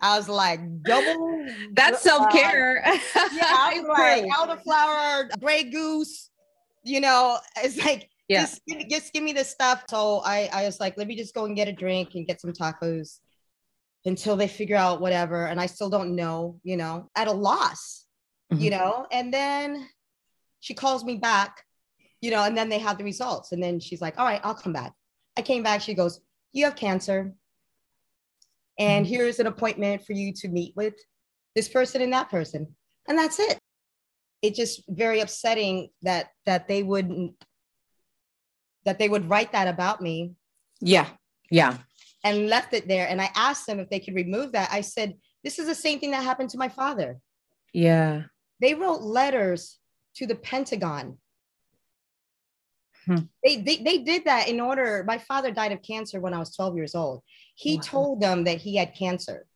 I 0.00 0.16
was 0.18 0.28
like, 0.28 0.60
double. 0.82 1.46
That's 1.72 2.02
self 2.02 2.30
care. 2.30 2.82
Yeah, 2.84 3.42
I 3.50 3.80
was 3.80 3.86
like 3.88 4.24
elderflower, 4.24 5.40
Grey 5.40 5.64
Goose. 5.64 6.30
You 6.84 7.00
know, 7.00 7.38
it's 7.62 7.82
like 7.84 8.08
Yeah. 8.28 8.42
just, 8.42 8.60
give, 8.66 8.78
me- 8.78 8.86
just 8.88 9.12
give 9.12 9.22
me 9.24 9.32
this 9.32 9.50
stuff. 9.50 9.84
So 9.90 10.20
I, 10.24 10.48
I 10.52 10.64
was 10.64 10.80
like, 10.80 10.96
let 10.96 11.06
me 11.08 11.16
just 11.16 11.34
go 11.34 11.44
and 11.46 11.56
get 11.56 11.66
a 11.68 11.72
drink 11.72 12.10
and 12.14 12.26
get 12.26 12.40
some 12.40 12.52
tacos 12.52 13.18
until 14.04 14.36
they 14.36 14.46
figure 14.48 14.76
out 14.76 15.00
whatever. 15.00 15.46
And 15.46 15.60
I 15.60 15.66
still 15.66 15.90
don't 15.90 16.14
know, 16.14 16.60
you 16.62 16.76
know, 16.76 17.10
at 17.16 17.26
a 17.26 17.32
loss, 17.32 18.06
you 18.50 18.70
Mhm. 18.70 18.78
know. 18.78 19.06
And 19.10 19.32
then 19.34 19.88
she 20.60 20.74
calls 20.74 21.04
me 21.04 21.16
back, 21.16 21.64
you 22.20 22.30
know, 22.30 22.44
and 22.44 22.56
then 22.56 22.68
they 22.68 22.78
have 22.78 22.98
the 22.98 23.04
results. 23.04 23.50
And 23.52 23.62
then 23.62 23.80
she's 23.80 24.00
like, 24.00 24.18
all 24.18 24.24
right, 24.26 24.40
I'll 24.44 24.54
come 24.54 24.72
back. 24.72 24.92
I 25.36 25.42
came 25.42 25.62
back. 25.62 25.82
She 25.82 25.94
goes, 25.94 26.20
you 26.52 26.64
have 26.64 26.76
cancer. 26.76 27.34
And 28.78 29.06
Mhm. 29.06 29.08
here's 29.08 29.38
an 29.38 29.46
appointment 29.46 30.04
for 30.04 30.12
you 30.12 30.32
to 30.34 30.48
meet 30.48 30.74
with 30.76 30.94
this 31.54 31.68
person 31.68 32.02
and 32.02 32.12
that 32.12 32.30
person. 32.30 32.76
And 33.08 33.18
that's 33.18 33.38
it. 33.38 33.58
It's 34.42 34.56
just 34.56 34.82
very 34.88 35.20
upsetting 35.20 35.90
that 36.02 36.30
that 36.44 36.68
they 36.68 36.82
wouldn't 36.82 37.34
that 38.84 38.98
they 39.00 39.08
would 39.08 39.28
write 39.28 39.50
that 39.52 39.66
about 39.66 40.00
me 40.00 40.36
Yeah. 40.80 41.10
Yeah. 41.50 41.78
and 42.22 42.48
left 42.48 42.72
it 42.72 42.86
there. 42.86 43.08
And 43.08 43.20
I 43.20 43.30
asked 43.34 43.66
them 43.66 43.80
if 43.80 43.90
they 43.90 43.98
could 43.98 44.14
remove 44.14 44.52
that. 44.52 44.70
I 44.70 44.80
said, 44.82 45.18
this 45.42 45.58
is 45.58 45.66
the 45.66 45.74
same 45.74 45.98
thing 45.98 46.12
that 46.12 46.22
happened 46.22 46.50
to 46.50 46.58
my 46.58 46.68
father. 46.68 47.20
Yeah. 47.72 48.26
They 48.60 48.74
wrote 48.74 49.00
letters 49.00 49.80
to 50.16 50.26
the 50.26 50.36
Pentagon. 50.36 51.18
Hmm. 53.06 53.18
They, 53.44 53.56
they, 53.60 53.76
they 53.76 53.98
did 53.98 54.24
that 54.24 54.48
in 54.48 54.60
order. 54.60 55.04
My 55.06 55.18
father 55.18 55.50
died 55.52 55.72
of 55.72 55.80
cancer 55.82 56.20
when 56.20 56.34
I 56.34 56.38
was 56.38 56.54
12 56.54 56.76
years 56.76 56.94
old. 56.94 57.22
He 57.54 57.76
Wow. 57.76 57.82
told 57.82 58.20
them 58.20 58.44
that 58.44 58.58
he 58.58 58.76
had 58.76 58.94
cancer, 58.94 59.46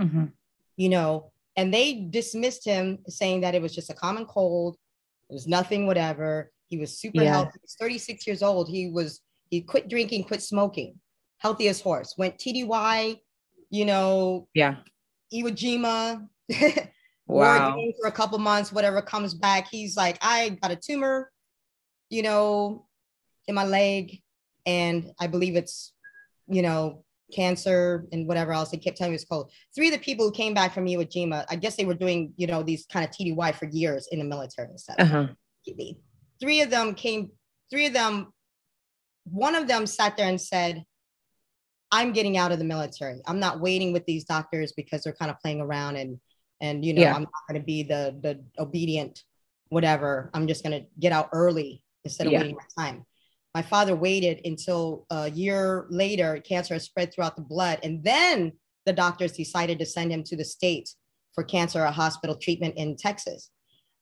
Mhm. 0.00 0.32
you 0.76 0.88
know, 0.88 1.30
and 1.56 1.72
they 1.72 1.94
dismissed 2.10 2.64
him 2.64 2.98
saying 3.08 3.42
that 3.42 3.54
it 3.54 3.62
was 3.62 3.74
just 3.74 3.90
a 3.90 3.94
common 3.94 4.26
cold. 4.26 4.76
It 5.30 5.32
was 5.34 5.46
nothing, 5.46 5.86
whatever. 5.86 6.50
He 6.66 6.76
was 6.76 6.98
super 6.98 7.22
Yeah. 7.22 7.30
healthy. 7.30 7.58
He's 7.62 7.76
36 7.78 8.26
years 8.26 8.42
old. 8.42 8.68
He 8.68 8.90
was, 8.90 9.20
he 9.50 9.60
quit 9.62 9.88
drinking, 9.88 10.24
quit 10.24 10.42
smoking, 10.42 11.00
healthy 11.38 11.68
as 11.68 11.80
horse, 11.80 12.16
went 12.18 12.38
TDY, 12.38 13.20
you 13.70 13.84
know, 13.84 14.48
Yeah. 14.54 14.76
Iwo 15.32 15.50
Jima. 15.50 16.28
Wow. 17.30 17.76
For 18.00 18.08
a 18.08 18.12
couple 18.12 18.38
months, 18.38 18.72
whatever 18.72 19.02
comes 19.02 19.34
back. 19.34 19.68
He's 19.70 19.98
like, 19.98 20.16
I 20.22 20.48
got 20.62 20.70
a 20.70 20.76
tumor, 20.76 21.30
you 22.08 22.22
know, 22.22 22.87
in 23.48 23.54
my 23.54 23.64
leg, 23.64 24.20
and 24.66 25.10
I 25.18 25.26
believe 25.26 25.56
it's, 25.56 25.92
you 26.46 26.62
know, 26.62 27.04
cancer 27.34 28.06
and 28.12 28.28
whatever 28.28 28.52
else. 28.52 28.70
They 28.70 28.76
kept 28.78 28.96
telling 28.96 29.12
me 29.12 29.16
it's 29.16 29.24
cold. 29.24 29.50
Three 29.74 29.88
of 29.88 29.94
the 29.94 29.98
people 29.98 30.26
who 30.26 30.32
came 30.32 30.54
back 30.54 30.72
from 30.72 30.86
Iwo 30.86 31.04
Jima, 31.10 31.44
I 31.50 31.56
guess 31.56 31.76
they 31.76 31.84
were 31.84 31.94
doing, 31.94 32.32
you 32.36 32.46
know, 32.46 32.62
these 32.62 32.86
kind 32.86 33.04
of 33.04 33.10
TDY 33.10 33.54
for 33.54 33.66
years 33.66 34.08
in 34.12 34.18
the 34.18 34.24
military 34.24 34.68
and 34.68 34.80
stuff. 34.80 34.96
Uh-huh. 34.98 35.26
Three 36.40 36.60
of 36.60 36.70
them 36.70 36.94
came, 36.94 37.30
three 37.70 37.86
of 37.86 37.92
them, 37.92 38.32
one 39.24 39.54
of 39.54 39.66
them 39.68 39.86
sat 39.86 40.16
there 40.16 40.28
and 40.28 40.40
said, 40.40 40.84
I'm 41.90 42.12
getting 42.12 42.36
out 42.36 42.52
of 42.52 42.58
the 42.58 42.64
military. 42.64 43.20
I'm 43.26 43.40
not 43.40 43.60
waiting 43.60 43.92
with 43.92 44.04
these 44.06 44.24
doctors 44.24 44.72
because 44.72 45.02
they're 45.02 45.12
kind 45.14 45.30
of 45.30 45.40
playing 45.40 45.60
around 45.60 45.96
and 45.96 46.18
and 46.60 46.84
you 46.84 46.92
know 46.92 47.02
Yeah. 47.02 47.14
I'm 47.14 47.22
not 47.22 47.42
going 47.48 47.60
to 47.60 47.64
be 47.64 47.82
the 47.82 48.18
the 48.20 48.44
obedient 48.62 49.22
whatever. 49.68 50.30
I'm 50.34 50.46
just 50.46 50.62
going 50.64 50.80
to 50.82 50.88
get 50.98 51.12
out 51.12 51.28
early 51.32 51.82
instead 52.04 52.26
of 52.26 52.32
Yeah. 52.32 52.40
waiting 52.40 52.56
my 52.56 52.84
time. 52.84 53.04
My 53.54 53.62
father 53.62 53.96
waited 53.96 54.40
until 54.44 55.06
a 55.10 55.30
year 55.30 55.86
later, 55.90 56.40
cancer 56.40 56.74
had 56.74 56.82
spread 56.82 57.12
throughout 57.12 57.36
the 57.36 57.42
blood, 57.42 57.80
and 57.82 58.02
then 58.04 58.52
the 58.86 58.92
doctors 58.92 59.32
decided 59.32 59.78
to 59.78 59.86
send 59.86 60.12
him 60.12 60.22
to 60.24 60.36
the 60.36 60.44
states 60.44 60.96
for 61.34 61.44
cancer 61.44 61.84
hospital 61.86 62.36
treatment 62.36 62.74
in 62.76 62.96
Texas. 62.96 63.50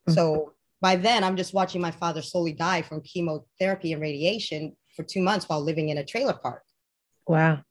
Mhm. 0.09 0.15
So 0.15 0.53
by 0.81 0.97
then, 0.97 1.25
I'm 1.25 1.37
just 1.37 1.55
watching 1.55 1.81
my 1.81 1.91
father 1.91 2.23
slowly 2.23 2.53
die 2.53 2.83
from 2.83 3.01
chemotherapy 3.03 3.93
and 3.93 4.03
radiation 4.03 4.77
for 4.95 5.03
two 5.03 5.23
months 5.23 5.49
while 5.49 5.61
living 5.61 5.89
in 5.91 5.99
a 5.99 6.05
trailer 6.05 6.33
park 6.35 6.65
Wow. 7.27 7.63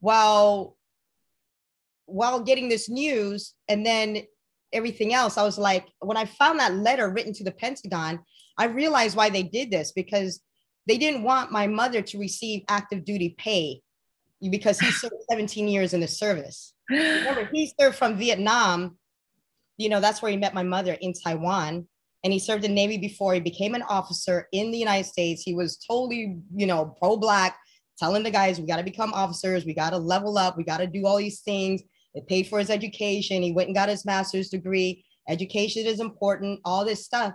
while 0.00 0.76
while 2.06 2.40
getting 2.40 2.68
this 2.68 2.88
news 2.90 3.54
and 3.68 3.84
then 3.86 4.22
everything 4.72 5.14
else 5.14 5.38
i 5.38 5.42
was 5.42 5.56
like 5.56 5.86
when 6.00 6.18
i 6.18 6.26
found 6.26 6.58
that 6.60 6.74
letter 6.74 7.08
written 7.08 7.32
to 7.32 7.42
the 7.44 7.50
pentagon 7.52 8.22
i 8.58 8.64
realized 8.66 9.16
why 9.16 9.30
they 9.30 9.42
did 9.42 9.70
this 9.70 9.92
because 9.92 10.42
they 10.86 10.98
didn't 10.98 11.22
want 11.22 11.52
my 11.52 11.66
mother 11.66 12.02
to 12.02 12.18
receive 12.18 12.64
active 12.68 13.04
duty 13.04 13.34
pay 13.38 13.80
because 14.50 14.78
he 14.78 14.90
served 14.90 15.14
17 15.30 15.68
years 15.68 15.94
in 15.94 16.00
the 16.00 16.08
service. 16.08 16.74
Remember 16.90 17.48
he 17.52 17.72
served 17.80 17.96
from 17.96 18.16
vietnam. 18.16 18.98
You 19.76 19.88
know 19.88 20.00
that's 20.00 20.22
where 20.22 20.30
he 20.30 20.36
met 20.36 20.54
my 20.54 20.62
mother 20.62 20.96
in 21.00 21.12
taiwan 21.12 21.86
and 22.22 22.32
he 22.32 22.38
served 22.38 22.64
in 22.64 22.70
the 22.70 22.74
navy 22.74 22.98
before 22.98 23.34
he 23.34 23.40
became 23.40 23.74
an 23.74 23.82
officer 23.82 24.48
in 24.52 24.70
the 24.70 24.78
united 24.78 25.06
states. 25.06 25.42
He 25.42 25.54
was 25.54 25.78
totally 25.78 26.38
you 26.54 26.66
know 26.66 26.94
pro-black 26.98 27.58
telling 27.98 28.22
the 28.22 28.30
guys 28.30 28.60
we 28.60 28.66
got 28.66 28.76
to 28.76 28.82
become 28.82 29.12
officers. 29.14 29.64
We 29.64 29.74
got 29.74 29.90
to 29.90 29.98
level 29.98 30.36
up. 30.36 30.56
We 30.56 30.64
got 30.64 30.78
to 30.78 30.86
do 30.86 31.06
all 31.06 31.16
these 31.16 31.40
things. 31.40 31.82
It 32.14 32.26
paid 32.28 32.46
for 32.46 32.58
his 32.58 32.70
education. 32.70 33.42
He 33.42 33.52
went 33.52 33.68
and 33.68 33.76
got 33.76 33.88
his 33.88 34.04
master's 34.04 34.48
degree. 34.48 35.04
Education 35.28 35.86
is 35.86 36.00
important 36.00 36.60
all 36.64 36.84
this 36.84 37.04
stuff 37.04 37.32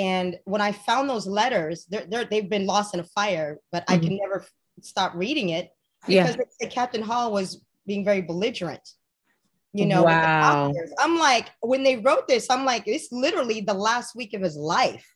and 0.00 0.38
when 0.44 0.60
i 0.60 0.72
found 0.72 1.08
those 1.08 1.26
letters 1.26 1.86
they're, 1.90 2.06
they're, 2.10 2.24
they've 2.24 2.50
been 2.50 2.66
lost 2.66 2.94
in 2.94 3.00
a 3.00 3.04
fire 3.04 3.58
but 3.72 3.84
i 3.88 3.96
can 3.96 4.08
mm-hmm. 4.08 4.16
never 4.24 4.44
stop 4.80 5.12
reading 5.14 5.50
it 5.50 5.70
Yeah. 6.06 6.26
because 6.26 6.46
they 6.60 6.66
captain 6.66 7.02
hall 7.02 7.32
was 7.32 7.48
being 7.86 8.04
very 8.04 8.22
belligerent 8.22 8.86
you 9.72 9.86
know 9.86 10.02
Wow. 10.02 10.72
i'm 10.98 11.18
like 11.18 11.46
when 11.60 11.82
they 11.82 11.96
wrote 11.96 12.26
this 12.26 12.48
i'm 12.50 12.64
like 12.64 12.84
it's 12.86 13.08
literally 13.12 13.60
the 13.60 13.74
last 13.74 14.16
week 14.16 14.32
of 14.34 14.42
his 14.42 14.56
life 14.56 15.06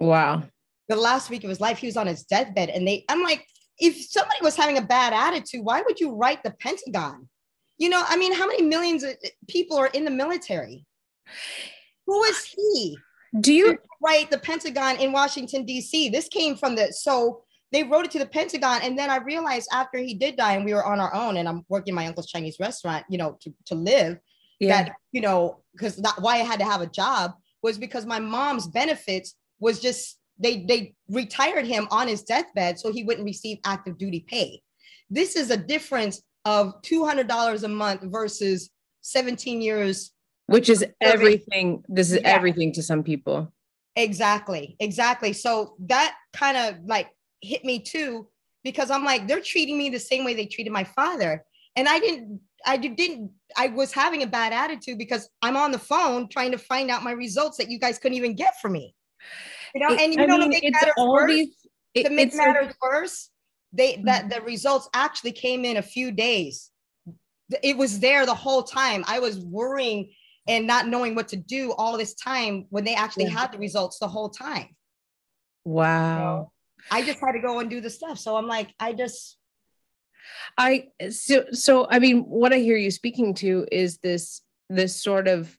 Wow. 0.00 0.44
the 0.88 0.96
last 0.96 1.28
week 1.30 1.44
of 1.44 1.50
his 1.50 1.60
life, 1.60 1.78
he 1.78 1.86
was 1.86 1.96
on 1.96 2.06
his 2.06 2.22
deathbed. 2.24 2.70
And 2.70 2.86
they, 2.86 3.04
I'm 3.08 3.22
like, 3.22 3.44
if 3.78 4.10
somebody 4.10 4.38
was 4.42 4.56
having 4.56 4.78
a 4.78 4.82
bad 4.82 5.12
attitude, 5.12 5.64
why 5.64 5.82
would 5.82 6.00
you 6.00 6.14
write 6.14 6.42
the 6.42 6.52
Pentagon? 6.52 7.28
You 7.78 7.88
know, 7.88 8.02
I 8.06 8.16
mean, 8.16 8.32
how 8.34 8.46
many 8.46 8.62
millions 8.62 9.02
of 9.02 9.14
people 9.48 9.76
are 9.76 9.88
in 9.88 10.04
the 10.04 10.10
military? 10.10 10.84
Who 12.06 12.24
is 12.24 12.44
he? 12.44 12.98
Do 13.40 13.52
you 13.52 13.78
write 14.02 14.30
the 14.30 14.38
Pentagon 14.38 14.96
in 14.96 15.12
Washington, 15.12 15.64
D.C.? 15.64 16.08
This 16.08 16.28
came 16.28 16.56
from 16.56 16.76
the 16.76 16.92
so 16.92 17.42
they 17.72 17.84
wrote 17.84 18.06
it 18.06 18.10
to 18.12 18.18
the 18.18 18.26
Pentagon. 18.26 18.80
And 18.82 18.98
then 18.98 19.10
I 19.10 19.18
realized 19.18 19.68
after 19.72 19.98
he 19.98 20.14
did 20.14 20.36
die 20.36 20.54
and 20.54 20.64
we 20.64 20.74
were 20.74 20.84
on 20.84 21.00
our 21.00 21.14
own 21.14 21.36
and 21.36 21.48
I'm 21.48 21.64
working 21.68 21.94
my 21.94 22.06
uncle's 22.06 22.26
Chinese 22.28 22.56
restaurant, 22.58 23.04
you 23.08 23.18
know, 23.18 23.36
to, 23.42 23.52
to 23.66 23.74
live, 23.74 24.18
yeah. 24.58 24.84
that, 24.84 24.92
you 25.12 25.20
know, 25.20 25.62
because 25.72 26.00
why 26.18 26.36
I 26.36 26.38
had 26.38 26.60
to 26.60 26.64
have 26.64 26.80
a 26.80 26.86
job 26.86 27.32
was 27.62 27.76
because 27.76 28.06
my 28.06 28.18
mom's 28.18 28.66
benefits 28.66 29.34
was 29.60 29.80
just 29.80 30.18
they 30.38 30.64
they 30.64 30.94
retired 31.08 31.66
him 31.66 31.88
on 31.90 32.06
his 32.06 32.22
deathbed 32.22 32.78
so 32.78 32.92
he 32.92 33.02
wouldn't 33.02 33.26
receive 33.26 33.58
active 33.64 33.98
duty 33.98 34.24
pay. 34.26 34.62
This 35.10 35.36
is 35.36 35.50
a 35.50 35.56
difference 35.56 36.22
of 36.44 36.80
$200 36.82 37.62
a 37.62 37.68
month 37.68 38.02
versus 38.04 38.70
17 39.02 39.60
years 39.60 40.12
which 40.48 40.68
is 40.68 40.84
everything 41.00 41.84
this 41.88 42.10
is 42.10 42.20
yeah. 42.20 42.28
everything 42.28 42.72
to 42.72 42.82
some 42.82 43.02
people. 43.02 43.52
Exactly 43.94 44.76
exactly. 44.80 45.32
So 45.32 45.76
that 45.86 46.16
kind 46.32 46.56
of 46.56 46.84
like 46.84 47.08
hit 47.40 47.64
me 47.64 47.78
too 47.78 48.26
because 48.64 48.90
i'm 48.90 49.04
like 49.04 49.28
they're 49.28 49.40
treating 49.40 49.78
me 49.78 49.88
the 49.88 50.00
same 50.00 50.24
way 50.24 50.34
they 50.34 50.46
treated 50.46 50.72
my 50.72 50.84
father. 50.84 51.44
And 51.76 51.88
i 51.88 51.98
didn't 52.00 52.40
i 52.66 52.76
didn't 52.76 53.30
i 53.56 53.68
was 53.68 53.92
having 53.92 54.22
a 54.22 54.26
bad 54.26 54.52
attitude 54.52 54.98
because 54.98 55.28
i'm 55.42 55.56
on 55.56 55.70
the 55.70 55.78
phone 55.78 56.28
trying 56.28 56.50
to 56.50 56.58
find 56.58 56.90
out 56.90 57.04
my 57.04 57.12
results 57.12 57.56
that 57.58 57.70
you 57.70 57.78
guys 57.78 57.98
couldn't 57.98 58.16
even 58.16 58.34
get 58.34 58.60
for 58.60 58.68
me. 58.68 58.94
You 59.74 59.86
know 59.86 59.94
and 59.94 60.14
you 60.14 60.22
I 60.22 60.26
know 60.26 60.38
mean, 60.38 60.50
to 60.50 60.60
make 60.60 60.72
matters 60.72 60.94
worse 60.98 61.30
these, 61.30 61.56
it, 61.94 62.04
to 62.04 62.10
make 62.10 62.34
matters 62.34 62.74
worse 62.80 63.30
they 63.72 63.94
mm-hmm. 63.94 64.06
that 64.06 64.30
the 64.30 64.40
results 64.42 64.88
actually 64.94 65.32
came 65.32 65.64
in 65.64 65.76
a 65.76 65.82
few 65.82 66.10
days. 66.10 66.70
It 67.62 67.76
was 67.76 68.00
there 68.00 68.26
the 68.26 68.34
whole 68.34 68.62
time. 68.62 69.04
I 69.06 69.20
was 69.20 69.38
worrying 69.38 70.10
and 70.48 70.66
not 70.66 70.88
knowing 70.88 71.14
what 71.14 71.28
to 71.28 71.36
do 71.36 71.72
all 71.72 71.96
this 71.96 72.14
time 72.14 72.66
when 72.70 72.84
they 72.84 72.94
actually 72.94 73.24
yeah. 73.24 73.38
had 73.38 73.52
the 73.52 73.58
results 73.58 73.98
the 73.98 74.08
whole 74.08 74.28
time 74.28 74.68
wow 75.64 76.50
I 76.90 77.02
just 77.02 77.20
had 77.20 77.32
to 77.32 77.40
go 77.40 77.58
and 77.58 77.68
do 77.68 77.80
the 77.80 77.90
stuff. 77.90 78.18
So 78.18 78.36
I'm 78.36 78.46
like, 78.46 78.74
I 78.78 78.92
just 78.92 79.36
I 80.56 80.88
so 81.10 81.46
so 81.52 81.86
I 81.90 81.98
mean 81.98 82.22
what 82.22 82.52
I 82.52 82.58
hear 82.58 82.76
you 82.76 82.90
speaking 82.90 83.34
to 83.34 83.66
is 83.70 83.98
this 83.98 84.42
this 84.68 85.00
sort 85.00 85.28
of 85.28 85.56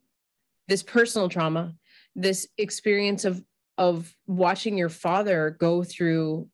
this 0.68 0.84
personal 0.84 1.30
trauma, 1.30 1.74
this 2.16 2.48
experience 2.58 3.26
of 3.26 3.44
of 3.78 4.14
watching 4.28 4.78
your 4.78 4.90
father 4.90 5.56
go 5.60 5.84
through 5.84 6.48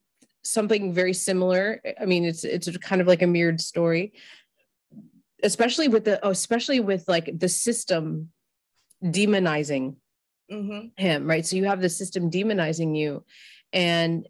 something 0.43 0.93
very 0.93 1.13
similar. 1.13 1.81
I 1.99 2.05
mean, 2.05 2.25
it's 2.25 2.43
it's 2.43 2.75
kind 2.77 3.01
of 3.01 3.07
like 3.07 3.21
a 3.21 3.27
mirrored 3.27 3.61
story, 3.61 4.13
especially 5.45 5.87
with 5.87 6.05
the 6.05 6.27
especially 6.27 6.79
with 6.79 7.07
like 7.07 7.39
the 7.39 7.49
system 7.49 8.29
demonizing 9.03 9.95
mm-hmm. 10.51 10.87
him, 10.97 11.27
right? 11.27 11.45
So 11.45 11.55
you 11.55 11.65
have 11.65 11.81
the 11.81 11.89
system 11.89 12.31
demonizing 12.31 12.97
you, 12.97 13.23
and 13.71 14.27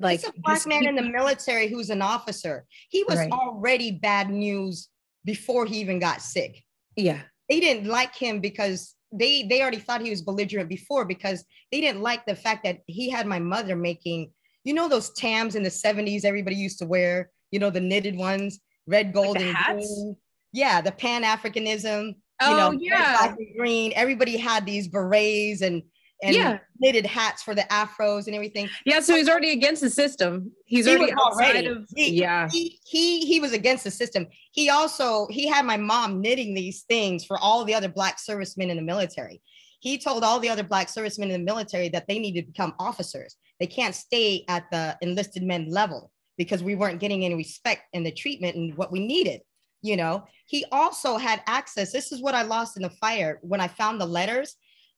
like 0.00 0.22
a 0.24 0.32
black 0.38 0.66
man 0.66 0.86
in 0.86 0.96
the 0.96 1.02
military 1.02 1.68
who's 1.68 1.90
an 1.90 2.02
officer. 2.02 2.66
He 2.88 3.04
was 3.04 3.18
right. 3.18 3.30
already 3.30 3.92
bad 3.92 4.30
news 4.30 4.88
before 5.24 5.66
he 5.66 5.80
even 5.80 5.98
got 5.98 6.22
sick. 6.22 6.64
Yeah. 6.96 7.20
They 7.48 7.60
didn't 7.60 7.86
like 7.86 8.14
him 8.14 8.40
because 8.40 8.94
they 9.12 9.42
they 9.42 9.60
already 9.60 9.78
thought 9.78 10.00
he 10.00 10.10
was 10.10 10.22
belligerent 10.22 10.68
before 10.68 11.04
because 11.04 11.44
they 11.70 11.80
didn't 11.80 12.00
like 12.00 12.24
the 12.26 12.36
fact 12.36 12.64
that 12.64 12.80
he 12.86 13.10
had 13.10 13.26
my 13.26 13.38
mother 13.38 13.76
making, 13.76 14.32
you 14.64 14.72
know, 14.72 14.88
those 14.88 15.10
tams 15.10 15.54
in 15.54 15.62
the 15.62 15.70
70s 15.70 16.24
everybody 16.24 16.56
used 16.56 16.78
to 16.78 16.86
wear, 16.86 17.30
you 17.50 17.58
know, 17.58 17.70
the 17.70 17.80
knitted 17.80 18.16
ones, 18.16 18.60
red, 18.86 19.12
gold, 19.12 19.36
like 19.36 19.54
and 19.54 19.78
green. 19.78 20.16
Yeah, 20.52 20.80
the 20.80 20.92
Pan-Africanism. 20.92 22.14
Oh, 22.42 22.50
you 22.50 22.56
know, 22.56 22.72
yeah. 22.80 23.34
green. 23.56 23.92
Everybody 23.94 24.36
had 24.36 24.64
these 24.66 24.88
berets 24.88 25.62
and 25.62 25.82
and 26.22 26.34
yeah. 26.34 26.58
knitted 26.78 27.06
hats 27.06 27.42
for 27.42 27.54
the 27.54 27.62
afros 27.62 28.26
and 28.26 28.34
everything. 28.34 28.68
Yeah, 28.84 29.00
so 29.00 29.16
he's 29.16 29.28
already 29.28 29.52
against 29.52 29.82
the 29.82 29.90
system. 29.90 30.52
He's 30.66 30.86
he 30.86 30.96
already 30.96 31.12
outside 31.12 31.50
already. 31.50 31.66
of 31.66 31.86
he, 31.94 32.20
yeah. 32.20 32.48
He, 32.50 32.78
he 32.84 33.26
he 33.26 33.40
was 33.40 33.52
against 33.52 33.84
the 33.84 33.90
system. 33.90 34.26
He 34.52 34.68
also 34.68 35.26
he 35.30 35.48
had 35.48 35.64
my 35.64 35.76
mom 35.76 36.20
knitting 36.20 36.54
these 36.54 36.82
things 36.82 37.24
for 37.24 37.38
all 37.38 37.64
the 37.64 37.74
other 37.74 37.88
black 37.88 38.18
servicemen 38.18 38.70
in 38.70 38.76
the 38.76 38.82
military. 38.82 39.40
He 39.80 39.96
told 39.96 40.24
all 40.24 40.40
the 40.40 40.50
other 40.50 40.62
black 40.62 40.88
servicemen 40.90 41.30
in 41.30 41.40
the 41.40 41.44
military 41.44 41.88
that 41.90 42.06
they 42.06 42.18
need 42.18 42.34
to 42.34 42.46
become 42.46 42.74
officers. 42.78 43.36
They 43.60 43.66
can't 43.66 43.94
stay 43.94 44.44
at 44.48 44.70
the 44.70 44.96
enlisted 45.00 45.42
men 45.42 45.70
level 45.70 46.10
because 46.36 46.62
we 46.62 46.74
weren't 46.74 47.00
getting 47.00 47.24
any 47.24 47.34
respect 47.34 47.82
and 47.94 48.04
the 48.04 48.12
treatment 48.12 48.56
and 48.56 48.76
what 48.76 48.92
we 48.92 49.06
needed. 49.06 49.40
You 49.82 49.96
know, 49.96 50.24
he 50.46 50.64
also 50.70 51.16
had 51.16 51.42
access. 51.46 51.92
This 51.92 52.12
is 52.12 52.20
what 52.20 52.34
I 52.34 52.42
lost 52.42 52.76
in 52.76 52.82
the 52.82 52.90
fire 52.90 53.38
when 53.42 53.60
I 53.60 53.68
found 53.68 54.00
the 54.00 54.06
letters 54.06 54.56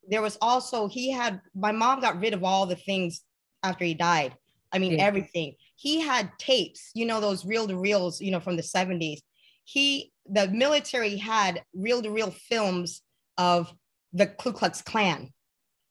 there 0.08 0.22
was 0.22 0.36
also 0.40 0.88
he 0.88 1.10
had 1.10 1.40
my 1.54 1.72
mom 1.72 2.00
got 2.00 2.20
rid 2.20 2.34
of 2.34 2.44
all 2.44 2.66
the 2.66 2.76
things 2.76 3.22
after 3.62 3.84
he 3.84 3.94
died. 3.94 4.34
I 4.72 4.78
mean 4.78 4.92
yeah. 4.92 5.04
everything. 5.04 5.54
He 5.76 6.00
had 6.00 6.30
tapes, 6.38 6.90
you 6.94 7.06
know 7.06 7.20
those 7.20 7.44
reel 7.44 7.66
to 7.68 7.76
reels, 7.76 8.20
you 8.20 8.30
know 8.30 8.40
from 8.40 8.56
the 8.56 8.62
70s. 8.62 9.18
He 9.64 10.12
the 10.26 10.48
military 10.48 11.16
had 11.16 11.62
reel 11.74 12.02
to 12.02 12.10
reel 12.10 12.30
films 12.30 13.02
of 13.38 13.72
the 14.12 14.26
Ku 14.26 14.52
Klux 14.52 14.82
Klan. 14.82 15.32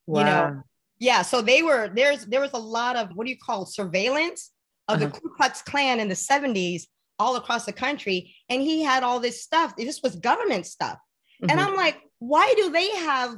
Wow. 0.07 0.19
You 0.19 0.25
know. 0.25 0.63
Yeah, 0.99 1.21
so 1.23 1.41
they 1.41 1.63
were 1.63 1.89
there's 1.93 2.25
there 2.25 2.41
was 2.41 2.53
a 2.53 2.59
lot 2.59 2.95
of 2.95 3.09
what 3.15 3.25
do 3.25 3.31
you 3.31 3.37
call 3.37 3.65
surveillance 3.65 4.51
of 4.87 5.01
uh-huh. 5.01 5.05
the 5.05 5.19
Ku 5.19 5.29
Klux 5.35 5.61
Klan 5.61 5.99
in 5.99 6.09
the 6.09 6.15
70s 6.15 6.83
all 7.21 7.35
across 7.35 7.65
the 7.65 7.73
country 7.73 8.35
and 8.49 8.61
he 8.61 8.81
had 8.81 9.03
all 9.03 9.19
this 9.19 9.43
stuff. 9.43 9.75
This 9.77 10.01
was 10.01 10.15
government 10.15 10.65
stuff. 10.65 10.97
Mm-hmm. 11.41 11.51
And 11.51 11.59
I'm 11.59 11.75
like, 11.75 11.97
why 12.19 12.53
do 12.57 12.71
they 12.71 12.89
have 12.89 13.37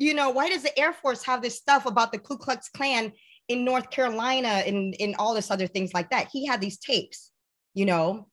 you 0.00 0.14
know, 0.14 0.30
why 0.30 0.48
does 0.48 0.62
the 0.62 0.78
Air 0.78 0.92
Force 0.92 1.22
have 1.24 1.42
this 1.42 1.58
stuff 1.58 1.84
about 1.84 2.12
the 2.12 2.18
Ku 2.18 2.38
Klux 2.38 2.68
Klan 2.70 3.12
in 3.48 3.64
North 3.64 3.90
Carolina 3.90 4.62
and 4.66 4.94
in 4.94 5.14
all 5.18 5.34
this 5.34 5.50
other 5.50 5.66
things 5.66 5.92
like 5.92 6.10
that? 6.10 6.28
He 6.32 6.46
had 6.46 6.60
these 6.60 6.78
tapes, 6.78 7.32
you 7.74 7.84
know, 7.84 8.28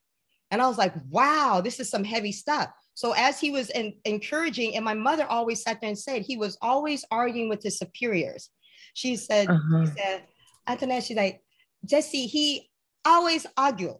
and 0.52 0.62
I 0.62 0.68
was 0.68 0.78
like, 0.78 0.94
wow, 1.10 1.62
this 1.62 1.80
is 1.80 1.90
some 1.90 2.04
heavy 2.04 2.32
stuff. 2.32 2.70
So 2.94 3.14
as 3.14 3.40
he 3.40 3.52
was 3.52 3.70
in, 3.72 3.94
encouraging, 4.06 4.76
and 4.76 4.86
my 4.86 4.94
mother 4.94 5.26
always 5.26 5.62
sat 5.62 5.82
there 5.82 5.90
and 5.90 6.00
said 6.00 6.22
he 6.22 6.38
was 6.38 6.58
always 6.62 7.06
arguing 7.12 7.50
with 7.50 7.62
his 7.62 7.78
superiors. 7.78 8.50
She 8.94 9.16
said, 9.16 9.50
uh-huh. 9.50 9.86
she 9.86 9.92
said, 9.92 10.24
Antoinette, 10.68 11.04
she's 11.04 11.18
like, 11.18 11.42
Jesse, 11.86 12.28
he 12.28 12.70
always 13.06 13.46
argue. 13.56 13.98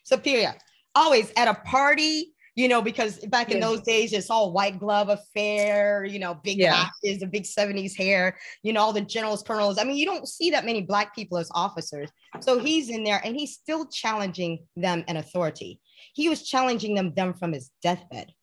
superior, 0.03 0.55
always 0.95 1.31
at 1.37 1.47
a 1.47 1.55
party, 1.65 2.33
you 2.55 2.67
know, 2.67 2.81
because 2.81 3.19
back 3.27 3.51
in 3.51 3.59
those 3.59 3.81
days, 3.81 4.11
it's 4.11 4.29
all 4.29 4.51
white 4.51 4.79
glove 4.79 5.09
affair, 5.09 6.03
you 6.03 6.19
know, 6.19 6.35
big 6.43 6.57
yeah. 6.57 6.89
the 7.03 7.25
big 7.25 7.43
70s 7.43 7.95
hair, 7.95 8.37
you 8.63 8.73
know, 8.73 8.81
all 8.81 8.91
the 8.91 9.01
generals, 9.01 9.43
colonels. 9.43 9.77
I 9.79 9.85
mean, 9.85 9.95
you 9.95 10.05
don't 10.05 10.27
see 10.27 10.51
that 10.51 10.65
many 10.65 10.81
black 10.81 11.15
people 11.15 11.37
as 11.37 11.49
officers. 11.55 12.09
So 12.41 12.59
he's 12.59 12.89
in 12.89 13.03
there 13.03 13.21
and 13.23 13.35
he's 13.35 13.53
still 13.53 13.85
challenging 13.85 14.65
them 14.75 15.05
and 15.07 15.17
authority. 15.17 15.79
He 16.13 16.27
was 16.27 16.47
challenging 16.47 16.95
them, 16.95 17.13
them 17.13 17.33
from 17.33 17.53
his 17.53 17.71
deathbed. 17.81 18.33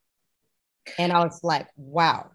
And 0.99 1.13
I 1.13 1.23
was 1.23 1.41
like, 1.43 1.69
wow, 1.77 2.31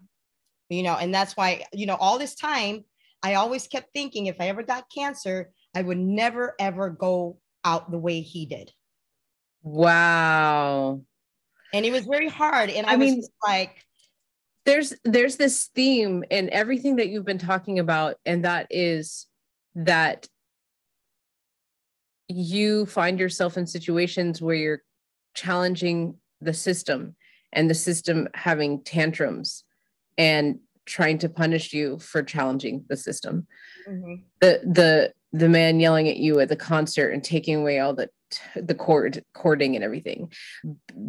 you 0.68 0.82
know, 0.82 0.94
and 0.94 1.12
that's 1.12 1.36
why, 1.36 1.64
you 1.72 1.86
know, 1.86 1.96
all 1.96 2.18
this 2.18 2.34
time, 2.34 2.84
I 3.22 3.34
always 3.34 3.66
kept 3.66 3.92
thinking 3.92 4.26
if 4.26 4.36
I 4.40 4.48
ever 4.48 4.62
got 4.62 4.84
cancer, 4.94 5.50
I 5.74 5.82
would 5.82 5.98
never, 5.98 6.54
ever 6.58 6.90
go 6.90 7.38
out 7.64 7.90
the 7.90 7.98
way 7.98 8.20
he 8.20 8.46
did. 8.46 8.72
Wow 9.62 11.02
and 11.72 11.84
it 11.84 11.92
was 11.92 12.04
very 12.04 12.28
hard 12.28 12.70
and 12.70 12.86
i, 12.86 12.92
I 12.92 12.96
mean, 12.96 13.22
like 13.46 13.84
there's 14.64 14.94
there's 15.04 15.36
this 15.36 15.70
theme 15.74 16.24
in 16.30 16.50
everything 16.50 16.96
that 16.96 17.08
you've 17.08 17.24
been 17.24 17.38
talking 17.38 17.78
about 17.78 18.16
and 18.24 18.44
that 18.44 18.66
is 18.70 19.26
that 19.74 20.28
you 22.28 22.86
find 22.86 23.18
yourself 23.18 23.56
in 23.56 23.66
situations 23.66 24.40
where 24.40 24.54
you're 24.54 24.82
challenging 25.34 26.16
the 26.40 26.54
system 26.54 27.16
and 27.52 27.68
the 27.68 27.74
system 27.74 28.28
having 28.34 28.82
tantrums 28.84 29.64
and 30.16 30.58
trying 30.86 31.18
to 31.18 31.28
punish 31.28 31.72
you 31.72 31.98
for 31.98 32.22
challenging 32.22 32.84
the 32.88 32.96
system 32.96 33.46
mm-hmm. 33.88 34.14
the 34.40 34.60
the 34.64 35.12
the 35.32 35.48
man 35.48 35.80
yelling 35.80 36.08
at 36.08 36.16
you 36.16 36.40
at 36.40 36.48
the 36.48 36.56
concert 36.56 37.10
and 37.10 37.24
taking 37.24 37.56
away 37.56 37.78
all 37.78 37.94
the 37.94 38.08
the 38.56 38.74
court 38.74 39.18
courting 39.34 39.74
and 39.74 39.84
everything 39.84 40.32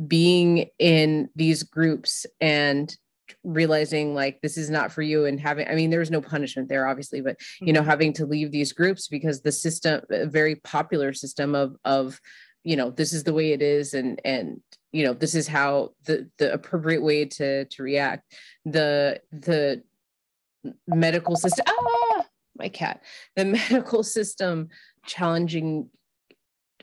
being 0.08 0.70
in 0.80 1.30
these 1.36 1.64
groups 1.64 2.26
and 2.42 2.98
realizing 3.44 4.14
like 4.14 4.42
this 4.42 4.58
is 4.58 4.70
not 4.70 4.92
for 4.92 5.02
you 5.02 5.26
and 5.26 5.40
having 5.40 5.68
i 5.68 5.76
mean 5.76 5.90
there's 5.90 6.12
no 6.12 6.22
punishment 6.22 6.70
there 6.70 6.88
obviously 6.88 7.22
but 7.22 7.38
you 7.62 7.74
know 7.74 7.80
mm-hmm. 7.80 7.90
having 7.90 8.14
to 8.14 8.26
leave 8.26 8.52
these 8.52 8.74
groups 8.74 9.08
because 9.08 9.42
the 9.42 9.52
system 9.52 10.02
a 10.10 10.26
very 10.26 10.56
popular 10.56 11.14
system 11.14 11.56
of 11.56 11.76
of 11.86 12.20
you 12.64 12.76
know 12.76 12.90
this 12.90 13.14
is 13.14 13.24
the 13.24 13.34
way 13.34 13.52
it 13.52 13.62
is 13.62 13.94
and 13.94 14.22
and 14.24 14.62
you 14.92 15.04
know 15.04 15.14
this 15.14 15.36
is 15.36 15.48
how 15.48 15.90
the 16.06 16.30
the 16.38 16.52
appropriate 16.54 17.02
way 17.02 17.26
to 17.26 17.66
to 17.66 17.84
react 17.84 18.34
the 18.66 19.20
the 19.32 19.82
medical 20.88 21.36
system 21.36 21.66
ah 21.68 22.03
my 22.58 22.70
cat 22.70 23.02
the 23.36 23.46
medical 23.72 24.04
system 24.04 24.70
challenging 25.06 25.90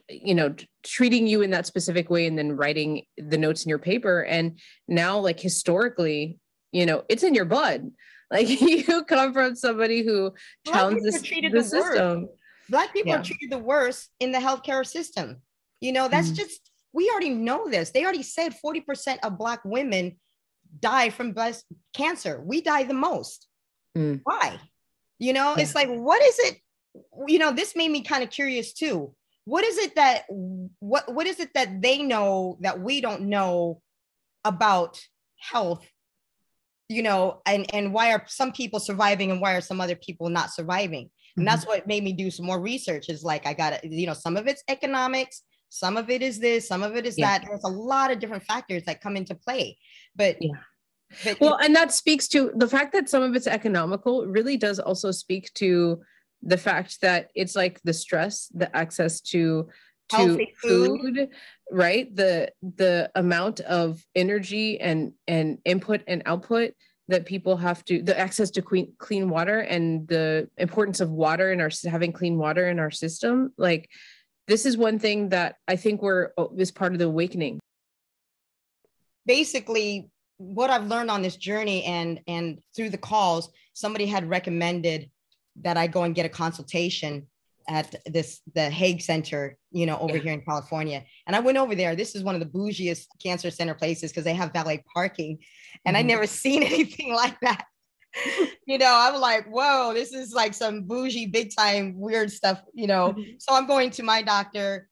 you 0.09 0.35
know 0.35 0.55
treating 0.85 1.27
you 1.27 1.43
in 1.43 1.51
that 1.51 1.67
specific 1.67 2.11
way 2.11 2.27
and 2.27 2.37
then 2.37 2.57
writing 2.57 3.03
the 3.17 3.39
notes 3.39 3.65
in 3.65 3.69
your 3.69 3.79
paper 3.79 4.23
and 4.25 4.59
now 4.89 5.19
like 5.19 5.39
historically 5.39 6.39
you 6.73 6.87
know 6.87 7.05
it's 7.09 7.23
in 7.23 7.35
your 7.35 7.45
blood 7.45 7.91
like 8.31 8.61
you 8.61 9.03
come 9.05 9.33
from 9.33 9.57
somebody 9.57 10.05
who 10.05 10.33
challenges 10.67 11.21
the, 11.21 11.49
the 11.49 11.63
system 11.65 12.23
worst. 12.23 12.33
black 12.69 12.93
people 12.93 13.11
yeah. 13.11 13.19
are 13.19 13.25
treated 13.25 13.51
the 13.51 13.59
worst 13.59 14.09
in 14.21 14.31
the 14.33 14.39
healthcare 14.39 14.87
system 14.87 15.37
you 15.81 15.93
know 15.93 16.09
that's 16.09 16.31
mm. 16.31 16.37
just 16.37 16.71
we 16.93 17.11
already 17.11 17.31
know 17.31 17.69
this 17.69 17.91
they 17.91 18.03
already 18.05 18.23
said 18.23 18.55
40% 18.65 19.19
of 19.23 19.39
black 19.39 19.61
women 19.65 20.17
die 20.81 21.11
from 21.11 21.33
breast 21.33 21.65
cancer 21.93 22.41
we 22.45 22.61
die 22.61 22.85
the 22.85 22.95
most 22.95 23.49
mm. 23.97 24.21
why 24.23 24.59
you 25.21 25.33
know 25.33 25.55
yeah. 25.57 25.63
it's 25.63 25.75
like 25.77 25.89
what 25.89 26.21
is 26.23 26.39
it 26.41 26.57
you 27.29 27.39
know 27.39 27.53
this 27.53 27.77
made 27.77 27.91
me 27.91 28.03
kind 28.03 28.25
of 28.25 28.31
curious 28.31 28.73
too 28.73 29.15
what 29.45 29.63
is 29.65 29.79
it 29.79 29.95
that 29.95 30.25
what 30.81 31.13
what 31.13 31.27
is 31.27 31.39
it 31.39 31.51
that 31.55 31.81
they 31.81 32.03
know 32.03 32.59
that 32.61 32.81
we 32.81 33.01
don't 33.01 33.23
know 33.23 33.81
about 34.45 35.01
health 35.39 35.87
you 36.89 37.03
know 37.03 37.41
and 37.47 37.73
and 37.73 37.93
why 37.93 38.13
are 38.13 38.25
some 38.27 38.51
people 38.51 38.81
surviving 38.81 39.31
and 39.31 39.41
why 39.41 39.55
are 39.55 39.61
some 39.61 39.81
other 39.81 39.97
people 39.97 40.29
not 40.29 40.51
surviving 40.51 41.09
and 41.37 41.47
that's 41.47 41.63
mm-hmm. 41.63 41.75
what 41.75 41.87
made 41.87 42.03
me 42.03 42.13
do 42.13 42.31
some 42.31 42.47
more 42.47 42.61
research 42.61 43.09
is 43.09 43.23
like 43.23 43.47
i 43.47 43.53
got 43.53 43.81
to 43.81 43.89
you 43.89 44.07
know 44.07 44.15
some 44.15 44.37
of 44.37 44.47
it's 44.49 44.65
economics 44.69 45.43
some 45.69 45.97
of 45.97 46.11
it 46.11 46.23
is 46.23 46.41
this 46.41 46.67
some 46.67 46.83
of 46.83 46.97
it 46.97 47.07
is 47.07 47.17
yeah. 47.17 47.39
that 47.39 47.47
there's 47.47 47.65
a 47.65 47.69
lot 47.69 48.11
of 48.11 48.19
different 48.19 48.43
factors 48.45 48.83
that 48.85 49.01
come 49.01 49.17
into 49.17 49.35
play 49.35 49.77
but 50.17 50.37
yeah 50.41 50.51
but, 51.25 51.41
well 51.41 51.59
and 51.61 51.75
that 51.75 51.93
speaks 51.93 52.29
to 52.29 52.53
the 52.57 52.69
fact 52.69 52.93
that 52.93 53.09
some 53.09 53.23
of 53.23 53.35
it's 53.35 53.47
economical 53.47 54.27
really 54.27 54.57
does 54.57 54.79
also 54.79 55.11
speak 55.11 55.53
to 55.55 56.01
the 56.43 56.57
fact 56.57 57.01
that 57.03 57.31
it's 57.35 57.55
like 57.55 57.81
the 57.83 57.93
stress 57.93 58.51
the 58.55 58.75
access 58.77 59.21
to 59.21 59.69
to 60.09 60.47
food. 60.61 61.01
food. 61.01 61.29
right 61.71 62.15
the 62.15 62.51
the 62.63 63.11
amount 63.15 63.61
of 63.61 64.05
energy 64.15 64.81
and 64.81 65.13
and 65.29 65.59
input 65.65 66.03
and 66.07 66.23
output 66.27 66.73
that 67.09 67.27
people 67.27 67.57
have 67.57 67.85
to 67.85 68.03
the 68.03 68.19
access 68.19 68.51
to 68.51 68.63
clean 68.63 68.93
clean 68.99 69.29
water 69.29 69.61
and 69.61 70.07
the 70.09 70.49
importance 70.57 71.01
of 71.01 71.11
water 71.11 71.53
in 71.53 71.61
our 71.61 71.71
having 71.89 72.13
clean 72.13 72.39
water 72.39 72.69
in 72.69 72.79
our 72.79 72.91
system 72.91 73.53
like 73.59 73.89
this 74.47 74.65
is 74.65 74.77
one 74.77 74.99
thing 74.99 75.29
that 75.29 75.57
i 75.69 75.77
think 75.77 76.03
we're 76.03 76.31
is 76.57 76.71
part 76.71 76.93
of 76.93 76.99
the 76.99 77.05
awakening 77.05 77.61
basically 79.27 80.09
what 80.41 80.71
i've 80.71 80.87
learned 80.87 81.11
on 81.11 81.21
this 81.21 81.37
journey 81.37 81.85
and 81.85 82.21
and 82.27 82.61
through 82.75 82.89
the 82.89 82.99
calls 82.99 83.51
somebody 83.75 84.07
had 84.07 84.29
recommended 84.29 85.11
that 85.57 85.77
i 85.77 85.87
go 85.87 86.05
and 86.05 86.15
get 86.15 86.25
a 86.25 86.31
consultation 86.31 87.27
at 87.69 87.95
this 88.07 88.41
the 88.55 88.69
Hoag 88.69 89.01
Center, 89.01 89.57
you 89.71 89.87
know, 89.87 89.97
over 89.99 90.17
yeah. 90.17 90.23
here 90.23 90.33
in 90.33 90.43
California. 90.43 91.05
And 91.27 91.37
I 91.37 91.41
went 91.41 91.57
over 91.57 91.75
there. 91.75 91.95
This 91.95 92.17
is 92.17 92.25
one 92.25 92.35
of 92.35 92.41
the 92.41 92.47
bougiest 92.47 93.07
cancer 93.23 93.51
center 93.51 93.75
places 93.75 94.11
because 94.11 94.25
they 94.25 94.35
have 94.35 94.53
valet 94.53 94.83
parking, 94.93 95.39
and 95.87 95.97
mm-hmm. 95.97 96.05
I 96.05 96.09
never 96.09 96.27
seen 96.43 96.63
anything 96.63 97.15
like 97.15 97.39
that. 97.41 97.65
you 98.67 98.77
know, 98.77 98.93
I'm 98.93 99.21
like, 99.21 99.47
whoa, 99.47 99.93
this 99.95 100.13
is 100.13 100.33
like 100.33 100.53
some 100.53 100.83
bougie, 100.83 101.27
big 101.27 101.55
time, 101.57 101.99
weird 101.99 102.33
stuff. 102.33 102.61
You 102.75 102.89
know, 102.89 103.13
mm-hmm. 103.13 103.33
so 103.39 103.55
I'm 103.55 103.67
going 103.67 103.91
to 103.91 104.03
my 104.03 104.23
doctor, 104.23 104.89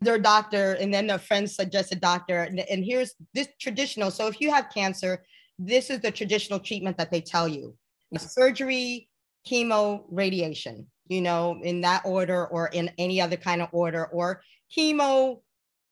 their 0.00 0.18
doctor, 0.18 0.72
and 0.74 0.92
then 0.92 1.06
their 1.06 1.18
friends 1.18 1.54
suggest 1.54 1.92
a 1.92 1.96
doctor. 1.96 2.42
And, 2.42 2.60
and 2.60 2.84
here's 2.84 3.14
this 3.34 3.48
traditional. 3.60 4.10
So 4.10 4.26
if 4.26 4.40
you 4.40 4.50
have 4.50 4.70
cancer, 4.72 5.24
this 5.58 5.90
is 5.90 6.00
the 6.00 6.10
traditional 6.10 6.58
treatment 6.58 6.96
that 6.98 7.10
they 7.10 7.20
tell 7.20 7.46
you: 7.46 7.76
surgery, 8.16 9.08
chemo, 9.46 10.04
radiation 10.10 10.86
you 11.10 11.20
know, 11.20 11.58
in 11.62 11.80
that 11.80 12.02
order 12.06 12.46
or 12.46 12.68
in 12.68 12.88
any 12.96 13.20
other 13.20 13.36
kind 13.36 13.60
of 13.60 13.68
order 13.72 14.06
or 14.06 14.42
chemo, 14.74 15.40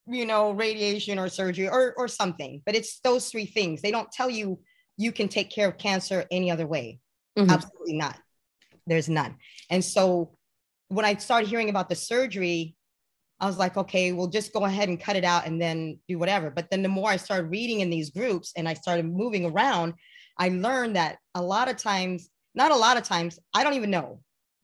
you 0.07 0.25
know, 0.25 0.53
radiation 0.53 1.19
or 1.19 1.29
surgery 1.29 1.69
or, 1.69 1.93
or 1.99 2.07
something. 2.07 2.63
But 2.65 2.77
it's 2.77 3.01
those 3.01 3.29
three 3.29 3.45
things. 3.45 3.83
They 3.83 3.91
don't 3.91 4.11
tell 4.13 4.31
you 4.31 4.61
you 4.97 5.11
can 5.11 5.29
take 5.29 5.51
care 5.51 5.69
of 5.69 5.77
cancer 5.77 6.25
any 6.31 6.53
other 6.53 6.69
way. 6.69 7.01
Mm-hmm. 7.37 7.51
Absolutely 7.51 7.97
not. 7.97 8.17
There's 8.87 9.09
none. 9.09 9.35
And 9.71 9.85
so 9.85 10.37
when 10.87 11.05
I 11.05 11.17
started 11.17 11.49
hearing 11.49 11.69
about 11.69 11.89
the 11.89 11.97
surgery, 11.97 12.77
I 13.41 13.47
was 13.47 13.59
like, 13.59 13.77
okay, 13.77 14.13
we'll 14.13 14.29
just 14.29 14.53
go 14.53 14.65
ahead 14.65 14.89
and 14.89 15.01
cut 15.01 15.17
it 15.17 15.25
out 15.25 15.47
and 15.47 15.61
then 15.61 15.99
do 16.09 16.19
whatever. 16.19 16.51
But 16.51 16.71
then 16.71 16.83
the 16.83 16.89
more 16.89 17.09
I 17.09 17.17
started 17.17 17.51
reading 17.51 17.81
in 17.81 17.91
these 17.91 18.11
groups 18.11 18.53
and 18.57 18.69
I 18.69 18.75
started 18.75 19.07
moving 19.07 19.47
around, 19.47 19.95
I 20.39 20.49
learned 20.49 20.97
that 20.97 21.19
a 21.35 21.43
lot 21.43 21.69
of 21.69 21.77
times, 21.77 22.31
not 22.55 22.73
a 22.73 22.77
lot 22.77 22.97
of 22.97 23.05
times, 23.05 23.39
I 23.55 23.63
don't 23.63 23.75
even 23.75 23.91
know 23.91 24.21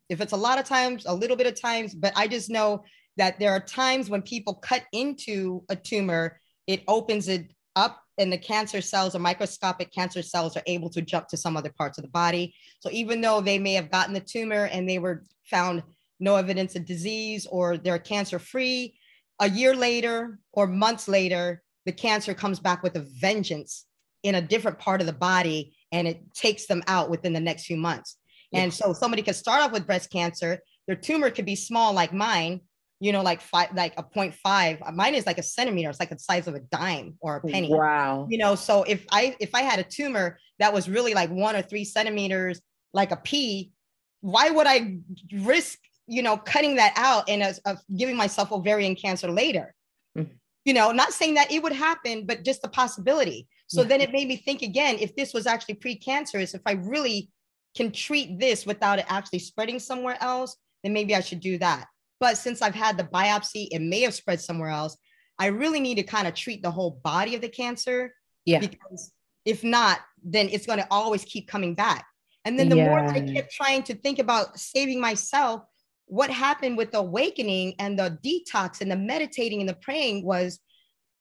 if 0.08 0.20
it's 0.20 0.32
a 0.32 0.36
lot 0.36 0.58
of 0.58 0.64
times, 0.64 1.06
a 1.06 1.14
little 1.14 1.36
bit 1.36 1.46
of 1.46 1.60
times, 1.60 1.94
but 1.94 2.12
I 2.16 2.28
just 2.28 2.50
know 2.50 2.84
that 3.16 3.38
there 3.38 3.52
are 3.52 3.60
times 3.60 4.10
when 4.10 4.22
people 4.22 4.54
cut 4.54 4.82
into 4.92 5.62
a 5.68 5.76
tumor, 5.76 6.40
it 6.66 6.82
opens 6.88 7.28
it 7.28 7.52
up 7.76 8.00
and 8.18 8.32
the 8.32 8.38
cancer 8.38 8.80
cells 8.80 9.14
or 9.14 9.18
microscopic 9.18 9.92
cancer 9.92 10.22
cells 10.22 10.56
are 10.56 10.62
able 10.66 10.90
to 10.90 11.02
jump 11.02 11.28
to 11.28 11.36
some 11.36 11.56
other 11.56 11.72
parts 11.76 11.98
of 11.98 12.02
the 12.02 12.10
body. 12.10 12.54
So 12.80 12.90
even 12.92 13.20
though 13.20 13.40
they 13.40 13.58
may 13.58 13.74
have 13.74 13.90
gotten 13.90 14.14
the 14.14 14.20
tumor 14.20 14.66
and 14.66 14.88
they 14.88 14.98
were 14.98 15.24
found 15.44 15.82
no 16.20 16.36
evidence 16.36 16.76
of 16.76 16.84
disease 16.84 17.46
or 17.46 17.76
they're 17.76 17.98
cancer 17.98 18.38
free, 18.38 18.96
a 19.40 19.48
year 19.48 19.74
later 19.74 20.38
or 20.52 20.66
months 20.66 21.08
later, 21.08 21.62
the 21.86 21.92
cancer 21.92 22.34
comes 22.34 22.60
back 22.60 22.82
with 22.82 22.96
a 22.96 23.06
vengeance 23.20 23.86
in 24.22 24.36
a 24.36 24.40
different 24.40 24.78
part 24.78 25.00
of 25.00 25.06
the 25.06 25.12
body 25.12 25.76
and 25.92 26.08
it 26.08 26.34
takes 26.34 26.66
them 26.66 26.82
out 26.86 27.10
within 27.10 27.32
the 27.32 27.40
next 27.40 27.66
few 27.66 27.76
months. 27.76 28.16
And 28.52 28.72
so 28.72 28.92
somebody 28.92 29.22
could 29.22 29.34
start 29.34 29.62
off 29.62 29.72
with 29.72 29.86
breast 29.86 30.10
cancer. 30.10 30.60
Their 30.86 30.96
tumor 30.96 31.30
could 31.30 31.44
be 31.44 31.56
small 31.56 31.92
like 31.92 32.12
mine, 32.12 32.60
you 33.00 33.12
know, 33.12 33.22
like 33.22 33.40
five, 33.40 33.70
like 33.74 33.94
a 33.98 34.04
0.5. 34.04 34.94
Mine 34.94 35.14
is 35.14 35.26
like 35.26 35.38
a 35.38 35.42
centimeter. 35.42 35.90
It's 35.90 35.98
like 35.98 36.10
the 36.10 36.18
size 36.18 36.46
of 36.46 36.54
a 36.54 36.60
dime 36.60 37.16
or 37.20 37.36
a 37.36 37.40
penny. 37.40 37.72
Wow. 37.72 38.28
You 38.30 38.38
know, 38.38 38.54
so 38.54 38.84
if 38.84 39.04
I 39.10 39.36
if 39.40 39.54
I 39.54 39.62
had 39.62 39.80
a 39.80 39.82
tumor 39.82 40.38
that 40.60 40.72
was 40.72 40.88
really 40.88 41.14
like 41.14 41.30
one 41.30 41.56
or 41.56 41.62
three 41.62 41.84
centimeters, 41.84 42.60
like 42.92 43.10
a 43.10 43.16
pea, 43.16 43.72
why 44.20 44.50
would 44.50 44.66
I 44.66 44.98
risk, 45.32 45.78
you 46.06 46.22
know, 46.22 46.36
cutting 46.36 46.76
that 46.76 46.92
out 46.96 47.28
and 47.28 47.42
as 47.42 47.58
of 47.60 47.78
giving 47.96 48.16
myself 48.16 48.52
ovarian 48.52 48.94
cancer 48.94 49.30
later? 49.30 49.74
Mm-hmm. 50.16 50.32
You 50.64 50.74
know, 50.74 50.92
not 50.92 51.12
saying 51.12 51.34
that 51.34 51.52
it 51.52 51.62
would 51.62 51.72
happen, 51.72 52.26
but 52.26 52.44
just 52.44 52.62
the 52.62 52.68
possibility. 52.68 53.48
So 53.66 53.82
yeah. 53.82 53.88
then 53.88 54.00
it 54.00 54.12
made 54.12 54.28
me 54.28 54.36
think 54.36 54.62
again, 54.62 54.96
if 54.98 55.14
this 55.16 55.34
was 55.34 55.46
actually 55.46 55.76
precancerous, 55.76 56.54
if 56.54 56.62
I 56.66 56.72
really 56.72 57.30
can 57.76 57.90
treat 57.90 58.38
this 58.38 58.64
without 58.64 58.98
it 58.98 59.06
actually 59.08 59.40
spreading 59.40 59.78
somewhere 59.78 60.16
else, 60.20 60.56
then 60.82 60.92
maybe 60.92 61.14
I 61.14 61.20
should 61.20 61.40
do 61.40 61.58
that. 61.58 61.86
But 62.20 62.38
since 62.38 62.62
I've 62.62 62.74
had 62.74 62.96
the 62.96 63.04
biopsy, 63.04 63.68
it 63.70 63.80
may 63.82 64.00
have 64.02 64.14
spread 64.14 64.40
somewhere 64.40 64.70
else. 64.70 64.96
I 65.38 65.46
really 65.46 65.80
need 65.80 65.96
to 65.96 66.02
kind 66.02 66.28
of 66.28 66.34
treat 66.34 66.62
the 66.62 66.70
whole 66.70 67.00
body 67.02 67.34
of 67.34 67.40
the 67.40 67.48
cancer. 67.48 68.14
Yeah. 68.44 68.60
Because 68.60 69.12
if 69.44 69.64
not, 69.64 70.00
then 70.22 70.48
it's 70.48 70.66
going 70.66 70.78
to 70.78 70.86
always 70.90 71.24
keep 71.24 71.48
coming 71.48 71.74
back. 71.74 72.06
And 72.44 72.58
then 72.58 72.68
the 72.68 72.76
yeah. 72.76 72.88
more 72.88 73.00
I 73.00 73.20
kept 73.20 73.52
trying 73.52 73.82
to 73.84 73.94
think 73.94 74.18
about 74.18 74.58
saving 74.58 75.00
myself, 75.00 75.62
what 76.06 76.30
happened 76.30 76.76
with 76.76 76.92
the 76.92 76.98
awakening 76.98 77.74
and 77.78 77.98
the 77.98 78.18
detox 78.24 78.80
and 78.80 78.90
the 78.90 78.96
meditating 78.96 79.60
and 79.60 79.68
the 79.68 79.74
praying 79.74 80.24
was 80.24 80.60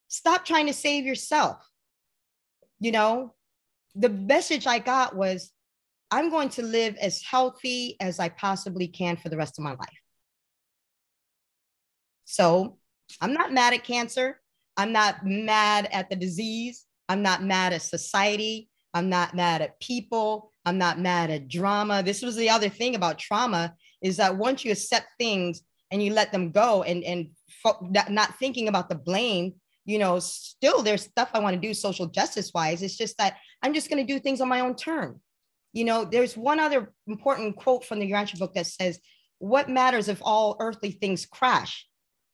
stop 0.08 0.46
trying 0.46 0.68
to 0.68 0.74
save 0.74 1.06
yourself. 1.06 1.58
You 2.80 2.92
know, 2.92 3.34
the 3.96 4.10
message 4.10 4.68
I 4.68 4.80
got 4.80 5.16
was 5.16 5.52
I'm 6.12 6.30
going 6.30 6.50
to 6.50 6.62
live 6.62 6.96
as 6.98 7.24
healthy 7.24 7.96
as 8.00 8.20
I 8.20 8.30
possibly 8.30 8.88
can 8.88 9.18
for 9.18 9.30
the 9.30 9.38
rest 9.38 9.58
of 9.58 9.64
my 9.64 9.72
life. 9.72 10.02
So 12.26 12.78
I'm 13.22 13.34
not 13.34 13.54
mad 13.54 13.74
at 13.74 13.84
cancer. 13.84 14.40
I'm 14.78 14.92
not 14.92 15.26
mad 15.26 15.88
at 15.92 16.10
the 16.10 16.16
disease. 16.16 16.86
I'm 17.10 17.22
not 17.22 17.44
mad 17.44 17.74
at 17.74 17.82
society. 17.82 18.70
I'm 18.94 19.10
not 19.10 19.36
mad 19.36 19.62
at 19.62 19.80
people. 19.80 20.52
I'm 20.66 20.78
not 20.78 21.00
mad 21.00 21.30
at 21.30 21.48
drama. 21.48 22.04
This 22.04 22.22
was 22.22 22.36
the 22.36 22.50
other 22.50 22.70
thing 22.70 22.96
about 22.96 23.20
trauma 23.20 23.76
is 24.04 24.18
that 24.18 24.38
once 24.38 24.64
you 24.64 24.72
accept 24.72 25.08
things 25.18 25.64
and 25.90 26.04
you 26.04 26.14
let 26.14 26.32
them 26.32 26.52
go 26.52 26.84
and, 26.84 27.04
and 27.04 27.30
fo- 27.64 27.90
not 28.10 28.38
thinking 28.38 28.68
about 28.68 28.90
the 28.90 28.96
blame, 28.96 29.54
you 29.86 29.98
know, 29.98 30.20
still 30.20 30.84
there's 30.84 31.04
stuff 31.04 31.32
I 31.34 31.40
want 31.40 31.56
to 31.56 31.68
do 31.68 31.74
social 31.74 32.06
justice 32.06 32.52
wise. 32.54 32.84
It's 32.84 32.98
just 32.98 33.18
that 33.18 33.38
I'm 33.62 33.74
just 33.74 33.90
going 33.90 34.06
to 34.06 34.14
do 34.14 34.20
things 34.20 34.42
on 34.42 34.50
my 34.50 34.60
own 34.60 34.76
term. 34.76 35.22
You 35.72 35.86
know, 35.86 36.06
there's 36.06 36.38
one 36.38 36.60
other 36.60 36.94
important 37.08 37.56
quote 37.56 37.84
from 37.84 38.00
the 38.00 38.12
Urantia 38.12 38.38
book 38.38 38.54
that 38.54 38.68
says, 38.68 39.00
What 39.40 39.70
matters 39.70 40.08
if 40.08 40.20
all 40.22 40.58
earthly 40.60 40.92
things 40.92 41.26
crash? 41.26 41.88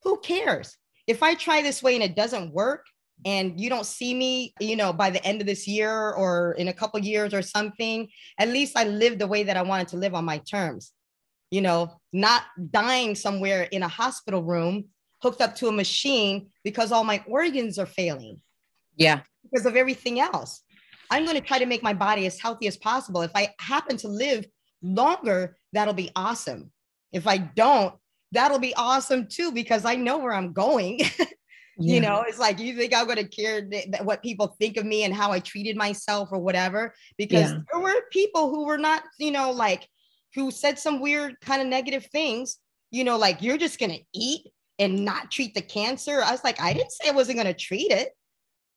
Who 0.04 0.20
cares? 0.20 0.76
If 1.08 1.24
I 1.24 1.36
try 1.36 1.62
this 1.62 1.82
way 1.82 1.96
and 1.96 2.04
it 2.04 2.16
doesn't 2.16 2.54
work, 2.54 2.86
and 3.26 3.60
you 3.60 3.70
don't 3.70 3.86
see 3.86 4.14
me, 4.14 4.54
you 4.60 4.76
know, 4.76 4.94
by 4.94 5.10
the 5.10 5.24
end 5.26 5.42
of 5.42 5.48
this 5.48 5.68
year 5.68 5.92
or 5.92 6.54
in 6.54 6.70
a 6.70 6.74
couple 6.74 7.00
years 7.02 7.34
or 7.34 7.42
something, 7.42 8.08
at 8.38 8.48
least 8.48 8.78
I 8.78 8.86
lived 8.86 9.20
the 9.20 9.28
way 9.28 9.44
that 9.44 9.58
I 9.58 9.62
wanted 9.62 9.90
to 9.90 9.98
live 9.98 10.14
on 10.14 10.24
my 10.24 10.38
terms. 10.38 10.94
You 11.52 11.62
know, 11.62 12.00
not 12.14 12.44
dying 12.70 13.16
somewhere 13.16 13.64
in 13.64 13.84
a 13.84 13.88
hospital 13.88 14.44
room 14.44 14.86
hooked 15.22 15.42
up 15.42 15.56
to 15.56 15.68
a 15.68 15.72
machine 15.72 16.50
because 16.64 16.92
all 16.92 17.04
my 17.04 17.24
organs 17.28 17.78
are 17.78 17.86
failing. 17.86 18.40
Yeah. 18.96 19.22
Because 19.44 19.66
of 19.66 19.76
everything 19.76 20.20
else. 20.20 20.62
I'm 21.10 21.26
going 21.26 21.38
to 21.38 21.46
try 21.46 21.60
to 21.60 21.66
make 21.66 21.82
my 21.82 21.94
body 21.94 22.26
as 22.26 22.40
healthy 22.40 22.68
as 22.68 22.78
possible. 22.78 23.22
If 23.22 23.32
I 23.36 23.50
happen 23.60 23.98
to 23.98 24.08
live 24.08 24.46
longer, 24.82 25.58
that'll 25.74 25.94
be 25.94 26.12
awesome. 26.16 26.72
If 27.12 27.26
I 27.26 27.38
don't, 27.38 27.96
that'll 28.32 28.60
be 28.60 28.76
awesome 28.76 29.28
too, 29.28 29.52
because 29.52 29.86
I 29.86 29.96
know 29.96 30.20
where 30.20 30.34
I'm 30.34 30.54
going. 30.54 31.02
Yeah. 31.82 31.94
You 31.94 32.02
know, 32.02 32.26
it's 32.28 32.40
like 32.40 32.60
you 32.60 32.76
think 32.76 32.94
I'm 32.94 33.06
going 33.06 33.20
to 33.20 33.28
care 33.28 33.62
th- 33.62 33.86
th- 33.86 34.04
what 34.04 34.22
people 34.22 34.48
think 34.60 34.76
of 34.76 34.86
me 34.86 35.06
and 35.06 35.14
how 35.14 35.32
I 35.32 35.40
treated 35.40 35.78
myself 35.78 36.28
or 36.30 36.40
whatever. 36.40 36.94
Because 37.18 37.52
yeah. 37.52 37.60
there 37.72 37.82
were 37.82 38.02
people 38.12 38.50
who 38.50 38.66
were 38.66 38.78
not, 38.78 39.04
you 39.18 39.32
know, 39.32 39.52
like 39.52 39.88
who 40.36 40.52
said 40.52 40.80
some 40.80 41.00
weird 41.00 41.40
kind 41.42 41.62
of 41.62 41.68
negative 41.68 42.08
things. 42.12 42.58
You 42.92 43.04
know, 43.04 43.18
like 43.18 43.42
you're 43.42 43.58
just 43.58 43.80
going 43.80 43.92
to 43.92 44.04
eat 44.14 44.48
and 44.80 45.06
not 45.06 45.30
treat 45.30 45.54
the 45.54 45.62
cancer. 45.62 46.22
I 46.24 46.32
was 46.32 46.44
like, 46.44 46.60
I 46.62 46.74
didn't 46.74 46.92
say 46.92 47.10
I 47.10 47.14
wasn't 47.14 47.38
going 47.38 47.54
to 47.54 47.54
treat 47.54 47.92
it. 47.92 48.10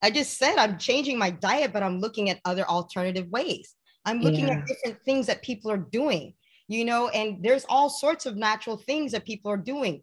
I 0.02 0.10
just 0.10 0.36
said 0.36 0.56
I'm 0.56 0.78
changing 0.78 1.16
my 1.16 1.30
diet, 1.30 1.72
but 1.72 1.82
I'm 1.82 2.00
looking 2.00 2.28
at 2.28 2.40
other 2.44 2.68
alternative 2.68 3.28
ways. 3.28 3.74
I'm 4.04 4.20
looking 4.20 4.48
yeah. 4.48 4.58
at 4.58 4.66
different 4.66 5.00
things 5.04 5.26
that 5.28 5.42
people 5.42 5.70
are 5.70 5.76
doing, 5.78 6.34
you 6.66 6.84
know, 6.84 7.08
and 7.08 7.42
there's 7.42 7.64
all 7.68 7.88
sorts 7.88 8.26
of 8.26 8.36
natural 8.36 8.76
things 8.76 9.12
that 9.12 9.24
people 9.24 9.50
are 9.50 9.56
doing 9.56 10.02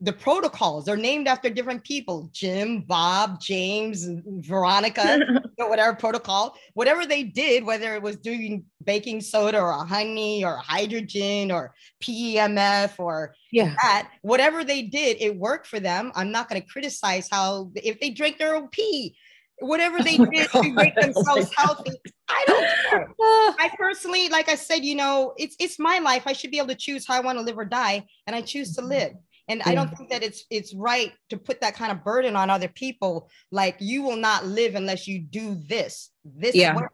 the 0.00 0.12
protocols. 0.12 0.84
They're 0.84 0.96
named 0.96 1.26
after 1.26 1.50
different 1.50 1.84
people 1.84 2.30
jim 2.32 2.82
bob 2.82 3.40
james 3.40 4.06
veronica 4.26 5.18
whatever 5.56 5.96
protocol. 5.96 6.54
Whatever 6.74 7.06
they 7.06 7.24
did 7.24 7.64
whether 7.64 7.94
it 7.94 8.02
was 8.02 8.16
doing 8.16 8.64
baking 8.84 9.20
soda 9.20 9.60
or 9.60 9.72
honey 9.84 10.44
or 10.44 10.56
hydrogen 10.56 11.50
or 11.50 11.74
pemf 12.02 12.98
or 12.98 13.34
yeah. 13.52 13.74
that 13.82 14.10
whatever 14.22 14.64
they 14.64 14.82
did 14.82 15.16
it 15.20 15.36
worked 15.36 15.66
for 15.66 15.80
them. 15.80 16.12
I'm 16.14 16.30
not 16.30 16.48
going 16.48 16.62
to 16.62 16.68
criticize 16.68 17.28
how 17.30 17.70
if 17.74 18.00
they 18.00 18.10
drink 18.10 18.38
their 18.38 18.54
own 18.54 18.68
pee 18.68 19.16
whatever 19.60 20.02
they 20.02 20.16
oh 20.20 20.26
did 20.26 20.50
God. 20.50 20.62
to 20.62 20.72
make 20.72 20.94
themselves 20.94 21.50
healthy 21.56 21.90
i 22.28 22.44
don't 22.46 22.66
care. 22.88 23.08
Ah. 23.20 23.56
I 23.58 23.70
personally 23.76 24.28
like 24.28 24.48
i 24.48 24.54
said 24.54 24.84
you 24.84 24.94
know 24.94 25.34
it's 25.36 25.56
it's 25.58 25.78
my 25.78 25.98
life. 25.98 26.22
I 26.26 26.32
should 26.32 26.50
be 26.50 26.58
able 26.58 26.68
to 26.68 26.74
choose 26.76 27.06
how 27.06 27.14
i 27.14 27.20
want 27.20 27.38
to 27.38 27.42
live 27.42 27.58
or 27.58 27.64
die 27.64 28.06
and 28.26 28.36
i 28.36 28.40
choose 28.40 28.74
to 28.76 28.80
mm-hmm. 28.82 28.90
live 28.90 29.12
and 29.48 29.60
yeah. 29.60 29.72
i 29.72 29.74
don't 29.74 29.96
think 29.96 30.10
that 30.10 30.22
it's 30.22 30.44
it's 30.50 30.74
right 30.74 31.12
to 31.28 31.36
put 31.36 31.60
that 31.60 31.74
kind 31.74 31.90
of 31.90 32.04
burden 32.04 32.36
on 32.36 32.50
other 32.50 32.68
people 32.68 33.28
like 33.50 33.76
you 33.80 34.02
will 34.02 34.16
not 34.16 34.46
live 34.46 34.74
unless 34.74 35.08
you 35.08 35.18
do 35.18 35.56
this 35.66 36.10
this 36.24 36.54
yeah 36.54 36.76
work, 36.76 36.92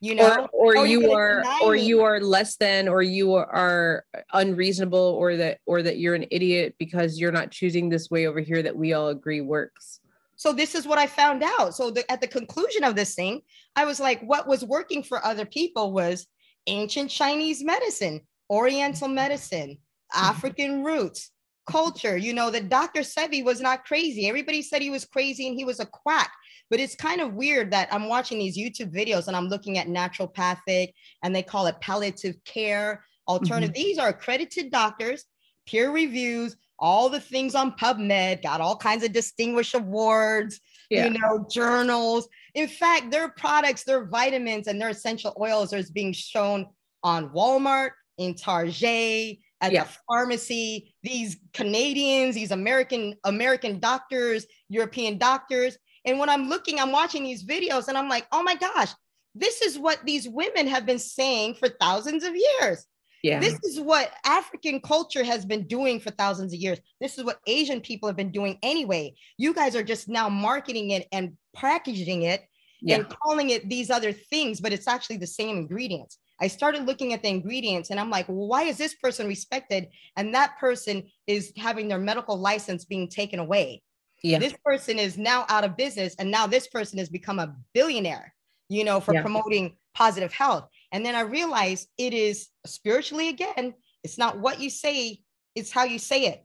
you 0.00 0.14
know 0.14 0.48
or, 0.52 0.76
or 0.76 0.78
oh, 0.78 0.84
you 0.84 1.12
are 1.12 1.42
or 1.62 1.72
me. 1.72 1.84
you 1.84 2.02
are 2.02 2.20
less 2.20 2.56
than 2.56 2.88
or 2.88 3.02
you 3.02 3.34
are 3.34 4.04
unreasonable 4.32 4.98
or 4.98 5.36
that 5.36 5.58
or 5.66 5.82
that 5.82 5.98
you're 5.98 6.14
an 6.14 6.26
idiot 6.30 6.74
because 6.78 7.18
you're 7.18 7.32
not 7.32 7.50
choosing 7.50 7.88
this 7.88 8.10
way 8.10 8.26
over 8.26 8.40
here 8.40 8.62
that 8.62 8.76
we 8.76 8.92
all 8.92 9.08
agree 9.08 9.40
works 9.40 10.00
so 10.36 10.52
this 10.52 10.74
is 10.74 10.86
what 10.86 10.98
i 10.98 11.06
found 11.06 11.42
out 11.42 11.74
so 11.74 11.90
the, 11.90 12.10
at 12.10 12.20
the 12.20 12.26
conclusion 12.26 12.84
of 12.84 12.94
this 12.94 13.14
thing 13.14 13.40
i 13.76 13.84
was 13.84 13.98
like 13.98 14.20
what 14.22 14.46
was 14.46 14.64
working 14.64 15.02
for 15.02 15.24
other 15.24 15.46
people 15.46 15.92
was 15.92 16.26
ancient 16.66 17.10
chinese 17.10 17.64
medicine 17.64 18.20
oriental 18.50 19.08
medicine 19.08 19.70
mm-hmm. 19.70 20.30
african 20.30 20.84
roots 20.84 21.30
culture. 21.66 22.16
You 22.16 22.34
know, 22.34 22.50
that 22.50 22.68
Dr. 22.68 23.00
Sebi 23.00 23.44
was 23.44 23.60
not 23.60 23.84
crazy. 23.84 24.28
Everybody 24.28 24.62
said 24.62 24.82
he 24.82 24.90
was 24.90 25.04
crazy 25.04 25.48
and 25.48 25.56
he 25.56 25.64
was 25.64 25.80
a 25.80 25.86
quack. 25.86 26.32
But 26.70 26.80
it's 26.80 26.94
kind 26.94 27.20
of 27.20 27.34
weird 27.34 27.70
that 27.72 27.92
I'm 27.92 28.08
watching 28.08 28.38
these 28.38 28.58
YouTube 28.58 28.94
videos 28.94 29.28
and 29.28 29.36
I'm 29.36 29.48
looking 29.48 29.78
at 29.78 29.86
naturopathic 29.86 30.92
and 31.22 31.34
they 31.34 31.42
call 31.42 31.66
it 31.66 31.80
palliative 31.80 32.36
care 32.44 33.04
alternative. 33.28 33.74
Mm-hmm. 33.74 33.82
These 33.82 33.98
are 33.98 34.08
accredited 34.08 34.70
doctors, 34.70 35.24
peer 35.66 35.90
reviews, 35.90 36.56
all 36.78 37.08
the 37.08 37.20
things 37.20 37.54
on 37.54 37.72
PubMed, 37.72 38.42
got 38.42 38.60
all 38.60 38.76
kinds 38.76 39.04
of 39.04 39.12
distinguished 39.12 39.74
awards, 39.74 40.60
yeah. 40.90 41.06
you 41.06 41.18
know, 41.18 41.46
journals. 41.50 42.28
In 42.54 42.66
fact, 42.66 43.10
their 43.10 43.28
products, 43.28 43.84
their 43.84 44.06
vitamins, 44.06 44.66
and 44.66 44.80
their 44.80 44.88
essential 44.88 45.36
oils 45.38 45.72
are 45.72 45.82
being 45.92 46.12
shown 46.12 46.66
on 47.02 47.30
Walmart, 47.30 47.90
in 48.18 48.34
Target, 48.34 49.38
at 49.64 49.72
yeah. 49.72 49.84
the 49.84 49.90
pharmacy 50.06 50.94
these 51.02 51.36
canadians 51.52 52.34
these 52.34 52.50
american 52.50 53.14
american 53.24 53.78
doctors 53.78 54.46
european 54.68 55.18
doctors 55.18 55.78
and 56.04 56.18
when 56.18 56.28
i'm 56.28 56.48
looking 56.48 56.78
i'm 56.78 56.92
watching 56.92 57.22
these 57.22 57.44
videos 57.44 57.88
and 57.88 57.96
i'm 57.96 58.08
like 58.08 58.26
oh 58.32 58.42
my 58.42 58.54
gosh 58.54 58.90
this 59.34 59.62
is 59.62 59.78
what 59.78 59.98
these 60.04 60.28
women 60.28 60.66
have 60.66 60.86
been 60.86 60.98
saying 60.98 61.54
for 61.54 61.68
thousands 61.80 62.24
of 62.24 62.34
years 62.34 62.86
yeah. 63.24 63.40
This 63.40 63.58
is 63.64 63.80
what 63.80 64.12
African 64.26 64.82
culture 64.82 65.24
has 65.24 65.46
been 65.46 65.66
doing 65.66 65.98
for 65.98 66.10
thousands 66.10 66.52
of 66.52 66.60
years. 66.60 66.78
This 67.00 67.16
is 67.16 67.24
what 67.24 67.40
Asian 67.46 67.80
people 67.80 68.06
have 68.06 68.18
been 68.18 68.30
doing 68.30 68.58
anyway. 68.62 69.14
You 69.38 69.54
guys 69.54 69.74
are 69.74 69.82
just 69.82 70.10
now 70.10 70.28
marketing 70.28 70.90
it 70.90 71.08
and 71.10 71.32
packaging 71.56 72.24
it 72.24 72.42
yeah. 72.82 72.96
and 72.96 73.08
calling 73.08 73.48
it 73.48 73.66
these 73.66 73.88
other 73.88 74.12
things, 74.12 74.60
but 74.60 74.74
it's 74.74 74.86
actually 74.86 75.16
the 75.16 75.26
same 75.26 75.56
ingredients. 75.56 76.18
I 76.40 76.48
started 76.48 76.86
looking 76.86 77.12
at 77.12 77.22
the 77.22 77.28
ingredients 77.28 77.90
and 77.90 78.00
I'm 78.00 78.10
like, 78.10 78.28
well, 78.28 78.48
why 78.48 78.64
is 78.64 78.76
this 78.76 78.94
person 78.94 79.26
respected 79.26 79.88
and 80.16 80.34
that 80.34 80.58
person 80.58 81.04
is 81.26 81.52
having 81.56 81.88
their 81.88 81.98
medical 81.98 82.36
license 82.36 82.84
being 82.84 83.08
taken 83.08 83.38
away? 83.38 83.82
Yeah. 84.22 84.38
This 84.38 84.54
person 84.64 84.98
is 84.98 85.16
now 85.18 85.44
out 85.48 85.64
of 85.64 85.76
business 85.76 86.14
and 86.18 86.30
now 86.30 86.46
this 86.46 86.66
person 86.66 86.98
has 86.98 87.08
become 87.08 87.38
a 87.38 87.54
billionaire, 87.72 88.34
you 88.68 88.84
know, 88.84 89.00
for 89.00 89.14
yeah. 89.14 89.22
promoting 89.22 89.76
positive 89.94 90.32
health. 90.32 90.68
And 90.92 91.04
then 91.04 91.14
I 91.14 91.20
realized 91.20 91.88
it 91.98 92.14
is 92.14 92.48
spiritually 92.66 93.28
again, 93.28 93.74
it's 94.02 94.18
not 94.18 94.38
what 94.38 94.60
you 94.60 94.70
say, 94.70 95.20
it's 95.54 95.70
how 95.70 95.84
you 95.84 95.98
say 95.98 96.26
it. 96.26 96.44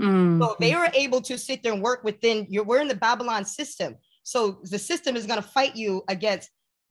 Mm-hmm. 0.00 0.42
So 0.42 0.56
they 0.60 0.74
were 0.74 0.90
able 0.94 1.20
to 1.22 1.38
sit 1.38 1.62
there 1.62 1.72
and 1.72 1.82
work 1.82 2.04
within 2.04 2.46
your 2.48 2.64
we're 2.64 2.80
in 2.80 2.88
the 2.88 2.94
Babylon 2.94 3.44
system. 3.44 3.96
So 4.22 4.60
the 4.64 4.78
system 4.78 5.16
is 5.16 5.26
going 5.26 5.40
to 5.40 5.48
fight 5.48 5.76
you 5.76 6.02
against 6.08 6.50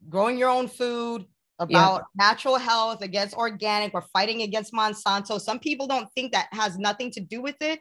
growing 0.09 0.37
your 0.37 0.49
own 0.49 0.67
food, 0.67 1.25
about 1.59 2.03
yeah. 2.15 2.25
natural 2.27 2.57
health 2.57 3.01
against 3.01 3.35
organic. 3.35 3.93
We're 3.93 4.01
fighting 4.13 4.41
against 4.41 4.73
Monsanto. 4.73 5.39
Some 5.39 5.59
people 5.59 5.87
don't 5.87 6.09
think 6.15 6.31
that 6.33 6.47
has 6.51 6.77
nothing 6.77 7.11
to 7.11 7.19
do 7.19 7.41
with 7.41 7.55
it. 7.61 7.79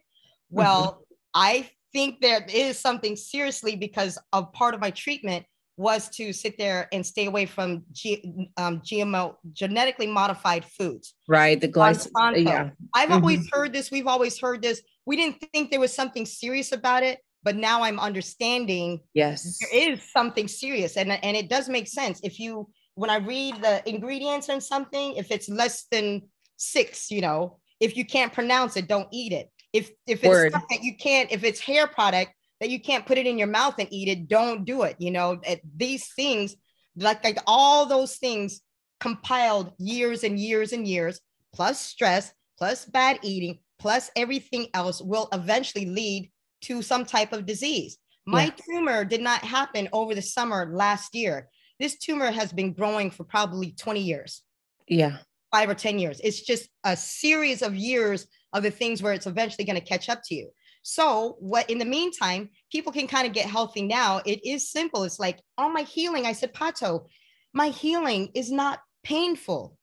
Well, 0.51 0.85
mm-hmm. 0.85 1.03
I 1.35 1.71
think 1.93 2.21
there 2.21 2.45
is 2.53 2.79
something 2.79 3.17
seriously 3.17 3.77
because 3.77 4.19
of 4.33 4.53
part 4.53 4.75
of 4.75 4.81
my 4.81 4.91
treatment 4.91 5.45
was 5.77 6.09
to 6.11 6.33
sit 6.33 6.59
there 6.59 6.89
and 6.93 7.05
stay 7.05 7.27
away 7.27 7.47
from 7.47 7.83
G, 7.93 8.49
um, 8.57 8.81
GMO, 8.81 9.37
genetically 9.53 10.07
modified 10.07 10.65
foods. 10.65 11.15
Right. 11.29 11.61
The 11.61 11.69
glyphosate. 11.69 12.45
Yeah. 12.45 12.71
I've 12.95 13.09
mm-hmm. 13.09 13.13
always 13.15 13.49
heard 13.51 13.73
this. 13.73 13.91
We've 13.91 14.07
always 14.07 14.39
heard 14.39 14.63
this. 14.63 14.83
We 15.07 15.17
didn't 15.17 15.43
think 15.53 15.71
there 15.71 15.81
was 15.81 15.95
something 15.95 16.27
serious 16.27 16.73
about 16.73 17.03
it, 17.03 17.21
but 17.43 17.57
now 17.57 17.83
I'm 17.83 17.99
understanding. 17.99 19.01
Yes. 19.15 19.59
There 19.61 19.91
is 19.93 20.03
something 20.13 20.47
serious, 20.47 20.97
and 20.97 21.11
and 21.11 21.37
it 21.37 21.49
does 21.49 21.69
make 21.69 21.89
sense 21.89 22.21
if 22.23 22.39
you 22.39 22.69
when 22.95 23.11
I 23.11 23.17
read 23.17 23.63
the 23.63 23.89
ingredients 23.89 24.49
on 24.49 24.61
something, 24.61 25.15
if 25.17 25.31
it's 25.31 25.49
less 25.49 25.85
than 25.91 26.23
six, 26.57 27.11
you 27.11 27.21
know, 27.21 27.59
if 27.81 27.97
you 27.97 28.05
can't 28.05 28.33
pronounce 28.33 28.77
it, 28.77 28.89
don't 28.89 29.09
eat 29.11 29.33
it. 29.33 29.51
If 29.73 29.91
if 30.07 30.23
it's 30.23 30.51
stuff 30.51 30.65
that 30.71 30.83
you 30.83 30.97
can't, 30.97 31.33
if 31.33 31.45
it's 31.45 31.61
hair 31.61 31.87
product 31.87 32.33
that 32.61 32.71
you 32.71 32.81
can't 32.81 33.07
put 33.07 33.19
it 33.19 33.27
in 33.27 33.39
your 33.39 33.49
mouth 33.49 33.75
and 33.79 33.89
eat 33.91 34.09
it, 34.09 34.29
don't 34.29 34.65
do 34.65 34.83
it. 34.83 34.97
You 34.99 35.11
know, 35.11 35.41
these 35.77 36.13
things, 36.15 36.55
like 36.97 37.25
like 37.25 37.39
all 37.47 37.87
those 37.87 38.17
things 38.17 38.61
compiled 39.01 39.73
years 39.79 40.23
and 40.25 40.39
years 40.39 40.73
and 40.73 40.87
years, 40.87 41.21
plus 41.55 41.81
stress, 41.81 42.33
plus 42.59 42.85
bad 42.85 43.19
eating, 43.23 43.59
plus 43.79 44.11
everything 44.15 44.67
else 44.75 45.01
will 45.01 45.29
eventually 45.33 45.87
lead 45.87 46.31
to 46.63 46.83
some 46.83 47.05
type 47.05 47.33
of 47.33 47.47
disease. 47.47 47.99
My 48.27 48.45
yeah. 48.45 48.51
tumor 48.71 49.05
did 49.05 49.23
not 49.23 49.43
happen 49.43 49.89
over 49.93 50.15
the 50.15 50.23
summer 50.23 50.71
last 50.73 51.15
year 51.15 51.49
this 51.79 51.99
tumor 51.99 52.31
has 52.31 52.53
been 52.53 52.73
growing 52.73 53.11
for 53.11 53.25
probably 53.25 53.73
20 53.73 54.01
years. 54.01 54.43
Yeah. 54.89 55.19
Five 55.51 55.69
or 55.69 55.75
10 55.75 55.99
years. 55.99 56.21
It's 56.23 56.41
just 56.41 56.69
a 56.85 56.97
series 56.97 57.63
of 57.63 57.75
years 57.75 58.27
of 58.53 58.63
the 58.63 58.71
things 58.71 59.03
where 59.03 59.13
it's 59.13 59.27
eventually 59.27 59.65
going 59.65 59.79
to 59.79 59.85
catch 59.87 60.09
up 60.09 60.21
to 60.25 60.35
you. 60.35 60.51
So, 60.83 61.37
what 61.39 61.71
in 61.71 61.79
the 61.79 61.85
meantime, 61.85 62.51
people 62.71 62.93
can 62.93 63.07
kind 63.07 63.27
of 63.27 63.33
get 63.33 63.49
healthy 63.49 63.83
now. 63.83 64.21
It 64.27 64.45
is 64.45 64.71
simple. 64.71 65.05
It's 65.05 65.21
like, 65.21 65.41
oh, 65.57 65.69
my 65.69 65.83
healing. 65.83 66.27
I 66.27 66.33
said, 66.33 66.53
Pato, 66.53 67.07
my 67.53 67.69
healing 67.69 68.31
is 68.35 68.51
not 68.51 68.81
painful. 69.05 69.77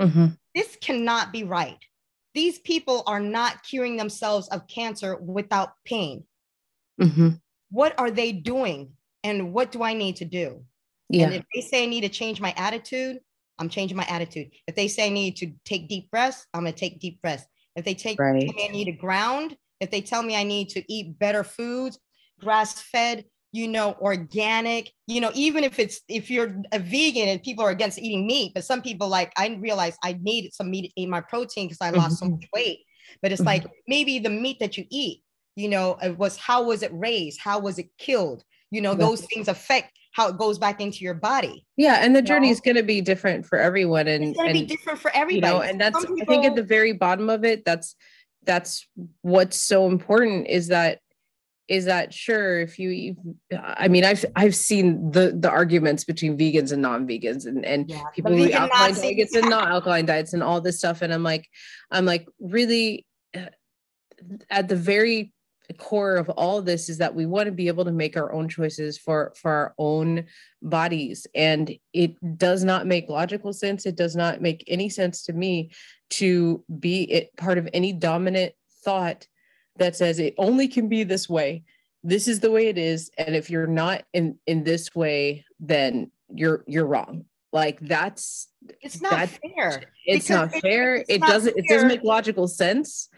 Mm-hmm. 0.00 0.26
This 0.54 0.76
cannot 0.80 1.32
be 1.32 1.44
right. 1.44 1.78
These 2.34 2.58
people 2.60 3.04
are 3.06 3.20
not 3.20 3.62
curing 3.62 3.96
themselves 3.96 4.48
of 4.48 4.66
cancer 4.66 5.16
without 5.16 5.70
pain. 5.84 6.24
Mm-hmm. 7.00 7.30
What 7.70 7.94
are 7.98 8.10
they 8.10 8.32
doing? 8.32 8.92
And 9.22 9.52
what 9.52 9.70
do 9.70 9.82
I 9.82 9.94
need 9.94 10.16
to 10.16 10.24
do? 10.24 10.64
Yeah. 11.12 11.26
And 11.26 11.34
if 11.34 11.44
they 11.54 11.60
say 11.60 11.84
I 11.84 11.86
need 11.86 12.00
to 12.02 12.08
change 12.08 12.40
my 12.40 12.54
attitude, 12.56 13.18
I'm 13.58 13.68
changing 13.68 13.96
my 13.96 14.06
attitude. 14.08 14.50
If 14.66 14.74
they 14.74 14.88
say 14.88 15.06
I 15.06 15.10
need 15.10 15.36
to 15.36 15.52
take 15.64 15.88
deep 15.88 16.10
breaths, 16.10 16.46
I'm 16.54 16.62
gonna 16.62 16.72
take 16.72 17.00
deep 17.00 17.20
breaths. 17.22 17.44
If 17.76 17.84
they 17.84 17.94
take 17.94 18.18
right. 18.18 18.34
me 18.34 18.66
I 18.68 18.72
need 18.72 18.86
to 18.86 18.92
ground, 18.92 19.56
if 19.80 19.90
they 19.90 20.00
tell 20.00 20.22
me 20.22 20.36
I 20.36 20.42
need 20.42 20.70
to 20.70 20.92
eat 20.92 21.18
better 21.18 21.44
foods, 21.44 21.98
grass 22.40 22.80
fed, 22.80 23.24
you 23.52 23.68
know, 23.68 23.94
organic, 24.00 24.90
you 25.06 25.20
know, 25.20 25.30
even 25.34 25.64
if 25.64 25.78
it's 25.78 26.00
if 26.08 26.30
you're 26.30 26.56
a 26.72 26.78
vegan 26.78 27.28
and 27.28 27.42
people 27.42 27.64
are 27.64 27.70
against 27.70 27.98
eating 27.98 28.26
meat, 28.26 28.52
but 28.54 28.64
some 28.64 28.80
people 28.80 29.08
like 29.08 29.32
I 29.36 29.58
realized 29.60 29.98
I 30.02 30.18
needed 30.20 30.54
some 30.54 30.70
meat 30.70 30.92
in 30.96 31.10
my 31.10 31.20
protein 31.20 31.68
because 31.68 31.80
I 31.80 31.90
lost 31.90 32.16
mm-hmm. 32.16 32.26
so 32.26 32.30
much 32.30 32.48
weight. 32.54 32.80
But 33.20 33.32
it's 33.32 33.40
mm-hmm. 33.40 33.46
like 33.46 33.66
maybe 33.86 34.18
the 34.18 34.30
meat 34.30 34.58
that 34.60 34.78
you 34.78 34.86
eat, 34.90 35.22
you 35.54 35.68
know, 35.68 35.98
it 36.02 36.16
was 36.16 36.38
how 36.38 36.64
was 36.64 36.82
it 36.82 36.90
raised? 36.94 37.38
How 37.40 37.58
was 37.58 37.78
it 37.78 37.90
killed? 37.98 38.42
You 38.70 38.80
know, 38.80 38.94
those 38.94 39.20
things 39.26 39.48
affect 39.48 39.92
how 40.12 40.28
it 40.28 40.38
goes 40.38 40.58
back 40.58 40.80
into 40.80 40.98
your 40.98 41.14
body. 41.14 41.66
Yeah, 41.76 41.98
and 42.00 42.14
the 42.14 42.22
journey 42.22 42.50
is 42.50 42.60
going 42.60 42.76
to 42.76 42.82
be 42.82 43.00
different 43.00 43.46
for 43.46 43.58
everyone, 43.58 44.08
and 44.08 44.24
it's 44.24 44.36
going 44.36 44.54
to 44.54 44.60
be 44.60 44.66
different 44.66 44.98
for 44.98 45.10
everybody. 45.14 45.52
You 45.52 45.58
know, 45.58 45.62
and 45.62 45.80
that's 45.80 45.98
people... 45.98 46.18
I 46.22 46.24
think 46.26 46.44
at 46.44 46.54
the 46.54 46.62
very 46.62 46.92
bottom 46.92 47.30
of 47.30 47.44
it, 47.44 47.64
that's 47.64 47.96
that's 48.44 48.86
what's 49.22 49.60
so 49.60 49.86
important 49.86 50.48
is 50.48 50.68
that 50.68 50.98
is 51.68 51.84
that 51.84 52.12
sure 52.12 52.60
if 52.60 52.78
you 52.78 53.16
i 53.56 53.86
mean 53.86 54.04
i've 54.04 54.24
i've 54.34 54.54
seen 54.54 55.10
the 55.12 55.32
the 55.38 55.48
arguments 55.48 56.04
between 56.04 56.36
vegans 56.36 56.72
and 56.72 56.82
non-vegans 56.82 57.46
and 57.46 57.64
and 57.64 57.88
yeah, 57.88 58.02
people 58.14 58.36
who 58.36 58.50
alkaline 58.50 58.94
diets 58.94 59.34
and 59.36 59.48
not 59.56 59.68
alkaline 59.68 60.04
diets 60.04 60.32
and 60.32 60.42
all 60.42 60.60
this 60.60 60.78
stuff 60.78 61.02
and 61.02 61.14
i'm 61.14 61.22
like 61.22 61.48
i'm 61.92 62.04
like 62.04 62.26
really 62.40 63.06
at 64.50 64.68
the 64.68 64.76
very 64.76 65.32
core 65.72 66.16
of 66.16 66.28
all 66.30 66.62
this 66.62 66.88
is 66.88 66.98
that 66.98 67.14
we 67.14 67.26
want 67.26 67.46
to 67.46 67.52
be 67.52 67.68
able 67.68 67.84
to 67.84 67.92
make 67.92 68.16
our 68.16 68.32
own 68.32 68.48
choices 68.48 68.98
for 68.98 69.32
for 69.36 69.50
our 69.50 69.74
own 69.78 70.24
bodies. 70.60 71.26
And 71.34 71.72
it 71.92 72.38
does 72.38 72.64
not 72.64 72.86
make 72.86 73.08
logical 73.08 73.52
sense. 73.52 73.86
It 73.86 73.96
does 73.96 74.16
not 74.16 74.40
make 74.40 74.64
any 74.66 74.88
sense 74.88 75.22
to 75.24 75.32
me 75.32 75.70
to 76.10 76.64
be 76.80 77.02
it 77.04 77.36
part 77.36 77.58
of 77.58 77.68
any 77.72 77.92
dominant 77.92 78.54
thought 78.84 79.26
that 79.76 79.96
says 79.96 80.18
it 80.18 80.34
only 80.38 80.68
can 80.68 80.88
be 80.88 81.04
this 81.04 81.28
way. 81.28 81.64
This 82.04 82.28
is 82.28 82.40
the 82.40 82.50
way 82.50 82.68
it 82.68 82.78
is. 82.78 83.10
And 83.16 83.34
if 83.34 83.50
you're 83.50 83.66
not 83.66 84.02
in 84.12 84.38
in 84.46 84.64
this 84.64 84.94
way 84.94 85.44
then 85.60 86.10
you're 86.28 86.64
you're 86.66 86.86
wrong. 86.86 87.24
Like 87.52 87.80
that's 87.80 88.48
it's 88.80 89.02
not 89.02 89.12
that, 89.12 89.38
fair. 89.54 89.82
it's 90.06 90.30
not 90.30 90.50
fair. 90.52 90.96
it's 90.96 91.10
it 91.10 91.20
not 91.20 91.28
doesn't 91.28 91.52
fair. 91.52 91.62
it 91.64 91.68
doesn't 91.68 91.88
make 91.88 92.02
logical 92.02 92.48
sense 92.48 93.08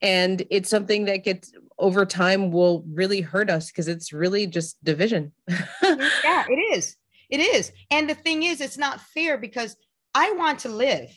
and 0.00 0.44
it's 0.50 0.70
something 0.70 1.04
that 1.06 1.24
gets 1.24 1.52
over 1.78 2.04
time 2.06 2.50
will 2.50 2.84
really 2.92 3.20
hurt 3.20 3.50
us 3.50 3.68
because 3.68 3.88
it's 3.88 4.12
really 4.12 4.46
just 4.46 4.82
division 4.84 5.32
yeah 5.48 6.44
it 6.48 6.74
is 6.74 6.96
it 7.30 7.40
is 7.40 7.72
and 7.90 8.08
the 8.08 8.14
thing 8.14 8.42
is 8.42 8.60
it's 8.60 8.78
not 8.78 9.00
fair 9.00 9.38
because 9.38 9.76
i 10.14 10.30
want 10.32 10.58
to 10.58 10.68
live 10.68 11.08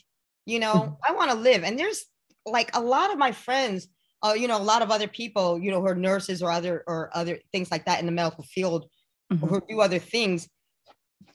you 0.45 0.59
know 0.59 0.73
mm-hmm. 0.73 0.93
i 1.07 1.15
want 1.15 1.31
to 1.31 1.37
live 1.37 1.63
and 1.63 1.77
there's 1.77 2.05
like 2.45 2.75
a 2.75 2.81
lot 2.81 3.11
of 3.11 3.17
my 3.17 3.31
friends 3.31 3.87
uh, 4.23 4.33
you 4.33 4.47
know, 4.47 4.57
a 4.57 4.61
lot 4.61 4.81
of 4.81 4.91
other 4.91 5.07
people, 5.07 5.59
you 5.59 5.71
know, 5.71 5.79
who 5.79 5.87
are 5.87 5.95
nurses 5.95 6.41
or 6.41 6.51
other 6.51 6.83
or 6.87 7.09
other 7.13 7.39
things 7.51 7.71
like 7.71 7.85
that 7.85 7.99
in 7.99 8.05
the 8.05 8.11
medical 8.11 8.43
field, 8.43 8.85
mm-hmm. 9.31 9.45
who 9.45 9.61
do 9.67 9.81
other 9.81 9.99
things, 9.99 10.47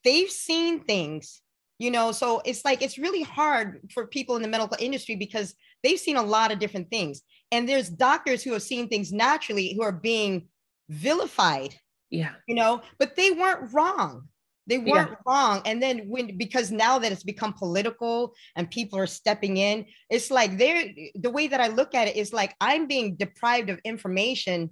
they've 0.05 0.31
seen 0.31 0.81
things, 0.81 1.43
you 1.79 1.91
know. 1.91 2.13
So 2.13 2.43
it's 2.45 2.65
like 2.65 2.83
it's 2.83 2.99
really 2.99 3.23
hard 3.23 3.81
for 3.93 4.07
people 4.07 4.37
in 4.37 4.43
the 4.43 4.49
medical 4.49 4.77
industry 4.79 5.17
because 5.17 5.55
they've 5.83 5.99
seen 5.99 6.17
a 6.17 6.23
lot 6.23 6.53
of 6.53 6.61
different 6.61 6.89
things, 6.89 7.23
and 7.53 7.69
there's 7.69 7.89
doctors 7.89 8.43
who 8.43 8.53
have 8.53 8.63
seen 8.63 8.89
things 8.89 9.13
naturally 9.13 9.75
who 9.75 9.83
are 9.83 9.93
being 9.93 10.49
vilified. 10.89 11.75
Yeah, 12.11 12.33
you 12.47 12.55
know, 12.55 12.83
but 12.99 13.17
they 13.17 13.31
weren't 13.31 13.73
wrong. 13.73 14.29
They 14.69 14.79
weren't 14.79 15.11
yeah. 15.11 15.17
wrong. 15.27 15.63
And 15.65 15.81
then 15.81 16.09
when 16.09 16.37
because 16.37 16.73
now 16.73 16.99
that 16.99 17.13
it's 17.13 17.23
become 17.23 17.53
political 17.53 18.35
and 18.57 18.71
people 18.71 18.99
are 18.99 19.07
stepping 19.07 19.57
in, 19.59 19.87
it's 20.11 20.31
like 20.31 20.59
they're 20.59 20.89
the 21.15 21.31
way 21.31 21.47
that 21.47 21.61
I 21.61 21.69
look 21.69 21.95
at 21.95 22.09
it 22.09 22.17
is 22.17 22.33
like 22.33 22.55
I'm 22.61 22.87
being 22.87 23.15
deprived 23.17 23.71
of 23.71 23.79
information 23.85 24.71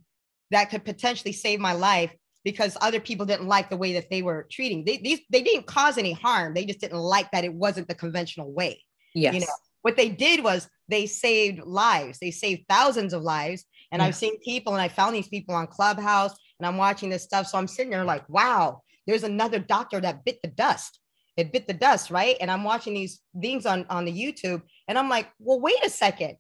that 0.51 0.71
could 0.71 0.85
potentially 0.85 1.33
save 1.33 1.61
my 1.61 1.73
life 1.73 2.15
because 2.45 2.77
other 2.81 3.01
people 3.01 3.25
didn't 3.25 3.47
like 3.47 3.71
the 3.71 3.77
way 3.77 3.95
that 3.95 4.11
they 4.11 4.23
were 4.23 4.47
treating. 4.51 4.85
They 4.85 4.99
these 4.99 5.21
they 5.31 5.43
didn't 5.43 5.67
cause 5.67 5.97
any 5.97 6.13
harm. 6.13 6.55
They 6.55 6.65
just 6.65 6.81
didn't 6.81 6.99
like 6.99 7.31
that 7.31 7.45
it 7.45 7.55
wasn't 7.55 7.89
the 7.89 7.95
conventional 7.95 8.53
way. 8.53 8.83
Yes. 9.15 9.35
You 9.35 9.41
know, 9.41 9.47
what 9.85 9.99
they 9.99 10.09
did 10.09 10.43
was 10.43 10.67
they 10.89 11.05
saved 11.05 11.63
lives. 11.63 12.19
They 12.19 12.31
saved 12.31 12.65
thousands 12.71 13.13
of 13.13 13.21
lives. 13.23 13.67
And 13.93 14.01
yes. 14.01 14.09
I've 14.09 14.15
seen 14.17 14.41
people 14.41 14.73
and 14.73 14.81
I 14.81 14.89
found 14.89 15.15
these 15.15 15.29
people 15.29 15.55
on 15.55 15.67
Clubhouse 15.67 16.35
and 16.59 16.67
I'm 16.67 16.79
watching 16.79 17.11
this 17.11 17.23
stuff. 17.23 17.47
So 17.47 17.59
I'm 17.59 17.69
sitting 17.69 17.91
there 17.91 18.03
like, 18.03 18.27
wow, 18.31 18.81
there's 19.07 19.25
another 19.25 19.59
doctor 19.59 20.01
that 20.01 20.25
bit 20.25 20.41
the 20.41 20.49
dust. 20.49 21.01
It 21.37 21.53
bit 21.53 21.67
the 21.67 21.75
dust, 21.75 22.11
right? 22.11 22.37
And 22.41 22.51
I'm 22.51 22.65
watching 22.65 22.95
these 22.95 23.21
things 23.39 23.67
on, 23.67 23.85
on 23.91 24.07
the 24.07 24.13
YouTube 24.13 24.63
and 24.89 24.99
I'm 24.99 25.11
like, 25.11 25.29
well, 25.39 25.61
wait 25.61 25.85
a 25.85 25.91
second. 25.91 26.39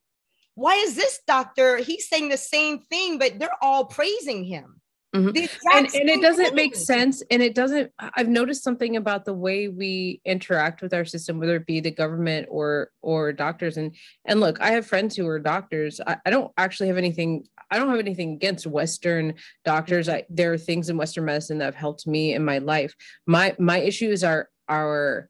Why 0.54 0.76
is 0.76 0.96
this 0.96 1.20
doctor? 1.26 1.76
He's 1.76 2.08
saying 2.08 2.30
the 2.30 2.38
same 2.38 2.78
thing, 2.78 3.18
but 3.18 3.38
they're 3.38 3.62
all 3.62 3.84
praising 3.84 4.44
him. 4.44 4.80
Mm-hmm. 5.14 5.76
And, 5.76 5.94
and 5.94 6.10
it 6.10 6.20
doesn't 6.20 6.56
make 6.56 6.74
sense. 6.74 7.22
And 7.30 7.40
it 7.40 7.54
doesn't, 7.54 7.92
I've 8.00 8.28
noticed 8.28 8.64
something 8.64 8.96
about 8.96 9.24
the 9.24 9.32
way 9.32 9.68
we 9.68 10.20
interact 10.24 10.82
with 10.82 10.92
our 10.92 11.04
system, 11.04 11.38
whether 11.38 11.54
it 11.54 11.66
be 11.66 11.78
the 11.78 11.92
government 11.92 12.48
or 12.50 12.90
or 13.00 13.32
doctors. 13.32 13.76
And 13.76 13.94
and 14.24 14.40
look, 14.40 14.60
I 14.60 14.72
have 14.72 14.86
friends 14.86 15.14
who 15.14 15.26
are 15.28 15.38
doctors. 15.38 16.00
I, 16.04 16.16
I 16.26 16.30
don't 16.30 16.52
actually 16.56 16.88
have 16.88 16.96
anything 16.96 17.44
I 17.70 17.78
don't 17.78 17.88
have 17.90 17.98
anything 17.98 18.32
against 18.32 18.66
Western 18.66 19.34
doctors. 19.64 20.08
I, 20.08 20.24
there 20.28 20.52
are 20.52 20.58
things 20.58 20.88
in 20.90 20.96
Western 20.96 21.24
medicine 21.26 21.58
that 21.58 21.66
have 21.66 21.74
helped 21.74 22.06
me 22.08 22.34
in 22.34 22.44
my 22.44 22.58
life. 22.58 22.94
My 23.26 23.54
my 23.58 23.78
issues 23.78 24.24
are 24.24 24.48
our 24.68 25.28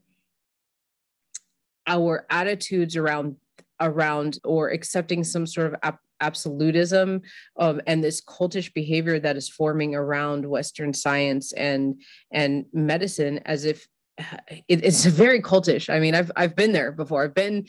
our 1.86 2.27
attitudes 2.31 2.97
around 2.97 3.36
around 3.81 4.39
or 4.44 4.70
accepting 4.70 5.24
some 5.24 5.47
sort 5.47 5.66
of 5.66 5.77
ap- 5.82 6.01
absolutism 6.25 7.23
um, 7.59 7.81
and 7.87 8.03
this 8.03 8.21
cultish 8.21 8.73
behavior 8.73 9.19
that 9.19 9.37
is 9.37 9.49
forming 9.49 9.95
around 9.95 10.47
Western 10.47 10.93
science 10.93 11.53
and 11.53 12.01
and 12.33 12.65
medicine 12.73 13.41
as 13.45 13.65
if 13.65 13.87
it, 14.69 14.85
it's 14.85 15.05
very 15.05 15.41
cultish. 15.43 15.93
I 15.95 16.01
mean, 16.01 16.15
I've 16.15 16.33
I've 16.37 16.57
been 16.57 16.73
there 16.73 16.93
before. 16.93 17.25
I've 17.25 17.35
been 17.35 17.67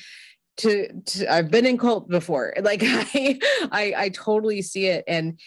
to, 0.58 0.88
to 1.02 1.34
I've 1.34 1.52
been 1.52 1.66
in 1.66 1.78
cult 1.78 2.10
before. 2.10 2.54
Like 2.62 2.82
I, 2.84 3.40
I, 3.72 3.94
I 3.98 4.10
totally 4.10 4.62
see 4.62 4.86
it. 4.88 5.04
And 5.08 5.40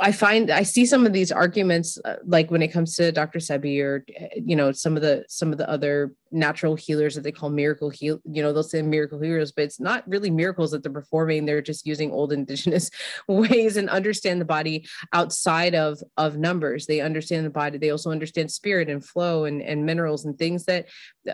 I 0.00 0.10
find 0.10 0.50
I 0.50 0.62
see 0.62 0.86
some 0.86 1.04
of 1.04 1.12
these 1.12 1.30
arguments, 1.30 1.98
uh, 2.06 2.16
like 2.24 2.50
when 2.50 2.62
it 2.62 2.68
comes 2.68 2.96
to 2.96 3.12
Dr. 3.12 3.40
Sebi 3.40 3.82
or 3.82 4.02
you 4.34 4.56
know 4.56 4.72
some 4.72 4.96
of 4.96 5.02
the 5.02 5.24
some 5.28 5.52
of 5.52 5.58
the 5.58 5.68
other 5.68 6.14
natural 6.32 6.76
healers 6.76 7.14
that 7.14 7.24
they 7.24 7.32
call 7.32 7.50
miracle 7.50 7.90
heal. 7.90 8.20
You 8.24 8.42
know 8.42 8.54
they'll 8.54 8.62
say 8.62 8.80
miracle 8.80 9.20
healers, 9.20 9.52
but 9.52 9.64
it's 9.64 9.78
not 9.78 10.08
really 10.08 10.30
miracles 10.30 10.70
that 10.70 10.82
they're 10.82 10.90
performing. 10.90 11.44
They're 11.44 11.60
just 11.60 11.86
using 11.86 12.10
old 12.10 12.32
indigenous 12.32 12.90
ways 13.28 13.76
and 13.76 13.90
understand 13.90 14.40
the 14.40 14.46
body 14.46 14.86
outside 15.12 15.74
of 15.74 15.98
of 16.16 16.38
numbers. 16.38 16.86
They 16.86 17.02
understand 17.02 17.44
the 17.44 17.50
body. 17.50 17.76
They 17.76 17.90
also 17.90 18.10
understand 18.10 18.50
spirit 18.50 18.88
and 18.88 19.04
flow 19.04 19.44
and 19.44 19.60
and 19.60 19.84
minerals 19.84 20.24
and 20.24 20.38
things 20.38 20.64
that 20.64 20.86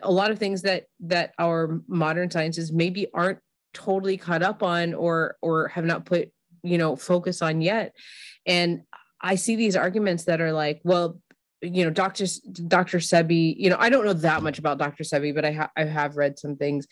a 0.02 0.10
lot 0.10 0.32
of 0.32 0.38
things 0.40 0.62
that 0.62 0.86
that 1.00 1.32
our 1.38 1.80
modern 1.86 2.28
sciences 2.28 2.72
maybe 2.72 3.06
aren't 3.14 3.38
totally 3.72 4.16
caught 4.16 4.42
up 4.42 4.64
on 4.64 4.94
or 4.94 5.36
or 5.42 5.68
have 5.68 5.84
not 5.84 6.04
put 6.04 6.32
you 6.62 6.78
know 6.78 6.96
focus 6.96 7.42
on 7.42 7.60
yet. 7.60 7.94
And 8.46 8.82
i 9.22 9.34
see 9.34 9.56
these 9.56 9.76
arguments 9.76 10.24
that 10.24 10.40
are 10.40 10.52
like 10.52 10.80
well 10.84 11.20
you 11.62 11.84
know 11.84 11.90
dr 11.90 12.24
dr 12.66 12.98
sebi 12.98 13.54
you 13.58 13.68
know 13.68 13.76
i 13.78 13.90
don't 13.90 14.04
know 14.04 14.14
that 14.14 14.42
much 14.42 14.58
about 14.58 14.78
dr 14.78 15.02
sebi 15.04 15.34
but 15.34 15.44
i, 15.44 15.52
ha- 15.52 15.70
I 15.76 15.84
have 15.84 16.16
read 16.16 16.38
some 16.38 16.56
things. 16.56 16.86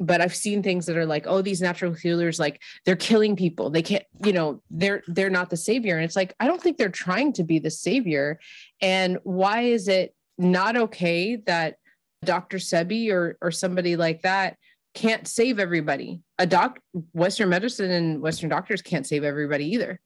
But 0.00 0.20
i've 0.20 0.34
seen 0.34 0.62
things 0.62 0.86
that 0.86 0.96
are 0.96 1.06
like 1.06 1.26
oh 1.28 1.42
these 1.42 1.60
natural 1.60 1.92
healers 1.92 2.40
like 2.40 2.60
they're 2.84 2.96
killing 2.96 3.36
people. 3.36 3.70
They 3.70 3.82
can't 3.82 4.04
you 4.24 4.32
know 4.32 4.62
they're 4.70 5.02
they're 5.06 5.30
not 5.30 5.50
the 5.50 5.56
savior. 5.56 5.96
And 5.96 6.04
it's 6.04 6.16
like 6.16 6.34
i 6.40 6.46
don't 6.46 6.60
think 6.60 6.78
they're 6.78 6.88
trying 6.88 7.32
to 7.34 7.44
be 7.44 7.58
the 7.58 7.70
savior. 7.70 8.40
And 8.80 9.18
why 9.22 9.62
is 9.62 9.88
it 9.88 10.14
not 10.38 10.76
okay 10.76 11.36
that 11.46 11.76
dr 12.24 12.56
sebi 12.56 13.12
or 13.12 13.36
or 13.40 13.50
somebody 13.50 13.96
like 13.96 14.22
that 14.22 14.56
can't 14.94 15.26
save 15.26 15.58
everybody. 15.58 16.22
A 16.38 16.46
doc, 16.46 16.78
Western 17.12 17.48
medicine 17.48 17.90
and 17.90 18.22
Western 18.22 18.48
doctors 18.48 18.80
can't 18.80 19.06
save 19.06 19.24
everybody 19.24 19.66
either. 19.66 20.00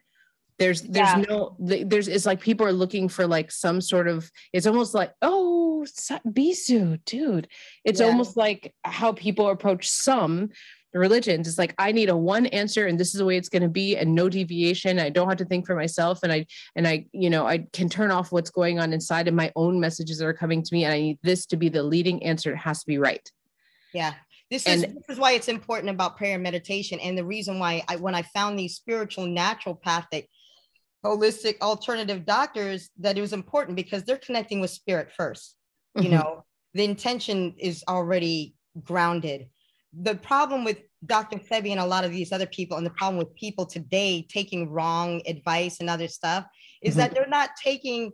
There's, 0.59 0.83
there's 0.83 1.09
yeah. 1.09 1.25
no, 1.29 1.57
there's, 1.61 2.09
it's 2.09 2.27
like 2.27 2.41
people 2.41 2.67
are 2.67 2.73
looking 2.73 3.09
for 3.09 3.27
like 3.27 3.53
some 3.53 3.81
sort 3.81 4.09
of, 4.09 4.29
it's 4.53 4.67
almost 4.67 4.93
like, 4.93 5.13
oh, 5.23 5.87
Bisu, 6.27 6.99
dude. 7.05 7.47
It's 7.85 8.01
yeah. 8.01 8.07
almost 8.07 8.37
like 8.37 8.75
how 8.83 9.13
people 9.13 9.51
approach 9.51 9.89
some 9.89 10.51
religions. 10.93 11.47
It's 11.47 11.59
like, 11.59 11.75
I 11.79 11.93
need 11.93 12.09
a 12.09 12.17
one 12.17 12.47
answer 12.47 12.87
and 12.87 12.99
this 12.99 13.15
is 13.15 13.19
the 13.19 13.25
way 13.25 13.37
it's 13.37 13.49
going 13.49 13.63
to 13.63 13.69
be 13.69 13.97
and 13.97 14.15
no 14.15 14.29
deviation. 14.29 14.99
I 14.99 15.11
don't 15.11 15.29
have 15.29 15.39
to 15.39 15.45
think 15.45 15.65
for 15.65 15.77
myself. 15.77 16.25
And 16.25 16.33
I, 16.33 16.47
and 16.75 16.89
I, 16.89 17.07
you 17.13 17.31
know, 17.31 17.47
I 17.47 17.67
can 17.73 17.89
turn 17.89 18.11
off 18.11 18.33
what's 18.33 18.51
going 18.51 18.81
on 18.81 18.93
inside 18.93 19.29
of 19.29 19.35
my 19.35 19.53
own 19.55 19.79
messages 19.79 20.19
that 20.19 20.27
are 20.27 20.35
coming 20.35 20.63
to 20.63 20.75
me. 20.75 20.85
And 20.85 20.93
I 20.93 20.99
need 20.99 21.19
this 21.23 21.47
to 21.47 21.57
be 21.57 21.69
the 21.69 21.85
leading 21.85 22.25
answer. 22.25 22.53
It 22.55 22.57
has 22.57 22.81
to 22.81 22.87
be 22.87 22.99
right. 22.99 23.31
Yeah. 23.95 24.15
This 24.51 24.67
is 24.67 24.83
this 24.83 25.09
is 25.11 25.19
why 25.19 25.33
it's 25.33 25.49
important 25.49 25.91
about 25.91 26.17
prayer 26.17 26.35
and 26.35 26.43
meditation, 26.43 26.99
and 27.01 27.19
the 27.19 27.25
reason 27.25 27.59
why 27.59 27.83
I 27.87 27.97
when 27.97 28.15
I 28.15 28.23
found 28.23 28.59
these 28.59 28.77
spiritual 28.77 29.27
naturopathic, 29.27 30.27
holistic 31.05 31.61
alternative 31.61 32.25
doctors 32.25 32.89
that 32.99 33.19
it 33.19 33.21
was 33.21 33.35
important 33.35 33.77
because 33.77 34.05
they're 34.05 34.17
connecting 34.17 34.61
with 34.61 34.71
spirit 34.71 35.11
1st 35.19 35.53
mm-hmm. 35.99 36.03
You 36.03 36.11
know, 36.11 36.45
the 36.73 36.85
intention 36.85 37.55
is 37.59 37.85
already 37.89 38.55
grounded. 38.83 39.49
The 39.93 40.15
problem 40.15 40.65
with 40.65 40.79
Dr. 41.05 41.39
Sebi 41.39 41.71
and 41.71 41.81
a 41.81 41.87
lot 41.87 42.05
of 42.05 42.11
these 42.11 42.33
other 42.33 42.47
people, 42.47 42.79
and 42.79 42.87
the 42.87 42.91
problem 42.91 43.19
with 43.19 43.35
people 43.35 43.67
today 43.67 44.27
taking 44.31 44.71
wrong 44.71 45.21
advice 45.27 45.81
and 45.81 45.91
other 45.91 46.09
stuff, 46.09 46.47
is 46.83 46.93
mm-hmm. 46.93 47.01
that 47.01 47.15
they're 47.15 47.29
not 47.29 47.51
taking 47.63 48.13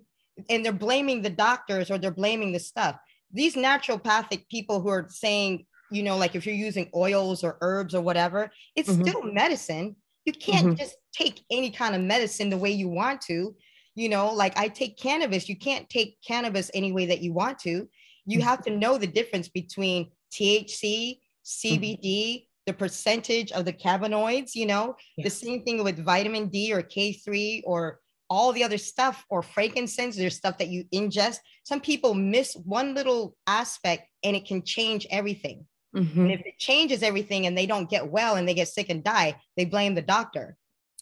and 0.50 0.64
they're 0.64 0.72
blaming 0.72 1.22
the 1.22 1.30
doctors 1.30 1.92
or 1.92 1.98
they're 1.98 2.10
blaming 2.10 2.52
the 2.52 2.58
stuff. 2.58 2.96
These 3.32 3.54
naturopathic 3.54 4.48
people 4.48 4.80
who 4.80 4.88
are 4.88 5.06
saying 5.08 5.66
you 5.90 6.02
know, 6.02 6.16
like 6.16 6.34
if 6.34 6.46
you're 6.46 6.54
using 6.54 6.90
oils 6.94 7.44
or 7.44 7.58
herbs 7.60 7.94
or 7.94 8.00
whatever, 8.00 8.50
it's 8.76 8.90
mm-hmm. 8.90 9.02
still 9.02 9.22
medicine. 9.22 9.96
You 10.24 10.32
can't 10.32 10.68
mm-hmm. 10.68 10.76
just 10.76 10.96
take 11.12 11.44
any 11.50 11.70
kind 11.70 11.94
of 11.94 12.00
medicine 12.00 12.50
the 12.50 12.58
way 12.58 12.70
you 12.70 12.88
want 12.88 13.20
to. 13.22 13.54
You 13.94 14.08
know, 14.08 14.32
like 14.32 14.56
I 14.58 14.68
take 14.68 14.98
cannabis, 14.98 15.48
you 15.48 15.56
can't 15.56 15.88
take 15.88 16.18
cannabis 16.26 16.70
any 16.74 16.92
way 16.92 17.06
that 17.06 17.20
you 17.20 17.32
want 17.32 17.58
to. 17.60 17.88
You 18.26 18.38
mm-hmm. 18.38 18.48
have 18.48 18.62
to 18.64 18.70
know 18.70 18.98
the 18.98 19.06
difference 19.06 19.48
between 19.48 20.10
THC, 20.32 21.18
CBD, 21.44 22.02
mm-hmm. 22.02 22.44
the 22.66 22.72
percentage 22.72 23.52
of 23.52 23.64
the 23.64 23.72
cannabinoids, 23.72 24.54
you 24.54 24.66
know, 24.66 24.96
yes. 25.16 25.24
the 25.24 25.46
same 25.46 25.62
thing 25.62 25.84
with 25.84 26.04
vitamin 26.04 26.48
D 26.48 26.72
or 26.72 26.82
K3 26.82 27.62
or 27.66 28.00
all 28.30 28.52
the 28.52 28.64
other 28.64 28.78
stuff 28.78 29.24
or 29.28 29.42
frankincense, 29.42 30.16
there's 30.16 30.36
stuff 30.36 30.58
that 30.58 30.68
you 30.68 30.84
ingest. 30.92 31.38
Some 31.64 31.80
people 31.80 32.14
miss 32.14 32.54
one 32.54 32.94
little 32.94 33.36
aspect 33.46 34.08
and 34.24 34.34
it 34.34 34.46
can 34.46 34.62
change 34.64 35.06
everything. 35.10 35.66
Mhm. 35.94 36.16
And 36.16 36.32
if 36.32 36.40
it 36.44 36.58
changes 36.58 37.02
everything 37.02 37.46
and 37.46 37.56
they 37.56 37.66
don't 37.66 37.90
get 37.90 38.10
well 38.10 38.36
and 38.36 38.48
they 38.48 38.54
get 38.54 38.68
sick 38.68 38.88
and 38.90 39.02
die, 39.04 39.40
they 39.56 39.64
blame 39.64 39.94
the 39.94 40.02
doctor, 40.02 40.56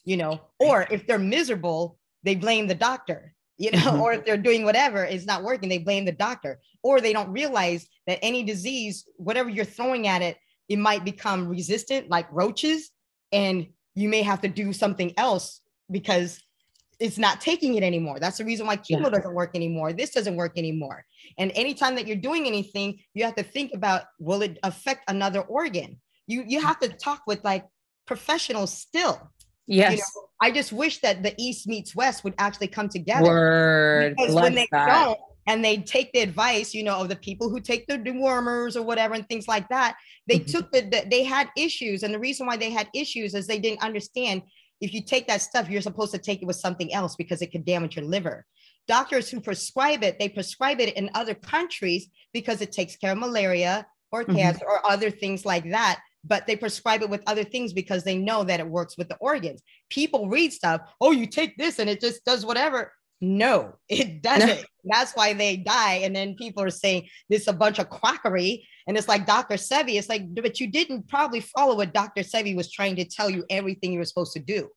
you 0.05 0.17
know, 0.17 0.41
or 0.59 0.87
if 0.91 1.07
they're 1.07 1.19
miserable, 1.19 1.99
they 2.23 2.35
blame 2.35 2.67
the 2.67 2.75
doctor, 2.75 3.35
you 3.57 3.71
know, 3.71 3.79
Mhm. 3.79 4.01
or 4.03 4.13
if 4.13 4.25
they're 4.25 4.37
doing 4.37 4.65
whatever, 4.65 5.05
it's 5.05 5.25
not 5.25 5.43
working, 5.43 5.69
they 5.69 5.79
blame 5.79 6.05
the 6.05 6.13
doctor, 6.13 6.61
or 6.83 7.01
they 7.01 7.13
don't 7.13 7.31
realize 7.33 7.89
that 8.07 8.19
any 8.23 8.43
disease, 8.43 9.05
whatever 9.17 9.49
you're 9.49 9.65
throwing 9.65 10.07
at 10.07 10.23
it, 10.23 10.37
it 10.69 10.79
might 10.79 11.05
become 11.05 11.49
resistant 11.49 12.09
like 12.09 12.27
roaches, 12.31 12.91
and 13.33 13.67
you 13.95 14.09
may 14.09 14.23
have 14.23 14.41
to 14.43 14.49
do 14.49 14.73
something 14.73 15.13
else 15.17 15.61
because 15.91 16.41
it's 17.03 17.19
not 17.19 17.41
taking 17.41 17.75
it 17.75 17.83
anymore. 17.83 18.19
That's 18.21 18.39
the 18.39 18.45
reason 18.45 18.67
why 18.67 18.77
chemo 18.77 19.03
Yeah. 19.05 19.11
doesn't 19.17 19.35
work 19.35 19.53
anymore. 19.55 19.93
This 19.93 20.11
doesn't 20.11 20.37
work 20.37 20.57
anymore. 20.57 21.05
And 21.39 21.51
anytime 21.55 21.95
that 21.97 22.07
you're 22.07 22.17
doing 22.31 22.47
anything, 22.47 23.01
you 23.15 23.25
have 23.25 23.35
to 23.37 23.43
think 23.43 23.73
about 23.75 24.05
will 24.19 24.43
it 24.43 24.59
affect 24.63 25.03
another 25.09 25.41
organ? 25.43 26.01
You 26.27 26.45
you 26.47 26.61
have 26.63 26.79
to 26.81 26.89
talk 26.89 27.23
with 27.27 27.43
like 27.45 27.65
professionals 28.07 28.73
still. 28.73 29.17
Yes. 29.67 29.93
You 29.93 29.97
know, 29.99 30.29
I 30.41 30.51
just 30.51 30.73
wish 30.73 30.99
that 31.01 31.23
the 31.23 31.35
East 31.39 31.67
meets 31.67 31.95
West 31.95 32.25
would 32.25 32.35
actually 32.39 32.69
come 32.69 32.89
together. 32.89 33.29
Word. 33.29 34.15
Because 34.17 34.33
Bless 34.33 34.43
when 34.45 34.55
they 34.55 34.69
that. 34.73 35.05
don't 35.05 35.19
and 35.49 35.65
they 35.65 35.77
take 35.79 36.13
the 36.13 36.21
advice, 36.21 36.73
you 36.73 36.85
know, 36.85 36.99
of 37.01 37.09
the 37.09 37.17
people 37.17 37.51
who 37.51 37.61
take 37.61 37.87
the 37.89 37.99
dewormers 37.99 38.77
or 38.77 38.83
whatever 38.83 39.15
and 39.15 39.29
things 39.29 39.49
like 39.49 39.69
that, 39.71 39.97
they 40.29 40.39
Mhm. 40.39 40.51
took 40.53 40.73
the, 40.73 40.83
the 40.83 41.05
they 41.11 41.25
had 41.25 41.49
issues. 41.57 42.03
And 42.05 42.15
the 42.15 42.19
reason 42.19 42.47
why 42.47 42.57
they 42.57 42.71
had 42.71 42.89
issues 42.95 43.35
is 43.35 43.47
they 43.47 43.59
didn't 43.59 43.83
understand 43.83 44.43
if 44.83 44.93
you 44.93 45.01
take 45.01 45.29
that 45.29 45.41
stuff, 45.41 45.71
you're 45.71 45.81
supposed 45.81 46.13
to 46.13 46.19
take 46.19 46.43
it 46.43 46.47
with 46.47 46.57
something 46.57 46.93
else 46.93 47.15
because 47.15 47.41
it 47.41 47.53
could 47.53 47.65
damage 47.65 47.97
your 47.97 48.05
liver. 48.05 48.45
Doctors 48.89 49.31
who 49.31 49.41
prescribe 49.41 50.03
it, 50.03 50.19
they 50.19 50.29
prescribe 50.29 50.81
it 50.81 50.95
in 50.97 51.09
other 51.15 51.35
countries 51.35 52.09
because 52.33 52.61
it 52.61 52.73
takes 52.73 52.97
care 52.97 53.13
of 53.13 53.19
malaria 53.19 53.87
or 54.11 54.25
Mhm. 54.25 54.37
cancer 54.37 54.65
or 54.67 54.85
other 54.85 55.11
things 55.11 55.47
like 55.47 55.71
that. 55.71 56.01
But 56.25 56.47
they 56.49 56.57
prescribe 56.57 57.03
it 57.03 57.11
with 57.11 57.23
other 57.29 57.45
things 57.45 57.73
because 57.73 58.03
they 58.03 58.19
know 58.19 58.43
that 58.43 58.61
it 58.61 58.67
works 58.67 58.99
with 58.99 59.09
the 59.09 59.17
organs. 59.17 59.63
People 59.89 60.29
read 60.29 60.53
stuff, 60.53 60.81
oh, 61.01 61.13
you 61.13 61.27
take 61.27 61.57
this 61.57 61.79
and 61.79 61.89
it 61.89 62.01
just 62.01 62.25
does 62.25 62.45
whatever. 62.45 62.93
No, 63.21 63.77
it 63.89 64.21
doesn't. 64.21 64.67
That's 64.85 65.13
why 65.13 65.33
they 65.33 65.59
die. 65.59 66.01
And 66.03 66.15
then 66.15 66.35
people 66.35 66.65
are 66.65 66.71
saying 66.71 67.09
this 67.29 67.43
is 67.43 67.49
a 67.49 67.53
bunch 67.53 67.79
of 67.79 67.89
quackery. 67.89 68.67
And 68.87 68.97
it's 68.97 69.09
like 69.09 69.27
Dr. 69.27 69.55
Sebi, 69.55 69.99
it's 69.99 70.09
like, 70.09 70.35
but 70.35 70.61
you 70.61 70.67
didn't 70.67 71.09
probably 71.09 71.41
follow 71.41 71.77
what 71.77 71.93
Dr. 71.93 72.23
Sebi 72.23 72.57
was 72.57 72.71
trying 72.71 72.97
to 72.97 73.05
tell 73.05 73.31
you 73.31 73.45
everything 73.51 73.93
you 73.93 73.99
were 73.99 74.05
supposed 74.05 74.33
to 74.35 74.41
do. 74.41 74.69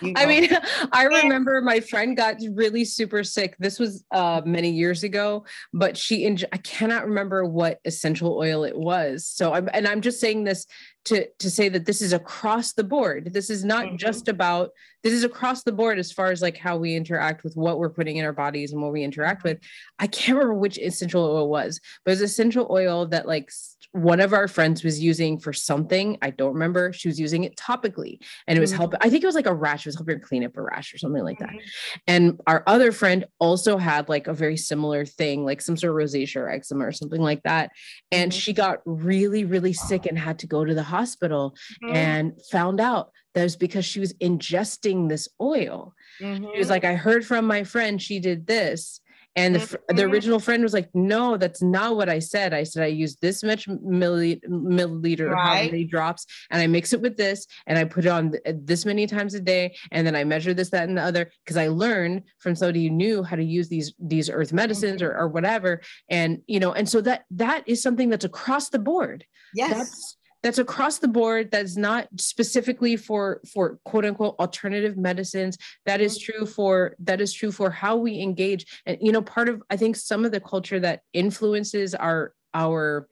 You 0.00 0.12
I 0.16 0.26
mean, 0.26 0.48
I 0.92 1.04
remember 1.04 1.60
my 1.62 1.80
friend 1.80 2.16
got 2.16 2.36
really 2.52 2.84
super 2.84 3.22
sick. 3.22 3.56
This 3.58 3.78
was 3.78 4.04
uh, 4.12 4.42
many 4.44 4.70
years 4.70 5.04
ago, 5.04 5.44
but 5.72 5.96
she, 5.96 6.24
inj- 6.24 6.44
I 6.52 6.56
cannot 6.58 7.06
remember 7.06 7.44
what 7.44 7.78
essential 7.84 8.36
oil 8.36 8.64
it 8.64 8.76
was. 8.76 9.26
So 9.26 9.52
I'm, 9.54 9.68
and 9.72 9.86
I'm 9.86 10.00
just 10.00 10.20
saying 10.20 10.44
this 10.44 10.66
to, 11.08 11.26
to 11.38 11.50
say 11.50 11.68
that 11.68 11.84
this 11.86 12.00
is 12.02 12.12
across 12.12 12.72
the 12.72 12.84
board. 12.84 13.32
This 13.32 13.50
is 13.50 13.64
not 13.64 13.86
Mhm. 13.86 13.98
just 13.98 14.28
about, 14.28 14.70
this 15.02 15.12
is 15.12 15.24
across 15.24 15.62
the 15.62 15.72
board 15.72 15.98
as 15.98 16.12
far 16.12 16.30
as 16.30 16.42
like 16.42 16.56
how 16.56 16.76
we 16.76 16.94
interact 16.94 17.44
with 17.44 17.56
what 17.56 17.78
we're 17.78 17.88
putting 17.90 18.16
in 18.16 18.24
our 18.24 18.32
bodies 18.32 18.72
and 18.72 18.82
what 18.82 18.92
we 18.92 19.02
interact 19.02 19.44
with. 19.44 19.58
I 19.98 20.06
can't 20.06 20.36
remember 20.36 20.54
which 20.54 20.78
essential 20.78 21.22
oil 21.24 21.48
was, 21.48 21.80
but 22.04 22.12
it's 22.12 22.20
essential 22.20 22.66
oil 22.70 23.06
that 23.08 23.26
like 23.26 23.50
one 23.92 24.20
of 24.20 24.32
our 24.34 24.48
friends 24.48 24.84
was 24.84 25.00
using 25.00 25.38
for 25.38 25.52
something. 25.52 26.18
I 26.20 26.30
don't 26.30 26.52
remember. 26.52 26.92
She 26.92 27.08
was 27.08 27.18
using 27.18 27.44
it 27.44 27.56
topically 27.56 28.18
and 28.46 28.58
it 28.58 28.60
was 28.60 28.72
Mhm. 28.72 28.76
helping. 28.76 28.98
I 29.02 29.08
think 29.08 29.22
it 29.22 29.26
was 29.26 29.34
like 29.34 29.46
a 29.46 29.54
rash. 29.54 29.86
It 29.86 29.88
was 29.88 29.94
helping 29.96 30.16
her 30.18 30.20
clean 30.20 30.44
up 30.44 30.56
a 30.56 30.62
rash 30.62 30.92
or 30.92 30.98
something 30.98 31.22
like 31.24 31.38
that. 31.38 31.50
Mhm. 31.50 31.60
And 32.06 32.40
our 32.46 32.62
other 32.66 32.92
friend 32.92 33.24
also 33.38 33.78
had 33.78 34.08
like 34.10 34.26
a 34.26 34.34
very 34.34 34.56
similar 34.58 35.06
thing, 35.06 35.44
like 35.44 35.62
some 35.62 35.76
sort 35.76 35.92
of 35.92 35.96
rosacea 36.10 36.36
or 36.36 36.50
eczema 36.50 36.84
or 36.86 36.92
something 36.92 37.22
like 37.22 37.42
that. 37.44 37.70
And 38.12 38.30
Mhm. 38.30 38.40
she 38.40 38.52
got 38.52 38.80
really, 38.84 39.44
really 39.44 39.72
sick 39.72 40.04
and 40.06 40.18
had 40.18 40.38
to 40.40 40.46
go 40.46 40.64
to 40.64 40.74
the 40.74 40.82
hospital 40.82 40.97
Mhm. 41.06 41.94
and 41.94 42.32
found 42.50 42.80
out 42.80 43.10
that 43.34 43.40
it 43.40 43.44
was 43.44 43.56
because 43.56 43.84
she 43.84 44.00
was 44.00 44.12
ingesting 44.14 45.08
this 45.08 45.28
oil. 45.40 45.94
She 46.18 46.24
was 46.24 46.66
Mhm. 46.66 46.70
like, 46.70 46.84
I 46.84 46.94
heard 46.94 47.24
from 47.24 47.46
my 47.46 47.62
friend 47.64 48.00
she 48.00 48.18
did 48.20 48.46
this. 48.46 49.00
And 49.36 49.54
the, 49.54 49.60
fr- 49.60 49.76
the 49.88 50.02
original 50.02 50.40
friend 50.40 50.64
was 50.64 50.72
like, 50.72 50.88
No, 50.94 51.36
that's 51.36 51.62
not 51.62 51.94
what 51.94 52.08
I 52.08 52.18
said. 52.18 52.52
I 52.52 52.64
said 52.64 52.82
I 52.82 52.86
used 52.86 53.20
this 53.20 53.44
much 53.44 53.68
milliliter, 53.68 55.30
Right. 55.30 55.70
many 55.70 55.84
drops, 55.84 56.26
and 56.50 56.60
I 56.60 56.66
mix 56.66 56.92
it 56.92 57.00
with 57.00 57.16
this, 57.16 57.46
and 57.66 57.78
I 57.78 57.84
put 57.84 58.04
it 58.04 58.08
on 58.08 58.32
th- 58.32 58.42
this 58.64 58.84
many 58.84 59.06
times 59.06 59.34
a 59.34 59.40
day, 59.40 59.76
and 59.92 60.04
then 60.04 60.16
I 60.16 60.24
measure 60.24 60.54
this, 60.54 60.70
that, 60.70 60.88
and 60.88 60.98
the 60.98 61.02
other 61.02 61.30
because 61.44 61.56
I 61.56 61.68
learned 61.68 62.22
from 62.38 62.56
somebody 62.56 62.88
who 62.88 62.90
knew 62.94 63.22
how 63.22 63.36
to 63.36 63.44
use 63.44 63.68
these 63.68 63.92
these 64.00 64.28
earth 64.30 64.52
medicines 64.52 65.02
or, 65.02 65.14
or 65.16 65.28
whatever. 65.28 65.82
And 66.08 66.42
you 66.48 66.58
know, 66.58 66.72
and 66.72 66.88
so 66.88 67.00
that 67.02 67.24
that 67.32 67.62
is 67.66 67.82
something 67.82 68.08
that's 68.08 68.24
across 68.24 68.70
the 68.70 68.78
board 68.78 69.24
yes. 69.54 69.70
that's 69.76 70.16
that's 70.42 70.58
across 70.58 70.98
the 70.98 71.08
board 71.08 71.50
that's 71.50 71.76
not 71.76 72.08
specifically 72.16 72.96
for 72.96 73.40
for 73.52 73.78
quote 73.84 74.04
unquote 74.04 74.36
alternative 74.38 74.96
medicines. 74.96 75.58
That 75.86 76.00
is 76.00 76.18
mm-hmm. 76.18 76.32
true 76.32 76.46
for 76.46 76.94
that 77.00 77.20
is 77.20 77.32
true 77.32 77.52
for 77.52 77.70
how 77.70 77.96
we 77.96 78.20
engage. 78.20 78.80
And 78.86 78.98
you 79.00 79.12
know 79.12 79.22
part 79.22 79.48
of 79.48 79.62
i 79.70 79.76
think 79.76 79.96
some 79.96 80.24
of 80.24 80.32
the 80.32 80.40
culture 80.40 80.80
that 80.80 81.02
influences 81.12 81.94
our 81.94 82.32
our 82.54 83.08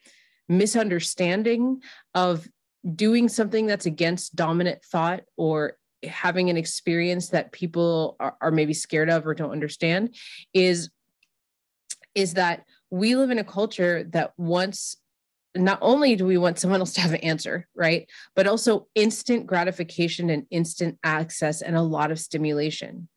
misunderstanding 0.49 1.83
of 2.15 2.49
doing 2.95 3.29
something 3.29 3.67
that's 3.67 3.87
against 3.87 4.37
dominant 4.37 4.83
thought 4.85 5.23
or 5.37 5.77
having 6.05 6.51
an 6.51 6.57
experience 6.57 7.31
that 7.31 7.51
people 7.51 8.17
are, 8.21 8.37
are 8.41 8.51
maybe 8.51 8.73
scared 8.73 9.11
of 9.11 9.27
or 9.27 9.35
don't 9.35 9.51
understand 9.51 10.15
is 10.55 10.91
is 12.15 12.35
that 12.35 12.65
we 12.91 13.17
live 13.17 13.31
in 13.31 13.39
a 13.39 13.45
culture 13.45 14.05
that 14.05 14.33
wants 14.39 14.97
not 15.57 15.79
only 15.81 16.17
do 16.17 16.27
we 16.27 16.39
want 16.39 16.59
someone 16.59 16.81
else 16.81 16.93
to 16.95 17.01
have 17.01 17.13
an 17.13 17.21
answer, 17.21 17.67
right? 17.75 18.09
But 18.35 18.47
also 18.47 18.89
instant 18.95 19.47
gratification 19.47 20.31
and 20.31 20.47
instant 20.51 20.99
access 21.03 21.63
and 21.63 21.77
a 21.77 21.83
lot 21.83 22.11
of 22.11 22.19
stimulation. 22.19 23.09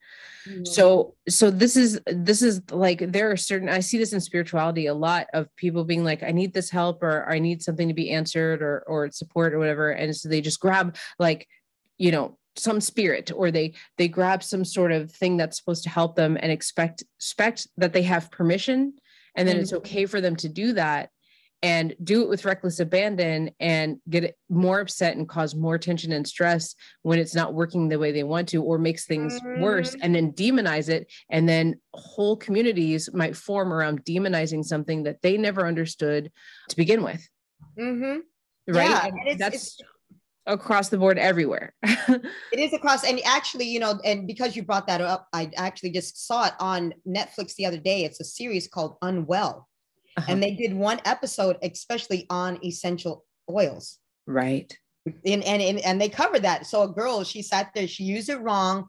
Mhm. 0.48 0.66
So 0.66 1.16
so 1.28 1.50
this 1.50 1.76
is 1.76 2.00
this 2.06 2.42
is 2.42 2.62
like 2.70 2.98
there 3.12 3.30
are 3.30 3.36
certain 3.36 3.68
I 3.68 3.80
see 3.80 3.98
this 3.98 4.12
in 4.12 4.20
spirituality 4.20 4.86
a 4.86 4.94
lot 4.94 5.26
of 5.34 5.54
people 5.56 5.84
being 5.84 6.04
like 6.04 6.22
I 6.22 6.32
need 6.32 6.52
this 6.52 6.70
help 6.70 7.02
or 7.02 7.28
I 7.30 7.38
need 7.38 7.62
something 7.62 7.88
to 7.88 7.94
be 7.94 8.10
answered 8.10 8.62
or 8.62 8.82
or 8.86 9.10
support 9.10 9.52
or 9.52 9.58
whatever 9.58 9.90
and 9.90 10.14
so 10.16 10.28
they 10.28 10.40
just 10.40 10.60
grab 10.60 10.96
like 11.18 11.46
you 11.98 12.10
know 12.10 12.38
some 12.56 12.80
spirit 12.80 13.30
or 13.34 13.50
they 13.50 13.74
they 13.98 14.08
grab 14.08 14.42
some 14.42 14.64
sort 14.64 14.92
of 14.92 15.12
thing 15.12 15.36
that's 15.36 15.58
supposed 15.58 15.84
to 15.84 15.90
help 15.90 16.16
them 16.16 16.36
and 16.40 16.50
expect 16.50 17.04
expect 17.18 17.68
that 17.76 17.92
they 17.92 18.02
have 18.02 18.30
permission 18.30 18.94
and 19.36 19.46
then 19.46 19.56
it's 19.56 19.72
Mhm. 19.72 19.76
okay 19.78 20.06
for 20.06 20.20
them 20.20 20.36
to 20.36 20.48
do 20.48 20.72
that 20.72 21.10
and 21.62 21.94
do 22.02 22.22
it 22.22 22.28
with 22.28 22.44
reckless 22.44 22.80
abandon 22.80 23.50
and 23.60 23.98
get 24.08 24.24
it 24.24 24.36
more 24.48 24.80
upset 24.80 25.16
and 25.16 25.28
cause 25.28 25.54
more 25.54 25.76
tension 25.78 26.12
and 26.12 26.26
stress 26.26 26.74
when 27.02 27.18
it's 27.18 27.34
not 27.34 27.52
working 27.54 27.88
the 27.88 27.98
way 27.98 28.12
they 28.12 28.22
want 28.22 28.48
to 28.48 28.62
or 28.62 28.78
makes 28.78 29.04
things 29.06 29.38
worse 29.58 29.94
Mhm. 29.94 29.98
and 30.02 30.14
then 30.14 30.32
demonize 30.32 30.88
it 30.88 31.10
and 31.30 31.48
then 31.48 31.78
whole 31.92 32.36
communities 32.36 33.10
might 33.12 33.36
form 33.36 33.72
around 33.72 34.04
demonizing 34.04 34.64
something 34.64 35.02
that 35.02 35.20
they 35.22 35.36
never 35.36 35.66
understood 35.66 36.30
to 36.68 36.76
begin 36.76 37.02
with 37.02 37.28
Mhm. 37.78 38.20
right 38.68 38.88
Yeah, 38.88 39.06
it's- 39.26 39.38
that's 39.38 39.78
across 40.46 40.88
the 40.88 40.98
board 40.98 41.18
everywhere 41.18 41.74
It 42.52 42.58
is 42.58 42.72
across, 42.72 43.04
and 43.04 43.20
actually, 43.24 43.66
you 43.66 43.78
know, 43.78 44.00
and 44.04 44.26
because 44.26 44.56
you 44.56 44.64
brought 44.64 44.88
that 44.88 45.00
up, 45.00 45.28
I 45.32 45.50
actually 45.56 45.90
just 45.92 46.26
saw 46.26 46.46
it 46.46 46.54
on 46.58 46.92
Netflix 47.06 47.54
the 47.54 47.66
other 47.66 47.76
day. 47.78 48.04
It's 48.04 48.18
a 48.18 48.24
series 48.24 48.66
called 48.66 48.96
Unwell, 49.02 49.68
Uh-huh. 50.16 50.26
and 50.32 50.42
they 50.42 50.54
did 50.54 50.74
one 50.74 51.00
episode 51.04 51.56
especially 51.62 52.26
on 52.30 52.58
essential 52.64 53.24
oils. 53.48 53.98
right 54.26 54.76
and, 55.06 55.42
and 55.44 55.62
and 55.62 55.78
and 55.80 56.00
they 56.00 56.08
covered 56.08 56.42
that. 56.42 56.66
So 56.66 56.82
a 56.82 56.88
girl, 56.88 57.24
she 57.24 57.42
sat 57.42 57.72
there, 57.74 57.86
she 57.86 58.04
used 58.04 58.28
it 58.28 58.36
wrong, 58.36 58.88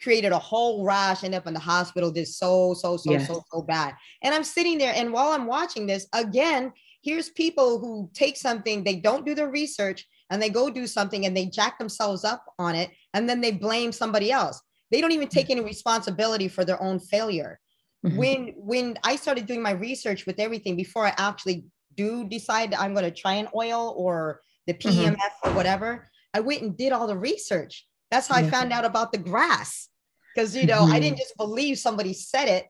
created 0.00 0.32
a 0.32 0.38
whole 0.38 0.84
rash, 0.84 1.24
ended 1.24 1.38
up 1.38 1.46
in 1.46 1.54
the 1.54 1.60
hospital, 1.60 2.10
did 2.10 2.28
so 2.28 2.74
so 2.74 2.96
so 2.96 3.12
Yes. 3.12 3.26
so 3.26 3.42
so 3.52 3.62
bad. 3.62 3.94
And 4.22 4.34
I'm 4.34 4.44
sitting 4.44 4.78
there, 4.78 4.92
and 4.94 5.12
while 5.12 5.30
I'm 5.32 5.46
watching 5.46 5.86
this, 5.86 6.06
again, 6.12 6.72
here's 7.02 7.30
people 7.30 7.78
who 7.78 8.10
take 8.14 8.36
something, 8.36 8.84
they 8.84 8.96
don't 8.96 9.26
do 9.26 9.34
their 9.34 9.50
research, 9.50 10.06
and 10.30 10.40
they 10.40 10.50
go 10.50 10.70
do 10.70 10.86
something, 10.86 11.26
and 11.26 11.36
they 11.36 11.46
jack 11.46 11.78
themselves 11.78 12.24
up 12.24 12.44
on 12.58 12.74
it, 12.74 12.90
and 13.14 13.28
then 13.28 13.40
they 13.40 13.52
blame 13.52 13.92
somebody 13.92 14.30
else. 14.30 14.60
They 14.90 15.00
don't 15.00 15.12
even 15.12 15.28
take 15.28 15.50
any 15.50 15.60
responsibility 15.60 16.48
for 16.48 16.64
their 16.64 16.82
own 16.82 16.98
failure 16.98 17.60
Mhm. 18.06 18.14
when 18.16 18.54
when 18.56 18.98
I 19.02 19.16
started 19.16 19.46
doing 19.46 19.62
my 19.62 19.72
research 19.72 20.24
with 20.26 20.38
everything 20.38 20.76
before 20.76 21.06
I 21.06 21.14
actually 21.18 21.64
do 21.96 22.28
decide 22.28 22.72
I'm 22.74 22.94
going 22.94 23.04
to 23.04 23.10
try 23.10 23.34
an 23.34 23.48
oil 23.54 23.94
or 23.96 24.40
the. 24.66 24.74
PMF 24.74 25.32
or 25.44 25.52
whatever, 25.52 26.08
I 26.34 26.40
went 26.40 26.62
and 26.62 26.76
did 26.76 26.92
all 26.92 27.06
the 27.08 27.16
research. 27.18 27.86
That's 28.10 28.28
how 28.28 28.36
I 28.36 28.42
found 28.50 28.72
out 28.72 28.84
about 28.84 29.12
the 29.12 29.18
grass. 29.18 29.88
Because 30.34 30.54
you 30.54 30.66
know, 30.66 30.84
I 30.84 30.98
Mhm. 30.98 31.02
didn't 31.02 31.18
just 31.18 31.36
believe 31.36 31.78
somebody 31.78 32.12
said 32.12 32.48
it. 32.48 32.66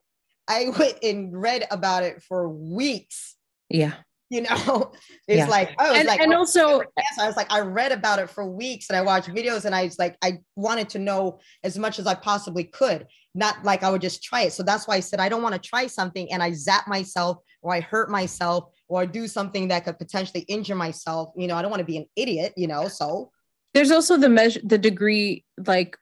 I 0.49 0.71
went 0.79 0.99
and 1.03 1.39
read 1.39 1.67
about 1.71 2.05
it 2.05 2.23
for 2.23 2.49
weeks. 2.49 3.37
yeah 3.69 3.95
You 4.31 4.43
know, 4.43 4.93
it's 5.29 5.39
Yeah. 5.39 5.47
like 5.49 5.71
oh, 5.79 5.95
and, 5.95 6.07
like 6.07 6.21
and 6.21 6.33
oh, 6.33 6.39
also 6.39 6.83
I 7.19 7.27
was 7.27 7.37
like, 7.37 7.51
I 7.53 7.61
read 7.61 7.93
about 7.93 8.19
it 8.19 8.31
for 8.31 8.45
weeks 8.47 8.89
and 8.89 8.97
I 8.97 9.03
watched 9.03 9.29
videos 9.29 9.65
and 9.67 9.75
I 9.75 9.85
was 9.85 9.99
like, 9.99 10.17
I 10.23 10.39
wanted 10.57 10.89
to 10.91 10.99
know 10.99 11.41
as 11.65 11.77
much 11.79 11.99
as 11.99 12.07
I 12.07 12.15
possibly 12.15 12.65
could. 12.65 13.07
Not 13.39 13.65
like 13.65 13.83
I 13.83 13.91
would 13.91 14.03
just 14.03 14.23
try 14.23 14.43
it. 14.43 14.53
So 14.53 14.63
that's 14.63 14.89
why 14.89 14.97
I 14.97 15.01
said 15.01 15.21
I 15.21 15.29
don't 15.29 15.43
want 15.43 15.55
to 15.55 15.61
try 15.61 15.87
something 15.87 16.31
and 16.33 16.43
I 16.43 16.53
zap 16.53 16.89
myself 16.89 17.39
or 17.63 17.73
I 17.73 17.81
hurt 17.81 18.11
myself 18.11 18.71
or 18.89 19.03
I 19.03 19.07
do 19.07 19.29
something 19.29 19.69
that 19.69 19.85
could 19.85 19.99
potentially 19.99 20.41
injure 20.49 20.75
myself. 20.75 21.33
You 21.37 21.47
know, 21.47 21.55
I 21.55 21.63
don't 21.63 21.71
want 21.71 21.81
to 21.81 21.87
be 21.87 21.97
an 21.97 22.07
idiot, 22.17 22.53
you 22.57 22.67
know. 22.67 22.89
So 22.89 23.31
there's 23.75 23.93
also 23.93 24.17
the 24.17 24.29
measure 24.29 24.61
the 24.65 24.79
degree 24.79 25.45
like 25.65 25.97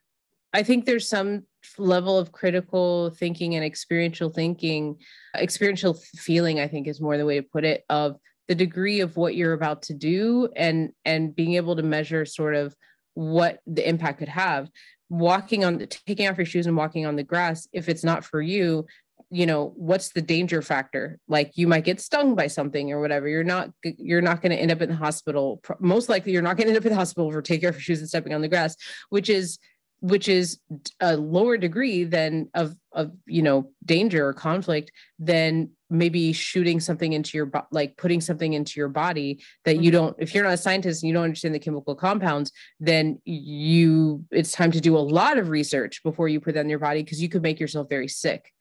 I 0.55 0.63
think 0.63 0.87
there's 0.87 1.07
some 1.07 1.43
level 1.77 2.17
of 2.17 2.33
critical 2.33 3.11
thinking 3.11 3.55
and 3.55 3.65
experiential 3.65 4.31
thinking, 4.31 4.97
experiential 5.37 5.95
feeling, 6.17 6.61
I 6.61 6.69
think 6.69 6.89
is 6.89 7.01
more 7.01 7.19
the 7.19 7.27
way 7.27 7.37
to 7.37 7.43
put 7.43 7.65
it, 7.65 7.85
of 7.91 8.17
the 8.49 8.55
degree 8.55 9.01
of 9.01 9.17
what 9.17 9.35
you're 9.35 9.53
about 9.53 9.83
to 9.83 9.95
do 9.95 10.49
and 10.57 10.93
and 11.05 11.37
being 11.37 11.55
able 11.55 11.77
to 11.77 11.83
measure 11.83 12.25
sort 12.25 12.55
of 12.55 12.75
what 13.15 13.59
the 13.67 13.87
impact 13.87 14.19
could 14.19 14.29
have 14.29 14.71
walking 15.09 15.65
on 15.65 15.79
the 15.79 15.87
taking 15.87 16.29
off 16.29 16.37
your 16.37 16.47
shoes 16.47 16.67
and 16.67 16.77
walking 16.77 17.07
on 17.07 17.17
the 17.17 17.23
grass 17.23 17.69
if 17.73 17.89
it's 17.89 18.05
not 18.05 18.25
for 18.25 18.43
you 18.43 18.87
you 19.31 19.47
know 19.47 19.73
what's 19.77 20.11
the 20.11 20.23
danger 20.23 20.63
factor? 20.63 21.19
Like 21.29 21.53
you 21.57 21.67
might 21.67 21.85
get 21.85 22.01
stung 22.01 22.35
by 22.35 22.47
something 22.47 22.93
or 22.93 23.01
whatever. 23.01 23.29
You're 23.29 23.45
not 23.45 23.71
you're 23.83 24.23
not 24.23 24.41
going 24.41 24.53
to 24.53 24.57
end 24.57 24.71
up 24.71 24.81
in 24.81 24.91
the 24.91 24.97
hospital 24.97 25.61
most 25.81 26.09
likely 26.09 26.33
you're 26.33 26.43
not 26.43 26.57
going 26.57 26.67
to 26.67 26.71
end 26.71 26.79
up 26.79 26.87
in 26.87 26.93
the 26.93 26.99
hospital 26.99 27.31
for 27.31 27.43
taking 27.43 27.69
off 27.69 27.75
your 27.75 27.81
shoes 27.81 28.01
and 28.01 28.09
stepping 28.09 28.35
on 28.35 28.41
the 28.41 28.49
grass 28.49 28.77
which 29.11 29.29
is 29.29 29.59
which 30.01 30.29
is 30.29 30.61
a 31.01 31.17
lower 31.17 31.57
degree 31.57 32.05
than 32.05 32.49
of 32.55 32.77
of 32.93 33.13
you 33.27 33.43
know 33.43 33.71
danger 33.85 34.27
or 34.29 34.33
conflict 34.33 34.93
than 35.19 35.71
maybe 35.89 36.33
shooting 36.33 36.81
something 36.81 37.13
into 37.13 37.37
your 37.37 37.47
bo- 37.47 37.67
like 37.71 37.97
putting 37.97 38.21
something 38.21 38.55
into 38.55 38.81
your 38.81 38.89
body 38.89 39.43
that 39.65 39.77
you 39.77 39.91
mm-hmm. 39.91 40.07
don't 40.07 40.17
if 40.19 40.35
you're 40.35 40.45
not 40.45 40.53
a 40.53 40.57
scientist 40.57 41.03
and 41.03 41.09
you 41.09 41.15
don't 41.15 41.25
understand 41.25 41.55
the 41.55 41.59
chemical 41.59 41.95
compounds 41.95 42.51
then 42.81 43.21
you 43.25 44.25
it's 44.31 44.53
time 44.53 44.71
to 44.71 44.81
do 44.81 44.97
a 44.97 44.99
lot 44.99 45.39
of 45.39 45.49
research 45.49 46.03
before 46.03 46.29
you 46.29 46.41
put 46.41 46.55
that 46.55 46.61
in 46.61 46.69
your 46.69 46.79
body 46.79 47.03
because 47.03 47.23
you 47.23 47.29
could 47.29 47.43
make 47.43 47.61
yourself 47.61 47.89
very 47.89 48.09
sick 48.09 48.53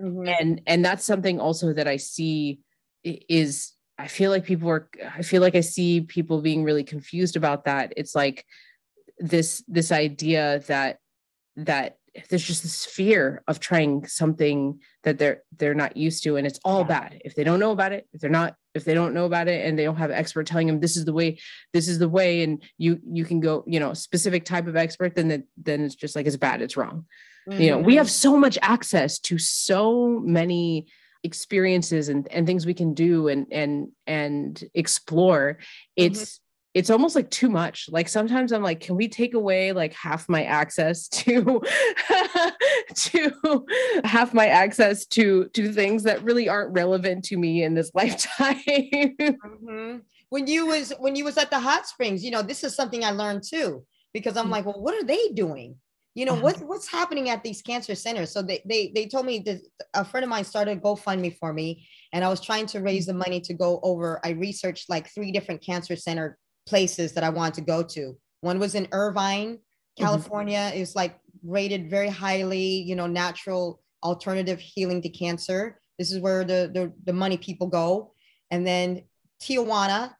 mm-hmm. 0.00 0.26
and 0.26 0.62
and 0.66 0.84
that's 0.84 1.04
something 1.04 1.38
also 1.38 1.72
that 1.72 1.86
i 1.86 1.96
see 1.96 2.60
is 3.04 3.72
i 3.98 4.06
feel 4.06 4.30
like 4.30 4.44
people 4.44 4.68
are 4.70 4.88
i 5.14 5.22
feel 5.22 5.42
like 5.42 5.54
i 5.54 5.60
see 5.60 6.00
people 6.00 6.40
being 6.40 6.64
really 6.64 6.84
confused 6.84 7.36
about 7.36 7.64
that 7.64 7.92
it's 7.96 8.14
like 8.14 8.46
this 9.18 9.62
this 9.68 9.92
idea 9.92 10.60
that 10.60 10.98
that 11.56 11.98
there's 12.28 12.44
just 12.44 12.62
this 12.62 12.84
fear 12.84 13.42
of 13.46 13.60
trying 13.60 14.06
something 14.06 14.80
that 15.04 15.18
they're 15.18 15.42
they're 15.56 15.74
not 15.74 15.96
used 15.96 16.22
to 16.24 16.36
and 16.36 16.46
it's 16.46 16.58
all 16.64 16.84
bad 16.84 17.20
if 17.24 17.34
they 17.34 17.44
don't 17.44 17.60
know 17.60 17.70
about 17.70 17.92
it 17.92 18.06
if 18.12 18.20
they're 18.20 18.30
not 18.30 18.56
if 18.74 18.84
they 18.84 18.94
don't 18.94 19.14
know 19.14 19.26
about 19.26 19.48
it 19.48 19.64
and 19.64 19.78
they 19.78 19.84
don't 19.84 19.96
have 19.96 20.10
an 20.10 20.16
expert 20.16 20.46
telling 20.46 20.66
them 20.66 20.80
this 20.80 20.96
is 20.96 21.04
the 21.04 21.12
way 21.12 21.38
this 21.72 21.88
is 21.88 21.98
the 21.98 22.08
way 22.08 22.42
and 22.42 22.62
you 22.78 22.98
you 23.12 23.24
can 23.24 23.40
go 23.40 23.62
you 23.66 23.78
know 23.78 23.94
specific 23.94 24.44
type 24.44 24.66
of 24.66 24.76
expert 24.76 25.14
then 25.14 25.28
that 25.28 25.42
then 25.56 25.84
it's 25.84 25.94
just 25.94 26.16
like 26.16 26.26
it's 26.26 26.36
bad 26.36 26.62
it's 26.62 26.76
wrong 26.76 27.04
mm-hmm. 27.48 27.60
you 27.60 27.70
know 27.70 27.78
we 27.78 27.96
have 27.96 28.06
mm-hmm. 28.06 28.30
so 28.30 28.36
much 28.36 28.58
access 28.62 29.18
to 29.18 29.38
so 29.38 30.20
many 30.24 30.86
experiences 31.22 32.08
and, 32.08 32.26
and 32.32 32.46
things 32.46 32.66
we 32.66 32.74
can 32.74 32.94
do 32.94 33.28
and 33.28 33.46
and 33.52 33.88
and 34.06 34.64
explore 34.74 35.58
it's 35.96 36.22
mm-hmm 36.22 36.44
it's 36.72 36.90
almost 36.90 37.16
like 37.16 37.30
too 37.30 37.48
much. 37.48 37.88
Like 37.90 38.08
sometimes 38.08 38.52
I'm 38.52 38.62
like, 38.62 38.80
can 38.80 38.96
we 38.96 39.08
take 39.08 39.34
away 39.34 39.72
like 39.72 39.92
half 39.92 40.28
my 40.28 40.44
access 40.44 41.08
to 41.08 41.60
to 42.94 43.66
half 44.04 44.32
my 44.32 44.46
access 44.46 45.06
to 45.06 45.48
to 45.48 45.72
things 45.72 46.04
that 46.04 46.22
really 46.22 46.48
aren't 46.48 46.72
relevant 46.72 47.24
to 47.26 47.36
me 47.36 47.64
in 47.64 47.74
this 47.74 47.90
lifetime? 47.94 48.56
mm-hmm. 48.66 49.98
When 50.28 50.46
you 50.46 50.66
was 50.66 50.92
when 51.00 51.16
you 51.16 51.24
was 51.24 51.36
at 51.38 51.50
the 51.50 51.58
hot 51.58 51.88
springs, 51.88 52.24
you 52.24 52.30
know, 52.30 52.42
this 52.42 52.62
is 52.62 52.74
something 52.74 53.04
I 53.04 53.10
learned 53.10 53.42
too 53.42 53.84
because 54.12 54.36
I'm 54.36 54.46
mm. 54.46 54.50
like, 54.50 54.64
well, 54.64 54.80
what 54.80 54.94
are 54.94 55.04
they 55.04 55.28
doing? 55.34 55.76
You 56.14 56.24
know, 56.24 56.34
what, 56.34 56.60
what's 56.62 56.88
happening 56.88 57.30
at 57.30 57.44
these 57.44 57.62
cancer 57.62 57.94
centers? 57.94 58.32
So 58.32 58.42
they 58.42 58.60
they 58.64 58.90
they 58.94 59.06
told 59.06 59.26
me 59.26 59.38
that 59.40 59.60
a 59.94 60.04
friend 60.04 60.24
of 60.24 60.30
mine 60.30 60.44
started 60.44 60.82
GoFundMe 60.82 61.36
for 61.38 61.52
me, 61.52 61.86
and 62.12 62.24
I 62.24 62.28
was 62.28 62.40
trying 62.40 62.66
to 62.66 62.80
raise 62.80 63.06
the 63.06 63.14
money 63.14 63.40
to 63.42 63.54
go 63.54 63.78
over. 63.82 64.20
I 64.24 64.30
researched 64.30 64.90
like 64.90 65.08
three 65.08 65.30
different 65.30 65.64
cancer 65.64 65.94
center 65.94 66.36
places 66.66 67.12
that 67.12 67.24
I 67.24 67.30
wanted 67.30 67.54
to 67.54 67.60
go 67.62 67.82
to. 67.82 68.16
One 68.40 68.58
was 68.58 68.74
in 68.74 68.88
Irvine, 68.92 69.54
mm-hmm. 69.54 70.04
California. 70.04 70.58
Mm-hmm. 70.58 70.76
It 70.76 70.80
was 70.80 70.96
like 70.96 71.18
rated 71.42 71.90
very 71.90 72.08
highly, 72.08 72.82
you 72.82 72.96
know, 72.96 73.06
natural 73.06 73.80
alternative 74.02 74.60
healing 74.60 75.02
to 75.02 75.08
cancer. 75.08 75.80
This 75.98 76.12
is 76.12 76.20
where 76.20 76.44
the, 76.44 76.70
the, 76.72 76.92
the 77.04 77.12
money 77.12 77.36
people 77.36 77.66
go. 77.66 78.12
And 78.50 78.66
then 78.66 79.02
Tijuana, 79.42 80.14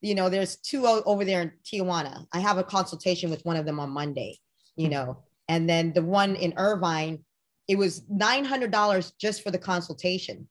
you 0.00 0.14
know, 0.14 0.28
there's 0.28 0.56
two 0.56 0.86
over 0.86 1.24
there 1.24 1.42
in 1.42 1.52
Tijuana. 1.64 2.26
I 2.32 2.40
have 2.40 2.58
a 2.58 2.64
consultation 2.64 3.30
with 3.30 3.44
one 3.44 3.56
of 3.56 3.66
them 3.66 3.80
on 3.80 3.90
Monday, 3.90 4.38
you 4.76 4.88
know, 4.88 5.22
and 5.48 5.68
then 5.68 5.92
the 5.92 6.02
one 6.02 6.36
in 6.36 6.54
Irvine, 6.56 7.24
it 7.68 7.76
was 7.76 8.02
$900 8.02 9.12
just 9.18 9.42
for 9.42 9.50
the 9.50 9.58
consultation. 9.58 10.48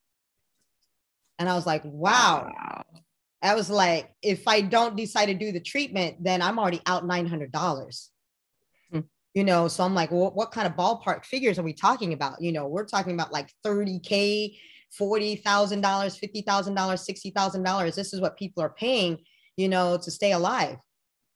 And 1.40 1.50
I 1.50 1.56
was 1.56 1.66
like, 1.66 1.84
wow. 1.86 2.52
wow. 2.52 2.84
I 3.44 3.56
was 3.56 3.70
like, 3.70 4.10
if 4.22 4.48
I 4.48 4.62
don't 4.62 4.96
decide 4.96 5.26
to 5.26 5.34
do 5.34 5.52
the 5.52 5.60
treatment, 5.60 6.24
then 6.24 6.42
I'm 6.42 6.58
already 6.58 6.82
out 6.86 7.04
$900. 7.04 8.10
Hmm. 8.92 9.00
You 9.34 9.44
know, 9.44 9.68
so 9.68 9.84
I'm 9.84 9.94
like, 9.94 10.12
well, 10.12 10.32
what 10.34 10.52
kind 10.52 10.66
of 10.66 10.78
ballpark 10.78 11.26
figures 11.26 11.60
are 11.60 11.64
we 11.64 11.74
talking 11.74 12.14
about? 12.14 12.42
You 12.42 12.54
know, 12.54 12.68
we're 12.68 12.86
talking 12.86 13.14
about 13.14 13.34
like 13.34 13.52
30K, 13.66 14.56
$40,000, 15.00 15.44
$50,000, 15.44 16.44
$60,000. 16.46 17.96
This 17.96 18.14
is 18.14 18.22
what 18.22 18.38
people 18.38 18.64
are 18.64 18.70
paying, 18.70 19.18
you 19.58 19.68
know, 19.68 20.00
to 20.02 20.10
stay 20.10 20.32
alive. 20.32 20.78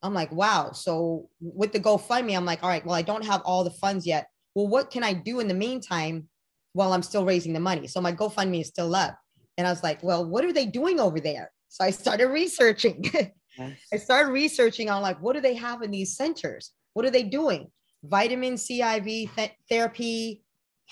I'm 0.02 0.14
like, 0.14 0.32
wow. 0.32 0.72
So 0.72 1.30
with 1.42 1.74
the 1.74 1.80
GoFundMe, 1.80 2.38
I'm 2.38 2.46
like, 2.46 2.64
all 2.64 2.70
right, 2.70 2.86
well, 2.86 2.96
I 2.96 3.02
don't 3.02 3.26
have 3.26 3.42
all 3.42 3.66
the 3.66 3.72
funds 3.72 4.08
yet. 4.08 4.28
Well, 4.56 4.68
what 4.68 4.92
can 4.92 5.04
I 5.04 5.12
do 5.12 5.42
in 5.42 5.50
the 5.50 5.54
meantime 5.54 6.30
while 6.72 6.94
I'm 6.94 7.04
still 7.04 7.26
raising 7.26 7.52
the 7.52 7.60
money? 7.60 7.88
So 7.88 8.00
my 8.00 8.14
GoFundMe 8.14 8.62
is 8.62 8.68
still 8.68 8.96
up. 8.96 9.18
And 9.58 9.68
I 9.68 9.72
was 9.72 9.84
like, 9.84 10.04
well, 10.04 10.24
what 10.24 10.46
are 10.46 10.54
they 10.54 10.68
doing 10.68 11.00
over 11.00 11.20
there? 11.20 11.52
So 11.70 11.84
I 11.84 11.92
started 11.92 12.28
researching. 12.28 13.04
Yes. 13.58 13.80
I 13.92 13.98
started 13.98 14.32
researching 14.32 14.92
on 14.92 15.02
like, 15.02 15.20
what 15.20 15.34
do 15.34 15.42
they 15.42 15.56
have 15.56 15.82
in 15.82 15.90
these 15.90 16.16
centers? 16.16 16.74
What 16.94 17.08
are 17.08 17.10
they 17.10 17.24
doing? 17.24 17.72
Vitamin 18.04 18.56
C 18.56 18.84
IV 18.84 19.34
th- 19.36 19.52
therapy, 19.68 20.44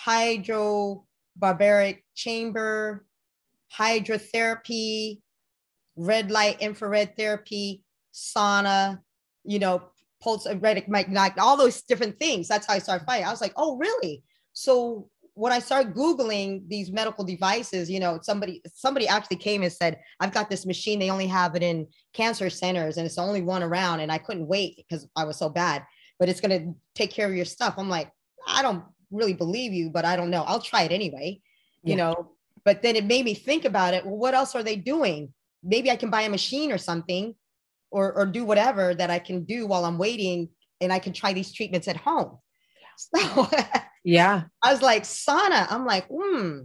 hydrobaric 0.03 1.99
chamber, 2.15 3.05
hydrotherapy, 3.71 5.21
red 5.95 6.31
light 6.31 6.59
infrared 6.59 7.15
therapy, 7.15 7.83
sauna, 8.13 8.99
you 9.43 9.59
know, 9.59 9.83
pulse 10.21 10.47
magnetic, 10.87 11.41
all 11.41 11.57
those 11.57 11.83
different 11.83 12.17
things. 12.19 12.47
That's 12.47 12.65
how 12.65 12.73
I 12.73 12.79
started 12.79 13.05
fighting. 13.05 13.27
I 13.27 13.31
was 13.31 13.41
like, 13.41 13.53
oh, 13.57 13.77
really? 13.77 14.23
So 14.53 15.09
when 15.35 15.51
I 15.51 15.59
started 15.59 15.93
Googling 15.93 16.67
these 16.67 16.91
medical 16.91 17.25
devices, 17.25 17.91
you 17.91 17.99
know, 17.99 18.19
somebody 18.21 18.61
somebody 18.73 19.05
actually 19.07 19.37
came 19.37 19.63
and 19.63 19.71
said, 19.71 19.99
I've 20.21 20.33
got 20.33 20.49
this 20.49 20.65
machine. 20.65 20.97
They 20.97 21.09
only 21.09 21.27
have 21.27 21.55
it 21.55 21.63
in 21.63 21.87
cancer 22.13 22.49
centers 22.49 22.97
and 22.97 23.05
it's 23.05 23.17
the 23.17 23.21
only 23.21 23.41
one 23.41 23.61
around. 23.61 23.99
And 23.99 24.11
I 24.11 24.17
couldn't 24.17 24.47
wait 24.47 24.77
because 24.77 25.07
I 25.15 25.25
was 25.25 25.37
so 25.37 25.49
bad, 25.49 25.85
but 26.19 26.29
it's 26.29 26.39
gonna 26.39 26.73
take 26.95 27.11
care 27.11 27.27
of 27.27 27.35
your 27.35 27.45
stuff. 27.45 27.75
I'm 27.77 27.89
like, 27.89 28.09
I 28.47 28.61
don't 28.61 28.85
really 29.11 29.33
believe 29.33 29.73
you, 29.73 29.89
but 29.89 30.05
I 30.05 30.15
don't 30.15 30.29
know. 30.29 30.43
I'll 30.43 30.61
try 30.61 30.83
it 30.83 30.93
anyway, 30.93 31.41
yeah. 31.83 31.91
you 31.91 31.97
know. 31.97 32.31
But 32.63 32.81
then 32.81 32.95
it 32.95 33.05
made 33.05 33.25
me 33.25 33.33
think 33.33 33.65
about 33.65 33.93
it. 33.93 34.05
Well, 34.05 34.15
what 34.15 34.33
else 34.33 34.55
are 34.55 34.63
they 34.63 34.77
doing? 34.77 35.33
Maybe 35.63 35.91
I 35.91 35.97
can 35.97 36.09
buy 36.09 36.21
a 36.21 36.29
machine 36.29 36.71
or 36.71 36.77
something 36.77 37.35
or 37.91 38.13
or 38.13 38.25
do 38.25 38.45
whatever 38.45 38.95
that 38.95 39.11
I 39.11 39.19
can 39.19 39.43
do 39.43 39.67
while 39.67 39.83
I'm 39.83 39.97
waiting 39.97 40.47
and 40.79 40.93
I 40.93 40.99
can 40.99 41.11
try 41.11 41.33
these 41.33 41.51
treatments 41.51 41.89
at 41.89 41.97
home. 41.97 42.37
So 42.97 43.49
Yeah. 44.05 44.43
I 44.61 44.71
was 44.71 44.81
like, 44.81 45.03
sauna. 45.03 45.67
I'm 45.69 45.85
like, 45.85 46.07
hmm, 46.07 46.59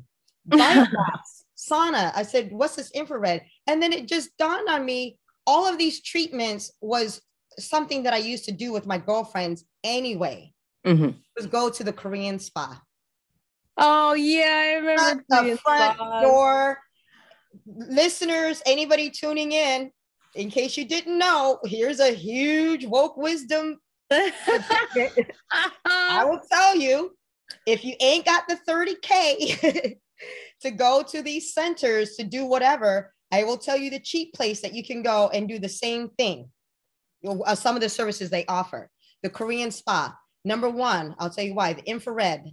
sauna. 0.52 2.12
I 2.14 2.22
said, 2.22 2.52
what's 2.52 2.76
this 2.76 2.92
infrared? 2.92 3.42
And 3.66 3.82
then 3.82 3.92
it 3.92 4.06
just 4.06 4.36
dawned 4.36 4.68
on 4.68 4.84
me 4.84 5.18
all 5.46 5.66
of 5.66 5.78
these 5.78 6.02
treatments 6.02 6.70
was 6.80 7.22
something 7.58 8.04
that 8.04 8.14
I 8.14 8.18
used 8.18 8.44
to 8.44 8.52
do 8.52 8.72
with 8.72 8.86
my 8.86 8.98
girlfriends 8.98 9.64
anyway. 9.82 10.52
Mm-hmm. 10.86 11.10
Was 11.36 11.46
go 11.46 11.70
to 11.70 11.82
the 11.82 11.92
Korean 11.92 12.38
spa. 12.38 12.80
Oh 13.76 14.14
yeah, 14.14 14.44
I 14.44 14.74
remember 14.74 15.24
the 15.28 15.58
front 15.62 15.96
spa. 15.96 16.20
door. 16.20 16.78
Listeners, 17.66 18.62
anybody 18.64 19.10
tuning 19.10 19.50
in, 19.52 19.90
in 20.34 20.50
case 20.50 20.76
you 20.76 20.84
didn't 20.84 21.18
know, 21.18 21.58
here's 21.64 22.00
a 22.00 22.12
huge 22.12 22.86
woke 22.86 23.16
wisdom. 23.16 23.78
I 24.10 24.32
will 26.24 26.40
tell 26.50 26.74
you, 26.76 27.12
if 27.66 27.84
you 27.84 27.94
ain't 28.00 28.24
got 28.24 28.44
the 28.48 28.58
30K 28.68 29.96
to 30.62 30.70
go 30.70 31.02
to 31.08 31.22
these 31.22 31.54
centers 31.54 32.16
to 32.16 32.24
do 32.24 32.44
whatever, 32.44 33.12
I 33.32 33.44
will 33.44 33.58
tell 33.58 33.76
you 33.76 33.90
the 33.90 34.00
cheap 34.00 34.34
place 34.34 34.60
that 34.62 34.74
you 34.74 34.84
can 34.84 35.02
go 35.02 35.30
and 35.32 35.48
do 35.48 35.58
the 35.58 35.68
same 35.68 36.10
thing. 36.10 36.50
Uh, 37.24 37.54
some 37.54 37.76
of 37.76 37.82
the 37.82 37.88
services 37.88 38.30
they 38.30 38.46
offer. 38.46 38.90
The 39.22 39.30
Korean 39.30 39.70
spa. 39.70 40.16
Number 40.44 40.68
one, 40.68 41.14
I'll 41.18 41.30
tell 41.30 41.44
you 41.44 41.54
why. 41.54 41.74
The 41.74 41.84
infrared. 41.84 42.44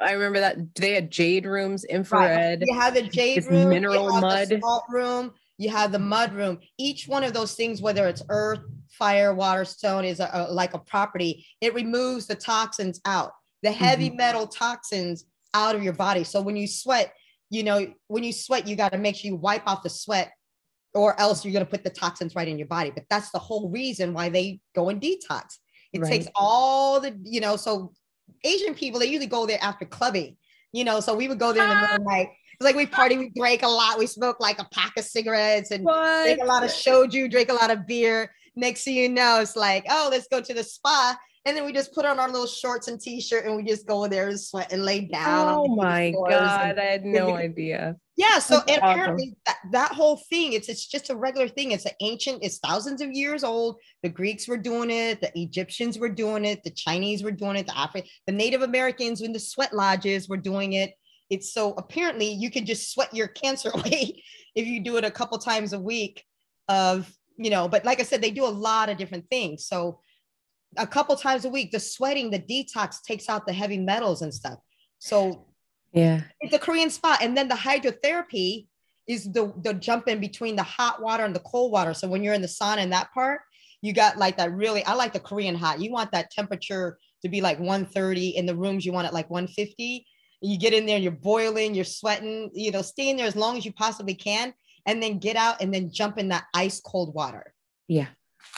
I 0.00 0.12
remember 0.12 0.40
that 0.40 0.74
they 0.74 0.94
had 0.94 1.10
jade 1.10 1.46
rooms, 1.46 1.84
infrared. 1.84 2.60
Right. 2.60 2.68
You 2.68 2.78
have 2.78 2.94
the 2.94 3.02
jade 3.02 3.46
room, 3.46 3.68
mineral 3.68 4.10
mud 4.20 4.52
salt 4.60 4.84
room. 4.90 5.32
You 5.58 5.70
have 5.70 5.92
the 5.92 5.98
mud 6.00 6.32
room. 6.34 6.58
Each 6.76 7.06
one 7.06 7.22
of 7.22 7.32
those 7.32 7.54
things, 7.54 7.80
whether 7.80 8.08
it's 8.08 8.22
earth, 8.28 8.60
fire, 8.90 9.32
water, 9.32 9.64
stone, 9.64 10.04
is 10.04 10.18
a, 10.18 10.28
a, 10.32 10.52
like 10.52 10.74
a 10.74 10.78
property. 10.78 11.46
It 11.60 11.74
removes 11.74 12.26
the 12.26 12.34
toxins 12.34 13.00
out 13.04 13.32
the 13.62 13.72
heavy 13.72 14.08
mm-hmm. 14.08 14.16
metal 14.16 14.46
toxins 14.46 15.24
out 15.54 15.74
of 15.74 15.82
your 15.82 15.92
body. 15.92 16.24
So 16.24 16.40
when 16.40 16.56
you 16.56 16.66
sweat, 16.66 17.14
you 17.50 17.62
know, 17.62 17.92
when 18.08 18.24
you 18.24 18.32
sweat, 18.32 18.66
you 18.66 18.76
got 18.76 18.92
to 18.92 18.98
make 18.98 19.16
sure 19.16 19.30
you 19.30 19.36
wipe 19.36 19.66
off 19.66 19.82
the 19.82 19.90
sweat 19.90 20.32
or 20.94 21.18
else 21.20 21.44
you're 21.44 21.52
going 21.52 21.64
to 21.64 21.70
put 21.70 21.84
the 21.84 21.90
toxins 21.90 22.34
right 22.34 22.48
in 22.48 22.58
your 22.58 22.66
body. 22.66 22.90
But 22.90 23.04
that's 23.08 23.30
the 23.30 23.38
whole 23.38 23.70
reason 23.70 24.14
why 24.14 24.28
they 24.28 24.60
go 24.74 24.88
and 24.88 25.00
detox. 25.00 25.58
It 25.92 26.00
right. 26.00 26.10
takes 26.10 26.28
all 26.34 27.00
the, 27.00 27.18
you 27.22 27.40
know, 27.40 27.56
so 27.56 27.92
Asian 28.44 28.74
people, 28.74 29.00
they 29.00 29.06
usually 29.06 29.26
go 29.26 29.46
there 29.46 29.58
after 29.60 29.84
clubbing, 29.84 30.36
you 30.72 30.84
know, 30.84 31.00
so 31.00 31.14
we 31.14 31.28
would 31.28 31.38
go 31.38 31.52
there 31.52 31.64
in 31.64 31.68
the 31.68 31.74
middle 31.74 31.96
of 31.96 31.98
the 31.98 32.04
night. 32.04 32.28
It's 32.54 32.64
like 32.64 32.76
we 32.76 32.86
party, 32.86 33.18
we 33.18 33.30
drank 33.30 33.62
a 33.62 33.68
lot, 33.68 33.98
we 33.98 34.06
smoke 34.06 34.40
like 34.40 34.58
a 34.58 34.66
pack 34.72 34.92
of 34.96 35.04
cigarettes 35.04 35.70
and 35.70 35.84
what? 35.84 36.24
drink 36.24 36.40
a 36.42 36.46
lot 36.46 36.64
of 36.64 36.70
shoju, 36.70 37.30
drink 37.30 37.50
a 37.50 37.54
lot 37.54 37.70
of 37.70 37.86
beer. 37.86 38.30
Next 38.56 38.84
thing 38.84 38.96
you 38.96 39.08
know, 39.08 39.40
it's 39.40 39.56
like, 39.56 39.84
oh, 39.88 40.08
let's 40.10 40.28
go 40.28 40.40
to 40.40 40.54
the 40.54 40.64
spa. 40.64 41.16
And 41.44 41.56
then 41.56 41.64
we 41.64 41.72
just 41.72 41.92
put 41.92 42.04
on 42.04 42.20
our 42.20 42.28
little 42.28 42.46
shorts 42.46 42.86
and 42.86 43.00
t-shirt 43.00 43.46
and 43.46 43.56
we 43.56 43.64
just 43.64 43.86
go 43.86 44.06
there 44.06 44.28
and 44.28 44.40
sweat 44.40 44.72
and 44.72 44.84
lay 44.84 45.00
down. 45.00 45.48
Oh 45.48 45.74
my 45.74 46.12
God. 46.12 46.78
I 46.78 46.84
had 46.84 47.04
no 47.04 47.34
idea. 47.34 47.96
Yeah. 48.16 48.38
So 48.38 48.60
and 48.68 48.78
apparently 48.78 49.34
that, 49.46 49.56
that 49.72 49.92
whole 49.92 50.18
thing, 50.30 50.52
it's 50.52 50.68
it's 50.68 50.86
just 50.86 51.10
a 51.10 51.16
regular 51.16 51.48
thing. 51.48 51.72
It's 51.72 51.86
an 51.86 51.92
ancient, 52.00 52.44
it's 52.44 52.58
thousands 52.58 53.00
of 53.00 53.10
years 53.10 53.42
old. 53.42 53.78
The 54.04 54.08
Greeks 54.08 54.46
were 54.46 54.56
doing 54.56 54.90
it, 54.90 55.20
the 55.20 55.32
Egyptians 55.34 55.98
were 55.98 56.08
doing 56.08 56.44
it, 56.44 56.62
the 56.62 56.70
Chinese 56.70 57.24
were 57.24 57.32
doing 57.32 57.56
it, 57.56 57.66
the 57.66 57.76
African, 57.76 58.08
the 58.26 58.32
Native 58.32 58.62
Americans 58.62 59.20
in 59.20 59.32
the 59.32 59.40
sweat 59.40 59.74
lodges 59.74 60.28
were 60.28 60.36
doing 60.36 60.74
it. 60.74 60.94
It's 61.28 61.52
so 61.52 61.72
apparently 61.72 62.30
you 62.30 62.50
can 62.52 62.66
just 62.66 62.92
sweat 62.92 63.12
your 63.12 63.28
cancer 63.42 63.70
away 63.74 64.22
if 64.54 64.66
you 64.66 64.80
do 64.80 64.96
it 64.96 65.04
a 65.04 65.10
couple 65.10 65.38
times 65.38 65.72
a 65.72 65.80
week 65.80 66.22
of, 66.68 67.12
you 67.36 67.50
know, 67.50 67.66
but 67.66 67.84
like 67.84 67.98
I 67.98 68.04
said, 68.04 68.22
they 68.22 68.30
do 68.30 68.44
a 68.44 68.46
lot 68.46 68.90
of 68.90 68.98
different 68.98 69.28
things. 69.28 69.66
So 69.66 70.00
a 70.76 70.86
couple 70.86 71.14
times 71.16 71.44
a 71.44 71.48
week. 71.48 71.70
The 71.70 71.80
sweating, 71.80 72.30
the 72.30 72.38
detox 72.38 73.02
takes 73.02 73.28
out 73.28 73.46
the 73.46 73.52
heavy 73.52 73.78
metals 73.78 74.22
and 74.22 74.32
stuff. 74.32 74.58
So 74.98 75.46
yeah, 75.92 76.22
it's 76.40 76.54
a 76.54 76.58
Korean 76.58 76.90
spa. 76.90 77.18
And 77.20 77.36
then 77.36 77.48
the 77.48 77.54
hydrotherapy 77.54 78.66
is 79.06 79.30
the 79.32 79.52
the 79.62 79.74
jump 79.74 80.08
in 80.08 80.20
between 80.20 80.56
the 80.56 80.62
hot 80.62 81.02
water 81.02 81.24
and 81.24 81.34
the 81.34 81.40
cold 81.40 81.72
water. 81.72 81.94
So 81.94 82.08
when 82.08 82.22
you're 82.22 82.34
in 82.34 82.42
the 82.42 82.48
sauna 82.48 82.78
in 82.78 82.90
that 82.90 83.12
part, 83.12 83.40
you 83.82 83.92
got 83.92 84.16
like 84.16 84.36
that 84.38 84.52
really, 84.52 84.84
I 84.84 84.94
like 84.94 85.12
the 85.12 85.20
Korean 85.20 85.56
hot. 85.56 85.80
You 85.80 85.90
want 85.90 86.12
that 86.12 86.30
temperature 86.30 86.98
to 87.22 87.28
be 87.28 87.40
like 87.40 87.58
130 87.58 88.28
in 88.30 88.46
the 88.46 88.54
rooms, 88.54 88.86
you 88.86 88.92
want 88.92 89.06
it 89.06 89.12
like 89.12 89.28
150. 89.28 90.06
You 90.40 90.58
get 90.58 90.72
in 90.72 90.86
there, 90.86 90.98
you're 90.98 91.12
boiling, 91.12 91.74
you're 91.74 91.84
sweating, 91.84 92.50
you 92.52 92.72
know, 92.72 92.82
stay 92.82 93.10
in 93.10 93.16
there 93.16 93.26
as 93.26 93.36
long 93.36 93.56
as 93.56 93.64
you 93.64 93.72
possibly 93.72 94.14
can, 94.14 94.52
and 94.86 95.02
then 95.02 95.18
get 95.18 95.36
out 95.36 95.60
and 95.60 95.72
then 95.72 95.92
jump 95.92 96.18
in 96.18 96.28
that 96.28 96.44
ice 96.54 96.80
cold 96.80 97.14
water. 97.14 97.54
Yeah. 97.86 98.08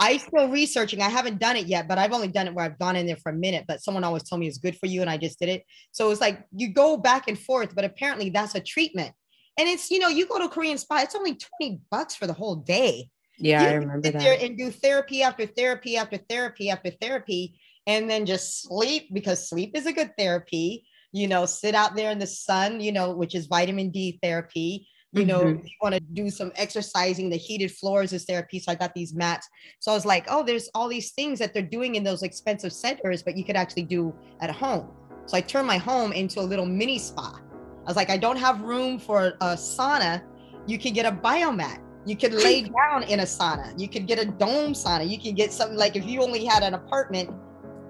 I 0.00 0.16
still 0.16 0.48
researching. 0.48 1.00
I 1.00 1.08
haven't 1.08 1.38
done 1.38 1.56
it 1.56 1.66
yet, 1.66 1.86
but 1.86 1.98
I've 1.98 2.12
only 2.12 2.28
done 2.28 2.48
it 2.48 2.54
where 2.54 2.64
I've 2.64 2.78
gone 2.78 2.96
in 2.96 3.06
there 3.06 3.16
for 3.16 3.30
a 3.30 3.34
minute. 3.34 3.64
But 3.68 3.82
someone 3.82 4.04
always 4.04 4.24
told 4.24 4.40
me 4.40 4.48
it's 4.48 4.58
good 4.58 4.76
for 4.76 4.86
you, 4.86 5.00
and 5.00 5.10
I 5.10 5.16
just 5.16 5.38
did 5.38 5.48
it. 5.48 5.64
So 5.92 6.10
it's 6.10 6.20
like 6.20 6.44
you 6.54 6.72
go 6.72 6.96
back 6.96 7.28
and 7.28 7.38
forth, 7.38 7.74
but 7.74 7.84
apparently 7.84 8.30
that's 8.30 8.54
a 8.54 8.60
treatment. 8.60 9.12
And 9.58 9.68
it's 9.68 9.90
you 9.90 10.00
know 10.00 10.08
you 10.08 10.26
go 10.26 10.38
to 10.38 10.46
a 10.46 10.48
Korean 10.48 10.78
spa, 10.78 10.98
it's 10.98 11.14
only 11.14 11.36
twenty 11.36 11.80
bucks 11.90 12.14
for 12.14 12.26
the 12.26 12.32
whole 12.32 12.56
day. 12.56 13.08
Yeah, 13.38 13.62
you 13.62 13.68
I 13.68 13.72
remember 13.74 14.10
that. 14.10 14.18
There 14.18 14.36
and 14.40 14.58
do 14.58 14.70
therapy 14.70 15.22
after 15.22 15.46
therapy 15.46 15.96
after 15.96 16.18
therapy 16.28 16.70
after 16.70 16.90
therapy, 16.90 17.58
and 17.86 18.10
then 18.10 18.26
just 18.26 18.62
sleep 18.62 19.08
because 19.12 19.48
sleep 19.48 19.76
is 19.76 19.86
a 19.86 19.92
good 19.92 20.12
therapy. 20.18 20.86
You 21.12 21.28
know, 21.28 21.46
sit 21.46 21.76
out 21.76 21.94
there 21.94 22.10
in 22.10 22.18
the 22.18 22.26
sun. 22.26 22.80
You 22.80 22.90
know, 22.90 23.14
which 23.14 23.36
is 23.36 23.46
vitamin 23.46 23.90
D 23.90 24.18
therapy 24.20 24.88
you 25.14 25.24
know, 25.24 25.44
mm-hmm. 25.44 25.64
you 25.64 25.72
want 25.80 25.94
to 25.94 26.00
do 26.00 26.28
some 26.28 26.50
exercising, 26.56 27.30
the 27.30 27.36
heated 27.36 27.70
floors 27.70 28.12
is 28.12 28.24
therapy. 28.24 28.58
So 28.58 28.72
I 28.72 28.74
got 28.74 28.92
these 28.94 29.14
mats. 29.14 29.48
So 29.78 29.92
I 29.92 29.94
was 29.94 30.04
like, 30.04 30.26
oh, 30.28 30.42
there's 30.42 30.68
all 30.74 30.88
these 30.88 31.12
things 31.12 31.38
that 31.38 31.54
they're 31.54 31.62
doing 31.62 31.94
in 31.94 32.02
those 32.02 32.24
expensive 32.24 32.72
centers, 32.72 33.22
but 33.22 33.36
you 33.36 33.44
could 33.44 33.54
actually 33.54 33.84
do 33.84 34.12
at 34.40 34.50
home. 34.50 34.88
So 35.26 35.36
I 35.36 35.40
turned 35.40 35.68
my 35.68 35.78
home 35.78 36.12
into 36.12 36.40
a 36.40 36.42
little 36.42 36.66
mini 36.66 36.98
spa. 36.98 37.38
I 37.38 37.86
was 37.86 37.96
like, 37.96 38.10
I 38.10 38.16
don't 38.16 38.36
have 38.36 38.60
room 38.62 38.98
for 38.98 39.34
a 39.40 39.54
sauna. 39.54 40.22
You 40.66 40.78
can 40.78 40.92
get 40.92 41.06
a 41.06 41.12
biomat. 41.12 41.78
You 42.06 42.16
could 42.16 42.34
lay 42.34 42.62
down 42.90 43.04
in 43.04 43.20
a 43.20 43.24
sauna. 43.24 43.78
You 43.78 43.88
could 43.88 44.08
get 44.08 44.18
a 44.18 44.24
dome 44.24 44.72
sauna. 44.72 45.08
You 45.08 45.20
can 45.20 45.34
get 45.34 45.52
something 45.52 45.78
like 45.78 45.94
if 45.94 46.04
you 46.04 46.22
only 46.22 46.44
had 46.44 46.64
an 46.64 46.74
apartment, 46.74 47.30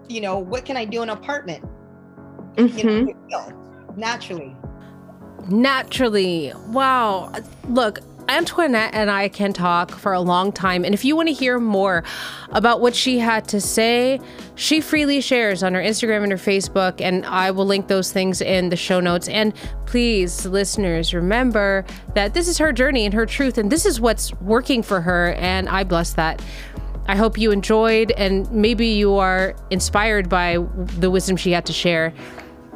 you 0.08 0.20
know, 0.20 0.38
what 0.38 0.66
can 0.66 0.76
I 0.76 0.84
do 0.84 1.02
in 1.02 1.08
an 1.08 1.16
apartment? 1.16 1.64
Mm-hmm. 2.56 3.08
You 3.08 3.16
know, 3.30 3.94
naturally 3.96 4.54
naturally. 5.48 6.52
Wow. 6.68 7.32
Look, 7.68 8.00
Antoinette 8.28 8.94
and 8.94 9.10
I 9.10 9.28
can 9.28 9.52
talk 9.52 9.90
for 9.90 10.12
a 10.12 10.20
long 10.20 10.52
time. 10.52 10.84
And 10.84 10.94
if 10.94 11.04
you 11.04 11.16
want 11.16 11.28
to 11.28 11.34
hear 11.34 11.58
more 11.58 12.04
about 12.50 12.80
what 12.80 12.94
she 12.94 13.18
had 13.18 13.46
to 13.48 13.60
say, 13.60 14.20
she 14.54 14.80
freely 14.80 15.20
shares 15.20 15.62
on 15.62 15.74
her 15.74 15.80
Instagram 15.80 16.22
and 16.22 16.32
her 16.32 16.38
Facebook. 16.38 17.00
And 17.00 17.26
I 17.26 17.50
will 17.50 17.66
link 17.66 17.88
those 17.88 18.12
things 18.12 18.40
in 18.40 18.70
the 18.70 18.76
show 18.76 19.00
notes. 19.00 19.28
And 19.28 19.54
please, 19.86 20.46
listeners, 20.46 21.12
remember 21.12 21.84
that 22.14 22.34
this 22.34 22.48
is 22.48 22.58
her 22.58 22.72
journey 22.72 23.04
and 23.04 23.14
her 23.14 23.26
truth. 23.26 23.58
And 23.58 23.70
this 23.70 23.84
is 23.84 24.00
what's 24.00 24.32
working 24.40 24.82
for 24.82 25.00
her. 25.00 25.34
And 25.34 25.68
I 25.68 25.84
bless 25.84 26.14
that. 26.14 26.42
I 27.06 27.16
hope 27.16 27.36
you 27.36 27.50
enjoyed 27.50 28.12
and 28.12 28.50
maybe 28.50 28.86
you 28.86 29.16
are 29.16 29.54
inspired 29.70 30.30
by 30.30 30.56
the 30.98 31.10
wisdom 31.10 31.36
she 31.36 31.50
had 31.50 31.66
to 31.66 31.72
share. 31.72 32.14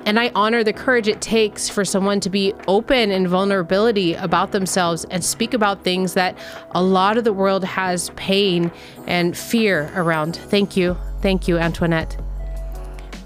And 0.04 0.18
I 0.18 0.30
honor 0.34 0.64
the 0.64 0.72
courage 0.72 1.06
it 1.06 1.20
takes 1.20 1.68
for 1.68 1.84
someone 1.84 2.20
to 2.20 2.30
be 2.30 2.54
open 2.66 3.10
and 3.10 3.28
vulnerability 3.28 4.14
about 4.14 4.52
themselves 4.52 5.04
and 5.10 5.22
speak 5.22 5.52
about 5.52 5.84
things 5.84 6.14
that 6.14 6.36
a 6.70 6.82
lot 6.82 7.18
of 7.18 7.24
the 7.24 7.32
world 7.32 7.64
has 7.64 8.10
pain 8.10 8.70
and 9.06 9.36
fear 9.36 9.92
around. 9.94 10.36
Thank 10.36 10.76
you. 10.76 10.96
Thank 11.20 11.46
you, 11.46 11.58
Antoinette. 11.58 12.16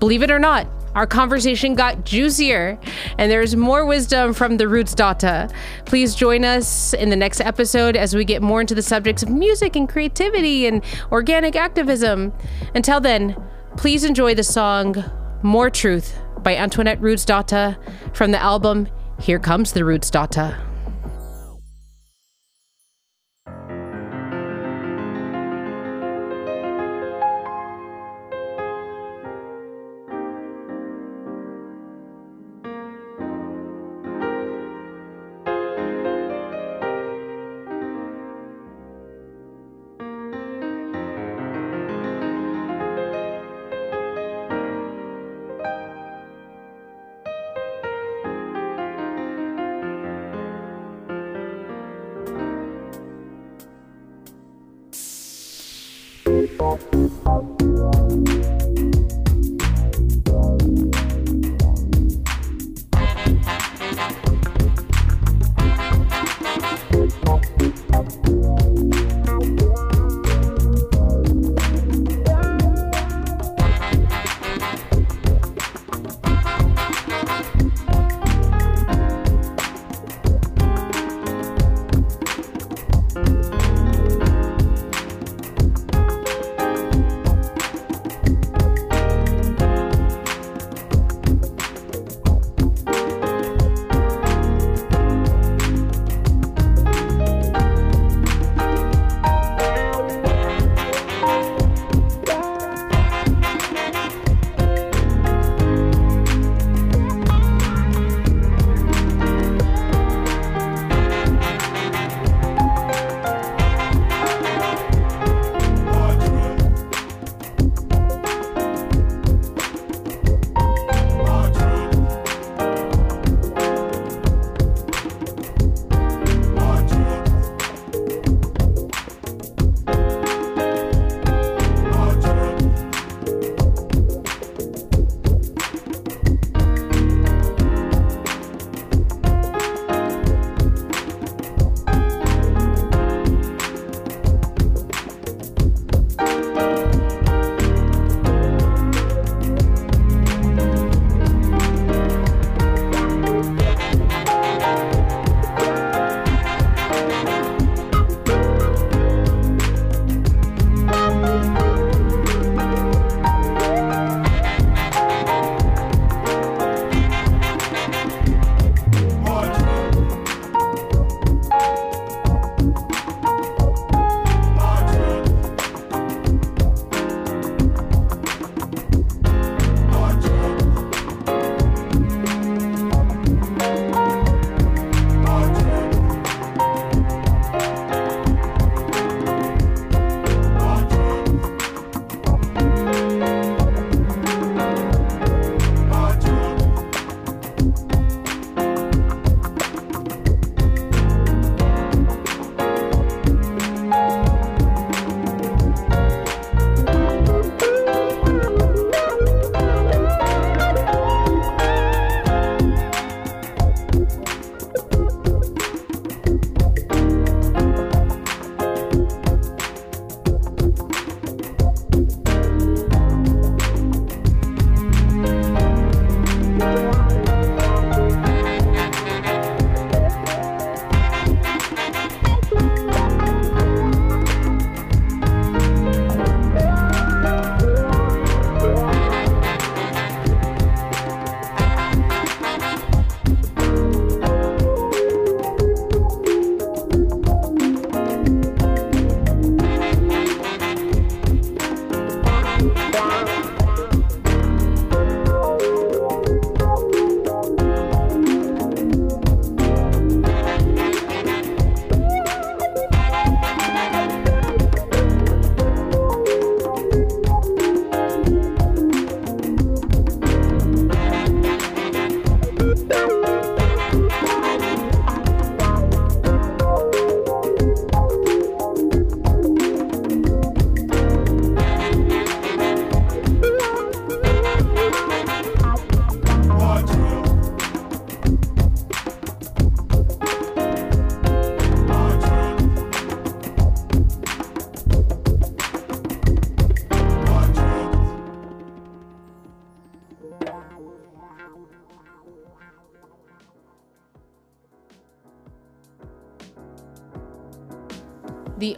Believe 0.01 0.23
it 0.23 0.31
or 0.31 0.41
not, 0.41 0.67
our 0.95 1.07
conversation 1.07 1.75
got 1.75 2.05
juicier 2.05 2.79
and 3.17 3.31
there's 3.31 3.57
more 3.57 3.87
wisdom 3.87 4.35
from 4.35 4.57
the 4.57 4.65
Rootsdawtah. 4.65 5.53
Please 5.87 6.15
join 6.15 6.45
us 6.45 6.93
in 6.95 7.09
the 7.09 7.17
next 7.17 7.41
episode 7.41 7.97
as 7.97 8.15
we 8.15 8.25
get 8.25 8.43
more 8.43 8.61
into 8.61 8.75
the 8.75 8.83
subjects 8.83 9.23
of 9.23 9.31
music 9.31 9.77
and 9.77 9.89
creativity 9.89 10.67
and 10.67 10.85
organic 11.11 11.57
activism. 11.57 12.33
Until 12.75 13.01
then, 13.01 13.37
please 13.77 14.05
enjoy 14.05 14.35
the 14.35 14.43
song 14.43 15.03
More 15.43 15.71
Truth 15.71 16.22
by 16.43 16.57
Antoinette 16.57 17.01
Daughtah 17.25 17.77
from 18.13 18.33
the 18.33 18.43
album 18.43 18.89
Here 19.21 19.39
Comes 19.39 19.73
the 19.73 19.85
Roots 19.85 20.11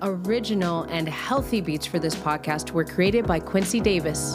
original 0.04 0.82
and 0.84 1.08
healthy 1.08 1.60
beats 1.60 1.86
for 1.86 1.98
this 1.98 2.14
podcast 2.14 2.70
were 2.70 2.84
created 2.84 3.26
by 3.26 3.40
Quincy 3.40 3.80
Davis. 3.80 4.34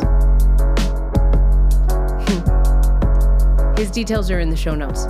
Hmm. 2.28 3.76
His 3.78 3.91
details 3.91 4.32
are 4.32 4.40
in 4.40 4.50
the 4.50 4.58
show 4.58 4.76
notes. 4.76 5.06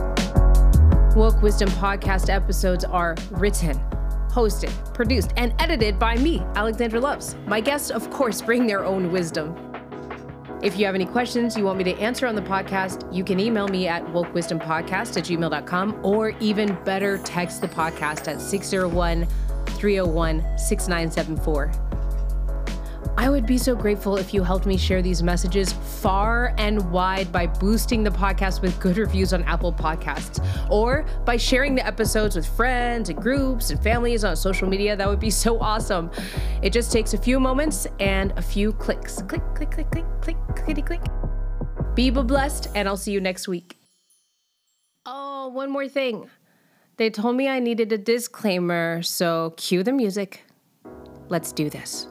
Woke 1.15 1.41
Wisdom 1.41 1.69
podcast 1.69 2.29
episodes 2.29 2.83
are 2.83 3.15
written, 3.31 3.79
hosted, 4.29 4.71
produced, 4.93 5.33
and 5.37 5.53
edited 5.59 5.97
by 5.97 6.17
me, 6.17 6.39
Alexandra 6.55 6.99
Loves. 6.99 7.35
My 7.47 7.61
guests, 7.61 7.89
of 7.89 8.09
course, 8.09 8.41
bring 8.41 8.67
their 8.67 8.85
own 8.85 9.11
wisdom. 9.11 9.55
If 10.61 10.77
you 10.77 10.85
have 10.85 10.95
any 10.95 11.05
questions 11.05 11.55
you 11.55 11.63
want 11.63 11.77
me 11.77 11.85
to 11.85 11.97
answer 11.99 12.27
on 12.27 12.35
the 12.35 12.41
podcast, 12.41 13.11
you 13.13 13.23
can 13.23 13.39
email 13.39 13.69
me 13.69 13.87
at 13.87 14.05
wokewisdompodcast 14.07 15.15
at 15.17 15.23
gmail.com 15.23 15.99
or 16.03 16.31
even 16.41 16.77
better, 16.83 17.17
text 17.19 17.61
the 17.61 17.69
podcast 17.69 18.27
at 18.27 18.41
601 18.41 19.25
301 19.79 20.57
6974. 20.57 21.71
I 23.17 23.29
would 23.29 23.45
be 23.45 23.57
so 23.57 23.75
grateful 23.75 24.15
if 24.15 24.33
you 24.33 24.43
helped 24.43 24.65
me 24.65 24.77
share 24.77 25.01
these 25.01 25.21
messages 25.21 25.73
far 25.73 26.53
and 26.57 26.89
wide 26.89 27.31
by 27.31 27.47
boosting 27.47 28.01
the 28.01 28.09
podcast 28.09 28.61
with 28.61 28.79
good 28.79 28.97
reviews 28.97 29.33
on 29.33 29.43
Apple 29.43 29.73
Podcasts 29.73 30.39
or 30.69 31.05
by 31.25 31.35
sharing 31.35 31.75
the 31.75 31.85
episodes 31.85 32.37
with 32.37 32.45
friends 32.45 33.09
and 33.09 33.21
groups 33.21 33.71
and 33.71 33.83
families 33.83 34.23
on 34.23 34.35
social 34.37 34.69
media. 34.69 34.95
That 34.95 35.09
would 35.09 35.19
be 35.19 35.29
so 35.29 35.59
awesome. 35.59 36.11
It 36.61 36.71
just 36.71 36.93
takes 36.93 37.13
a 37.13 37.17
few 37.17 37.39
moments 37.39 37.87
and 37.99 38.31
a 38.37 38.41
few 38.41 38.71
clicks. 38.71 39.21
Click, 39.23 39.43
click, 39.53 39.71
click, 39.71 39.91
click, 39.91 40.05
click, 40.21 40.37
clickety, 40.55 40.81
click. 40.81 41.01
Be 41.95 42.09
blessed, 42.11 42.69
and 42.75 42.87
I'll 42.87 42.95
see 42.95 43.11
you 43.11 43.19
next 43.19 43.49
week. 43.49 43.77
Oh, 45.05 45.49
one 45.49 45.69
more 45.69 45.89
thing. 45.89 46.29
They 46.99 47.09
told 47.09 47.37
me 47.37 47.47
I 47.47 47.59
needed 47.59 47.93
a 47.93 47.97
disclaimer, 47.97 49.01
so 49.03 49.53
cue 49.55 49.83
the 49.83 49.93
music. 49.93 50.43
Let's 51.29 51.53
do 51.53 51.69
this. 51.69 52.09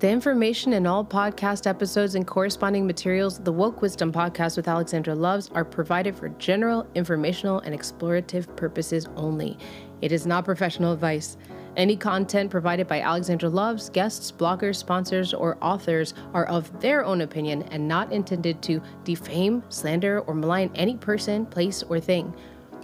The 0.00 0.10
information 0.10 0.72
in 0.72 0.84
all 0.84 1.04
podcast 1.04 1.64
episodes 1.64 2.16
and 2.16 2.26
corresponding 2.26 2.88
materials, 2.88 3.38
the 3.38 3.52
Woke 3.52 3.80
Wisdom 3.80 4.10
podcast 4.12 4.56
with 4.56 4.66
Alexandra 4.66 5.14
Loves, 5.14 5.48
are 5.54 5.64
provided 5.64 6.16
for 6.16 6.28
general, 6.30 6.88
informational, 6.96 7.60
and 7.60 7.72
explorative 7.72 8.56
purposes 8.56 9.06
only. 9.14 9.56
It 10.02 10.10
is 10.10 10.26
not 10.26 10.44
professional 10.44 10.92
advice. 10.92 11.36
Any 11.76 11.96
content 11.96 12.50
provided 12.50 12.88
by 12.88 13.00
Alexandra 13.00 13.48
Loves, 13.48 13.90
guests, 13.90 14.32
bloggers, 14.32 14.74
sponsors, 14.74 15.32
or 15.32 15.56
authors 15.62 16.14
are 16.34 16.46
of 16.46 16.80
their 16.80 17.04
own 17.04 17.20
opinion 17.20 17.62
and 17.70 17.86
not 17.86 18.10
intended 18.12 18.60
to 18.62 18.82
defame, 19.04 19.62
slander, 19.68 20.18
or 20.22 20.34
malign 20.34 20.72
any 20.74 20.96
person, 20.96 21.46
place, 21.46 21.84
or 21.84 22.00
thing. 22.00 22.34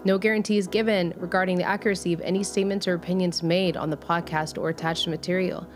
No 0.07 0.19
guarantee 0.19 0.59
is 0.59 0.67
given 0.67 1.15
regarding 1.17 1.57
the 1.57 1.65
accuracy 1.65 2.13
of 2.13 2.21
any 2.21 2.43
statements 2.43 2.87
or 2.87 2.95
opinions 2.95 3.43
made 3.43 3.77
on 3.77 3.89
the 3.89 3.97
podcast 3.97 4.59
or 4.59 4.69
attached 4.69 5.09
material. 5.09 5.67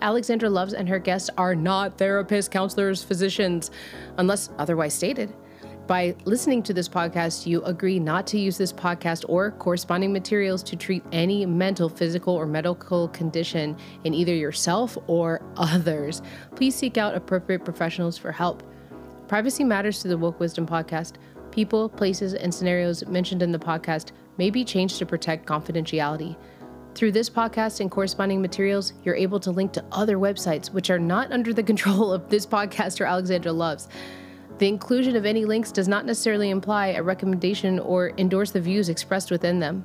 Alexandra 0.00 0.48
Loves 0.48 0.72
and 0.72 0.88
her 0.88 0.98
guests 0.98 1.28
are 1.36 1.54
not 1.54 1.98
therapists, 1.98 2.50
counselors, 2.50 3.02
physicians, 3.02 3.70
unless 4.16 4.50
otherwise 4.58 4.94
stated. 4.94 5.34
By 5.86 6.16
listening 6.24 6.62
to 6.64 6.74
this 6.74 6.88
podcast, 6.88 7.46
you 7.46 7.62
agree 7.62 8.00
not 8.00 8.26
to 8.28 8.38
use 8.38 8.58
this 8.58 8.72
podcast 8.72 9.24
or 9.28 9.52
corresponding 9.52 10.12
materials 10.12 10.62
to 10.64 10.74
treat 10.76 11.04
any 11.12 11.46
mental, 11.46 11.88
physical, 11.88 12.34
or 12.34 12.44
medical 12.44 13.08
condition 13.08 13.76
in 14.04 14.12
either 14.12 14.34
yourself 14.34 14.98
or 15.06 15.42
others. 15.56 16.22
Please 16.56 16.74
seek 16.74 16.96
out 16.98 17.14
appropriate 17.14 17.64
professionals 17.64 18.18
for 18.18 18.32
help. 18.32 18.64
Privacy 19.28 19.64
matters 19.64 20.02
to 20.02 20.08
the 20.08 20.18
Woke 20.18 20.40
Wisdom 20.40 20.66
podcast. 20.66 21.14
People, 21.56 21.88
places, 21.88 22.34
and 22.34 22.52
scenarios 22.52 23.06
mentioned 23.06 23.42
in 23.42 23.50
the 23.50 23.58
podcast 23.58 24.12
may 24.36 24.50
be 24.50 24.62
changed 24.62 24.98
to 24.98 25.06
protect 25.06 25.46
confidentiality. 25.46 26.36
Through 26.94 27.12
this 27.12 27.30
podcast 27.30 27.80
and 27.80 27.90
corresponding 27.90 28.42
materials, 28.42 28.92
you're 29.02 29.14
able 29.14 29.40
to 29.40 29.50
link 29.50 29.72
to 29.72 29.84
other 29.90 30.18
websites 30.18 30.70
which 30.70 30.90
are 30.90 30.98
not 30.98 31.32
under 31.32 31.54
the 31.54 31.62
control 31.72 32.12
of 32.12 32.28
this 32.28 32.44
podcaster 32.44 33.08
Alexandra 33.08 33.52
Loves. 33.52 33.88
The 34.58 34.68
inclusion 34.68 35.16
of 35.16 35.24
any 35.24 35.46
links 35.46 35.72
does 35.72 35.88
not 35.88 36.04
necessarily 36.04 36.50
imply 36.50 36.88
a 36.88 37.02
recommendation 37.02 37.78
or 37.78 38.12
endorse 38.18 38.50
the 38.50 38.60
views 38.60 38.90
expressed 38.90 39.30
within 39.30 39.58
them. 39.58 39.82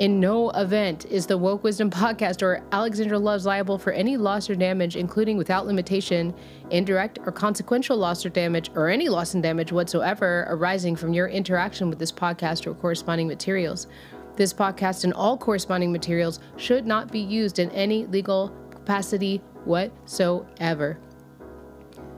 In 0.00 0.18
no 0.18 0.50
event 0.50 1.06
is 1.06 1.24
the 1.28 1.38
Woke 1.38 1.62
Wisdom 1.62 1.88
podcast 1.88 2.42
or 2.42 2.64
Alexandra 2.72 3.16
Loves 3.16 3.46
liable 3.46 3.78
for 3.78 3.92
any 3.92 4.16
loss 4.16 4.50
or 4.50 4.56
damage, 4.56 4.96
including 4.96 5.36
without 5.36 5.68
limitation, 5.68 6.34
indirect 6.70 7.20
or 7.24 7.30
consequential 7.30 7.96
loss 7.96 8.26
or 8.26 8.28
damage, 8.28 8.72
or 8.74 8.88
any 8.88 9.08
loss 9.08 9.34
and 9.34 9.42
damage 9.44 9.70
whatsoever 9.70 10.46
arising 10.48 10.96
from 10.96 11.14
your 11.14 11.28
interaction 11.28 11.90
with 11.90 12.00
this 12.00 12.10
podcast 12.10 12.66
or 12.66 12.74
corresponding 12.74 13.28
materials. 13.28 13.86
This 14.34 14.52
podcast 14.52 15.04
and 15.04 15.12
all 15.12 15.38
corresponding 15.38 15.92
materials 15.92 16.40
should 16.56 16.88
not 16.88 17.12
be 17.12 17.20
used 17.20 17.60
in 17.60 17.70
any 17.70 18.04
legal 18.06 18.52
capacity 18.70 19.40
whatsoever. 19.64 20.98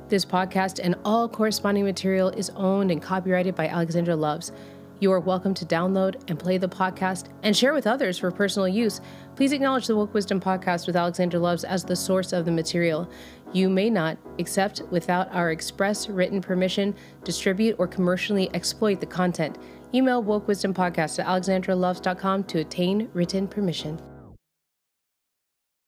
This 0.09 0.25
podcast 0.25 0.81
and 0.83 0.95
all 1.05 1.29
corresponding 1.29 1.85
material 1.85 2.31
is 2.31 2.49
owned 2.57 2.91
and 2.91 3.03
copyrighted 3.03 3.55
by 3.55 3.69
Alexandra 3.69 4.17
Loves. 4.17 4.53
You 4.99 5.13
are 5.13 5.21
welcome 5.21 5.53
to 5.53 5.67
download 5.67 6.23
and 6.27 6.39
play 6.39 6.57
the 6.57 6.71
podcast 6.71 7.29
and 7.43 7.55
share 7.55 7.75
with 7.75 7.87
others 7.87 8.19
for 8.19 8.31
personal 8.31 8.67
use. 8.67 9.03
Please 9.35 9.53
acknowledge 9.53 9.87
the 9.87 9.95
Woke 9.95 10.15
Wisdom 10.15 10.41
podcast 10.41 10.87
with 10.87 10.97
Alexandra 10.97 11.39
Loves 11.39 11.65
as 11.65 11.85
the 11.85 11.95
source 11.95 12.33
of 12.33 12.47
the 12.47 12.51
material. 12.51 13.07
You 13.53 13.69
may 13.69 13.91
not, 13.91 14.17
except 14.39 14.81
without 14.91 15.31
our 15.35 15.51
express 15.51 16.09
written 16.09 16.41
permission, 16.41 16.95
distribute 17.25 17.77
or 17.79 17.87
commercially 17.87 18.49
exploit 18.55 19.01
the 19.01 19.07
content. 19.07 19.59
Email 19.93 20.25
wokewisdompodcast 20.25 21.19
at 21.19 21.27
alexandraloves.com 21.27 22.45
to 22.45 22.61
attain 22.61 23.11
written 23.13 23.47
permission. 23.47 24.01